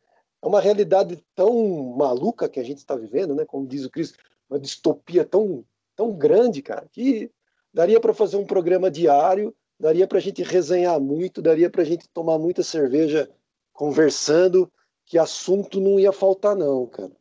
uma 0.42 0.60
realidade 0.60 1.24
tão 1.36 1.94
maluca 1.96 2.48
que 2.48 2.58
a 2.58 2.64
gente 2.64 2.78
está 2.78 2.96
vivendo, 2.96 3.32
né? 3.32 3.44
Como 3.44 3.64
diz 3.64 3.84
o 3.84 3.90
Cristo, 3.90 4.18
uma 4.50 4.58
distopia 4.58 5.24
tão 5.24 5.64
tão 5.94 6.12
grande, 6.12 6.60
cara, 6.60 6.88
que 6.90 7.30
daria 7.72 8.00
para 8.00 8.12
fazer 8.12 8.36
um 8.36 8.44
programa 8.44 8.90
diário, 8.90 9.54
daria 9.78 10.08
para 10.08 10.18
a 10.18 10.20
gente 10.20 10.42
resenhar 10.42 10.98
muito, 10.98 11.40
daria 11.40 11.70
para 11.70 11.82
a 11.82 11.84
gente 11.84 12.08
tomar 12.08 12.40
muita 12.40 12.64
cerveja 12.64 13.30
conversando, 13.72 14.68
que 15.06 15.16
assunto 15.16 15.80
não 15.80 16.00
ia 16.00 16.10
faltar 16.10 16.56
não, 16.56 16.88
cara. 16.88 17.12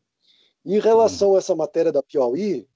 Em 0.65 0.79
relação 0.79 1.35
a 1.35 1.39
essa 1.39 1.53
matéria 1.53 1.91
da 1.91 2.01
Piauí, 2.01 2.67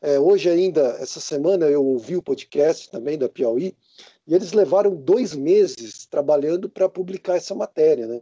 é, 0.00 0.18
hoje 0.18 0.50
ainda, 0.50 0.82
essa 1.00 1.20
semana, 1.20 1.66
eu 1.66 1.84
ouvi 1.84 2.16
o 2.16 2.22
podcast 2.22 2.90
também 2.90 3.16
da 3.16 3.28
Piauí, 3.28 3.76
e 4.26 4.34
eles 4.34 4.52
levaram 4.52 4.94
dois 4.94 5.34
meses 5.34 6.06
trabalhando 6.06 6.68
para 6.68 6.88
publicar 6.88 7.36
essa 7.36 7.54
matéria, 7.54 8.06
né? 8.06 8.20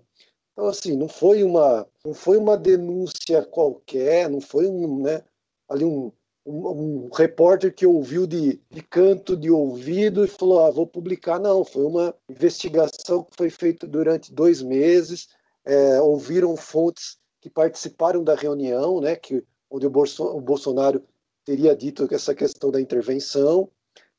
Então, 0.53 0.67
assim, 0.69 0.97
não 0.97 1.09
foi 1.09 1.43
uma, 1.43 1.87
não 2.05 2.15
foi 2.15 2.37
uma 2.37 2.57
denúncia 2.57 3.43
qualquer, 3.45 4.31
não 4.31 4.41
foi 4.41 4.69
um, 4.69 5.03
né, 5.03 5.23
ali 5.69 5.85
um, 5.85 6.13
um, 6.47 6.69
um, 6.69 7.09
repórter 7.13 7.75
que 7.75 7.87
ouviu 7.87 8.27
de, 8.27 8.61
de, 8.71 8.83
canto, 8.83 9.37
de 9.37 9.51
ouvido 9.51 10.25
e 10.25 10.29
falou: 10.29 10.65
ah, 10.65 10.71
vou 10.71 10.87
publicar. 10.87 11.41
Não, 11.41 11.65
foi 11.65 11.85
uma 11.85 12.15
investigação 12.29 13.25
que 13.25 13.37
foi 13.37 13.51
feita 13.51 13.87
durante 13.87 14.33
dois 14.33 14.63
meses. 14.63 15.29
É, 15.65 16.01
ouviram 16.01 16.57
fontes 16.57 17.19
que 17.45 17.51
participaram 17.51 18.25
da 18.25 18.35
reunião, 18.35 19.03
né, 19.03 19.17
que, 19.17 19.45
onde 19.71 19.87
o, 19.87 19.91
Bolso, 19.91 20.25
o 20.25 20.41
Bolsonaro 20.41 21.05
teria 21.45 21.77
dito 21.77 22.09
essa 22.11 22.35
questão 22.35 22.71
da 22.71 22.81
intervenção. 22.81 23.69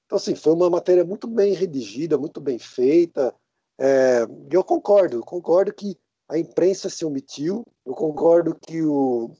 Então, 0.05 0.17
assim, 0.17 0.35
foi 0.35 0.53
uma 0.53 0.69
matéria 0.69 1.03
muito 1.03 1.25
bem 1.27 1.53
redigida, 1.53 2.19
muito 2.19 2.39
bem 2.39 2.59
feita. 2.59 3.33
É, 3.79 4.27
eu 4.51 4.63
concordo, 4.63 5.21
concordo 5.21 5.73
que 5.73 5.97
a 6.29 6.37
imprensa 6.37 6.87
se 6.87 7.03
omitiu, 7.03 7.65
eu 7.83 7.95
concordo 7.95 8.53
que 8.53 8.83
o, 8.83 9.31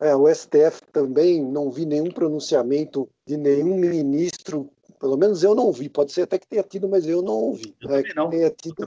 é, 0.00 0.14
o 0.14 0.28
STF 0.28 0.82
também 0.92 1.42
não 1.42 1.70
vi 1.70 1.86
nenhum 1.86 2.10
pronunciamento 2.10 3.08
de 3.26 3.38
nenhum 3.38 3.74
ministro, 3.78 4.70
pelo 4.98 5.16
menos 5.16 5.42
eu 5.42 5.54
não 5.54 5.72
vi, 5.72 5.88
pode 5.88 6.12
ser 6.12 6.22
até 6.22 6.38
que 6.38 6.46
tenha 6.46 6.62
tido, 6.62 6.86
mas 6.90 7.06
eu 7.06 7.22
não 7.22 7.36
ouvi. 7.36 7.74
Eu 7.80 7.88
né, 7.88 8.02
não. 8.14 8.28
Tenha 8.28 8.50
tido, 8.50 8.86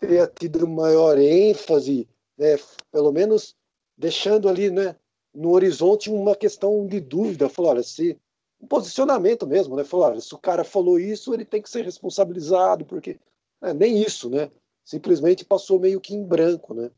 tenha 0.00 0.26
tido 0.26 0.66
maior 0.66 1.18
ênfase, 1.18 2.08
né, 2.38 2.56
pelo 2.90 3.12
menos 3.12 3.54
deixando 3.96 4.48
ali 4.48 4.70
né, 4.70 4.96
no 5.34 5.50
horizonte 5.50 6.10
uma 6.10 6.36
questão 6.36 6.86
de 6.86 7.00
dúvida, 7.00 7.48
falar, 7.48 7.70
olha, 7.70 7.82
se 7.82 8.18
um 8.60 8.66
posicionamento 8.66 9.46
mesmo, 9.46 9.76
né? 9.76 9.84
Falar, 9.84 10.12
olha, 10.12 10.20
se 10.20 10.34
o 10.34 10.38
cara 10.38 10.64
falou 10.64 10.98
isso, 10.98 11.34
ele 11.34 11.44
tem 11.44 11.60
que 11.60 11.68
ser 11.68 11.84
responsabilizado, 11.84 12.84
porque 12.84 13.18
é, 13.62 13.74
nem 13.74 14.00
isso, 14.02 14.30
né? 14.30 14.50
Simplesmente 14.84 15.44
passou 15.44 15.78
meio 15.78 16.00
que 16.00 16.14
em 16.14 16.24
branco, 16.24 16.72
né? 16.72 16.90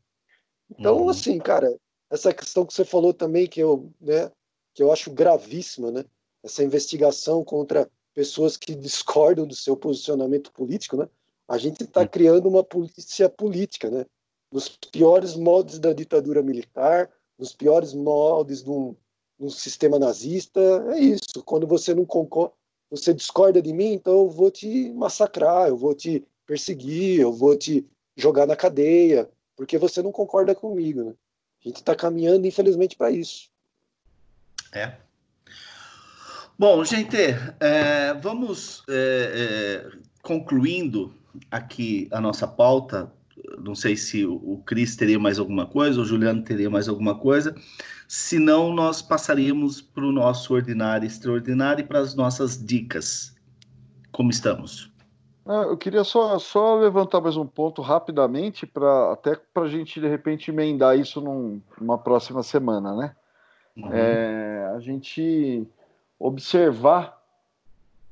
Então, 0.69 1.03
uhum. 1.03 1.09
assim, 1.09 1.37
cara, 1.39 1.77
essa 2.09 2.33
questão 2.33 2.65
que 2.65 2.73
você 2.73 2.85
falou 2.85 3.13
também, 3.13 3.47
que 3.47 3.59
eu, 3.59 3.91
né, 3.99 4.31
que 4.73 4.81
eu 4.81 4.91
acho 4.91 5.11
gravíssima, 5.11 5.91
né? 5.91 6.05
Essa 6.43 6.63
investigação 6.63 7.43
contra 7.43 7.89
pessoas 8.13 8.55
que 8.55 8.73
discordam 8.75 9.45
do 9.45 9.55
seu 9.55 9.75
posicionamento 9.75 10.51
político, 10.51 10.97
né? 10.97 11.09
A 11.47 11.57
gente 11.57 11.83
está 11.83 12.05
criando 12.07 12.47
uma 12.47 12.63
polícia 12.63 13.29
política, 13.29 13.89
né? 13.89 14.05
Nos 14.51 14.69
piores 14.69 15.35
moldes 15.35 15.79
da 15.79 15.93
ditadura 15.93 16.41
militar, 16.41 17.09
nos 17.37 17.53
piores 17.53 17.93
moldes 17.93 18.63
de 18.63 18.69
um, 18.69 18.95
de 19.39 19.45
um 19.45 19.49
sistema 19.49 19.99
nazista, 19.99 20.59
é 20.93 20.99
isso. 20.99 21.43
Quando 21.45 21.67
você 21.67 21.93
não 21.93 22.05
concorda, 22.05 22.53
você 22.89 23.13
discorda 23.13 23.61
de 23.61 23.73
mim, 23.73 23.93
então 23.93 24.13
eu 24.13 24.29
vou 24.29 24.49
te 24.49 24.89
massacrar, 24.93 25.67
eu 25.67 25.77
vou 25.77 25.93
te 25.93 26.25
perseguir, 26.45 27.19
eu 27.19 27.33
vou 27.33 27.57
te 27.57 27.85
jogar 28.15 28.47
na 28.47 28.55
cadeia, 28.55 29.29
porque 29.55 29.77
você 29.77 30.01
não 30.01 30.11
concorda 30.11 30.55
comigo, 30.55 31.03
né? 31.03 31.13
A 31.63 31.67
gente 31.67 31.77
está 31.77 31.95
caminhando, 31.95 32.47
infelizmente, 32.47 32.95
para 32.95 33.11
isso. 33.11 33.49
É. 34.71 34.95
Bom, 36.57 36.83
gente, 36.83 37.17
é, 37.59 38.13
vamos 38.15 38.83
é, 38.89 39.83
é, 39.85 39.97
concluindo 40.23 41.13
aqui 41.51 42.07
a 42.11 42.21
nossa 42.21 42.47
pauta. 42.47 43.11
Não 43.59 43.75
sei 43.75 43.95
se 43.95 44.25
o 44.25 44.61
Cris 44.65 44.95
teria 44.95 45.19
mais 45.19 45.39
alguma 45.39 45.65
coisa, 45.65 46.01
o 46.01 46.05
Juliano 46.05 46.43
teria 46.43 46.69
mais 46.69 46.87
alguma 46.87 47.17
coisa. 47.17 47.55
Se 48.07 48.39
não, 48.39 48.73
nós 48.73 49.01
passaríamos 49.01 49.81
para 49.81 50.05
o 50.05 50.11
nosso 50.11 50.53
ordinário 50.53 51.05
extraordinário 51.05 51.83
e 51.83 51.87
para 51.87 51.99
as 51.99 52.15
nossas 52.15 52.63
dicas. 52.63 53.35
Como 54.11 54.29
estamos? 54.29 54.91
Ah, 55.45 55.63
eu 55.63 55.77
queria 55.77 56.03
só, 56.03 56.37
só 56.39 56.75
levantar 56.75 57.21
mais 57.21 57.37
um 57.37 57.45
ponto 57.45 57.81
rapidamente, 57.81 58.65
para 58.65 59.13
até 59.13 59.35
para 59.53 59.63
a 59.63 59.69
gente 59.69 59.99
de 59.99 60.07
repente 60.07 60.51
emendar 60.51 60.97
isso 60.97 61.21
num, 61.21 61.61
numa 61.79 61.97
próxima 61.97 62.43
semana, 62.43 62.93
né? 62.95 63.15
Uhum. 63.77 63.93
É, 63.93 64.71
a 64.75 64.79
gente 64.79 65.65
observar 66.19 67.21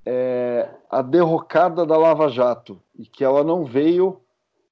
é, 0.05 0.69
a 0.89 1.01
derrocada 1.01 1.85
da 1.85 1.97
Lava 1.97 2.29
Jato 2.29 2.79
e 2.97 3.05
que 3.05 3.23
ela 3.23 3.43
não 3.43 3.65
veio 3.65 4.21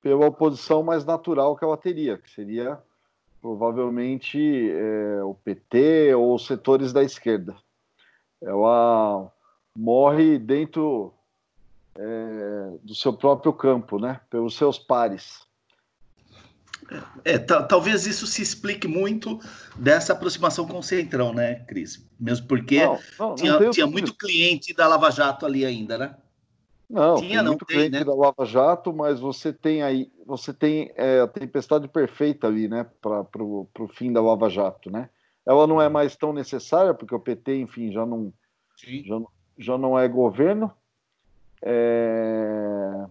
pela 0.04 0.28
oposição 0.28 0.84
mais 0.84 1.06
natural 1.06 1.56
que 1.56 1.64
ela 1.64 1.78
teria, 1.78 2.18
que 2.18 2.30
seria 2.30 2.78
provavelmente 3.42 4.70
é, 4.70 5.24
o 5.24 5.34
PT 5.34 6.14
ou 6.14 6.36
os 6.36 6.46
setores 6.46 6.94
da 6.94 7.04
esquerda. 7.04 7.56
Ela 8.42 9.32
morre 9.76 10.38
dentro 10.38 11.14
é, 11.96 12.78
do 12.84 12.94
seu 12.94 13.14
próprio 13.14 13.54
campo, 13.54 13.98
né? 13.98 14.20
pelos 14.30 14.56
seus 14.56 14.78
pares. 14.78 15.42
É, 17.24 17.38
talvez 17.38 18.06
isso 18.06 18.28
se 18.28 18.42
explique 18.42 18.88
muito 18.88 19.40
dessa 19.76 20.12
aproximação 20.12 20.68
com 20.68 20.80
o 20.80 20.84
Centrão, 20.84 21.34
né, 21.34 21.56
Cris? 21.66 22.06
Mesmo 22.20 22.46
porque 22.46 22.86
não, 22.86 23.00
não, 23.18 23.36
tinha, 23.36 23.60
não 23.60 23.72
tinha 23.72 23.88
muito 23.88 24.14
cliente 24.14 24.74
da 24.74 24.86
Lava 24.86 25.10
Jato 25.10 25.46
ali 25.46 25.66
ainda, 25.66 25.98
né? 25.98 26.16
Não, 26.90 27.16
tinha, 27.16 27.40
tem 27.40 27.48
muito 27.48 27.66
tem, 27.66 27.78
cliente 27.78 27.98
né? 28.00 28.04
da 28.04 28.14
Lava 28.14 28.46
Jato, 28.46 28.94
mas 28.94 29.20
você 29.20 29.52
tem 29.52 29.82
aí, 29.82 30.12
você 30.26 30.54
tem 30.54 30.92
é, 30.96 31.22
a 31.22 31.28
tempestade 31.28 31.88
perfeita 31.88 32.48
ali, 32.48 32.68
né, 32.68 32.86
para 33.02 33.26
o 33.44 33.68
fim 33.94 34.12
da 34.12 34.22
Lava 34.22 34.50
Jato, 34.50 34.92
né? 34.92 35.10
Ela 35.46 35.68
não 35.68 35.82
é 35.82 35.88
uhum. 35.88 35.94
mais 35.94 36.16
tão 36.16 36.32
necessária, 36.32 36.94
porque 36.94 37.14
o 37.14 37.20
PT, 37.20 37.58
enfim, 37.58 37.92
já 37.92 38.06
não, 38.06 38.34
já, 38.78 39.22
já 39.58 39.78
não 39.78 39.98
é 39.98 40.08
governo. 40.08 40.72
É... 41.62 43.06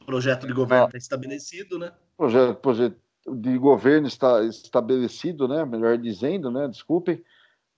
O 0.00 0.04
projeto 0.04 0.46
de 0.46 0.52
governo 0.52 0.86
está 0.86 0.98
estabelecido, 0.98 1.78
né? 1.78 1.92
Projeto, 2.16 2.56
projeto 2.56 2.96
de 3.26 3.56
governo 3.58 4.08
está 4.08 4.42
estabelecido, 4.42 5.46
né? 5.46 5.64
Melhor 5.64 5.96
dizendo, 5.96 6.50
né? 6.50 6.68
Desculpem, 6.68 7.22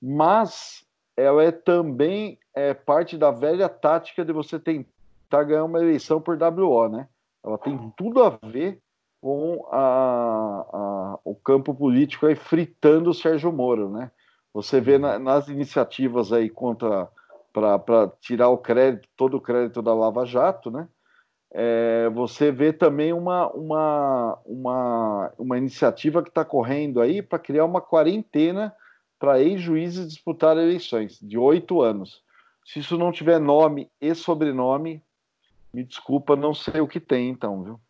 mas 0.00 0.84
ela 1.16 1.44
é 1.44 1.52
também 1.52 2.38
é, 2.54 2.74
parte 2.74 3.16
da 3.16 3.30
velha 3.30 3.68
tática 3.68 4.24
de 4.24 4.32
você 4.32 4.58
tentar 4.58 4.90
ganhar 5.44 5.64
uma 5.64 5.80
eleição 5.80 6.20
por 6.20 6.36
WO, 6.36 6.88
né? 6.88 7.08
Ela 7.44 7.56
tem 7.58 7.74
uhum. 7.74 7.92
tudo 7.96 8.22
a 8.22 8.38
ver 8.44 8.80
com 9.20 9.64
a, 9.70 10.66
a, 10.72 11.18
o 11.24 11.34
campo 11.34 11.72
político 11.72 12.26
aí 12.26 12.34
fritando 12.34 13.10
o 13.10 13.14
Sérgio 13.14 13.52
Moro, 13.52 13.88
né? 13.88 14.10
Você 14.52 14.80
vê 14.80 14.98
na, 14.98 15.16
uhum. 15.16 15.22
nas 15.22 15.48
iniciativas 15.48 16.32
aí 16.32 16.50
contra 16.50 17.08
para 17.52 18.10
tirar 18.18 18.48
o 18.48 18.56
crédito, 18.56 19.06
todo 19.14 19.36
o 19.36 19.40
crédito 19.40 19.82
da 19.82 19.92
Lava 19.92 20.24
Jato, 20.24 20.70
né? 20.70 20.88
é, 21.54 22.08
você 22.10 22.50
vê 22.50 22.72
também 22.72 23.12
uma, 23.12 23.48
uma, 23.50 24.38
uma, 24.46 25.32
uma 25.38 25.58
iniciativa 25.58 26.22
que 26.22 26.30
está 26.30 26.44
correndo 26.44 27.00
aí 27.00 27.20
para 27.20 27.38
criar 27.38 27.66
uma 27.66 27.80
quarentena 27.80 28.74
para 29.18 29.40
ex-juízes 29.40 30.08
disputar 30.08 30.56
eleições 30.56 31.18
de 31.20 31.38
oito 31.38 31.82
anos. 31.82 32.22
Se 32.64 32.78
isso 32.78 32.96
não 32.96 33.12
tiver 33.12 33.38
nome 33.38 33.90
e 34.00 34.14
sobrenome, 34.14 35.02
me 35.72 35.84
desculpa, 35.84 36.36
não 36.36 36.54
sei 36.54 36.80
o 36.80 36.88
que 36.88 37.00
tem, 37.00 37.30
então, 37.30 37.62
viu? 37.62 37.80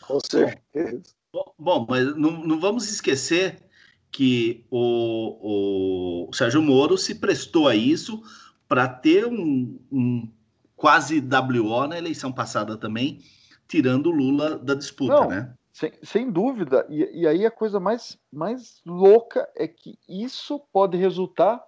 Com 0.00 0.18
certeza. 0.20 1.02
Bom, 1.32 1.54
bom 1.58 1.86
mas 1.88 2.16
não, 2.16 2.32
não, 2.44 2.58
vamos 2.58 2.90
esquecer 2.90 3.62
que 4.10 4.64
o, 4.70 6.26
o 6.28 6.32
Sérgio 6.34 6.60
Moro 6.60 6.98
se 6.98 7.14
prestou 7.14 7.68
a 7.68 7.76
isso 7.76 8.22
para 8.68 8.88
ter 8.88 9.26
um, 9.26 9.78
um 9.90 10.28
quase 10.76 11.20
WO 11.20 11.86
na 11.86 11.98
eleição 11.98 12.32
passada 12.32 12.76
também, 12.76 13.20
tirando 13.68 14.06
o 14.06 14.10
Lula 14.10 14.58
da 14.58 14.74
disputa, 14.74 15.14
Não, 15.14 15.28
né? 15.28 15.54
Sem, 15.72 15.92
sem 16.02 16.30
dúvida. 16.30 16.84
E, 16.88 17.20
e, 17.20 17.26
aí 17.26 17.46
a 17.46 17.50
coisa 17.50 17.78
mais, 17.78 18.18
mais 18.32 18.82
louca 18.84 19.48
é 19.54 19.68
que 19.68 19.98
isso 20.08 20.58
pode 20.72 20.96
resultar 20.96 21.62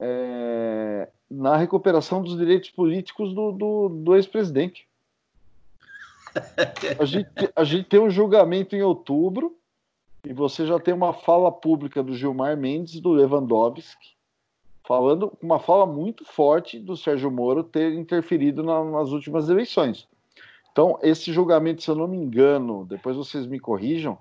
é, 0.00 1.08
na 1.30 1.56
recuperação 1.56 2.22
dos 2.22 2.36
direitos 2.36 2.70
políticos 2.70 3.34
do, 3.34 3.52
do, 3.52 3.88
do 3.88 4.16
ex-presidente. 4.16 4.88
A 6.98 7.04
gente, 7.04 7.28
a 7.54 7.64
gente 7.64 7.88
tem 7.88 8.00
um 8.00 8.10
julgamento 8.10 8.74
em 8.74 8.82
outubro 8.82 9.56
e 10.24 10.32
você 10.32 10.66
já 10.66 10.78
tem 10.78 10.94
uma 10.94 11.12
fala 11.12 11.52
pública 11.52 12.02
do 12.02 12.14
Gilmar 12.14 12.56
Mendes, 12.56 13.00
do 13.00 13.10
Lewandowski, 13.10 14.14
falando 14.86 15.32
uma 15.42 15.58
fala 15.58 15.86
muito 15.86 16.24
forte 16.24 16.78
do 16.78 16.96
Sérgio 16.96 17.30
Moro 17.30 17.62
ter 17.62 17.94
interferido 17.94 18.62
na, 18.62 18.84
nas 18.84 19.10
últimas 19.10 19.48
eleições. 19.48 20.08
Então, 20.72 20.98
esse 21.02 21.32
julgamento, 21.32 21.82
se 21.82 21.90
eu 21.90 21.96
não 21.96 22.06
me 22.06 22.16
engano, 22.16 22.84
depois 22.84 23.16
vocês 23.16 23.46
me 23.46 23.58
corrijam, 23.58 24.16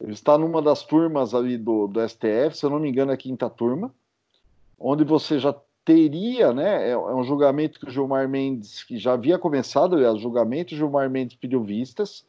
ele 0.00 0.12
está 0.12 0.36
numa 0.36 0.60
das 0.60 0.82
turmas 0.82 1.34
ali 1.34 1.56
do, 1.56 1.86
do 1.86 2.06
STF, 2.06 2.56
se 2.56 2.66
eu 2.66 2.70
não 2.70 2.78
me 2.78 2.88
engano, 2.88 3.10
é 3.10 3.14
a 3.14 3.18
quinta 3.18 3.48
turma, 3.48 3.94
onde 4.78 5.04
você 5.04 5.38
já 5.38 5.54
teria, 5.84 6.52
né? 6.52 6.88
É, 6.88 6.92
é 6.92 6.96
um 6.96 7.24
julgamento 7.24 7.78
que 7.78 7.86
o 7.86 7.90
Gilmar 7.90 8.28
Mendes, 8.28 8.82
que 8.82 8.98
já 8.98 9.12
havia 9.12 9.38
começado, 9.38 9.94
aliás, 9.94 10.20
julgamento, 10.20 10.74
o 10.74 10.76
Gilmar 10.76 11.10
Mendes 11.10 11.36
pediu 11.36 11.62
vistas. 11.62 12.24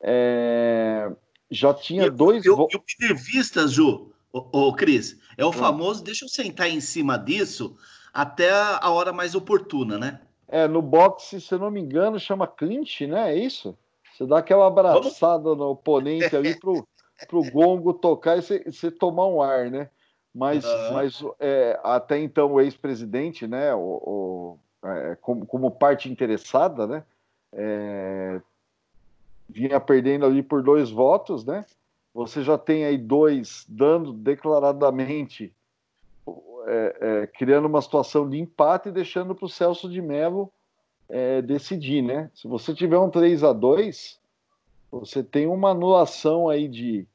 É, 0.00 1.10
já 1.50 1.74
tinha 1.74 2.06
e, 2.06 2.10
dois. 2.10 2.44
Eu, 2.44 2.68
eu 2.70 2.80
pedir 2.80 3.14
vistas, 3.14 3.72
Ju, 3.72 4.12
ô, 4.32 4.68
ô 4.68 4.72
Cris, 4.72 5.18
é 5.36 5.44
o 5.44 5.52
famoso, 5.52 6.04
deixa 6.04 6.24
eu 6.24 6.28
sentar 6.28 6.68
em 6.68 6.80
cima 6.80 7.18
disso 7.18 7.76
até 8.12 8.50
a 8.50 8.90
hora 8.90 9.12
mais 9.12 9.34
oportuna, 9.34 9.98
né? 9.98 10.20
É, 10.46 10.66
no 10.66 10.80
boxe, 10.80 11.40
se 11.40 11.54
eu 11.54 11.58
não 11.58 11.70
me 11.70 11.80
engano, 11.80 12.18
chama 12.18 12.46
clinch, 12.46 13.06
né? 13.06 13.34
É 13.34 13.38
isso? 13.38 13.76
Você 14.12 14.26
dá 14.26 14.38
aquela 14.38 14.66
abraçada 14.66 15.44
Vamos... 15.44 15.58
no 15.58 15.70
oponente 15.70 16.34
ali 16.34 16.58
pro, 16.58 16.86
pro 17.28 17.42
gongo 17.52 17.92
tocar 17.92 18.38
e 18.38 18.42
você 18.42 18.90
tomar 18.90 19.26
um 19.28 19.42
ar, 19.42 19.70
né? 19.70 19.90
Mas, 20.34 20.64
uhum. 20.64 20.92
mas 20.92 21.24
é, 21.40 21.80
até 21.82 22.18
então 22.18 22.52
o 22.52 22.60
ex-presidente, 22.60 23.46
né, 23.46 23.74
o, 23.74 23.78
o 23.80 24.58
é, 24.84 25.16
como, 25.20 25.46
como, 25.46 25.70
parte 25.70 26.10
interessada, 26.10 26.86
né, 26.86 27.04
é, 27.52 28.40
vinha 29.48 29.80
perdendo 29.80 30.26
ali 30.26 30.42
por 30.42 30.62
dois 30.62 30.90
votos, 30.90 31.44
né? 31.44 31.64
você 32.18 32.42
já 32.42 32.58
tem 32.58 32.84
aí 32.84 32.98
dois 32.98 33.64
dando 33.68 34.12
declaradamente, 34.12 35.54
é, 36.66 36.96
é, 37.00 37.26
criando 37.28 37.66
uma 37.66 37.80
situação 37.80 38.28
de 38.28 38.38
empate 38.38 38.88
e 38.88 38.92
deixando 38.92 39.36
para 39.36 39.46
o 39.46 39.48
Celso 39.48 39.88
de 39.88 40.02
Mello 40.02 40.50
é, 41.08 41.40
decidir, 41.40 42.02
né? 42.02 42.28
Se 42.34 42.48
você 42.48 42.74
tiver 42.74 42.98
um 42.98 43.08
3 43.08 43.44
a 43.44 43.52
2 43.52 44.18
você 44.90 45.22
tem 45.22 45.46
uma 45.46 45.70
anulação 45.70 46.48
aí 46.48 46.66
de, 46.66 47.06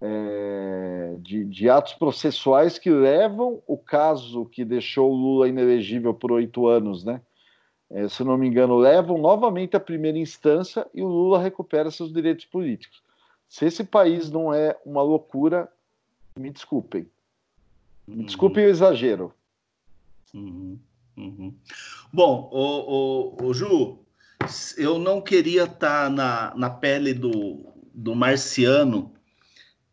é, 0.00 1.16
de, 1.18 1.44
de, 1.44 1.70
atos 1.70 1.94
processuais 1.94 2.78
que 2.78 2.90
levam 2.90 3.62
o 3.66 3.78
caso 3.78 4.44
que 4.46 4.64
deixou 4.64 5.10
o 5.10 5.16
Lula 5.16 5.48
inelegível 5.48 6.12
por 6.12 6.32
oito 6.32 6.66
anos, 6.66 7.04
né? 7.04 7.20
É, 7.88 8.08
se 8.08 8.24
não 8.24 8.36
me 8.36 8.46
engano, 8.48 8.76
levam 8.76 9.16
novamente 9.16 9.76
à 9.76 9.80
primeira 9.80 10.18
instância 10.18 10.86
e 10.92 11.02
o 11.02 11.06
Lula 11.06 11.40
recupera 11.40 11.90
seus 11.90 12.12
direitos 12.12 12.44
políticos. 12.44 13.00
Se 13.48 13.64
esse 13.64 13.84
país 13.84 14.30
não 14.30 14.52
é 14.52 14.76
uma 14.84 15.02
loucura, 15.02 15.70
me 16.36 16.50
desculpem. 16.50 17.08
Me 18.06 18.16
uhum. 18.16 18.24
desculpem 18.24 18.66
o 18.66 18.68
exagero. 18.68 19.32
Uhum. 20.34 20.78
Uhum. 21.16 21.54
Bom, 22.12 22.50
o, 22.52 23.40
o, 23.40 23.46
o, 23.46 23.54
Ju, 23.54 23.98
eu 24.76 24.98
não 24.98 25.20
queria 25.22 25.62
estar 25.62 26.04
tá 26.04 26.10
na, 26.10 26.54
na 26.54 26.68
pele 26.68 27.14
do, 27.14 27.64
do 27.94 28.14
marciano 28.14 29.15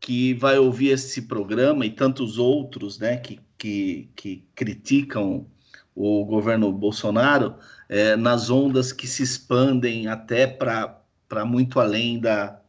que 0.03 0.33
vai 0.33 0.57
ouvir 0.59 0.89
esse 0.89 1.21
programa 1.21 1.85
e 1.85 1.89
tantos 1.89 2.37
outros 2.37 2.99
né, 2.99 3.15
que, 3.15 3.39
que, 3.57 4.09
que 4.13 4.45
criticam 4.53 5.47
o 5.95 6.25
governo 6.25 6.73
Bolsonaro 6.73 7.55
é, 7.87 8.17
nas 8.17 8.49
ondas 8.49 8.91
que 8.91 9.07
se 9.07 9.23
expandem 9.23 10.07
até 10.07 10.45
para 10.45 11.45
muito 11.45 11.79
além 11.79 12.19
da, 12.19 12.59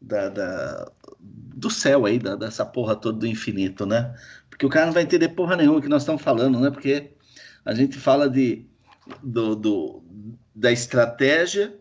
da, 0.00 0.28
da, 0.28 0.92
do 1.18 1.68
céu 1.68 2.06
aí, 2.06 2.20
da, 2.20 2.36
dessa 2.36 2.64
porra 2.64 2.94
toda 2.94 3.18
do 3.18 3.26
infinito, 3.26 3.84
né? 3.84 4.14
Porque 4.48 4.64
o 4.64 4.68
cara 4.68 4.86
não 4.86 4.92
vai 4.92 5.02
entender 5.02 5.30
porra 5.30 5.56
nenhuma 5.56 5.80
que 5.82 5.88
nós 5.88 6.02
estamos 6.02 6.22
falando, 6.22 6.60
né? 6.60 6.70
Porque 6.70 7.10
a 7.64 7.74
gente 7.74 7.98
fala 7.98 8.30
de, 8.30 8.64
do, 9.20 9.56
do, 9.56 10.04
da 10.54 10.70
estratégia 10.70 11.76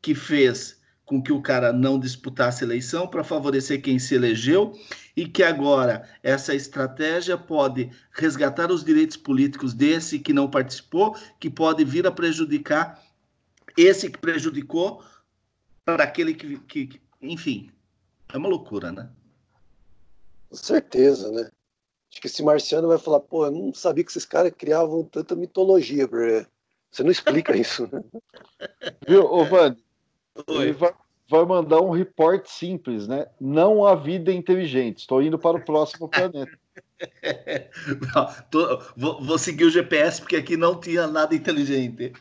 que 0.00 0.16
fez 0.16 0.81
com 1.12 1.22
que 1.22 1.30
o 1.30 1.42
cara 1.42 1.74
não 1.74 1.98
disputasse 1.98 2.64
a 2.64 2.66
eleição 2.66 3.06
para 3.06 3.22
favorecer 3.22 3.82
quem 3.82 3.98
se 3.98 4.14
elegeu 4.14 4.72
e 5.14 5.28
que 5.28 5.42
agora 5.42 6.08
essa 6.22 6.54
estratégia 6.54 7.36
pode 7.36 7.90
resgatar 8.12 8.72
os 8.72 8.82
direitos 8.82 9.18
políticos 9.18 9.74
desse 9.74 10.18
que 10.18 10.32
não 10.32 10.48
participou, 10.48 11.14
que 11.38 11.50
pode 11.50 11.84
vir 11.84 12.06
a 12.06 12.10
prejudicar 12.10 12.98
esse 13.76 14.08
que 14.08 14.16
prejudicou 14.16 15.04
para 15.84 16.04
aquele 16.04 16.32
que, 16.32 16.58
que, 16.60 17.02
enfim, 17.20 17.70
é 18.32 18.38
uma 18.38 18.48
loucura, 18.48 18.90
né? 18.90 19.10
Com 20.48 20.56
certeza, 20.56 21.30
né? 21.30 21.50
Acho 22.10 22.22
que 22.22 22.26
esse 22.26 22.42
marciano 22.42 22.88
vai 22.88 22.96
falar, 22.96 23.20
pô, 23.20 23.44
eu 23.44 23.50
não 23.50 23.74
sabia 23.74 24.02
que 24.02 24.10
esses 24.10 24.24
caras 24.24 24.50
criavam 24.56 25.04
tanta 25.04 25.36
mitologia, 25.36 26.08
bro. 26.08 26.46
Você 26.90 27.02
não 27.02 27.10
explica 27.10 27.52
isso, 27.54 27.86
né? 27.92 28.02
Viu, 29.06 29.26
ô 29.26 29.44
Van, 29.44 29.76
ele 30.48 30.72
vai, 30.72 30.94
vai, 31.32 31.44
mandar 31.44 31.80
um 31.80 31.90
report 31.90 32.46
simples, 32.46 33.08
né? 33.08 33.26
Não 33.40 33.86
há 33.86 33.94
vida 33.94 34.32
inteligente. 34.32 35.00
Estou 35.00 35.22
indo 35.22 35.38
para 35.38 35.56
o 35.56 35.64
próximo 35.64 36.08
planeta. 36.08 36.58
não, 38.14 38.26
tô, 38.50 38.82
vou, 38.96 39.22
vou 39.22 39.38
seguir 39.38 39.64
o 39.64 39.70
GPS 39.70 40.20
porque 40.20 40.36
aqui 40.36 40.56
não 40.56 40.78
tinha 40.78 41.06
nada 41.06 41.34
inteligente. 41.34 42.12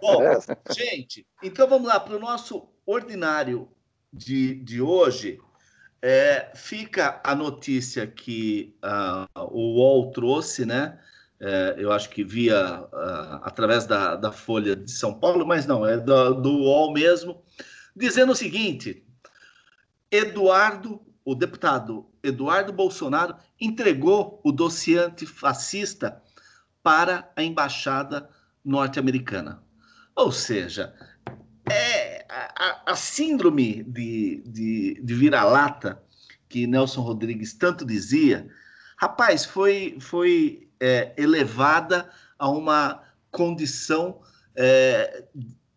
Bom, 0.00 0.22
é. 0.26 0.38
gente, 0.72 1.26
então 1.42 1.68
vamos 1.68 1.88
lá 1.88 1.98
para 2.00 2.16
o 2.16 2.20
nosso 2.20 2.68
ordinário 2.84 3.68
de, 4.12 4.56
de 4.56 4.80
hoje. 4.80 5.40
É, 6.04 6.50
fica 6.56 7.20
a 7.22 7.34
notícia 7.34 8.06
que 8.06 8.74
uh, 8.84 9.48
o 9.52 9.78
UOL 9.78 10.10
trouxe, 10.10 10.66
né? 10.66 10.98
É, 11.44 11.74
eu 11.76 11.90
acho 11.90 12.08
que 12.08 12.22
via 12.22 12.82
uh, 12.82 13.40
através 13.42 13.84
da, 13.84 14.14
da 14.14 14.30
Folha 14.30 14.76
de 14.76 14.92
São 14.92 15.18
Paulo, 15.18 15.44
mas 15.44 15.66
não, 15.66 15.84
é 15.84 15.98
do, 15.98 16.34
do 16.34 16.50
UOL 16.50 16.92
mesmo, 16.92 17.42
dizendo 17.96 18.30
o 18.30 18.36
seguinte: 18.36 19.04
Eduardo, 20.08 21.02
o 21.24 21.34
deputado 21.34 22.06
Eduardo 22.22 22.72
Bolsonaro, 22.72 23.34
entregou 23.60 24.40
o 24.44 24.52
dossiê 24.52 24.98
antifascista 24.98 26.22
para 26.80 27.28
a 27.34 27.42
embaixada 27.42 28.30
norte-americana. 28.64 29.64
Ou 30.14 30.30
seja, 30.30 30.94
é 31.68 32.24
a, 32.28 32.92
a 32.92 32.94
síndrome 32.94 33.82
de, 33.82 34.44
de, 34.46 35.00
de 35.02 35.14
vira-lata 35.14 36.00
que 36.48 36.68
Nelson 36.68 37.00
Rodrigues 37.00 37.52
tanto 37.52 37.84
dizia, 37.84 38.48
rapaz, 38.96 39.44
foi, 39.44 39.96
foi 40.00 40.70
é, 40.82 41.12
elevada 41.16 42.10
a 42.36 42.50
uma 42.50 43.00
condição 43.30 44.20
é, 44.56 45.24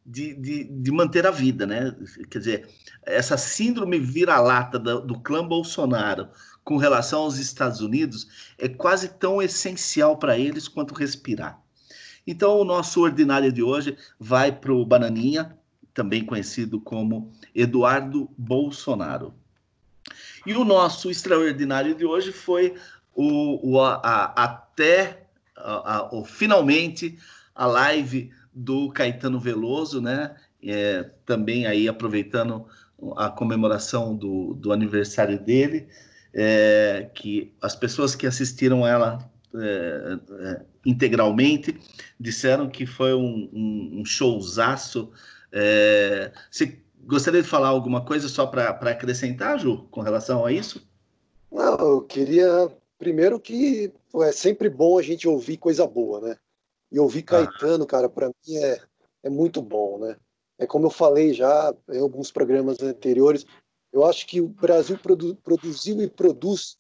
de, 0.03 0.34
de, 0.34 0.64
de, 0.64 0.91
manter 0.91 1.27
a 1.27 1.32
vida, 1.32 1.68
né? 1.68 1.95
Quer 2.27 2.40
dizer, 2.40 2.69
essa 3.03 3.38
síndrome 3.38 3.99
vira-lata 3.99 4.80
do, 4.80 5.02
do 5.02 5.19
clã 5.19 5.48
Bolsonaro 5.48 6.27
com 6.64 6.77
relação 6.77 7.22
aos 7.22 7.38
Estados 7.38 7.82
Unidos 7.82 8.56
é 8.57 8.68
quase 8.68 9.10
tão 9.10 9.40
essencial 9.44 10.18
para 10.18 10.40
eles 10.40 10.68
quanto 10.68 10.95
respirar. 10.95 11.61
Então, 12.26 12.60
o 12.60 12.65
nosso 12.65 12.99
ordinário 13.02 13.52
de 13.52 13.61
hoje 13.61 13.95
vai 14.19 14.52
para 14.52 14.73
o 14.73 14.84
Bananinha, 14.84 15.56
também 15.94 16.26
conhecido 16.26 16.82
como 16.82 17.32
Eduardo 17.53 18.27
Bolsonaro. 18.36 19.36
E 20.45 20.53
o 20.53 20.64
nosso 20.64 21.10
extraordinário 21.10 21.95
de 21.95 22.06
hoje 22.06 22.32
foi 22.32 22.76
o, 23.16 23.72
o 23.72 23.82
a, 23.82 23.96
a, 23.96 24.44
até 24.44 25.26
a, 25.56 26.10
o, 26.14 26.26
finalmente 26.26 27.18
a 27.56 27.66
live 27.66 28.32
do 28.54 28.92
Caetano 28.92 29.40
Veloso, 29.40 30.02
né? 30.02 30.36
É, 30.68 31.10
também 31.26 31.68
aí 31.68 31.88
aproveitando 31.88 32.66
a 33.16 33.30
comemoração 33.30 34.16
do, 34.16 34.54
do 34.56 34.72
aniversário 34.72 35.40
dele, 35.40 35.88
é, 36.34 37.10
que 37.14 37.54
as 37.62 37.76
pessoas 37.76 38.16
que 38.16 38.26
assistiram 38.26 38.86
ela 38.86 39.20
é, 39.54 40.20
é 40.40 40.62
integralmente 40.86 41.80
disseram 42.20 42.70
que 42.70 42.86
foi 42.86 43.14
um, 43.14 43.50
um, 43.54 44.02
um 44.02 44.06
showzaço. 44.06 45.12
É, 45.52 46.32
você 46.50 46.80
gostaria 47.06 47.42
de 47.42 47.48
falar 47.48 47.70
alguma 47.70 48.02
coisa 48.02 48.28
só 48.28 48.46
para 48.46 48.70
acrescentar, 48.70 49.60
Ju, 49.60 49.88
com 49.92 50.02
relação 50.02 50.46
a 50.46 50.52
isso? 50.52 50.86
Não, 51.52 51.78
eu 51.78 52.02
queria 52.02 52.70
primeiro 53.06 53.40
que 53.40 53.94
é 54.15 54.32
sempre 54.32 54.68
bom 54.68 54.98
a 54.98 55.02
gente 55.03 55.27
ouvir 55.27 55.57
coisa 55.57 55.86
boa, 55.86 56.19
né? 56.19 56.36
E 56.91 56.99
ouvir 56.99 57.19
ah. 57.27 57.45
Caetano, 57.45 57.86
cara, 57.86 58.10
para 58.10 58.30
mim 58.30 58.56
é, 58.56 58.82
é 59.22 59.30
muito 59.30 59.61
bom, 59.61 59.99
né? 59.99 60.18
É 60.57 60.65
como 60.65 60.88
eu 60.88 60.90
falei 60.90 61.32
já 61.32 61.72
em 61.91 61.99
alguns 61.99 62.32
programas 62.32 62.82
anteriores, 62.82 63.45
eu 63.94 64.03
acho 64.03 64.26
que 64.26 64.41
o 64.41 64.48
Brasil 64.48 64.98
produ 64.98 65.36
produziu 65.36 66.02
e 66.02 66.10
produz 66.10 66.77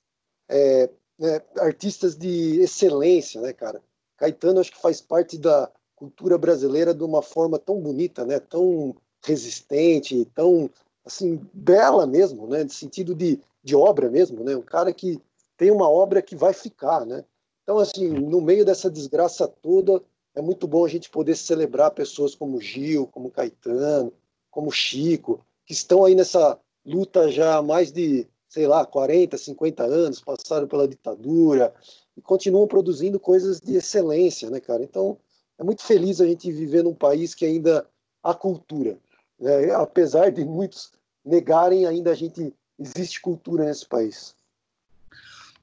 é, 0.49 0.89
né, 1.19 1.41
artistas 1.59 2.15
de 2.15 2.59
excelência, 2.59 3.39
né, 3.39 3.53
cara? 3.53 3.79
Caetano 4.17 4.59
acho 4.59 4.71
que 4.71 4.81
faz 4.81 5.01
parte 5.01 5.37
da 5.37 5.71
cultura 5.95 6.39
brasileira 6.39 6.91
de 6.91 7.03
uma 7.03 7.21
forma 7.21 7.59
tão 7.59 7.79
bonita, 7.79 8.25
né? 8.25 8.39
Tão 8.39 8.95
resistente, 9.23 10.25
tão 10.33 10.71
assim 11.05 11.39
bela 11.53 12.07
mesmo, 12.07 12.47
né? 12.47 12.63
De 12.63 12.73
sentido 12.73 13.13
de, 13.13 13.39
de 13.63 13.75
obra 13.75 14.09
mesmo, 14.09 14.43
né? 14.43 14.55
Um 14.55 14.63
cara 14.63 14.91
que 14.91 15.21
tem 15.57 15.71
uma 15.71 15.89
obra 15.89 16.21
que 16.21 16.35
vai 16.35 16.53
ficar, 16.53 17.05
né? 17.05 17.23
Então 17.63 17.77
assim, 17.79 18.07
no 18.09 18.41
meio 18.41 18.65
dessa 18.65 18.89
desgraça 18.89 19.47
toda, 19.47 20.01
é 20.35 20.41
muito 20.41 20.67
bom 20.67 20.85
a 20.85 20.89
gente 20.89 21.09
poder 21.09 21.35
celebrar 21.35 21.91
pessoas 21.91 22.35
como 22.35 22.59
Gil, 22.59 23.07
como 23.07 23.31
Caetano, 23.31 24.11
como 24.51 24.71
Chico, 24.71 25.45
que 25.65 25.73
estão 25.73 26.05
aí 26.05 26.13
nessa 26.13 26.59
luta 26.85 27.29
já 27.31 27.57
há 27.57 27.61
mais 27.61 27.91
de, 27.91 28.27
sei 28.47 28.67
lá, 28.67 28.85
40, 28.85 29.37
50 29.37 29.83
anos, 29.83 30.21
passaram 30.21 30.67
pela 30.67 30.87
ditadura 30.87 31.73
e 32.15 32.21
continuam 32.21 32.67
produzindo 32.67 33.19
coisas 33.19 33.59
de 33.59 33.75
excelência, 33.75 34.49
né, 34.49 34.59
cara? 34.59 34.83
Então, 34.83 35.17
é 35.57 35.63
muito 35.63 35.83
feliz 35.83 36.21
a 36.21 36.25
gente 36.25 36.51
viver 36.51 36.83
num 36.83 36.93
país 36.93 37.33
que 37.33 37.45
ainda 37.45 37.87
há 38.21 38.33
cultura. 38.33 38.97
Né? 39.39 39.71
Apesar 39.73 40.31
de 40.31 40.43
muitos 40.45 40.91
negarem, 41.23 41.85
ainda 41.85 42.11
a 42.11 42.15
gente 42.15 42.53
existe 42.77 43.21
cultura 43.21 43.65
nesse 43.65 43.87
país. 43.87 44.35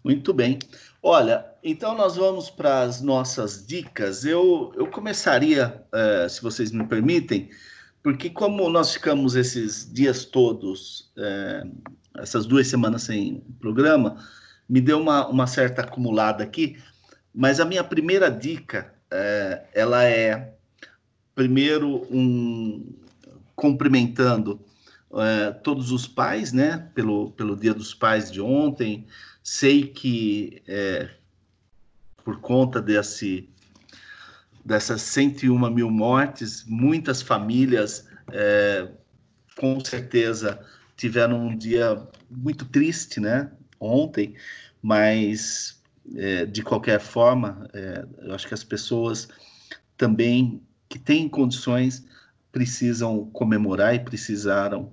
Muito 0.05 0.35
bem. 0.35 0.59
Olha, 1.01 1.47
então 1.63 1.97
nós 1.97 2.17
vamos 2.17 2.51
para 2.51 2.83
as 2.83 3.01
nossas 3.01 3.65
dicas. 3.65 4.25
Eu, 4.25 4.73
eu 4.77 4.89
começaria, 4.89 5.81
uh, 5.93 6.29
se 6.29 6.43
vocês 6.43 6.73
me 6.73 6.85
permitem, 6.85 7.49
porque 8.03 8.29
como 8.29 8.69
nós 8.69 8.93
ficamos 8.93 9.37
esses 9.37 9.89
dias 9.93 10.25
todos, 10.25 11.13
uh, 11.17 11.71
essas 12.19 12.47
duas 12.47 12.67
semanas 12.67 13.03
sem 13.03 13.45
programa, 13.61 14.17
me 14.69 14.81
deu 14.81 15.01
uma, 15.01 15.29
uma 15.29 15.47
certa 15.47 15.83
acumulada 15.83 16.43
aqui, 16.43 16.77
mas 17.33 17.61
a 17.61 17.65
minha 17.65 17.85
primeira 17.85 18.29
dica, 18.29 18.93
uh, 19.07 19.65
ela 19.73 20.03
é, 20.03 20.55
primeiro, 21.33 22.09
um, 22.11 22.93
cumprimentando 23.55 24.61
todos 25.63 25.93
os 25.93 26.09
pais, 26.09 26.55
né, 26.55 26.89
pelo, 26.95 27.33
pelo 27.33 27.55
Dia 27.55 27.75
dos 27.75 27.93
Pais 27.93 28.33
de 28.33 28.41
ontem, 28.41 29.07
Sei 29.43 29.87
que 29.87 30.63
é, 30.69 31.11
por 32.25 32.41
conta 32.41 32.81
desse, 32.81 33.49
dessas 34.65 35.03
101 35.03 35.71
mil 35.71 35.91
mortes, 35.91 36.65
muitas 36.67 37.21
famílias 37.21 38.07
é, 38.31 38.89
com 39.57 39.79
certeza 39.85 40.65
tiveram 40.97 41.49
um 41.49 41.57
dia 41.57 42.01
muito 42.31 42.65
triste, 42.65 43.21
né? 43.21 43.51
Ontem, 43.81 44.37
mas 44.81 45.83
é, 46.15 46.47
de 46.47 46.63
qualquer 46.63 47.01
forma, 47.01 47.69
é, 47.73 48.07
eu 48.23 48.35
acho 48.35 48.47
que 48.47 48.55
as 48.55 48.65
pessoas 48.65 49.29
também 49.97 50.63
que 50.89 50.99
têm 50.99 51.29
condições 51.29 52.05
precisam 52.51 53.27
comemorar 53.31 53.95
e 53.95 54.01
precisaram 54.01 54.93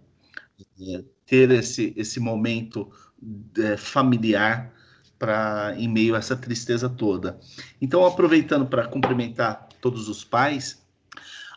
é, 0.82 1.04
ter 1.26 1.52
esse, 1.52 1.94
esse 1.96 2.20
momento 2.20 2.92
é, 3.58 3.78
familiar 3.78 4.74
para 5.18 5.76
em 5.78 5.88
meio 5.88 6.16
a 6.16 6.20
essa 6.20 6.36
tristeza 6.36 6.88
toda. 6.88 7.38
Então, 7.82 8.06
aproveitando 8.06 8.66
para 8.66 8.88
cumprimentar 8.88 9.68
todos 9.82 10.08
os 10.08 10.24
pais, 10.24 10.86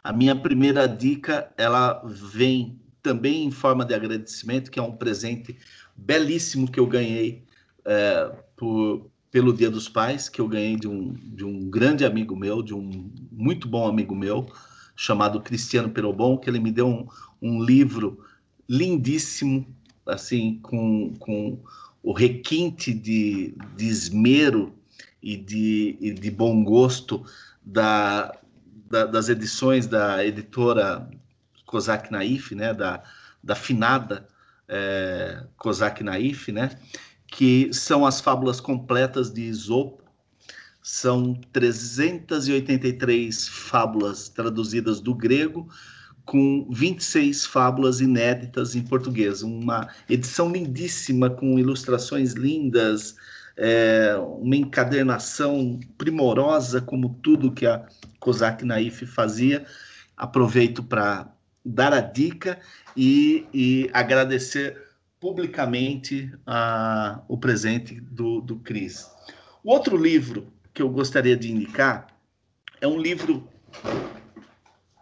a 0.02 0.12
minha 0.12 0.34
primeira 0.34 0.86
dica 0.88 1.52
ela 1.56 2.02
vem 2.04 2.80
também 3.02 3.44
em 3.44 3.50
forma 3.50 3.84
de 3.84 3.94
agradecimento, 3.94 4.70
que 4.70 4.78
é 4.78 4.82
um 4.82 4.92
presente 4.92 5.56
belíssimo 5.96 6.70
que 6.70 6.80
eu 6.80 6.86
ganhei 6.86 7.44
é, 7.84 8.32
por, 8.56 9.10
pelo 9.30 9.52
Dia 9.52 9.70
dos 9.70 9.88
Pais, 9.88 10.28
que 10.28 10.40
eu 10.40 10.48
ganhei 10.48 10.76
de 10.76 10.88
um, 10.88 11.12
de 11.12 11.44
um 11.44 11.68
grande 11.68 12.04
amigo 12.04 12.36
meu, 12.36 12.62
de 12.62 12.74
um 12.74 13.10
muito 13.30 13.68
bom 13.68 13.88
amigo 13.88 14.14
meu, 14.14 14.46
chamado 14.94 15.40
Cristiano 15.40 15.90
Perobon, 15.90 16.38
que 16.38 16.48
ele 16.48 16.60
me 16.60 16.70
deu 16.70 16.86
um, 16.86 17.06
um 17.40 17.62
livro 17.62 18.24
lindíssimo 18.68 19.66
assim, 20.06 20.58
com, 20.62 21.14
com 21.18 21.58
o 22.02 22.12
requinte 22.12 22.92
de, 22.92 23.54
de 23.76 23.86
esmero 23.86 24.74
e 25.22 25.36
de, 25.36 25.96
e 26.00 26.12
de 26.12 26.30
bom 26.30 26.64
gosto 26.64 27.24
da, 27.64 28.36
da, 28.90 29.06
das 29.06 29.28
edições 29.28 29.86
da 29.86 30.24
editora 30.24 31.08
Kozak 31.64 32.10
Naif, 32.10 32.54
né, 32.54 32.74
da, 32.74 33.02
da 33.42 33.54
finada 33.54 34.26
é, 34.68 35.44
Kozak 35.56 36.02
Naif, 36.02 36.50
né, 36.50 36.70
que 37.26 37.72
são 37.72 38.04
as 38.04 38.20
fábulas 38.20 38.60
completas 38.60 39.32
de 39.32 39.42
Isopo, 39.42 40.02
são 40.82 41.34
383 41.52 43.48
fábulas 43.48 44.28
traduzidas 44.28 45.00
do 45.00 45.14
grego, 45.14 45.68
com 46.24 46.66
26 46.70 47.46
fábulas 47.46 48.00
inéditas 48.00 48.74
em 48.74 48.82
português. 48.82 49.42
Uma 49.42 49.88
edição 50.08 50.50
lindíssima, 50.50 51.28
com 51.28 51.58
ilustrações 51.58 52.32
lindas, 52.32 53.16
é, 53.56 54.16
uma 54.38 54.56
encadernação 54.56 55.78
primorosa, 55.98 56.80
como 56.80 57.18
tudo 57.22 57.52
que 57.52 57.66
a 57.66 57.86
Kozak 58.20 58.64
Naif 58.64 59.04
fazia. 59.06 59.64
Aproveito 60.16 60.82
para 60.82 61.32
dar 61.64 61.92
a 61.92 62.00
dica 62.00 62.58
e, 62.96 63.46
e 63.52 63.90
agradecer 63.92 64.80
publicamente 65.20 66.32
a, 66.46 67.22
o 67.28 67.36
presente 67.36 68.00
do, 68.00 68.40
do 68.40 68.56
Cris. 68.56 69.08
O 69.62 69.70
outro 69.70 69.96
livro 69.96 70.52
que 70.74 70.82
eu 70.82 70.88
gostaria 70.88 71.36
de 71.36 71.52
indicar 71.52 72.08
é 72.80 72.86
um 72.88 72.98
livro 72.98 73.48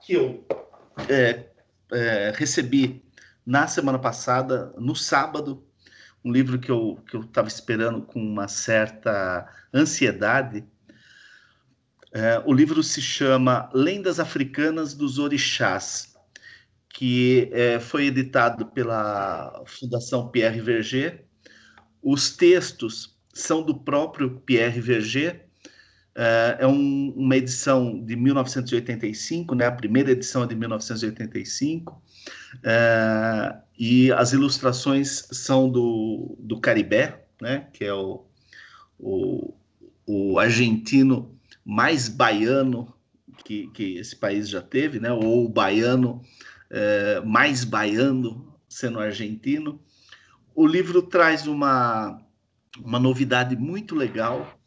que 0.05 0.13
eu 0.13 0.45
é, 1.09 1.47
é, 1.93 2.33
recebi 2.35 3.05
na 3.45 3.67
semana 3.67 3.99
passada, 3.99 4.73
no 4.79 4.95
sábado, 4.95 5.67
um 6.25 6.31
livro 6.31 6.59
que 6.59 6.71
eu 6.71 7.03
que 7.09 7.17
eu 7.17 7.23
estava 7.23 7.49
esperando 7.49 8.03
com 8.03 8.21
uma 8.21 8.49
certa 8.49 9.49
ansiedade. 9.73 10.65
É, 12.13 12.43
o 12.45 12.53
livro 12.53 12.83
se 12.83 13.01
chama 13.01 13.71
Lendas 13.73 14.19
Africanas 14.21 14.95
dos 14.95 15.19
Orixás, 15.19 16.15
que 16.89 17.49
é, 17.53 17.79
foi 17.81 18.07
editado 18.07 18.67
pela 18.67 19.63
Fundação 19.67 20.29
Pierre 20.29 20.61
Verger. 20.61 21.25
Os 22.03 22.37
textos 22.37 23.17
são 23.33 23.63
do 23.63 23.75
próprio 23.75 24.41
Pierre 24.41 24.81
Verger. 24.81 25.50
É, 26.15 26.67
um, 26.67 27.13
uma 27.17 27.37
edição 27.37 28.03
de 28.05 28.17
1985, 28.17 29.55
né? 29.55 29.67
A 29.67 29.73
primeira 29.73 30.11
edição 30.11 30.43
é 30.43 30.47
de 30.47 30.55
1985. 30.55 32.03
É, 32.63 33.57
e 33.79 34.13
as 34.13 34.33
ilustrações 34.33 35.27
são 35.33 35.71
do, 35.71 36.37
do 36.39 36.61
Caribé, 36.61 37.25
né, 37.41 37.67
que 37.73 37.85
é 37.85 37.95
o, 37.95 38.25
o, 38.99 39.55
o 40.07 40.39
argentino 40.39 41.35
mais 41.65 42.09
baiano 42.09 42.93
que, 43.45 43.69
que 43.69 43.97
esse 43.97 44.15
país 44.17 44.49
já 44.49 44.61
teve, 44.61 45.01
né, 45.01 45.11
ou 45.11 45.47
o 45.47 45.49
baiano 45.49 46.21
é, 46.69 47.21
mais 47.21 47.65
baiano 47.65 48.55
sendo 48.69 49.01
argentino. 49.01 49.81
O 50.55 50.67
livro 50.67 51.03
traz 51.03 51.47
uma, 51.47 52.21
uma 52.79 52.99
novidade 52.99 53.57
muito 53.57 53.95
legal, 53.95 54.60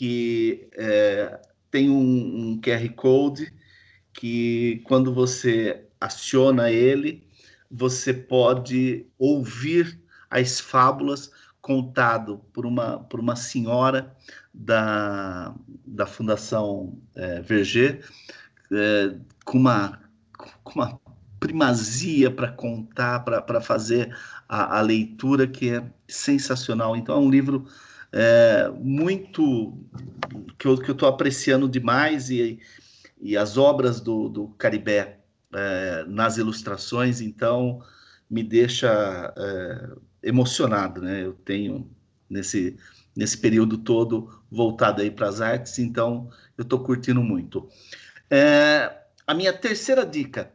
que 0.00 0.66
é, 0.78 1.38
tem 1.70 1.90
um, 1.90 2.52
um 2.52 2.60
QR 2.62 2.88
Code 2.94 3.52
que 4.14 4.80
quando 4.84 5.12
você 5.12 5.84
aciona 6.00 6.70
ele, 6.70 7.28
você 7.70 8.14
pode 8.14 9.04
ouvir 9.18 10.00
as 10.30 10.58
fábulas 10.58 11.30
contado 11.60 12.38
por 12.50 12.64
uma, 12.64 13.00
por 13.00 13.20
uma 13.20 13.36
senhora 13.36 14.16
da, 14.54 15.54
da 15.86 16.06
Fundação 16.06 16.98
é, 17.14 17.42
Verger, 17.42 18.02
é, 18.72 19.14
com, 19.44 19.58
uma, 19.58 20.00
com 20.64 20.80
uma 20.80 20.98
primazia 21.38 22.30
para 22.30 22.50
contar, 22.50 23.20
para 23.20 23.60
fazer 23.60 24.16
a, 24.48 24.78
a, 24.78 24.80
leitura 24.80 25.46
que 25.46 25.68
é 25.68 25.84
sensacional. 26.08 26.96
Então, 26.96 27.16
é 27.16 27.18
um 27.18 27.30
livro 27.30 27.66
é, 28.12 28.70
muito 28.78 29.78
que 30.58 30.66
eu 30.66 30.74
estou 30.74 31.08
apreciando 31.08 31.68
demais 31.68 32.30
e, 32.30 32.58
e 33.20 33.36
as 33.36 33.56
obras 33.56 34.00
do, 34.00 34.28
do 34.28 34.48
Caribé 34.48 35.20
é, 35.54 36.04
nas 36.06 36.36
ilustrações, 36.36 37.20
então 37.20 37.82
me 38.28 38.42
deixa 38.42 39.32
é, 39.36 40.28
emocionado, 40.28 41.00
né? 41.00 41.24
Eu 41.24 41.32
tenho 41.32 41.90
nesse 42.28 42.76
nesse 43.16 43.36
período 43.36 43.78
todo 43.78 44.40
voltado 44.50 45.02
aí 45.02 45.10
para 45.10 45.28
as 45.28 45.40
artes, 45.40 45.78
então 45.78 46.30
eu 46.56 46.62
estou 46.62 46.82
curtindo 46.82 47.22
muito. 47.22 47.68
É, 48.30 48.98
a 49.26 49.34
minha 49.34 49.52
terceira 49.52 50.06
dica 50.06 50.52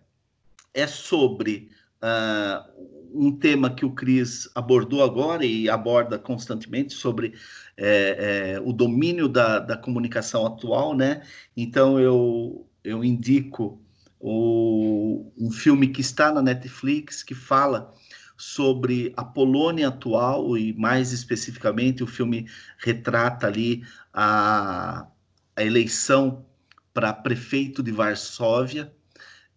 é 0.74 0.88
sobre 0.88 1.70
uh, 2.02 2.95
um 3.14 3.32
tema 3.32 3.74
que 3.74 3.86
o 3.86 3.92
Cris 3.92 4.50
abordou 4.56 5.04
agora 5.04 5.46
e 5.46 5.70
aborda 5.70 6.18
constantemente 6.18 6.94
sobre 6.94 7.34
é, 7.78 8.56
é, 8.56 8.60
o 8.60 8.72
domínio 8.72 9.28
da, 9.28 9.60
da 9.60 9.78
comunicação 9.78 10.46
atual, 10.46 10.96
né? 10.96 11.22
Então 11.56 12.00
eu, 12.00 12.68
eu 12.84 13.04
indico 13.04 13.82
o, 14.20 15.32
um 15.38 15.52
filme 15.52 15.88
que 15.88 16.02
está 16.02 16.32
na 16.32 16.42
Netflix 16.42 17.22
que 17.24 17.36
fala 17.36 17.94
sobre 18.38 19.14
a 19.16 19.24
Polônia 19.24 19.88
atual 19.88 20.58
e 20.58 20.74
mais 20.74 21.12
especificamente 21.12 22.04
o 22.04 22.08
filme 22.08 22.48
retrata 22.78 23.48
ali 23.48 23.84
a, 24.14 25.08
a 25.56 25.64
eleição 25.64 26.46
para 26.94 27.14
prefeito 27.14 27.82
de 27.84 27.92
Varsóvia. 27.92 28.94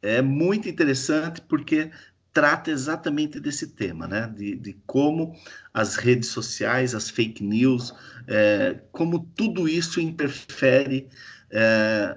É 0.01 0.23
muito 0.23 0.69
interessante 0.69 1.41
porque 1.41 1.91
trata 2.39 2.71
exatamente 2.71 3.41
desse 3.41 3.67
tema, 3.67 4.07
né? 4.07 4.33
De, 4.33 4.55
de 4.55 4.73
como 4.87 5.35
as 5.75 5.97
redes 5.97 6.29
sociais, 6.29 6.95
as 6.95 7.11
fake 7.11 7.43
news, 7.43 7.93
é, 8.29 8.79
como 8.93 9.29
tudo 9.35 9.69
isso 9.69 10.01
interfere 10.01 11.09
é, 11.51 12.17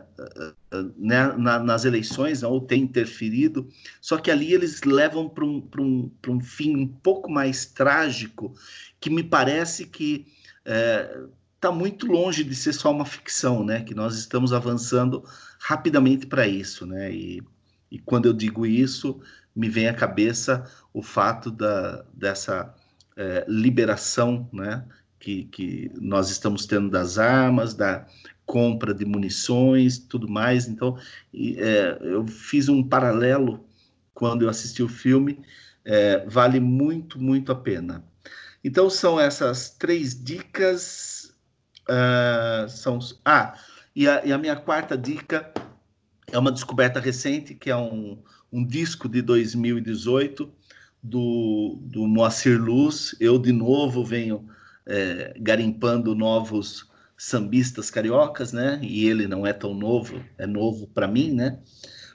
né, 0.96 1.34
na, 1.40 1.58
nas 1.58 1.86
eleições, 1.86 2.44
ou 2.44 2.62
tem 2.62 2.84
interferido, 2.84 3.68
só 4.00 4.16
que 4.16 4.30
ali 4.30 4.54
eles 4.54 4.84
levam 4.84 5.28
para 5.28 5.44
um, 5.44 5.68
um, 5.80 6.12
um 6.28 6.40
fim 6.40 6.76
um 6.76 6.88
pouco 6.88 7.32
mais 7.32 7.66
trágico, 7.66 8.54
que 9.00 9.10
me 9.10 9.24
parece 9.24 9.88
que 9.88 10.28
está 10.64 10.72
é, 10.72 11.24
tá 11.60 11.72
muito 11.72 12.06
longe 12.06 12.44
de 12.44 12.54
ser 12.54 12.74
só 12.74 12.92
uma 12.92 13.06
ficção, 13.06 13.66
né? 13.66 13.82
que 13.82 13.96
nós 13.96 14.20
estamos 14.20 14.54
avançando 14.54 15.24
rapidamente 15.60 16.28
para 16.28 16.48
isso. 16.48 16.86
Né? 16.86 17.12
E, 17.12 17.42
e 17.90 17.98
quando 17.98 18.28
eu 18.28 18.34
digo 18.34 18.68
isso, 18.68 19.20
me 19.56 19.70
vem 19.70 19.88
à 19.88 19.94
cabeça 19.94 20.70
o 20.94 21.02
fato 21.02 21.52
da, 21.52 22.04
dessa 22.14 22.74
é, 23.16 23.46
liberação 23.48 24.50
né? 24.52 24.86
que, 25.20 25.46
que 25.46 25.92
nós 25.96 26.30
estamos 26.30 26.66
tendo 26.66 26.90
das 26.90 27.18
armas, 27.18 27.74
da 27.74 28.06
compra 28.46 28.94
de 28.94 29.06
munições, 29.06 29.98
tudo 29.98 30.28
mais. 30.28 30.68
Então, 30.68 30.98
é, 31.34 31.98
eu 32.02 32.28
fiz 32.28 32.68
um 32.68 32.84
paralelo 32.84 33.66
quando 34.14 34.42
eu 34.42 34.50
assisti 34.50 34.84
o 34.84 34.90
filme. 34.90 35.40
É, 35.86 36.26
vale 36.28 36.60
muito, 36.60 37.20
muito 37.20 37.52
a 37.52 37.56
pena. 37.56 38.04
Então, 38.64 38.90
são 38.90 39.20
essas 39.20 39.70
três 39.70 40.22
dicas. 40.22 41.34
Uh, 41.90 42.70
são, 42.70 43.00
ah, 43.26 43.56
e 43.96 44.08
a, 44.08 44.24
e 44.24 44.32
a, 44.32 44.38
minha 44.38 44.56
quarta 44.56 44.98
dica 44.98 45.52
é 46.32 46.38
uma 46.38 46.52
descoberta 46.52 47.00
recente, 47.00 47.56
que 47.56 47.70
é 47.70 47.76
um, 47.76 48.22
um 48.52 48.66
disco 48.66 49.08
de 49.08 49.22
2018 49.22 50.52
do, 51.02 51.78
do 51.82 52.08
Moacir 52.08 52.62
Luz. 52.62 53.16
Eu, 53.20 53.40
de 53.40 53.52
novo, 53.52 54.04
venho 54.04 54.46
é, 54.86 55.34
garimpando 55.40 56.14
novos 56.14 56.90
sambistas 57.18 57.90
cariocas, 57.90 58.52
né? 58.52 58.80
E 58.82 59.08
ele 59.08 59.28
não 59.28 59.46
é 59.46 59.54
tão 59.54 59.74
novo, 59.74 60.24
é 60.38 60.46
novo 60.48 60.88
para 60.88 61.08
mim, 61.08 61.32
né? 61.32 61.60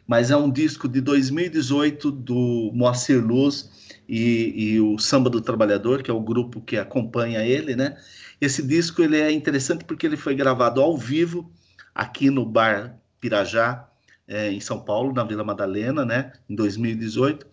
Mas 0.06 0.30
é 0.30 0.36
um 0.36 0.50
disco 0.50 0.88
de 0.88 1.00
2018 1.00 2.10
do 2.10 2.70
Moacir 2.74 3.24
Luz 3.24 3.70
e, 4.08 4.74
e, 4.74 4.80
o 4.80 4.98
Samba 4.98 5.28
do 5.30 5.40
Trabalhador, 5.40 6.02
que 6.02 6.10
é 6.10 6.14
o 6.14 6.20
grupo 6.20 6.60
que 6.60 6.76
acompanha 6.76 7.44
ele, 7.44 7.74
né? 7.74 7.96
Esse 8.40 8.62
disco 8.62 9.02
ele 9.02 9.16
é 9.16 9.32
interessante 9.32 9.84
porque 9.84 10.06
ele 10.06 10.16
foi 10.16 10.34
gravado 10.34 10.80
ao 10.80 10.96
vivo 10.96 11.50
aqui 11.94 12.30
no 12.30 12.44
Bar 12.44 12.98
Pirajá, 13.20 13.88
é, 14.28 14.50
em 14.50 14.60
São 14.60 14.80
Paulo, 14.80 15.12
na 15.12 15.24
Vila 15.24 15.44
Madalena, 15.44 16.04
né? 16.04 16.32
Em 16.48 16.54
2018. 16.54 17.46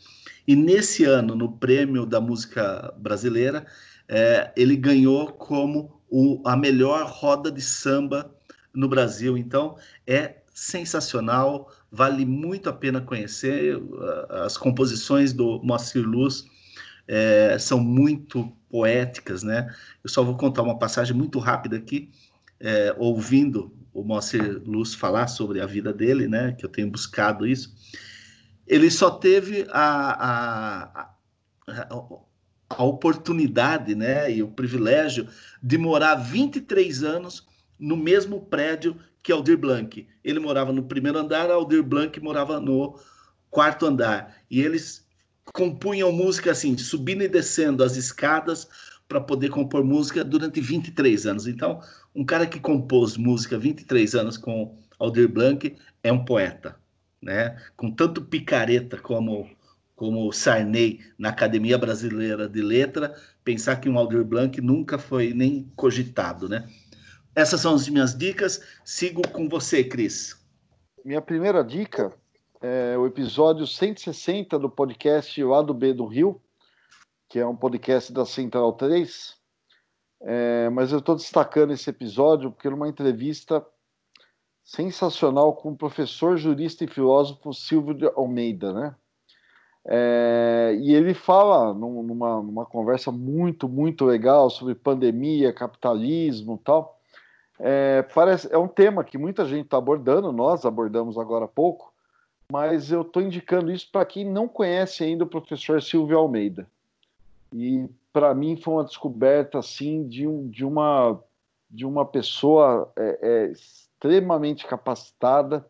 E 0.48 0.56
nesse 0.56 1.06
ano, 1.06 1.36
no 1.36 1.52
Prêmio 1.52 2.06
da 2.06 2.20
Música 2.20 2.94
Brasileira, 2.98 3.66
é, 4.08 4.52
ele 4.56 4.76
ganhou 4.76 5.32
como 5.32 6.02
o, 6.10 6.42
a 6.46 6.56
melhor 6.56 7.06
roda 7.08 7.52
de 7.52 7.62
samba 7.62 8.34
no 8.74 8.88
Brasil. 8.88 9.38
Então, 9.38 9.78
é 10.06 10.38
sensacional, 10.54 11.72
vale 11.92 12.26
muito 12.26 12.70
a 12.70 12.74
pena 12.74 13.02
conhecer. 13.02 13.80
As 14.30 14.58
composições 14.58 15.34
do 15.34 15.62
Moacir 15.64 16.08
Luz 16.08 16.46
é, 17.08 17.58
são 17.60 17.80
muito 17.80 18.52
poéticas, 18.70 19.44
né? 19.44 19.74
Eu 20.04 20.10
só 20.10 20.24
vou 20.24 20.36
contar 20.36 20.62
uma 20.62 20.78
passagem 20.78 21.16
muito 21.16 21.40
rápida 21.40 21.78
aqui, 21.78 22.12
é, 22.60 22.96
ouvindo 22.98 23.72
o 23.94 24.04
Moacir 24.04 24.62
Luz 24.66 24.94
falar 24.94 25.28
sobre 25.28 25.62
a 25.62 25.66
vida 25.66 25.94
dele, 25.94 26.28
né? 26.28 26.54
Que 26.54 26.66
eu 26.66 26.70
tenho 26.70 26.90
buscado 26.90 27.46
isso. 27.46 27.74
Ele 28.68 28.90
só 28.90 29.12
teve 29.12 29.68
a, 29.70 31.06
a, 31.06 31.10
a 31.68 32.24
a 32.78 32.84
oportunidade 32.84 33.96
né, 33.96 34.32
e 34.32 34.42
o 34.42 34.48
privilégio 34.48 35.28
de 35.62 35.78
morar 35.78 36.16
23 36.16 37.04
anos 37.04 37.46
no 37.80 37.96
mesmo 37.96 38.42
prédio 38.42 38.98
que 39.22 39.32
Aldir 39.32 39.58
Blanc. 39.58 40.08
Ele 40.24 40.40
morava 40.40 40.72
no 40.72 40.84
primeiro 40.84 41.18
andar, 41.18 41.50
Aldir 41.50 41.84
Blanc 41.84 42.20
morava 42.20 42.60
no 42.60 43.00
quarto 43.50 43.86
andar. 43.86 44.36
E 44.50 44.62
eles 44.62 45.06
compunham 45.54 46.12
música 46.12 46.52
assim, 46.52 46.78
subindo 46.78 47.24
e 47.24 47.28
descendo 47.28 47.84
as 47.84 47.96
escadas 47.96 48.68
para 49.08 49.22
poder 49.22 49.50
compor 49.50 49.84
música 49.84 50.24
durante 50.24 50.60
23 50.60 51.26
anos. 51.28 51.48
Então, 51.48 51.80
um 52.16 52.24
cara 52.24 52.46
que 52.46 52.60
compôs 52.60 53.18
música 53.18 53.58
23 53.58 54.16
anos 54.16 54.38
com 54.38 54.78
Aldir 55.00 55.28
Blanc 55.28 55.76
é 56.04 56.12
um 56.12 56.24
poeta, 56.24 56.78
né? 57.22 57.58
Com 57.76 57.92
tanto 57.92 58.22
picareta 58.22 58.98
como 58.98 59.50
como 59.96 60.32
Sarney 60.34 61.00
na 61.18 61.30
Academia 61.30 61.78
Brasileira 61.78 62.50
de 62.50 62.62
Letra, 62.62 63.16
pensar 63.44 63.78
que 63.78 63.88
um 63.88 63.98
Aldir 63.98 64.26
Blanc 64.26 64.60
nunca 64.60 64.98
foi 64.98 65.34
nem 65.34 65.72
cogitado, 65.76 66.50
né? 66.50 66.68
Essas 67.36 67.62
são 67.62 67.76
as 67.76 67.88
minhas 67.88 68.18
dicas. 68.18 68.62
Sigo 68.84 69.22
com 69.30 69.48
você, 69.48 69.84
Cris. 69.84 70.36
Minha 71.06 71.22
primeira 71.22 71.64
dica 71.64 72.12
é 72.62 72.98
o 72.98 73.06
episódio 73.06 73.66
160 73.66 74.58
do 74.60 74.70
podcast 74.70 75.44
Lado 75.44 75.74
B 75.74 75.94
do 75.94 76.06
Rio, 76.06 76.42
que 77.30 77.40
é 77.40 77.46
um 77.46 77.56
podcast 77.56 78.12
da 78.12 78.26
Central 78.26 78.74
3. 78.74 79.36
É, 80.26 80.70
mas 80.70 80.92
eu 80.92 81.00
estou 81.00 81.16
destacando 81.16 81.74
esse 81.74 81.90
episódio 81.90 82.50
porque 82.50 82.70
numa 82.70 82.88
entrevista 82.88 83.66
sensacional 84.64 85.54
com 85.54 85.72
o 85.72 85.76
professor, 85.76 86.38
jurista 86.38 86.86
e 86.86 86.88
filósofo 86.88 87.54
Silvio 87.54 87.94
de 87.94 88.06
Almeida, 88.06 88.72
né? 88.72 88.96
É, 89.86 90.78
e 90.80 90.94
ele 90.94 91.14
fala 91.14 91.74
numa, 91.74 92.42
numa 92.42 92.66
conversa 92.66 93.12
muito, 93.12 93.68
muito 93.68 94.06
legal 94.06 94.50
sobre 94.50 94.74
pandemia, 94.76 95.52
capitalismo 95.52 96.58
tal. 96.64 96.98
É, 97.60 98.02
parece, 98.16 98.48
é 98.52 98.58
um 98.58 98.68
tema 98.68 99.04
que 99.04 99.18
muita 99.18 99.46
gente 99.46 99.66
está 99.66 99.78
abordando, 99.78 100.32
nós 100.32 100.66
abordamos 100.66 101.18
agora 101.18 101.46
há 101.46 101.50
pouco, 101.50 101.94
mas 102.50 102.92
eu 102.92 103.02
estou 103.02 103.22
indicando 103.22 103.72
isso 103.72 103.90
para 103.92 104.06
quem 104.06 104.24
não 104.24 104.48
conhece 104.48 105.04
ainda 105.04 105.26
o 105.26 105.28
professor 105.28 105.82
Silvio 105.82 106.18
Almeida. 106.18 106.66
E 107.54 107.88
para 108.12 108.34
mim 108.34 108.58
foi 108.58 108.74
uma 108.74 108.84
descoberta 108.84 109.60
assim 109.60 110.08
de, 110.08 110.28
um, 110.28 110.50
de, 110.50 110.66
uma, 110.66 111.20
de 111.70 111.86
uma 111.86 112.06
pessoa 112.06 112.92
é, 112.98 113.20
é, 113.22 113.52
extremamente 113.52 114.66
capacitada, 114.66 115.66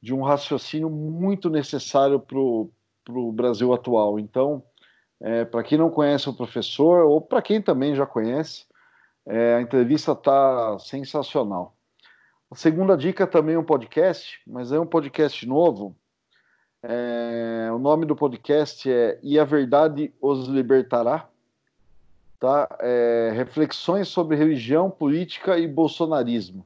de 0.00 0.14
um 0.14 0.22
raciocínio 0.22 0.90
muito 0.90 1.50
necessário 1.50 2.20
para 2.20 2.38
o 2.38 3.32
Brasil 3.32 3.72
atual. 3.72 4.18
Então, 4.18 4.62
é, 5.20 5.44
para 5.44 5.62
quem 5.62 5.78
não 5.78 5.90
conhece 5.90 6.28
o 6.28 6.36
professor, 6.36 7.04
ou 7.04 7.20
para 7.20 7.42
quem 7.42 7.60
também 7.60 7.94
já 7.94 8.06
conhece, 8.06 8.66
é, 9.26 9.54
a 9.56 9.60
entrevista 9.60 10.12
está 10.12 10.78
sensacional. 10.78 11.74
A 12.50 12.54
segunda 12.54 12.96
dica 12.96 13.26
também 13.26 13.56
é 13.56 13.58
um 13.58 13.64
podcast, 13.64 14.40
mas 14.46 14.70
é 14.70 14.78
um 14.78 14.86
podcast 14.86 15.44
novo. 15.46 15.96
É, 16.88 17.68
o 17.72 17.80
nome 17.80 18.06
do 18.06 18.14
podcast 18.14 18.88
é 18.88 19.18
E 19.20 19.40
a 19.40 19.44
Verdade 19.44 20.14
os 20.20 20.46
Libertará. 20.46 21.28
Tá? 22.38 22.68
É, 22.78 23.32
reflexões 23.34 24.06
sobre 24.06 24.36
religião, 24.36 24.88
política 24.88 25.58
e 25.58 25.66
bolsonarismo. 25.66 26.64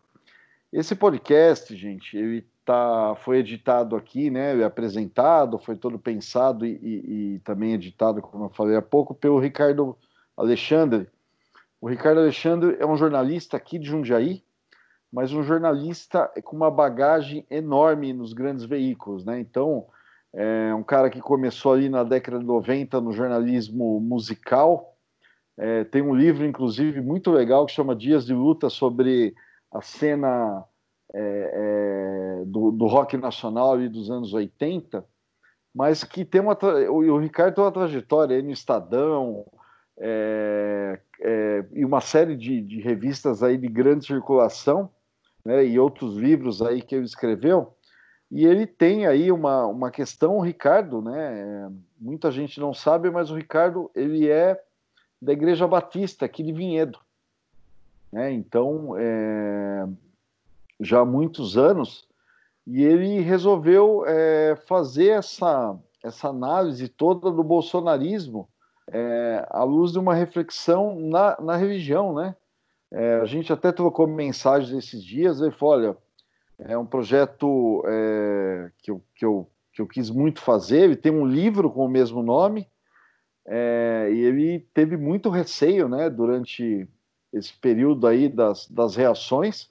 Esse 0.71 0.95
podcast, 0.95 1.75
gente, 1.75 2.19
ele 2.19 2.45
tá, 2.67 3.15
foi 3.25 3.39
editado 3.39 3.97
aqui, 3.97 4.29
né, 4.31 4.63
apresentado, 4.63 5.59
foi 5.59 5.75
todo 5.75 5.99
pensado 5.99 6.67
e, 6.67 6.73
e, 6.83 7.35
e, 7.37 7.39
também 7.39 7.73
editado, 7.73 8.21
como 8.21 8.45
eu 8.45 8.51
falei 8.51 8.77
há 8.77 8.83
pouco, 8.83 9.15
pelo 9.15 9.39
Ricardo 9.39 9.97
Alexandre. 10.37 11.09
O 11.81 11.89
Ricardo 11.89 12.21
Alexandre 12.21 12.77
é 12.79 12.85
um 12.85 12.97
jornalista 12.97 13.57
aqui 13.57 13.79
de 13.79 13.89
Jundiaí, 13.89 14.43
mas 15.11 15.33
um 15.33 15.43
jornalista 15.43 16.31
com 16.45 16.57
uma 16.57 16.71
bagagem 16.71 17.47
enorme 17.49 18.13
nos 18.13 18.35
grandes 18.35 18.65
veículos, 18.65 19.25
né? 19.25 19.41
Então, 19.41 19.87
é 20.32 20.74
um 20.74 20.82
cara 20.82 21.11
que 21.11 21.20
começou 21.20 21.73
ali 21.73 21.89
na 21.89 22.05
década 22.05 22.39
de 22.39 22.44
90 22.44 23.01
no 23.01 23.12
jornalismo 23.12 24.01
musical. 24.01 24.97
É, 25.59 25.85
tem 25.85 26.01
um 26.02 26.15
livro, 26.15 26.44
inclusive, 26.44 27.01
muito 27.01 27.31
legal 27.31 27.66
que 27.66 27.73
chama 27.73 27.97
Dias 27.97 28.24
de 28.24 28.32
Luta 28.32 28.70
sobre 28.70 29.35
a 29.73 29.82
cena 29.82 30.65
é, 31.12 32.40
é, 32.43 32.44
do, 32.47 32.70
do, 32.70 32.86
rock 32.86 33.16
nacional 33.16 33.73
ali 33.73 33.89
dos 33.89 34.11
anos 34.11 34.32
80, 34.32 35.05
mas 35.74 36.05
que 36.05 36.24
tem 36.24 36.40
uma. 36.40 36.57
O, 36.90 37.19
Ricardo 37.19 37.55
tem 37.55 37.65
uma 37.65 37.73
trajetória 37.73 38.36
aí 38.36 38.43
no 38.43 38.52
Estadão 38.52 39.44
é, 39.98 41.01
é, 41.20 41.65
e 41.73 41.85
uma 41.85 42.01
série 42.01 42.36
de, 42.36 42.62
de, 42.62 42.81
revistas 42.81 43.43
aí 43.43 43.59
de 43.59 43.69
grande 43.69 44.07
circulação, 44.07 44.90
né, 45.44 45.65
e 45.65 45.78
outros 45.78 46.16
livros 46.16 46.62
aí 46.62 46.81
que 46.81 46.94
ele 46.94 47.05
escreveu. 47.05 47.74
E 48.31 48.47
ele 48.47 48.66
tem 48.66 49.07
aí 49.07 49.32
uma, 49.32 49.66
uma 49.66 49.90
questão, 49.90 50.36
o 50.36 50.40
Ricardo, 50.40 51.02
né? 51.02 51.70
Muita 51.98 52.31
gente 52.31 52.61
não 52.61 52.73
sabe, 52.73 53.11
mas 53.11 53.31
o 53.31 53.35
Ricardo 53.35 53.90
ele 53.94 54.28
é 54.28 54.62
da 55.20 55.32
Igreja 55.32 55.66
Batista 55.66 56.24
aqui 56.24 56.43
de 56.43 56.52
Vinhedo. 56.52 56.98
Né? 58.12 58.32
Então, 58.32 58.94
é, 58.97 59.86
já 60.81 61.01
há 61.01 61.05
muitos 61.05 61.59
anos, 61.59 62.09
e 62.66 62.82
ele 62.82 63.20
resolveu 63.20 64.05
é, 64.07 64.57
fazer 64.66 65.09
essa, 65.09 65.77
essa 66.02 66.28
análise 66.28 66.89
toda 66.89 67.31
do 67.31 67.43
bolsonarismo 67.43 68.48
é, 68.86 69.47
à 69.51 69.65
luz 69.65 69.93
de 69.93 69.98
uma 69.98 70.15
reflexão 70.15 70.98
na, 70.98 71.36
na 71.40 71.57
religião, 71.57 72.15
né? 72.15 72.35
É, 72.93 73.20
a 73.20 73.24
gente 73.24 73.52
até 73.52 73.70
trocou 73.70 74.07
mensagens 74.07 74.73
esses 74.73 75.05
dias, 75.05 75.40
ele 75.40 75.52
falou, 75.52 75.74
olha, 75.74 75.97
é 76.66 76.77
um 76.77 76.87
projeto 76.87 77.82
é, 77.87 78.70
que, 78.78 78.91
eu, 78.91 79.03
que, 79.15 79.24
eu, 79.24 79.49
que 79.73 79.82
eu 79.82 79.87
quis 79.87 80.11
muito 80.11 80.41
fazer, 80.41 80.82
ele 80.82 80.97
tem 80.97 81.12
um 81.12 81.27
livro 81.27 81.70
com 81.70 81.85
o 81.85 81.89
mesmo 81.89 82.23
nome, 82.23 82.66
é, 83.47 84.11
e 84.12 84.20
ele 84.20 84.61
teve 84.74 84.97
muito 84.97 85.31
receio, 85.31 85.89
né, 85.89 86.11
durante 86.11 86.89
esse 87.32 87.53
período 87.55 88.07
aí 88.07 88.28
das, 88.28 88.66
das 88.69 88.97
reações, 88.97 89.70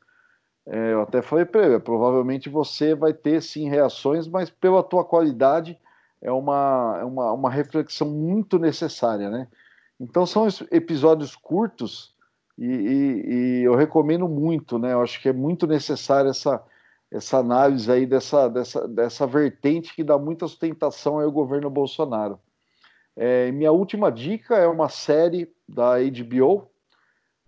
é, 0.65 0.93
eu 0.93 1.01
até 1.01 1.21
falei 1.21 1.45
para 1.45 1.65
ele, 1.65 1.79
provavelmente 1.79 2.47
você 2.47 2.93
vai 2.93 3.13
ter 3.13 3.41
sim 3.41 3.69
reações, 3.69 4.27
mas 4.27 4.49
pela 4.49 4.83
tua 4.83 5.03
qualidade 5.03 5.77
é 6.21 6.31
uma, 6.31 6.97
é 7.01 7.03
uma, 7.03 7.31
uma 7.33 7.49
reflexão 7.49 8.07
muito 8.07 8.59
necessária, 8.59 9.29
né? 9.29 9.47
Então 9.99 10.25
são 10.25 10.47
episódios 10.71 11.35
curtos 11.35 12.13
e, 12.57 12.65
e, 12.65 13.33
e, 13.61 13.63
eu 13.63 13.75
recomendo 13.75 14.27
muito, 14.27 14.77
né? 14.77 14.93
Eu 14.93 15.01
acho 15.01 15.19
que 15.21 15.29
é 15.29 15.33
muito 15.33 15.65
necessária 15.65 16.29
essa, 16.29 16.61
essa 17.11 17.37
análise 17.37 17.91
aí 17.91 18.05
dessa, 18.05 18.47
dessa, 18.47 18.87
dessa 18.87 19.25
vertente 19.25 19.95
que 19.95 20.03
dá 20.03 20.17
muita 20.17 20.47
sustentação 20.47 21.19
ao 21.19 21.31
governo 21.31 21.69
Bolsonaro. 21.69 22.39
É, 23.15 23.51
minha 23.51 23.71
última 23.71 24.11
dica 24.11 24.55
é 24.55 24.67
uma 24.67 24.89
série 24.89 25.51
da 25.67 25.95
HBO, 25.97 26.69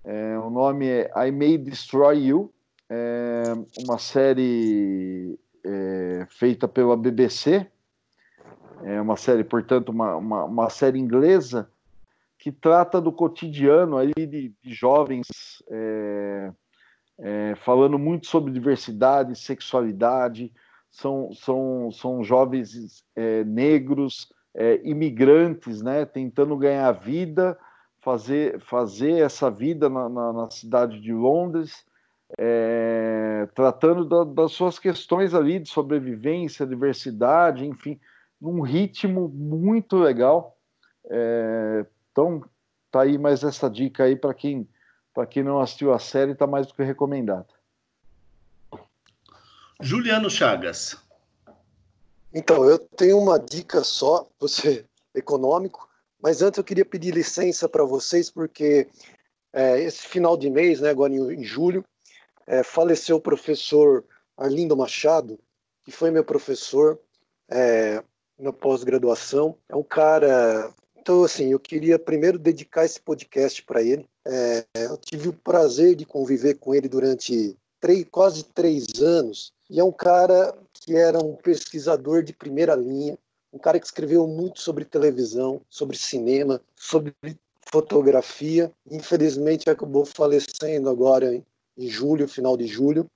é, 0.03 0.37
o 0.39 0.49
nome 0.49 0.87
é 0.87 1.11
I 1.27 1.31
May 1.31 1.57
Destroy 1.57 2.27
You, 2.27 2.51
é 2.89 3.43
uma 3.85 3.97
série 3.97 5.39
é, 5.63 6.25
feita 6.29 6.67
pela 6.67 6.97
BBC, 6.97 7.67
é 8.83 8.99
uma 8.99 9.15
série, 9.15 9.43
portanto, 9.43 9.89
uma, 9.89 10.15
uma, 10.15 10.43
uma, 10.45 10.69
série 10.69 10.97
inglesa 10.97 11.69
que 12.37 12.51
trata 12.51 12.99
do 12.99 13.11
cotidiano 13.11 13.95
aí 13.95 14.11
de, 14.17 14.53
de 14.59 14.73
jovens 14.73 15.27
é, 17.21 17.53
falando 17.55 17.99
muito 17.99 18.25
sobre 18.25 18.51
diversidade, 18.51 19.37
sexualidade, 19.37 20.51
são, 20.89 21.31
são, 21.33 21.91
são 21.91 22.23
jovens 22.23 23.03
é, 23.15 23.43
negros, 23.43 24.33
é, 24.53 24.81
imigrantes, 24.83 25.81
né, 25.81 26.03
tentando 26.03 26.57
ganhar 26.57 26.91
vida, 26.91 27.57
fazer, 28.01 28.59
fazer 28.59 29.23
essa 29.23 29.49
vida 29.49 29.87
na, 29.87 30.09
na, 30.09 30.33
na 30.33 30.49
cidade 30.49 30.99
de 30.99 31.13
Londres, 31.13 31.85
é, 32.37 33.47
tratando 33.53 34.03
da, 34.03 34.23
das 34.23 34.51
suas 34.53 34.79
questões 34.79 35.33
ali 35.33 35.59
de 35.59 35.69
sobrevivência, 35.69 36.65
diversidade, 36.65 37.65
enfim, 37.65 37.99
num 38.39 38.61
ritmo 38.61 39.29
muito 39.29 39.97
legal. 39.97 40.57
É, 41.09 41.85
então, 42.11 42.43
tá 42.89 43.01
aí 43.01 43.17
mais 43.17 43.43
essa 43.43 43.69
dica 43.69 44.05
aí 44.05 44.15
para 44.15 44.33
quem 44.33 44.67
para 45.13 45.25
quem 45.25 45.43
não 45.43 45.59
assistiu 45.59 45.93
a 45.93 45.99
série, 45.99 46.35
tá 46.35 46.47
mais 46.47 46.67
do 46.67 46.73
que 46.73 46.83
recomendada. 46.83 47.47
Juliano 49.79 50.29
Chagas. 50.29 50.95
Então, 52.33 52.63
eu 52.63 52.79
tenho 52.79 53.19
uma 53.19 53.37
dica 53.39 53.83
só, 53.83 54.27
você 54.39 54.85
econômico, 55.13 55.89
mas 56.21 56.41
antes 56.41 56.57
eu 56.57 56.63
queria 56.63 56.85
pedir 56.85 57.13
licença 57.13 57.67
para 57.67 57.83
vocês, 57.83 58.29
porque 58.29 58.87
é, 59.51 59.81
esse 59.81 60.07
final 60.07 60.37
de 60.37 60.49
mês, 60.49 60.79
né, 60.79 60.89
agora 60.89 61.13
em, 61.13 61.33
em 61.33 61.43
julho, 61.43 61.83
é, 62.47 62.63
faleceu 62.63 63.17
o 63.17 63.21
professor 63.21 64.05
Arlindo 64.37 64.77
Machado, 64.77 65.39
que 65.83 65.91
foi 65.91 66.11
meu 66.11 66.23
professor 66.23 66.99
é, 67.49 68.03
na 68.39 68.53
pós-graduação. 68.53 69.57
É 69.67 69.75
um 69.75 69.83
cara. 69.83 70.71
Então, 71.01 71.23
assim, 71.23 71.51
eu 71.51 71.59
queria 71.59 71.97
primeiro 71.97 72.37
dedicar 72.37 72.85
esse 72.85 73.01
podcast 73.01 73.63
para 73.63 73.81
ele. 73.81 74.05
É, 74.25 74.65
eu 74.75 74.97
tive 74.97 75.29
o 75.29 75.33
prazer 75.33 75.95
de 75.95 76.05
conviver 76.05 76.55
com 76.55 76.75
ele 76.75 76.87
durante 76.87 77.57
três, 77.79 78.05
quase 78.11 78.43
três 78.43 79.01
anos. 79.01 79.51
E 79.69 79.79
é 79.79 79.83
um 79.83 79.91
cara 79.91 80.55
que 80.73 80.95
era 80.95 81.17
um 81.17 81.35
pesquisador 81.35 82.23
de 82.23 82.33
primeira 82.33 82.75
linha, 82.75 83.17
um 83.51 83.57
cara 83.57 83.79
que 83.79 83.85
escreveu 83.85 84.27
muito 84.27 84.61
sobre 84.61 84.85
televisão, 84.85 85.61
sobre 85.69 85.97
cinema, 85.97 86.61
sobre 86.75 87.15
fotografia. 87.71 88.71
Infelizmente 88.89 89.69
acabou 89.69 90.05
falecendo 90.05 90.89
agora 90.89 91.33
em 91.33 91.43
em 91.77 91.87
julho, 91.87 92.27
final 92.27 92.55
de 92.55 92.67
julho. 92.67 93.09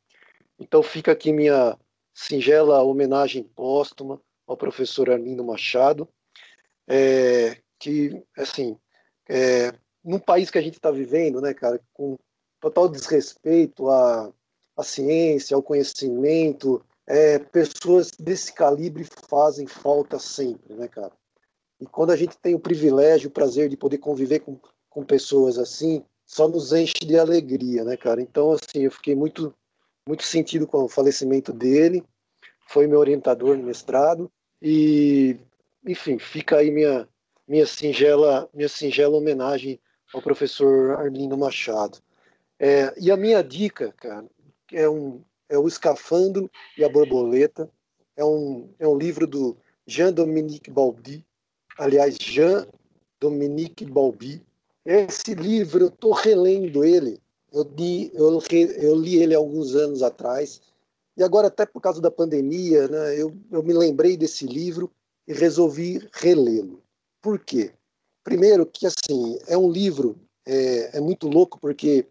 Então 0.60 0.82
fica 0.82 1.12
aqui 1.12 1.32
minha 1.32 1.78
singela 2.14 2.82
homenagem 2.82 3.44
póstuma 3.44 4.20
ao 4.48 4.56
professor 4.56 5.10
Arlindo 5.10 5.44
Machado, 5.44 6.08
é, 6.88 7.58
que, 7.80 8.24
assim, 8.38 8.78
é, 9.30 9.74
num 10.04 10.20
país 10.20 10.50
que 10.50 10.58
a 10.58 10.62
gente 10.62 10.76
está 10.76 10.92
vivendo, 10.92 11.42
né, 11.42 11.54
cara, 11.54 11.80
com 11.94 12.18
total 12.60 12.88
desrespeito 12.88 13.90
à, 13.90 14.32
à 14.78 14.84
ciência, 14.84 15.56
ao 15.56 15.64
conhecimento, 15.64 16.84
é, 17.08 17.40
pessoas 17.40 18.12
desse 18.12 18.54
calibre 18.54 19.06
fazem 19.30 19.68
falta 19.68 20.18
sempre, 20.20 20.74
né, 20.76 20.88
cara? 20.88 21.12
E 21.80 21.86
quando 21.86 22.12
a 22.12 22.16
gente 22.16 22.38
tem 22.38 22.56
o 22.56 22.60
privilégio, 22.60 23.30
o 23.30 23.34
prazer 23.34 23.70
de 23.70 23.78
poder 23.78 23.98
conviver 23.98 24.40
com, 24.40 24.60
com 24.90 25.04
pessoas 25.04 25.58
assim, 25.58 26.04
só 26.26 26.48
nos 26.48 26.74
enche 26.74 26.94
de 27.06 27.18
alegria, 27.18 27.84
né, 27.84 27.98
cara? 27.98 28.22
Então, 28.22 28.52
assim, 28.52 28.84
eu 28.84 28.92
fiquei 28.92 29.16
muito, 29.16 29.54
muito 30.08 30.24
sentido 30.24 30.66
com 30.66 30.84
o 30.84 30.90
falecimento 30.90 31.54
dele. 31.54 32.04
Foi 32.68 32.88
meu 32.88 33.00
orientador 33.00 33.56
no 33.58 33.64
mestrado 33.64 34.32
e, 34.62 35.38
enfim, 35.86 36.18
fica 36.18 36.58
aí 36.58 36.72
minha 36.72 37.08
minha 37.48 37.66
singela 37.66 38.50
minha 38.54 38.70
singela 38.70 39.18
homenagem 39.18 39.80
ao 40.14 40.22
professor 40.22 41.00
Arlindo 41.00 41.38
Machado. 41.38 42.00
É, 42.60 42.94
e 42.98 43.12
a 43.12 43.18
minha 43.18 43.44
dica, 43.44 43.94
cara, 43.98 44.26
é 44.72 44.88
um 44.90 45.22
é 45.50 45.58
o 45.58 45.68
Escafandro 45.68 46.50
e 46.78 46.84
a 46.84 46.90
Borboleta. 46.90 47.70
É 48.18 48.24
um, 48.24 48.70
é 48.80 48.88
um 48.88 48.98
livro 48.98 49.28
do 49.28 49.58
Jean-Dominique 49.86 50.72
Balbi, 50.72 51.24
aliás, 51.78 52.18
Jean-Dominique 52.20 53.86
Balbi. 53.86 54.42
Esse 54.86 55.34
livro, 55.34 55.86
eu 55.86 55.88
estou 55.90 56.14
relendo 56.14 56.84
ele, 56.84 57.20
eu 57.52 57.64
li, 57.78 58.12
eu, 58.14 58.40
eu 58.78 58.96
li 58.96 59.18
ele 59.18 59.36
alguns 59.36 59.76
anos 59.76 60.02
atrás, 60.02 60.62
e 61.18 61.24
agora, 61.24 61.48
até 61.48 61.66
por 61.66 61.82
causa 61.82 62.02
da 62.02 62.12
pandemia, 62.12 62.88
né, 62.88 63.20
eu, 63.20 63.36
eu 63.52 63.64
me 63.64 63.74
lembrei 63.74 64.18
desse 64.18 64.46
livro 64.46 64.92
e 65.28 65.34
resolvi 65.34 66.08
relê-lo. 66.12 66.82
Por 67.26 67.40
quê? 67.40 67.74
Primeiro, 68.24 68.68
que 68.68 68.86
assim, 68.86 69.40
é 69.48 69.58
um 69.58 69.72
livro, 69.72 70.16
é, 70.46 71.00
é 71.00 71.02
muito 71.02 71.28
louco, 71.28 71.60
porque 71.60 72.06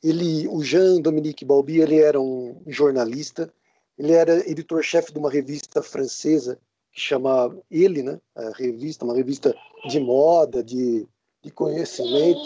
ele, 0.00 0.46
o 0.46 0.62
Jean 0.62 1.00
Dominique 1.00 1.44
Balbi, 1.44 1.80
ele 1.80 1.98
era 1.98 2.20
um 2.20 2.62
jornalista, 2.68 3.52
ele 3.98 4.12
era 4.12 4.48
editor-chefe 4.48 5.12
de 5.12 5.18
uma 5.18 5.28
revista 5.28 5.82
francesa 5.82 6.56
que 6.92 7.00
chama 7.00 7.52
Ele, 7.68 8.00
né? 8.00 8.20
A 8.36 8.50
revista, 8.50 9.04
uma 9.04 9.16
revista 9.16 9.52
de 9.88 9.98
moda, 9.98 10.62
de, 10.62 11.04
de 11.42 11.50
conhecimento. 11.50 12.40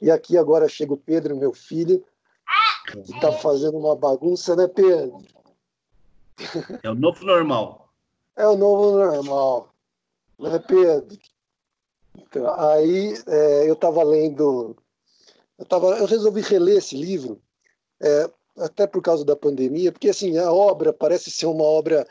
E 0.00 0.12
aqui 0.12 0.38
agora 0.38 0.68
chega 0.68 0.94
o 0.94 0.96
Pedro, 0.96 1.36
meu 1.36 1.52
filho, 1.52 2.04
que 2.86 3.00
está 3.00 3.32
fazendo 3.32 3.76
uma 3.78 3.96
bagunça, 3.96 4.54
né, 4.54 4.68
Pedro? 4.68 5.24
É 6.84 6.88
o 6.88 6.94
novo 6.94 7.24
normal. 7.24 7.88
É 8.36 8.46
o 8.46 8.56
novo 8.56 8.92
normal, 8.92 9.70
né, 10.38 10.56
Pedro? 10.60 11.18
Então, 12.16 12.52
aí 12.60 13.14
é, 13.26 13.68
eu 13.68 13.74
estava 13.74 14.02
lendo, 14.02 14.76
eu, 15.58 15.64
tava, 15.64 15.98
eu 15.98 16.06
resolvi 16.06 16.40
reler 16.40 16.78
esse 16.78 16.96
livro, 16.96 17.40
é, 18.00 18.30
até 18.58 18.86
por 18.86 19.02
causa 19.02 19.24
da 19.24 19.36
pandemia, 19.36 19.92
porque 19.92 20.08
assim 20.08 20.36
a 20.38 20.52
obra 20.52 20.92
parece 20.92 21.30
ser 21.30 21.46
uma 21.46 21.64
obra 21.64 22.06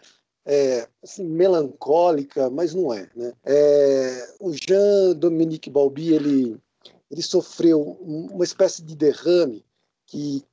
é, 0.45 0.87
assim, 1.03 1.23
melancólica, 1.23 2.49
mas 2.49 2.73
não 2.73 2.93
é. 2.93 3.09
Né? 3.15 3.33
É, 3.45 4.35
o 4.39 4.51
Jean-Dominique 4.51 5.69
Balbi 5.69 6.13
ele, 6.13 6.57
ele 7.09 7.21
sofreu 7.21 7.81
uma 8.01 8.43
espécie 8.43 8.81
de 8.81 8.95
derrame 8.95 9.63
que, 10.07 10.43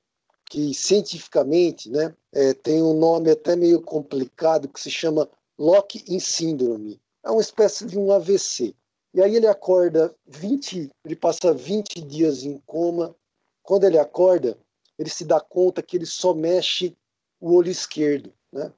que 0.44 0.74
cientificamente 0.74 1.90
né, 1.90 2.14
é, 2.32 2.52
tem 2.54 2.82
um 2.82 2.94
nome 2.94 3.30
até 3.30 3.56
meio 3.56 3.80
complicado 3.80 4.68
que 4.68 4.80
se 4.80 4.90
chama 4.90 5.28
Lock-in 5.58 6.20
Syndrome. 6.20 7.00
É 7.24 7.30
uma 7.30 7.40
espécie 7.40 7.86
de 7.86 7.98
um 7.98 8.12
AVC. 8.12 8.74
E 9.14 9.22
aí 9.22 9.36
ele 9.36 9.47
acorda 9.47 10.14
20, 10.26 10.90
ele 11.05 11.16
passa 11.16 11.52
20 11.52 12.01
dias 12.02 12.43
em 12.43 12.59
coma. 12.66 13.14
Quando 13.62 13.85
ele 13.85 13.98
acorda, 13.98 14.56
ele 14.98 15.09
se 15.09 15.24
dá 15.24 15.40
conta 15.40 15.82
que 15.82 15.97
ele 15.97 16.06
só 16.06 16.35
mexe 16.35 16.97
o 17.40 17.55
olho 17.55 17.70
esquerdo, 17.70 18.32
né? 18.52 18.72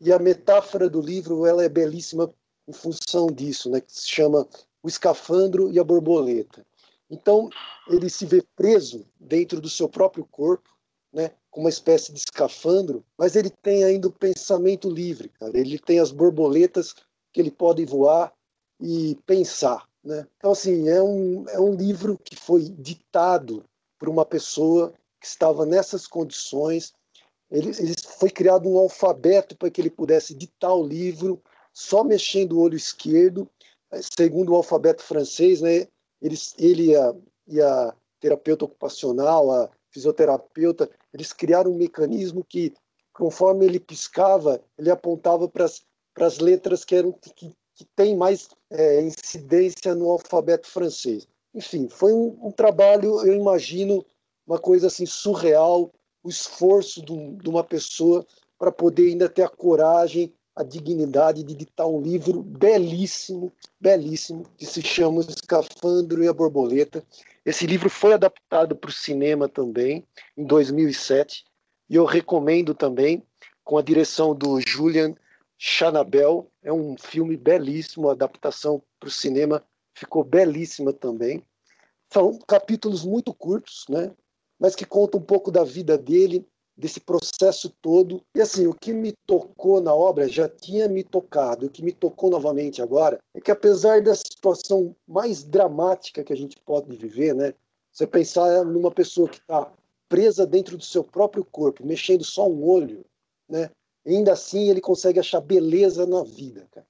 E 0.00 0.12
a 0.12 0.18
metáfora 0.18 0.88
do 0.88 1.00
livro 1.00 1.46
ela 1.46 1.64
é 1.64 1.68
belíssima 1.68 2.32
em 2.68 2.72
função 2.72 3.26
disso, 3.28 3.70
né? 3.70 3.80
Que 3.80 3.92
se 3.92 4.08
chama 4.08 4.46
o 4.82 4.88
escafandro 4.88 5.72
e 5.72 5.78
a 5.78 5.84
borboleta. 5.84 6.64
Então 7.10 7.48
ele 7.88 8.10
se 8.10 8.26
vê 8.26 8.42
preso 8.54 9.06
dentro 9.18 9.60
do 9.60 9.70
seu 9.70 9.88
próprio 9.88 10.24
corpo, 10.26 10.68
né? 11.12 11.30
Com 11.50 11.60
uma 11.60 11.70
espécie 11.70 12.12
de 12.12 12.18
escafandro, 12.18 13.04
mas 13.16 13.36
ele 13.36 13.48
tem 13.48 13.84
ainda 13.84 14.08
o 14.08 14.12
pensamento 14.12 14.90
livre, 14.90 15.28
cara. 15.30 15.56
Ele 15.58 15.78
tem 15.78 16.00
as 16.00 16.10
borboletas 16.10 16.94
que 17.32 17.40
ele 17.40 17.50
pode 17.50 17.84
voar 17.84 18.33
e 18.80 19.16
pensar, 19.26 19.86
né? 20.02 20.26
Então 20.36 20.52
assim 20.52 20.88
é 20.88 21.02
um 21.02 21.48
é 21.48 21.60
um 21.60 21.74
livro 21.74 22.18
que 22.18 22.36
foi 22.36 22.62
ditado 22.68 23.64
por 23.98 24.08
uma 24.08 24.24
pessoa 24.24 24.92
que 25.20 25.26
estava 25.26 25.64
nessas 25.64 26.06
condições 26.06 26.92
ele, 27.54 27.70
ele 27.78 27.94
foi 28.18 28.30
criado 28.30 28.68
um 28.68 28.76
alfabeto 28.76 29.56
para 29.56 29.70
que 29.70 29.80
ele 29.80 29.90
pudesse 29.90 30.34
ditar 30.34 30.74
o 30.74 30.86
livro 30.86 31.40
só 31.72 32.02
mexendo 32.02 32.52
o 32.52 32.60
olho 32.60 32.76
esquerdo, 32.76 33.48
segundo 34.16 34.52
o 34.52 34.56
alfabeto 34.56 35.02
francês, 35.02 35.60
né? 35.60 35.86
Eles, 36.20 36.54
ele 36.58 36.90
e 36.90 36.96
a, 36.96 37.14
e 37.46 37.60
a 37.60 37.94
terapeuta 38.18 38.64
ocupacional, 38.64 39.50
a 39.52 39.70
fisioterapeuta, 39.90 40.90
eles 41.12 41.32
criaram 41.32 41.70
um 41.70 41.76
mecanismo 41.76 42.44
que, 42.44 42.72
conforme 43.12 43.66
ele 43.66 43.78
piscava, 43.78 44.60
ele 44.76 44.90
apontava 44.90 45.48
para 45.48 45.66
as 46.26 46.38
letras 46.38 46.84
que 46.84 46.96
eram 46.96 47.12
que, 47.12 47.54
que 47.74 47.84
tem 47.96 48.16
mais 48.16 48.48
é, 48.70 49.02
incidência 49.02 49.94
no 49.94 50.10
alfabeto 50.10 50.66
francês. 50.66 51.26
Enfim, 51.54 51.88
foi 51.88 52.12
um, 52.12 52.38
um, 52.42 52.50
trabalho, 52.50 53.26
eu 53.26 53.34
imagino, 53.34 54.04
uma 54.46 54.58
coisa 54.58 54.88
assim 54.88 55.06
surreal, 55.06 55.92
o 56.22 56.28
esforço 56.28 57.02
de 57.02 57.48
uma 57.48 57.62
pessoa 57.62 58.26
para 58.58 58.72
poder 58.72 59.08
ainda 59.08 59.28
ter 59.28 59.42
a 59.42 59.48
coragem, 59.48 60.32
a 60.56 60.62
dignidade 60.62 61.42
de 61.42 61.52
editar 61.52 61.86
um 61.86 62.00
livro 62.00 62.42
belíssimo, 62.42 63.52
belíssimo, 63.80 64.46
que 64.56 64.64
se 64.64 64.80
chama 64.82 65.20
Escafandro 65.20 66.22
e 66.22 66.28
a 66.28 66.32
Borboleta. 66.32 67.04
Esse 67.44 67.66
livro 67.66 67.90
foi 67.90 68.12
adaptado 68.14 68.76
para 68.76 68.88
o 68.88 68.92
cinema 68.92 69.48
também, 69.48 70.06
em 70.36 70.44
2007, 70.44 71.44
e 71.90 71.96
eu 71.96 72.04
recomendo 72.04 72.74
também, 72.74 73.22
com 73.64 73.76
a 73.76 73.82
direção 73.82 74.34
do 74.34 74.60
Julian 74.60 75.14
Chanabel. 75.58 76.50
É 76.62 76.72
um 76.72 76.96
filme 76.96 77.36
belíssimo, 77.36 78.08
a 78.08 78.12
adaptação 78.12 78.82
para 78.98 79.08
o 79.08 79.12
cinema 79.12 79.62
ficou 79.94 80.24
belíssima 80.24 80.92
também. 80.92 81.42
São 82.12 82.38
capítulos 82.46 83.04
muito 83.04 83.32
curtos, 83.32 83.84
né? 83.88 84.12
mas 84.58 84.74
que 84.74 84.84
conta 84.84 85.16
um 85.16 85.22
pouco 85.22 85.50
da 85.50 85.64
vida 85.64 85.98
dele, 85.98 86.46
desse 86.76 87.00
processo 87.00 87.70
todo. 87.80 88.22
E 88.34 88.40
assim, 88.40 88.66
o 88.66 88.74
que 88.74 88.92
me 88.92 89.12
tocou 89.26 89.80
na 89.80 89.94
obra 89.94 90.28
já 90.28 90.48
tinha 90.48 90.88
me 90.88 91.04
tocado, 91.04 91.66
o 91.66 91.70
que 91.70 91.82
me 91.82 91.92
tocou 91.92 92.30
novamente 92.30 92.82
agora 92.82 93.20
é 93.34 93.40
que 93.40 93.50
apesar 93.50 94.02
da 94.02 94.14
situação 94.14 94.94
mais 95.06 95.44
dramática 95.44 96.24
que 96.24 96.32
a 96.32 96.36
gente 96.36 96.56
pode 96.64 96.96
viver, 96.96 97.34
né? 97.34 97.54
Você 97.92 98.06
pensar 98.06 98.64
numa 98.64 98.90
pessoa 98.90 99.28
que 99.28 99.38
está 99.38 99.70
presa 100.08 100.46
dentro 100.46 100.76
do 100.76 100.84
seu 100.84 101.04
próprio 101.04 101.44
corpo, 101.44 101.86
mexendo 101.86 102.24
só 102.24 102.48
um 102.48 102.64
olho, 102.64 103.04
né? 103.48 103.70
Ainda 104.06 104.32
assim 104.32 104.70
ele 104.70 104.80
consegue 104.80 105.18
achar 105.18 105.40
beleza 105.40 106.06
na 106.06 106.22
vida, 106.22 106.66
cara. 106.70 106.86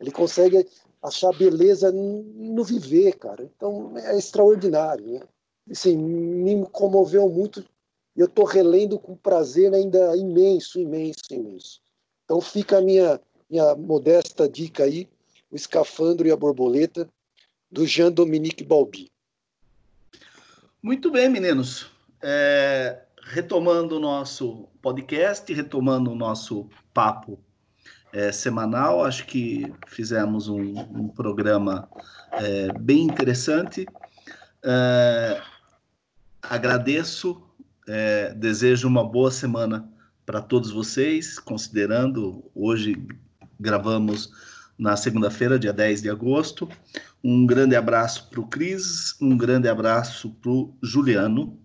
Ele 0.00 0.10
consegue 0.10 0.66
achar 1.02 1.32
beleza 1.32 1.92
no 1.92 2.64
viver, 2.64 3.16
cara. 3.16 3.50
Então 3.56 3.96
é 3.96 4.16
extraordinário, 4.16 5.06
né? 5.06 5.20
assim, 5.70 5.96
me 5.96 6.66
comoveu 6.66 7.28
muito 7.28 7.64
e 8.16 8.20
eu 8.20 8.26
estou 8.26 8.44
relendo 8.44 8.98
com 8.98 9.16
prazer 9.16 9.74
ainda 9.74 10.16
imenso, 10.16 10.78
imenso, 10.78 11.22
imenso. 11.30 11.80
Então 12.24 12.40
fica 12.40 12.78
a 12.78 12.80
minha, 12.80 13.20
minha 13.50 13.74
modesta 13.74 14.48
dica 14.48 14.84
aí, 14.84 15.08
o 15.50 15.56
Escafandro 15.56 16.26
e 16.26 16.30
a 16.30 16.36
Borboleta, 16.36 17.08
do 17.70 17.86
Jean-Dominique 17.86 18.62
Balbi. 18.62 19.10
Muito 20.80 21.10
bem, 21.10 21.28
meninos. 21.28 21.90
É, 22.22 23.03
retomando 23.26 23.96
o 23.96 24.00
nosso 24.00 24.68
podcast, 24.82 25.52
retomando 25.52 26.10
o 26.10 26.14
nosso 26.14 26.68
papo 26.92 27.38
é, 28.12 28.30
semanal, 28.30 29.04
acho 29.04 29.26
que 29.26 29.72
fizemos 29.86 30.48
um, 30.48 30.78
um 30.78 31.08
programa 31.08 31.88
é, 32.32 32.72
bem 32.78 33.02
interessante. 33.02 33.86
É, 34.62 35.40
agradeço, 36.42 37.42
é, 37.88 38.32
desejo 38.34 38.86
uma 38.86 39.04
boa 39.04 39.30
semana 39.30 39.88
para 40.24 40.40
todos 40.40 40.70
vocês, 40.70 41.38
considerando 41.38 42.50
hoje 42.54 43.06
gravamos 43.58 44.30
na 44.78 44.96
segunda-feira, 44.96 45.58
dia 45.58 45.72
10 45.72 46.02
de 46.02 46.10
agosto. 46.10 46.68
Um 47.22 47.46
grande 47.46 47.76
abraço 47.76 48.28
para 48.28 48.40
o 48.40 48.46
Cris, 48.46 49.14
um 49.20 49.36
grande 49.36 49.68
abraço 49.68 50.30
para 50.40 50.50
o 50.50 50.76
Juliano. 50.82 51.58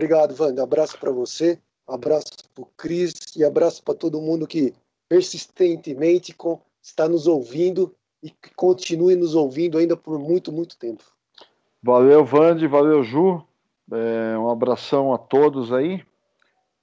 Obrigado, 0.00 0.34
Wanda. 0.40 0.62
Abraço 0.62 0.98
para 0.98 1.10
você, 1.10 1.58
abraço 1.86 2.32
para 2.54 2.62
o 2.62 2.66
Cris 2.74 3.12
e 3.36 3.44
abraço 3.44 3.82
para 3.82 3.92
todo 3.92 4.18
mundo 4.18 4.46
que 4.46 4.72
persistentemente 5.06 6.34
está 6.82 7.06
nos 7.06 7.26
ouvindo 7.26 7.94
e 8.22 8.30
que 8.30 8.54
continue 8.56 9.14
nos 9.14 9.34
ouvindo 9.34 9.76
ainda 9.76 9.98
por 9.98 10.18
muito, 10.18 10.50
muito 10.50 10.78
tempo. 10.78 11.04
Valeu, 11.82 12.24
Vande, 12.24 12.66
valeu, 12.66 13.02
Ju. 13.04 13.44
É, 13.92 14.38
um 14.38 14.48
abração 14.48 15.12
a 15.12 15.18
todos 15.18 15.70
aí. 15.70 16.02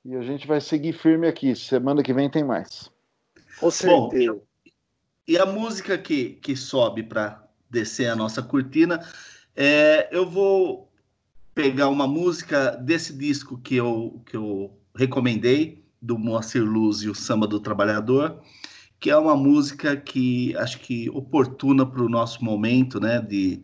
E 0.06 0.16
a 0.16 0.22
gente 0.22 0.46
vai 0.46 0.62
seguir 0.62 0.94
firme 0.94 1.28
aqui. 1.28 1.56
Semana 1.56 2.04
que 2.04 2.14
vem 2.14 2.30
tem 2.30 2.44
mais. 2.44 2.92
Com 3.60 3.72
certeza. 3.72 4.34
Bom, 4.34 4.42
e 5.28 5.40
a 5.40 5.46
música 5.46 5.98
que, 5.98 6.34
que 6.36 6.56
sobe 6.56 7.02
para 7.02 7.44
descer 7.68 8.12
a 8.12 8.16
nossa 8.16 8.44
cortina, 8.44 9.04
é, 9.56 10.08
eu 10.12 10.30
vou 10.30 10.87
pegar 11.58 11.90
uma 11.90 12.06
música 12.06 12.78
desse 12.78 13.12
disco 13.12 13.58
que 13.58 13.76
eu, 13.76 14.22
que 14.28 14.38
eu 14.38 14.78
recomendei, 14.96 15.84
do 16.00 16.16
Moacir 16.16 16.64
Luz 16.64 17.02
e 17.02 17.10
o 17.10 17.16
Samba 17.16 17.48
do 17.48 17.60
Trabalhador, 17.60 18.40
que 19.00 19.10
é 19.10 19.18
uma 19.18 19.36
música 19.36 19.98
que 19.98 20.56
acho 20.58 20.80
que 20.80 21.10
oportuna 21.10 21.84
para 21.84 22.04
o 22.04 22.08
nosso 22.08 22.46
momento, 22.46 23.00
né, 23.00 23.20
de, 23.20 23.64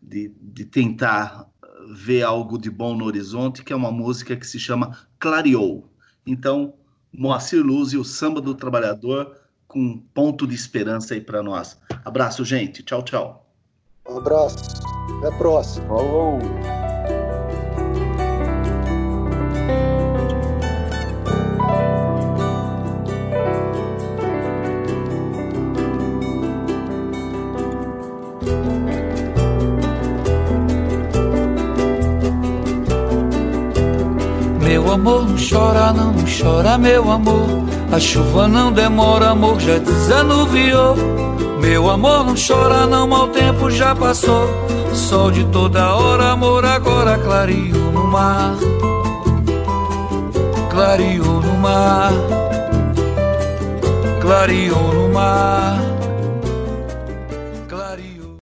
de, 0.00 0.32
de 0.40 0.64
tentar 0.66 1.48
ver 1.90 2.22
algo 2.22 2.56
de 2.56 2.70
bom 2.70 2.96
no 2.96 3.06
horizonte, 3.06 3.64
que 3.64 3.72
é 3.72 3.76
uma 3.76 3.90
música 3.90 4.36
que 4.36 4.46
se 4.46 4.60
chama 4.60 4.96
Clareou. 5.18 5.90
Então, 6.24 6.74
Moacir 7.12 7.60
Luz 7.60 7.92
e 7.92 7.96
o 7.96 8.04
Samba 8.04 8.40
do 8.40 8.54
Trabalhador 8.54 9.36
com 9.66 9.80
um 9.80 9.98
ponto 10.14 10.46
de 10.46 10.54
esperança 10.54 11.14
aí 11.14 11.20
para 11.20 11.42
nós. 11.42 11.76
Abraço, 12.04 12.44
gente. 12.44 12.84
Tchau, 12.84 13.02
tchau. 13.02 13.50
Um 14.08 14.18
abraço. 14.18 14.80
Até 15.18 15.26
a 15.26 15.32
próxima. 15.32 15.88
Falou. 15.88 16.75
Chora, 35.48 35.92
não, 35.92 36.14
chora, 36.24 36.76
meu 36.78 37.10
amor. 37.10 37.64
A 37.92 38.00
chuva 38.00 38.48
não 38.48 38.72
demora, 38.72 39.30
amor, 39.30 39.60
já 39.60 39.78
desanuviou. 39.78 40.96
Meu 41.60 41.88
amor, 41.90 42.24
não 42.24 42.34
chora, 42.34 42.86
não, 42.86 43.06
mau 43.06 43.28
tempo 43.28 43.70
já 43.70 43.94
passou. 43.94 44.48
Sol 44.92 45.30
de 45.30 45.44
toda 45.46 45.94
hora, 45.94 46.32
amor, 46.32 46.64
agora 46.64 47.18
clareou 47.18 47.92
no 47.92 48.06
mar. 48.06 48.56
Clareou 50.70 51.40
no 51.40 51.54
mar. 51.58 52.12
Clareou 54.20 54.94
no 54.94 55.12
mar. 55.12 55.85